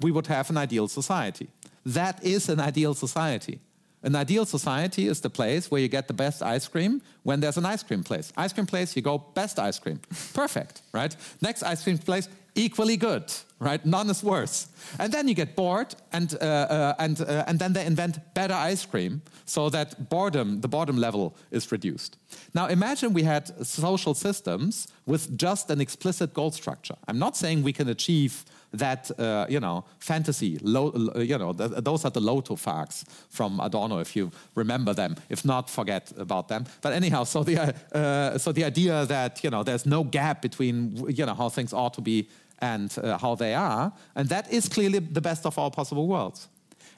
we 0.02 0.12
would 0.12 0.28
have 0.28 0.50
an 0.50 0.58
ideal 0.58 0.88
society. 0.88 1.48
That 1.86 2.24
is 2.24 2.50
an 2.50 2.60
ideal 2.60 2.94
society. 2.96 3.60
An 4.04 4.16
ideal 4.16 4.46
society 4.46 5.08
is 5.08 5.22
the 5.22 5.30
place 5.30 5.72
where 5.72 5.82
you 5.82 5.88
get 5.88 6.08
the 6.08 6.14
best 6.14 6.42
ice 6.42 6.68
cream 6.68 7.02
when 7.24 7.40
there's 7.40 7.58
an 7.58 7.66
ice 7.66 7.84
cream 7.84 8.04
place. 8.04 8.34
Ice 8.38 8.54
cream 8.54 8.66
place, 8.66 8.96
you 8.96 9.02
go 9.02 9.18
best 9.18 9.60
ice 9.60 9.80
cream. 9.80 10.00
Perfect, 10.34 10.82
right? 10.94 11.16
Next 11.42 11.64
ice 11.64 11.84
cream 11.84 11.98
place, 11.98 12.28
equally 12.56 12.98
good, 12.98 13.32
right? 13.60 13.86
None 13.86 14.10
is 14.10 14.24
worse. 14.24 14.68
And 15.00 15.12
then 15.12 15.28
you 15.28 15.34
get 15.34 15.56
bored, 15.56 15.96
and 16.12 16.34
uh, 16.42 16.46
uh, 16.46 16.94
and 17.00 17.22
uh, 17.22 17.44
and 17.48 17.60
then 17.60 17.74
they 17.74 17.86
invent 17.86 18.20
better 18.34 18.54
ice 18.54 18.86
cream, 18.86 19.22
so 19.46 19.70
that 19.70 20.10
boredom, 20.10 20.62
the 20.62 20.68
boredom 20.68 20.98
level, 20.98 21.36
is 21.52 21.72
reduced. 21.72 22.18
Now 22.54 22.68
imagine 22.68 23.14
we 23.14 23.24
had 23.24 23.66
social 23.66 24.14
systems 24.14 24.88
with 25.06 25.38
just 25.38 25.70
an 25.70 25.82
explicit 25.82 26.34
goal 26.34 26.52
structure. 26.52 26.96
I'm 27.08 27.20
not 27.20 27.38
saying 27.38 27.64
we 27.64 27.74
can 27.74 27.90
achieve 27.90 28.46
that, 28.74 29.10
uh, 29.18 29.46
you 29.50 29.60
know, 29.60 29.86
fantasy. 30.00 30.60
Low, 30.62 30.92
you 31.16 31.38
know, 31.38 31.54
th- 31.54 31.72
those 31.84 32.06
are 32.06 32.12
the 32.12 32.20
lotto 32.20 32.56
facts 32.56 33.06
from 33.30 33.60
Adorno, 33.60 34.00
if 34.00 34.16
you 34.16 34.32
remember 34.56 34.94
them. 34.94 35.16
If 35.30 35.46
not, 35.46 35.70
forget 35.70 36.12
about 36.18 36.48
them. 36.48 36.66
But 36.82 36.94
anyhow, 36.94 37.24
so 37.24 37.44
the 37.44 37.58
uh, 37.58 37.98
uh, 37.98 38.38
so 38.38 38.52
the 38.52 38.66
idea 38.66 39.06
that 39.06 39.44
you 39.44 39.50
know 39.50 39.64
there's 39.64 39.86
no 39.86 40.04
gap 40.04 40.42
between 40.42 40.96
you 41.08 41.26
know 41.26 41.36
how 41.36 41.50
things 41.50 41.74
ought 41.74 41.94
to 41.94 42.02
be 42.02 42.28
and 42.60 42.96
uh, 42.98 43.18
how 43.18 43.36
they 43.36 43.54
are, 43.54 43.94
and 44.16 44.30
that 44.30 44.52
is 44.52 44.68
clearly 44.68 45.00
the 45.00 45.22
best 45.22 45.46
of 45.46 45.58
all 45.58 45.72
possible 45.72 46.08
worlds. 46.08 46.48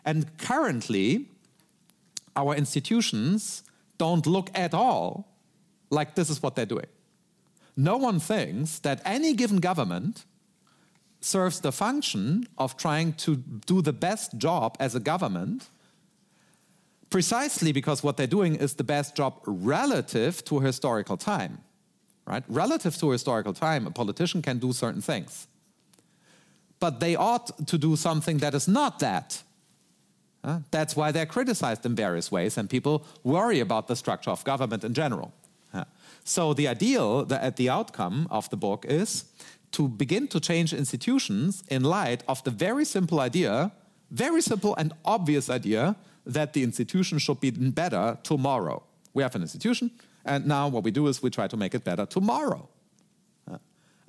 And 0.06 0.26
currently, 0.38 1.28
our 2.36 2.56
institutions 2.56 3.64
don't 3.98 4.26
look 4.26 4.50
at 4.56 4.74
all 4.74 5.28
like 5.90 6.16
this 6.16 6.30
is 6.30 6.42
what 6.42 6.56
they're 6.56 6.66
doing. 6.66 6.88
No 7.76 7.98
one 7.98 8.20
thinks 8.20 8.80
that 8.80 9.02
any 9.06 9.34
given 9.34 9.58
government 9.58 10.26
serves 11.22 11.60
the 11.60 11.72
function 11.72 12.48
of 12.58 12.78
trying 12.78 13.14
to 13.14 13.36
do 13.66 13.82
the 13.82 13.94
best 13.94 14.38
job 14.38 14.78
as 14.80 14.96
a 14.96 15.00
government 15.00 15.70
precisely 17.10 17.72
because 17.72 18.04
what 18.04 18.18
they're 18.18 18.28
doing 18.28 18.56
is 18.56 18.76
the 18.76 18.84
best 18.84 19.16
job 19.16 19.42
relative 19.46 20.44
to 20.46 20.60
historical 20.60 21.18
time 21.18 21.60
right 22.26 22.44
relative 22.48 22.96
to 22.98 23.10
historical 23.10 23.54
time 23.54 23.86
a 23.88 23.92
politician 23.92 24.42
can 24.42 24.60
do 24.60 24.72
certain 24.72 25.02
things 25.02 25.48
but 26.80 27.00
they 27.00 27.16
ought 27.16 27.68
to 27.68 27.78
do 27.78 27.96
something 27.96 28.38
that 28.38 28.54
is 28.54 28.68
not 28.68 29.00
that. 29.00 29.44
Uh, 30.44 30.60
that's 30.72 30.96
why 30.96 31.12
they're 31.12 31.26
criticized 31.26 31.86
in 31.86 31.96
various 31.96 32.32
ways 32.32 32.58
and 32.58 32.70
people 32.70 33.06
worry 33.24 33.60
about 33.60 33.88
the 33.88 33.96
structure 33.96 34.32
of 34.32 34.44
government 34.46 34.84
in 34.84 34.94
general. 34.94 35.34
Uh, 35.74 35.84
so 36.24 36.54
the 36.54 36.68
ideal 36.68 37.26
the, 37.26 37.44
at 37.44 37.58
the 37.58 37.70
outcome 37.70 38.28
of 38.32 38.50
the 38.50 38.56
book 38.56 38.86
is 38.88 39.26
to 39.72 39.88
begin 39.88 40.28
to 40.28 40.40
change 40.40 40.74
institutions 40.74 41.64
in 41.68 41.84
light 41.84 42.24
of 42.28 42.44
the 42.44 42.52
very 42.52 42.86
simple 42.86 43.20
idea 43.20 43.72
very 44.12 44.42
simple 44.42 44.74
and 44.78 44.92
obvious 45.06 45.52
idea 45.52 45.96
that 46.26 46.54
the 46.54 46.64
institution 46.64 47.20
should 47.20 47.40
be 47.40 47.52
better 47.52 48.18
tomorrow. 48.24 48.82
We 49.14 49.22
have 49.22 49.36
an 49.36 49.44
institution 49.44 49.92
and 50.26 50.48
now 50.48 50.68
what 50.68 50.84
we 50.84 50.92
do 50.92 51.08
is 51.08 51.22
we 51.22 51.30
try 51.30 51.48
to 51.48 51.58
make 51.58 51.76
it 51.76 51.84
better 51.84 52.06
tomorrow. 52.06 52.70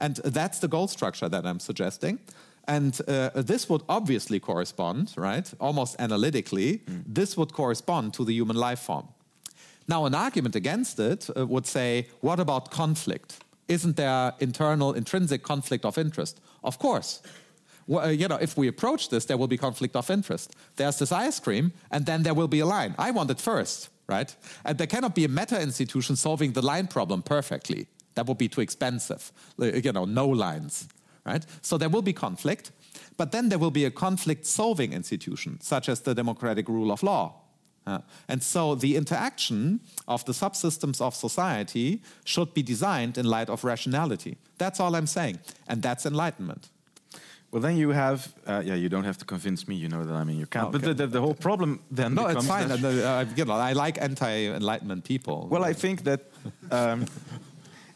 And 0.01 0.17
that's 0.17 0.59
the 0.61 0.69
goal 0.69 0.89
structure 0.89 1.29
that 1.29 1.47
I'm 1.47 1.61
suggesting. 1.61 2.19
And 2.65 2.99
uh, 3.09 3.31
this 3.35 3.69
would 3.69 3.83
obviously 3.89 4.41
correspond, 4.41 5.13
right, 5.17 5.53
almost 5.59 5.97
analytically, 5.99 6.79
mm. 6.79 7.03
this 7.07 7.37
would 7.37 7.53
correspond 7.53 8.15
to 8.15 8.25
the 8.25 8.33
human 8.33 8.57
life 8.57 8.81
form. 8.81 9.09
Now, 9.89 10.05
an 10.05 10.15
argument 10.15 10.55
against 10.55 11.01
it 11.01 11.29
uh, 11.37 11.47
would 11.47 11.67
say, 11.67 12.07
what 12.21 12.39
about 12.39 12.71
conflict? 12.71 13.39
Isn't 13.67 13.97
there 13.97 14.35
internal, 14.39 14.93
intrinsic 14.93 15.43
conflict 15.43 15.85
of 15.85 15.99
interest? 15.99 16.41
Of 16.63 16.79
course. 16.79 17.23
Well, 17.87 18.07
uh, 18.07 18.11
you 18.11 18.29
know, 18.29 18.39
if 18.41 18.57
we 18.57 18.69
approach 18.69 19.09
this, 19.09 19.25
there 19.25 19.37
will 19.37 19.49
be 19.49 19.57
conflict 19.57 19.97
of 19.97 20.11
interest. 20.11 20.55
There's 20.77 20.99
this 20.99 21.11
ice 21.11 21.41
cream, 21.41 21.73
and 21.91 22.07
then 22.07 22.23
there 22.23 22.35
will 22.35 22.49
be 22.49 22.61
a 22.61 22.67
line. 22.67 22.95
I 22.99 23.11
want 23.11 23.31
it 23.31 23.41
first, 23.41 23.89
right? 24.07 24.35
And 24.65 24.79
there 24.79 24.87
cannot 24.87 25.15
be 25.15 25.25
a 25.25 25.29
meta 25.29 25.61
institution 25.61 26.17
solving 26.17 26.53
the 26.53 26.63
line 26.63 26.87
problem 26.87 27.23
perfectly. 27.23 27.87
That 28.15 28.27
would 28.27 28.39
be 28.39 28.49
too 28.49 28.61
expensive. 28.61 29.33
You 29.59 29.93
know, 29.93 30.05
no 30.05 30.29
lines 30.29 30.89
right? 31.31 31.47
So 31.63 31.79
there 31.79 31.89
will 31.89 32.03
be 32.03 32.13
conflict, 32.13 32.73
but 33.17 33.33
then 33.33 33.49
there 33.49 33.59
will 33.59 33.71
be 33.71 33.85
a 33.85 33.91
conflict 33.91 34.47
solving 34.47 34.93
institution, 34.93 35.61
such 35.61 35.89
as 35.89 36.01
the 36.01 36.15
democratic 36.15 36.69
rule 36.69 36.91
of 36.91 37.03
law. 37.03 37.35
Uh, 37.87 37.99
and 38.29 38.43
so 38.43 38.75
the 38.75 38.97
interaction 38.97 39.81
of 40.07 40.25
the 40.25 40.33
subsystems 40.33 41.01
of 41.01 41.15
society 41.15 42.03
should 42.25 42.53
be 42.55 42.63
designed 42.63 43.17
in 43.19 43.25
light 43.25 43.49
of 43.49 43.65
rationality. 43.65 44.37
That's 44.59 44.81
all 44.81 44.95
I'm 44.95 45.07
saying. 45.07 45.39
And 45.67 45.83
that's 45.83 46.05
enlightenment. 46.07 46.69
Well, 47.51 47.63
then 47.63 47.77
you 47.77 47.91
have, 47.91 48.33
uh, 48.47 48.63
yeah, 48.65 48.77
you 48.77 48.89
don't 48.89 49.05
have 49.05 49.19
to 49.19 49.25
convince 49.25 49.67
me, 49.67 49.75
you 49.75 49.89
know 49.89 50.05
that 50.05 50.15
I'm 50.15 50.29
in 50.29 50.39
your 50.39 50.47
camp. 50.47 50.69
Okay. 50.69 50.73
But 50.73 50.83
the, 50.87 50.95
the, 50.95 51.07
the, 51.07 51.21
whole 51.21 51.35
problem 51.35 51.81
then 51.91 52.15
No, 52.15 52.29
it's 52.29 52.47
fine. 52.47 52.71
Uh, 52.71 53.25
you 53.35 53.45
know, 53.45 53.55
I 53.55 53.73
like 53.73 54.01
anti 54.01 54.47
enlightenment 54.47 55.03
people. 55.05 55.49
Well, 55.51 55.65
I 55.65 55.73
think 55.73 56.05
that 56.05 56.21
um, 56.71 57.07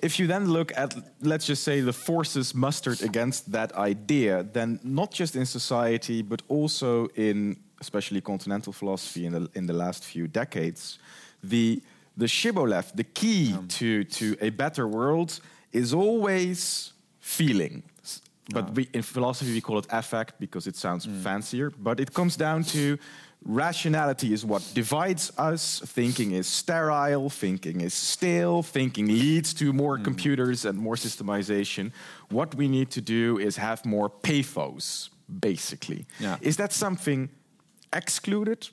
if 0.04 0.18
you 0.18 0.26
then 0.26 0.50
look 0.50 0.70
at, 0.76 0.94
let's 1.22 1.46
just 1.46 1.64
say, 1.64 1.80
the 1.80 1.92
forces 1.92 2.54
mustered 2.54 3.00
against 3.02 3.50
that 3.52 3.72
idea, 3.74 4.42
then 4.52 4.78
not 4.84 5.10
just 5.10 5.34
in 5.34 5.46
society, 5.46 6.20
but 6.20 6.42
also 6.48 7.06
in 7.14 7.56
especially 7.80 8.20
continental 8.20 8.72
philosophy 8.72 9.24
in 9.24 9.32
the, 9.32 9.48
in 9.54 9.66
the 9.66 9.72
last 9.72 10.04
few 10.04 10.26
decades, 10.26 10.98
the, 11.42 11.82
the 12.18 12.28
shibboleth, 12.28 12.92
the 12.94 13.04
key 13.04 13.54
um. 13.54 13.66
to, 13.68 14.04
to 14.04 14.36
a 14.40 14.50
better 14.50 14.86
world, 14.86 15.40
is 15.72 15.94
always 15.94 16.92
feeling. 17.20 17.82
But 18.52 18.74
we, 18.74 18.88
in 18.92 19.00
philosophy, 19.00 19.52
we 19.54 19.62
call 19.62 19.78
it 19.78 19.86
affect 19.88 20.38
because 20.38 20.66
it 20.66 20.76
sounds 20.76 21.06
mm. 21.06 21.22
fancier. 21.22 21.70
But 21.70 21.98
it 21.98 22.12
comes 22.12 22.36
down 22.36 22.64
to 22.64 22.98
rationality 23.44 24.32
is 24.32 24.44
what 24.44 24.62
divides 24.74 25.32
us. 25.38 25.80
Thinking 25.84 26.32
is 26.32 26.46
sterile, 26.46 27.30
thinking 27.30 27.80
is 27.80 27.94
stale, 27.94 28.62
thinking 28.62 29.06
leads 29.06 29.54
to 29.54 29.72
more 29.72 29.98
mm. 29.98 30.04
computers 30.04 30.64
and 30.64 30.78
more 30.78 30.96
systemization. 30.96 31.92
What 32.30 32.54
we 32.54 32.68
need 32.68 32.90
to 32.92 33.00
do 33.00 33.38
is 33.38 33.56
have 33.56 33.84
more 33.84 34.08
pathos, 34.08 35.10
basically. 35.40 36.06
Yeah. 36.18 36.36
Is 36.40 36.56
that 36.56 36.72
something 36.72 37.30
excluded? 37.92 38.68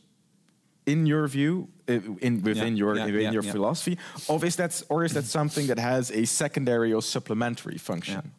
In 0.88 1.06
your 1.06 1.28
view, 1.28 1.68
in 1.88 2.42
within 2.42 2.76
yeah, 2.76 2.80
your 2.80 2.96
yeah, 2.96 3.06
within 3.06 3.34
your 3.34 3.44
philosophy, 3.44 4.00
or 4.28 4.44
is 4.44 4.56
that 4.56 4.82
or 4.90 5.04
is 5.04 5.14
that 5.14 5.26
something 5.26 5.68
that 5.68 5.78
has 5.78 6.10
a 6.10 6.26
secondary 6.26 6.92
or 6.92 7.04
supplementary 7.04 7.78
function? 7.78 8.32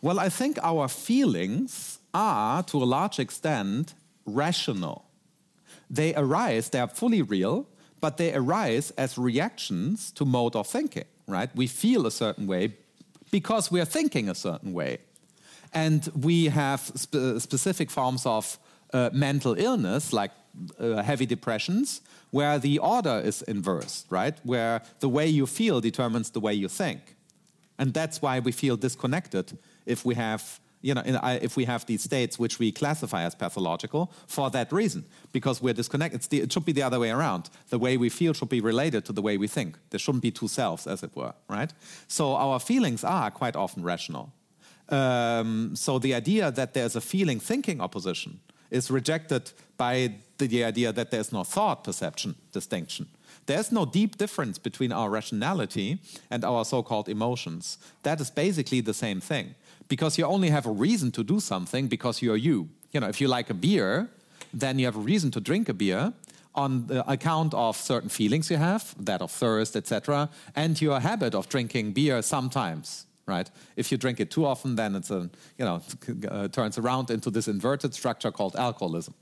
Well, 0.00 0.18
I 0.18 0.30
think 0.30 0.58
our 0.62 0.88
feelings 0.88 1.98
are, 2.14 2.62
to 2.62 2.82
a 2.82 2.84
large 2.84 3.18
extent, 3.18 3.94
rational 4.24 5.04
they 5.92 6.14
arise, 6.14 6.70
they 6.70 6.80
are 6.80 6.88
fully 6.88 7.22
real, 7.22 7.66
but 8.00 8.16
they 8.16 8.34
arise 8.34 8.90
as 8.92 9.18
reactions 9.18 10.10
to 10.12 10.24
mode 10.24 10.56
of 10.56 10.66
thinking, 10.66 11.04
right? 11.28 11.54
We 11.54 11.66
feel 11.66 12.06
a 12.06 12.10
certain 12.10 12.46
way 12.46 12.74
because 13.30 13.70
we 13.70 13.80
are 13.80 13.84
thinking 13.84 14.28
a 14.28 14.34
certain 14.34 14.72
way. 14.72 14.98
And 15.74 16.10
we 16.14 16.46
have 16.46 16.80
spe 16.80 17.38
specific 17.38 17.90
forms 17.90 18.26
of 18.26 18.58
uh, 18.92 19.10
mental 19.12 19.54
illness, 19.58 20.12
like 20.12 20.32
uh, 20.78 21.02
heavy 21.02 21.26
depressions, 21.26 22.00
where 22.30 22.58
the 22.58 22.78
order 22.78 23.20
is 23.24 23.42
inverse, 23.42 24.04
right? 24.10 24.34
Where 24.44 24.82
the 25.00 25.08
way 25.08 25.28
you 25.28 25.46
feel 25.46 25.80
determines 25.80 26.30
the 26.30 26.40
way 26.40 26.54
you 26.54 26.68
think. 26.68 27.00
And 27.78 27.94
that's 27.94 28.20
why 28.20 28.40
we 28.40 28.52
feel 28.52 28.76
disconnected 28.76 29.58
if 29.86 30.04
we 30.04 30.14
have 30.14 30.60
you 30.82 30.94
know, 30.94 31.00
uh, 31.00 31.38
if 31.40 31.56
we 31.56 31.64
have 31.64 31.86
these 31.86 32.02
states 32.02 32.38
which 32.38 32.58
we 32.58 32.72
classify 32.72 33.22
as 33.22 33.34
pathological 33.34 34.12
for 34.26 34.50
that 34.50 34.72
reason, 34.72 35.04
because 35.32 35.62
we're 35.62 35.72
disconnected. 35.72 36.22
The, 36.22 36.40
it 36.40 36.52
should 36.52 36.64
be 36.64 36.72
the 36.72 36.82
other 36.82 36.98
way 36.98 37.10
around. 37.10 37.48
The 37.70 37.78
way 37.78 37.96
we 37.96 38.08
feel 38.08 38.34
should 38.34 38.48
be 38.48 38.60
related 38.60 39.04
to 39.06 39.12
the 39.12 39.22
way 39.22 39.38
we 39.38 39.48
think. 39.48 39.78
There 39.90 39.98
shouldn't 39.98 40.22
be 40.22 40.30
two 40.30 40.48
selves, 40.48 40.86
as 40.86 41.02
it 41.02 41.16
were, 41.16 41.34
right? 41.48 41.72
So 42.08 42.34
our 42.34 42.58
feelings 42.60 43.04
are 43.04 43.30
quite 43.30 43.56
often 43.56 43.82
rational. 43.82 44.32
Um, 44.88 45.74
so 45.74 45.98
the 45.98 46.14
idea 46.14 46.50
that 46.50 46.74
there's 46.74 46.96
a 46.96 47.00
feeling 47.00 47.40
thinking 47.40 47.80
opposition 47.80 48.40
is 48.70 48.90
rejected 48.90 49.52
by 49.76 50.14
the 50.38 50.64
idea 50.64 50.92
that 50.92 51.10
there's 51.10 51.32
no 51.32 51.44
thought 51.44 51.84
perception 51.84 52.34
distinction. 52.52 53.06
There's 53.46 53.72
no 53.72 53.84
deep 53.84 54.18
difference 54.18 54.58
between 54.58 54.92
our 54.92 55.10
rationality 55.10 55.98
and 56.30 56.44
our 56.44 56.64
so 56.64 56.82
called 56.82 57.08
emotions. 57.08 57.78
That 58.02 58.20
is 58.20 58.30
basically 58.30 58.80
the 58.80 58.94
same 58.94 59.20
thing 59.20 59.54
because 59.92 60.16
you 60.16 60.24
only 60.24 60.48
have 60.48 60.64
a 60.64 60.70
reason 60.70 61.10
to 61.10 61.22
do 61.22 61.38
something 61.38 61.86
because 61.86 62.22
you're 62.22 62.38
you. 62.48 62.66
You 62.92 63.00
know, 63.00 63.08
if 63.08 63.20
you 63.20 63.28
like 63.28 63.50
a 63.50 63.54
beer, 63.54 64.08
then 64.54 64.78
you 64.78 64.86
have 64.86 64.96
a 64.96 65.04
reason 65.12 65.30
to 65.32 65.40
drink 65.40 65.68
a 65.68 65.74
beer 65.74 66.14
on 66.54 66.86
the 66.86 67.00
account 67.10 67.52
of 67.52 67.76
certain 67.76 68.08
feelings 68.08 68.50
you 68.50 68.56
have, 68.56 68.94
that 69.04 69.20
of 69.20 69.30
thirst, 69.30 69.76
etc., 69.76 70.30
and 70.56 70.80
your 70.80 70.98
habit 71.00 71.34
of 71.34 71.46
drinking 71.50 71.92
beer 71.92 72.22
sometimes. 72.22 73.04
Right? 73.26 73.50
If 73.76 73.92
you 73.92 73.98
drink 73.98 74.18
it 74.18 74.30
too 74.30 74.46
often, 74.46 74.76
then 74.76 74.94
it's 74.94 75.10
a 75.10 75.28
you 75.58 75.64
know 75.66 75.82
uh, 76.30 76.48
turns 76.48 76.78
around 76.78 77.10
into 77.10 77.30
this 77.30 77.46
inverted 77.46 77.92
structure 77.92 78.32
called 78.32 78.56
alcoholism. 78.56 79.12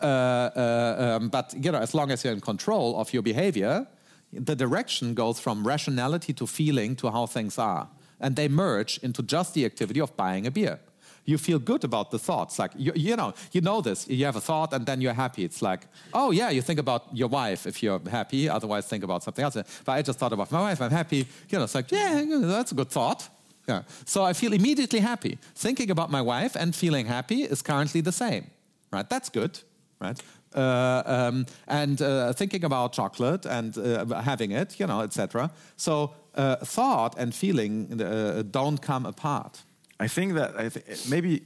Uh, 0.00 0.04
uh, 0.04 1.16
um, 1.16 1.30
but 1.30 1.54
you 1.64 1.72
know, 1.72 1.78
as 1.78 1.94
long 1.94 2.10
as 2.10 2.22
you're 2.22 2.34
in 2.34 2.42
control 2.42 3.00
of 3.00 3.14
your 3.14 3.22
behavior, 3.22 3.86
the 4.32 4.54
direction 4.54 5.14
goes 5.14 5.40
from 5.40 5.66
rationality 5.66 6.34
to 6.34 6.46
feeling 6.46 6.96
to 6.96 7.10
how 7.10 7.26
things 7.26 7.58
are 7.58 7.88
and 8.20 8.36
they 8.36 8.48
merge 8.48 8.98
into 9.02 9.22
just 9.22 9.54
the 9.54 9.64
activity 9.64 10.00
of 10.00 10.16
buying 10.16 10.46
a 10.46 10.50
beer. 10.50 10.78
You 11.24 11.36
feel 11.36 11.58
good 11.58 11.84
about 11.84 12.10
the 12.10 12.18
thoughts. 12.18 12.58
Like, 12.58 12.72
you, 12.74 12.90
you 12.94 13.14
know, 13.14 13.34
you 13.52 13.60
know 13.60 13.82
this. 13.82 14.08
You 14.08 14.24
have 14.24 14.36
a 14.36 14.40
thought 14.40 14.72
and 14.72 14.86
then 14.86 15.02
you're 15.02 15.12
happy. 15.12 15.44
It's 15.44 15.60
like, 15.60 15.86
oh, 16.14 16.30
yeah, 16.30 16.48
you 16.48 16.62
think 16.62 16.80
about 16.80 17.02
your 17.12 17.28
wife 17.28 17.66
if 17.66 17.82
you're 17.82 18.00
happy. 18.10 18.48
Otherwise, 18.48 18.86
think 18.86 19.04
about 19.04 19.22
something 19.22 19.44
else. 19.44 19.56
But 19.84 19.92
I 19.92 20.00
just 20.00 20.18
thought 20.18 20.32
about 20.32 20.50
my 20.50 20.60
wife. 20.60 20.80
I'm 20.80 20.90
happy. 20.90 21.26
You 21.50 21.58
know, 21.58 21.64
it's 21.64 21.74
like, 21.74 21.92
yeah, 21.92 22.24
that's 22.26 22.72
a 22.72 22.74
good 22.74 22.88
thought. 22.88 23.28
Yeah. 23.68 23.82
So 24.06 24.24
I 24.24 24.32
feel 24.32 24.54
immediately 24.54 25.00
happy. 25.00 25.38
Thinking 25.54 25.90
about 25.90 26.10
my 26.10 26.22
wife 26.22 26.56
and 26.56 26.74
feeling 26.74 27.06
happy 27.06 27.42
is 27.42 27.60
currently 27.60 28.00
the 28.00 28.12
same, 28.12 28.46
right? 28.90 29.08
That's 29.08 29.28
good, 29.28 29.60
right? 30.00 30.18
Uh, 30.54 31.02
um, 31.04 31.46
and 31.66 32.00
uh, 32.00 32.32
thinking 32.32 32.64
about 32.64 32.94
chocolate 32.94 33.44
and 33.44 33.76
uh, 33.76 34.22
having 34.22 34.52
it, 34.52 34.80
you 34.80 34.86
know, 34.86 35.02
etc. 35.02 35.50
So 35.76 36.14
uh, 36.38 36.56
thought 36.64 37.14
and 37.18 37.34
feeling 37.34 38.00
uh, 38.00 38.42
don't 38.50 38.80
come 38.80 39.04
apart. 39.06 39.62
I 40.00 40.08
think 40.08 40.34
that 40.34 40.56
I 40.56 40.68
th 40.68 41.08
maybe 41.08 41.42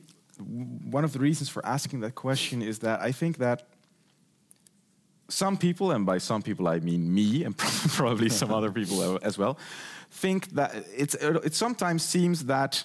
one 0.91 1.05
of 1.05 1.13
the 1.13 1.19
reasons 1.19 1.51
for 1.51 1.63
asking 1.65 2.03
that 2.03 2.15
question 2.15 2.63
is 2.63 2.79
that 2.79 3.01
I 3.09 3.13
think 3.13 3.37
that 3.39 3.63
some 5.29 5.57
people, 5.57 5.91
and 5.95 6.05
by 6.07 6.19
some 6.19 6.43
people 6.43 6.69
I 6.69 6.81
mean 6.81 7.13
me, 7.15 7.45
and 7.47 7.57
probably 7.97 8.29
some 8.29 8.53
other 8.53 8.71
people 8.81 9.19
as 9.23 9.39
well, 9.39 9.57
think 10.11 10.51
that 10.51 10.71
it's, 10.97 11.15
it 11.15 11.55
sometimes 11.55 12.03
seems 12.03 12.45
that 12.45 12.85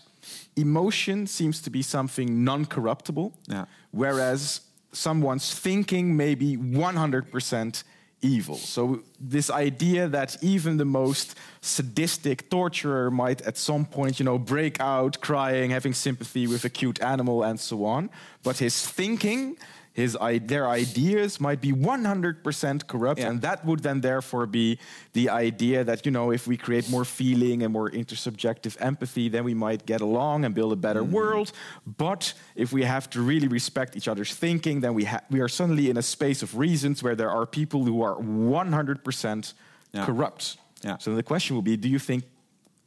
emotion 0.56 1.28
seems 1.28 1.62
to 1.62 1.70
be 1.70 1.82
something 1.82 2.44
non-corruptible, 2.44 3.34
yeah. 3.48 3.66
whereas 3.92 4.62
someone's 4.92 5.60
thinking 5.60 6.16
may 6.16 6.36
be 6.36 6.58
100% 6.58 7.84
evil. 8.22 8.56
So, 8.56 9.04
this 9.20 9.50
idea 9.50 10.08
that 10.08 10.38
even 10.42 10.78
the 10.78 10.86
most 10.86 11.36
sadistic 11.62 12.50
torturer 12.50 13.12
might 13.12 13.42
at 13.42 13.58
some 13.58 13.86
point, 13.86 14.20
you 14.20 14.26
know, 14.26 14.38
break 14.40 14.80
out 14.80 15.22
crying, 15.22 15.72
having 15.72 15.94
sympathy 15.94 16.48
with 16.48 16.66
a 16.66 16.70
cute 16.70 17.02
animal, 17.02 17.44
and 17.44 17.60
so 17.60 17.86
on, 17.86 18.10
but 18.44 18.58
his 18.58 18.88
thinking 18.88 19.58
his 19.98 20.16
their 20.44 20.70
ideas 20.70 21.42
might 21.42 21.60
be 21.60 21.72
100% 21.72 22.88
corrupt 22.88 23.20
yeah. 23.20 23.30
and 23.30 23.42
that 23.42 23.66
would 23.66 23.82
then 23.82 24.00
therefore 24.00 24.46
be 24.46 24.78
the 25.14 25.28
idea 25.28 25.84
that 25.84 26.06
you 26.06 26.12
know 26.12 26.32
if 26.32 26.46
we 26.46 26.56
create 26.56 26.88
more 26.88 27.04
feeling 27.04 27.64
and 27.64 27.74
more 27.74 27.90
intersubjective 27.90 28.78
empathy 28.80 29.28
then 29.28 29.44
we 29.44 29.56
might 29.56 29.88
get 29.88 30.00
along 30.00 30.46
and 30.46 30.54
build 30.54 30.72
a 30.72 30.76
better 30.76 31.02
mm. 31.02 31.10
world 31.10 31.52
but 31.98 32.34
if 32.56 32.72
we 32.72 32.84
have 32.84 33.10
to 33.10 33.20
really 33.22 33.48
respect 33.48 33.98
each 33.98 34.08
other's 34.08 34.36
thinking 34.36 34.82
then 34.82 34.94
we 34.94 35.10
we 35.32 35.40
are 35.40 35.50
suddenly 35.50 35.90
in 35.90 35.98
a 35.98 36.04
space 36.04 36.44
of 36.44 36.56
reasons 36.56 37.02
where 37.02 37.16
there 37.16 37.32
are 37.32 37.48
people 37.48 37.84
who 37.84 38.04
are 38.04 38.16
100% 38.18 39.54
yeah. 39.94 40.06
corrupt 40.06 40.58
yeah. 40.84 40.98
so 41.00 41.16
the 41.16 41.24
question 41.24 41.56
will 41.56 41.64
be 41.64 41.76
do 41.76 41.90
you 41.90 42.00
think 42.00 42.24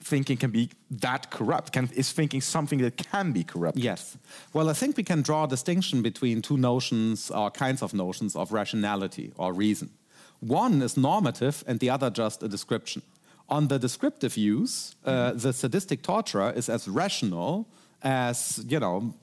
thinking 0.03 0.37
can 0.37 0.51
be 0.51 0.71
that 0.91 1.31
corrupt? 1.31 1.73
Can, 1.73 1.89
is 1.95 2.13
thinking 2.13 2.41
something 2.41 2.81
that 2.81 2.97
can 2.97 3.33
be 3.33 3.45
corrupt? 3.45 3.79
Yes. 3.79 4.17
Well, 4.53 4.69
I 4.69 4.73
think 4.73 4.97
we 4.97 5.03
can 5.03 5.23
draw 5.23 5.45
a 5.45 5.49
distinction 5.49 6.03
between 6.03 6.43
two 6.43 6.57
notions 6.57 7.31
or 7.31 7.51
kinds 7.51 7.83
of 7.83 7.95
notions 7.95 8.35
of 8.37 8.53
rationality 8.53 9.33
or 9.37 9.53
reason. 9.53 9.91
One 10.41 10.83
is 10.83 10.97
normative 10.97 11.63
and 11.67 11.81
the 11.81 11.91
other 11.91 12.11
just 12.11 12.43
a 12.43 12.49
description. 12.49 13.03
On 13.49 13.69
the 13.69 13.79
descriptive 13.79 14.37
use, 14.37 14.95
uh, 15.05 15.33
the 15.33 15.53
sadistic 15.53 16.03
torturer 16.03 16.53
is 16.55 16.69
as 16.69 16.89
rational 16.89 17.67
as, 18.03 18.65
you 18.69 18.81
know, 18.81 19.15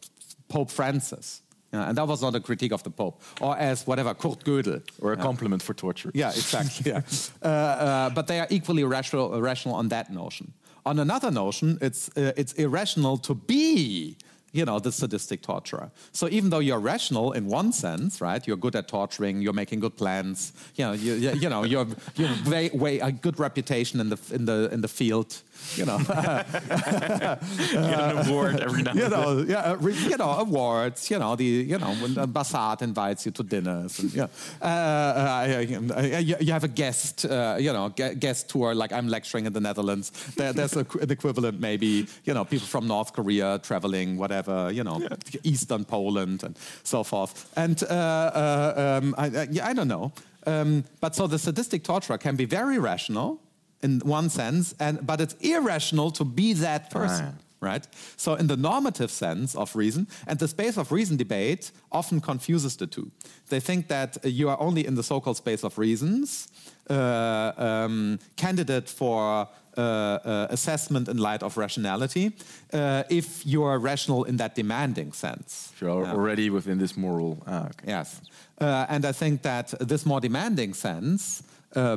Pope 0.50 0.70
Francis. 0.70 1.42
Yeah, 1.74 1.90
and 1.90 1.98
that 1.98 2.08
was 2.08 2.22
not 2.22 2.34
a 2.36 2.40
critique 2.40 2.72
of 2.72 2.84
the 2.84 2.90
Pope, 2.90 3.22
or 3.42 3.58
as 3.58 3.86
whatever 3.86 4.14
Kurt 4.14 4.44
Gödel, 4.46 4.82
or 5.02 5.12
a 5.12 5.18
compliment 5.18 5.62
for 5.62 5.74
torture. 5.74 6.12
Yeah, 6.14 6.30
exactly. 6.30 6.92
yeah. 6.92 7.02
Uh, 7.44 7.48
uh, 7.48 8.10
but 8.10 8.28
they 8.28 8.40
are 8.40 8.48
equally 8.50 8.84
rational, 8.84 9.42
rational 9.42 9.76
on 9.76 9.90
that 9.90 10.12
notion. 10.12 10.54
On 10.88 11.00
another 11.00 11.32
notion, 11.32 11.78
it's 11.82 12.10
uh, 12.16 12.32
it's 12.38 12.54
irrational 12.54 13.18
to 13.18 13.34
be 13.36 14.16
you 14.54 14.66
know, 14.66 14.80
the 14.80 14.92
sadistic 14.92 15.42
torturer. 15.42 15.92
So 16.12 16.28
even 16.30 16.50
though 16.50 16.60
you're 16.60 16.80
rational 16.80 17.34
in 17.34 17.46
one 17.48 17.72
sense, 17.74 18.22
right? 18.22 18.46
You're 18.48 18.58
good 18.58 18.76
at 18.76 18.88
torturing, 18.88 19.42
you're 19.42 19.54
making 19.54 19.82
good 19.82 19.96
plans, 19.98 20.54
you 20.76 20.86
know, 20.86 20.94
you, 20.94 21.14
you 21.14 21.50
know, 21.50 21.64
you're, 21.64 21.88
you're 22.16 22.30
way, 22.48 22.70
way, 22.74 23.00
a 23.00 23.12
good 23.12 23.40
reputation 23.40 24.00
in 24.00 24.10
the, 24.10 24.18
in 24.32 24.46
the, 24.46 24.70
in 24.72 24.82
the 24.82 24.88
field, 24.88 25.42
you 25.76 25.86
know. 25.86 25.98
Get 26.08 27.40
an 27.74 28.28
award 28.28 28.60
every 28.68 28.84
now 28.84 28.94
you 28.94 29.10
know, 29.10 29.46
yeah, 29.48 29.74
uh, 29.74 29.88
you 29.88 30.18
know, 30.18 30.32
awards, 30.32 31.12
you 31.12 31.20
know, 31.20 31.36
the, 31.36 31.44
you 31.44 31.78
know, 31.78 31.94
when 31.96 32.16
Bassat 32.34 32.82
invites 32.82 33.26
you 33.26 33.32
to 33.34 33.44
dinners, 33.44 34.00
and, 34.00 34.14
yeah. 34.14 34.28
Uh, 34.62 34.66
uh, 34.66 36.20
you 36.20 36.52
have 36.52 36.64
a 36.64 36.68
guest, 36.68 37.26
uh, 37.26 37.58
you 37.60 37.74
know, 37.74 37.90
guest 37.90 38.50
tour, 38.50 38.74
like 38.74 38.92
I'm 38.92 39.08
lecturing 39.08 39.46
in 39.46 39.54
the 39.54 39.62
Netherlands. 39.62 40.12
There, 40.36 40.54
there's 40.54 40.76
a, 40.76 40.86
an 41.02 41.12
equivalent, 41.12 41.60
maybe, 41.60 42.08
you 42.24 42.34
know, 42.34 42.46
people 42.46 42.68
from 42.68 42.88
North 42.88 43.14
Korea 43.14 43.60
traveling, 43.60 44.18
whatever 44.18 44.47
whatever, 44.48 44.72
you 44.72 44.84
know, 44.84 45.00
yeah. 45.00 45.40
Eastern 45.44 45.86
Poland 45.86 46.44
and 46.44 46.58
so 46.84 47.04
forth. 47.04 47.52
And 47.56 47.82
uh, 47.84 47.88
uh, 47.88 49.00
um, 49.02 49.16
I, 49.18 49.48
I, 49.64 49.74
don't 49.74 49.88
know. 49.88 50.12
Um, 50.46 50.84
but 51.02 51.16
so 51.16 51.28
the 51.28 51.38
sadistic 51.38 51.84
torturer 51.84 52.18
can 52.18 52.36
be 52.36 52.46
very 52.46 52.80
rational 52.80 53.40
in 53.84 54.00
one 54.00 54.30
sense, 54.30 54.74
and 54.80 55.06
but 55.06 55.22
it's 55.22 55.36
irrational 55.42 56.12
to 56.12 56.26
be 56.26 56.54
that 56.54 56.90
person. 56.90 57.26
Right. 57.62 57.72
right? 57.72 57.88
So, 58.16 58.34
in 58.34 58.48
the 58.48 58.58
normative 58.58 59.12
sense 59.12 59.56
of 59.56 59.76
reason, 59.76 60.08
and 60.26 60.40
the 60.40 60.48
space 60.48 60.78
of 60.78 60.92
reason 60.92 61.18
debate 61.18 61.72
often 61.92 62.22
confuses 62.22 62.76
the 62.76 62.88
two. 62.88 63.12
They 63.50 63.60
think 63.60 63.88
that 63.88 64.18
you 64.26 64.50
are 64.50 64.60
only 64.60 64.86
in 64.88 64.96
the 64.96 65.04
so 65.04 65.20
called 65.20 65.38
space 65.38 65.64
of 65.64 65.78
reasons, 65.78 66.48
uh, 66.90 67.52
um, 67.58 68.20
candidate 68.36 68.90
for 68.90 69.22
uh, 69.22 69.42
uh, 69.42 69.48
assessment 69.78 71.08
in 71.08 71.18
light 71.18 71.44
of 71.44 71.58
rationality 71.58 72.32
uh, 72.74 73.04
if 73.10 73.46
you 73.46 73.64
are 73.64 73.80
rational 73.80 74.24
in 74.24 74.38
that 74.38 74.56
demanding 74.56 75.14
sense. 75.14 75.72
You're 75.80 76.04
yeah. 76.04 76.14
already 76.14 76.50
within 76.50 76.78
this 76.78 76.98
moral. 76.98 77.38
Ah, 77.48 77.68
okay. 77.68 77.88
Yes. 77.88 78.22
and 78.60 79.06
I 79.06 79.12
think 79.12 79.42
that 79.42 79.74
this 79.80 80.06
more 80.06 80.22
demanding 80.22 80.74
sense, 80.74 81.44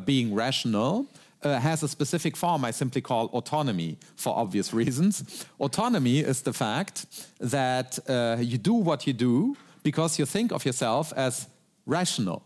being 0.04 0.34
rational, 0.34 1.06
uh, 1.42 1.58
has 1.58 1.82
a 1.82 1.88
specific 1.88 2.36
form 2.36 2.64
I 2.64 2.70
simply 2.70 3.00
call 3.00 3.26
autonomy 3.32 3.96
for 4.16 4.36
obvious 4.36 4.74
reasons. 4.82 5.46
autonomy 5.58 6.20
is 6.20 6.42
the 6.42 6.52
fact 6.52 7.06
that 7.38 7.98
uh, 8.08 8.36
you 8.40 8.58
do 8.58 8.74
what 8.74 9.06
you 9.06 9.12
do 9.12 9.56
because 9.82 10.18
you 10.18 10.26
think 10.26 10.52
of 10.52 10.64
yourself 10.64 11.12
as 11.16 11.48
rational. 11.86 12.42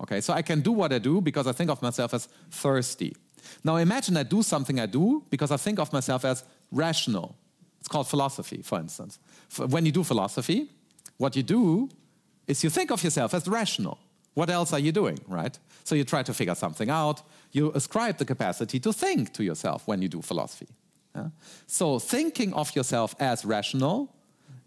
Okay, 0.00 0.20
so 0.20 0.32
I 0.32 0.42
can 0.42 0.60
do 0.60 0.70
what 0.70 0.92
I 0.92 0.98
do 0.98 1.20
because 1.20 1.48
I 1.48 1.52
think 1.52 1.70
of 1.70 1.82
myself 1.82 2.14
as 2.14 2.28
thirsty. 2.50 3.16
Now 3.64 3.76
imagine 3.76 4.16
I 4.16 4.22
do 4.22 4.42
something 4.42 4.80
I 4.80 4.86
do 4.86 5.24
because 5.30 5.50
I 5.50 5.56
think 5.56 5.78
of 5.78 5.92
myself 5.92 6.24
as 6.24 6.44
rational. 6.72 7.36
It's 7.80 7.88
called 7.88 8.08
philosophy, 8.08 8.62
for 8.62 8.78
instance. 8.78 9.18
When 9.56 9.86
you 9.86 9.92
do 9.92 10.04
philosophy, 10.04 10.70
what 11.16 11.36
you 11.36 11.42
do 11.42 11.88
is 12.46 12.64
you 12.64 12.70
think 12.70 12.90
of 12.90 13.02
yourself 13.04 13.34
as 13.34 13.46
rational. 13.46 13.98
What 14.34 14.50
else 14.50 14.72
are 14.72 14.78
you 14.78 14.92
doing, 14.92 15.18
right? 15.26 15.58
So 15.84 15.94
you 15.94 16.04
try 16.04 16.22
to 16.22 16.32
figure 16.32 16.54
something 16.54 16.90
out. 16.90 17.22
You 17.52 17.72
ascribe 17.74 18.18
the 18.18 18.24
capacity 18.24 18.78
to 18.80 18.92
think 18.92 19.32
to 19.32 19.42
yourself 19.42 19.82
when 19.86 20.00
you 20.00 20.08
do 20.08 20.22
philosophy. 20.22 20.68
Yeah? 21.14 21.28
So 21.66 21.98
thinking 21.98 22.52
of 22.54 22.74
yourself 22.76 23.14
as 23.18 23.44
rational 23.44 24.14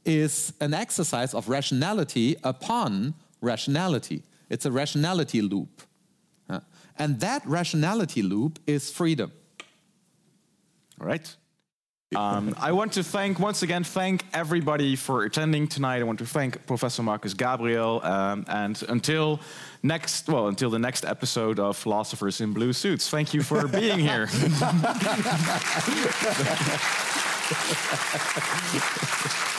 is 0.03 0.53
an 0.59 0.73
exercise 0.73 1.33
of 1.33 1.47
rationality 1.47 2.35
upon 2.43 3.13
rationality. 3.39 4.23
It's 4.49 4.65
a 4.65 4.71
rationality 4.71 5.41
loop. 5.41 5.81
And 7.01 7.19
that 7.21 7.43
rationality 7.47 8.21
loop 8.21 8.59
is 8.67 8.91
freedom. 8.91 9.31
All 10.99 11.07
right. 11.07 11.35
Um, 12.15 12.53
I 12.59 12.73
want 12.73 12.93
to 12.93 13.03
thank 13.03 13.39
once 13.39 13.63
again 13.63 13.83
thank 13.83 14.23
everybody 14.33 14.95
for 14.95 15.23
attending 15.23 15.67
tonight. 15.67 16.01
I 16.01 16.03
want 16.03 16.19
to 16.19 16.27
thank 16.27 16.63
Professor 16.67 17.01
Markus 17.01 17.33
Gabriel, 17.33 18.01
um, 18.03 18.45
and 18.47 18.83
until 18.87 19.39
next, 19.81 20.27
well, 20.27 20.47
until 20.47 20.69
the 20.69 20.77
next 20.77 21.03
episode 21.03 21.57
of 21.57 21.75
Philosophers 21.75 22.39
in 22.39 22.53
Blue 22.53 22.71
Suits. 22.71 23.09
Thank 23.09 23.33
you 23.33 23.41
for 23.41 23.67
being 23.67 23.97
here. 23.97 24.27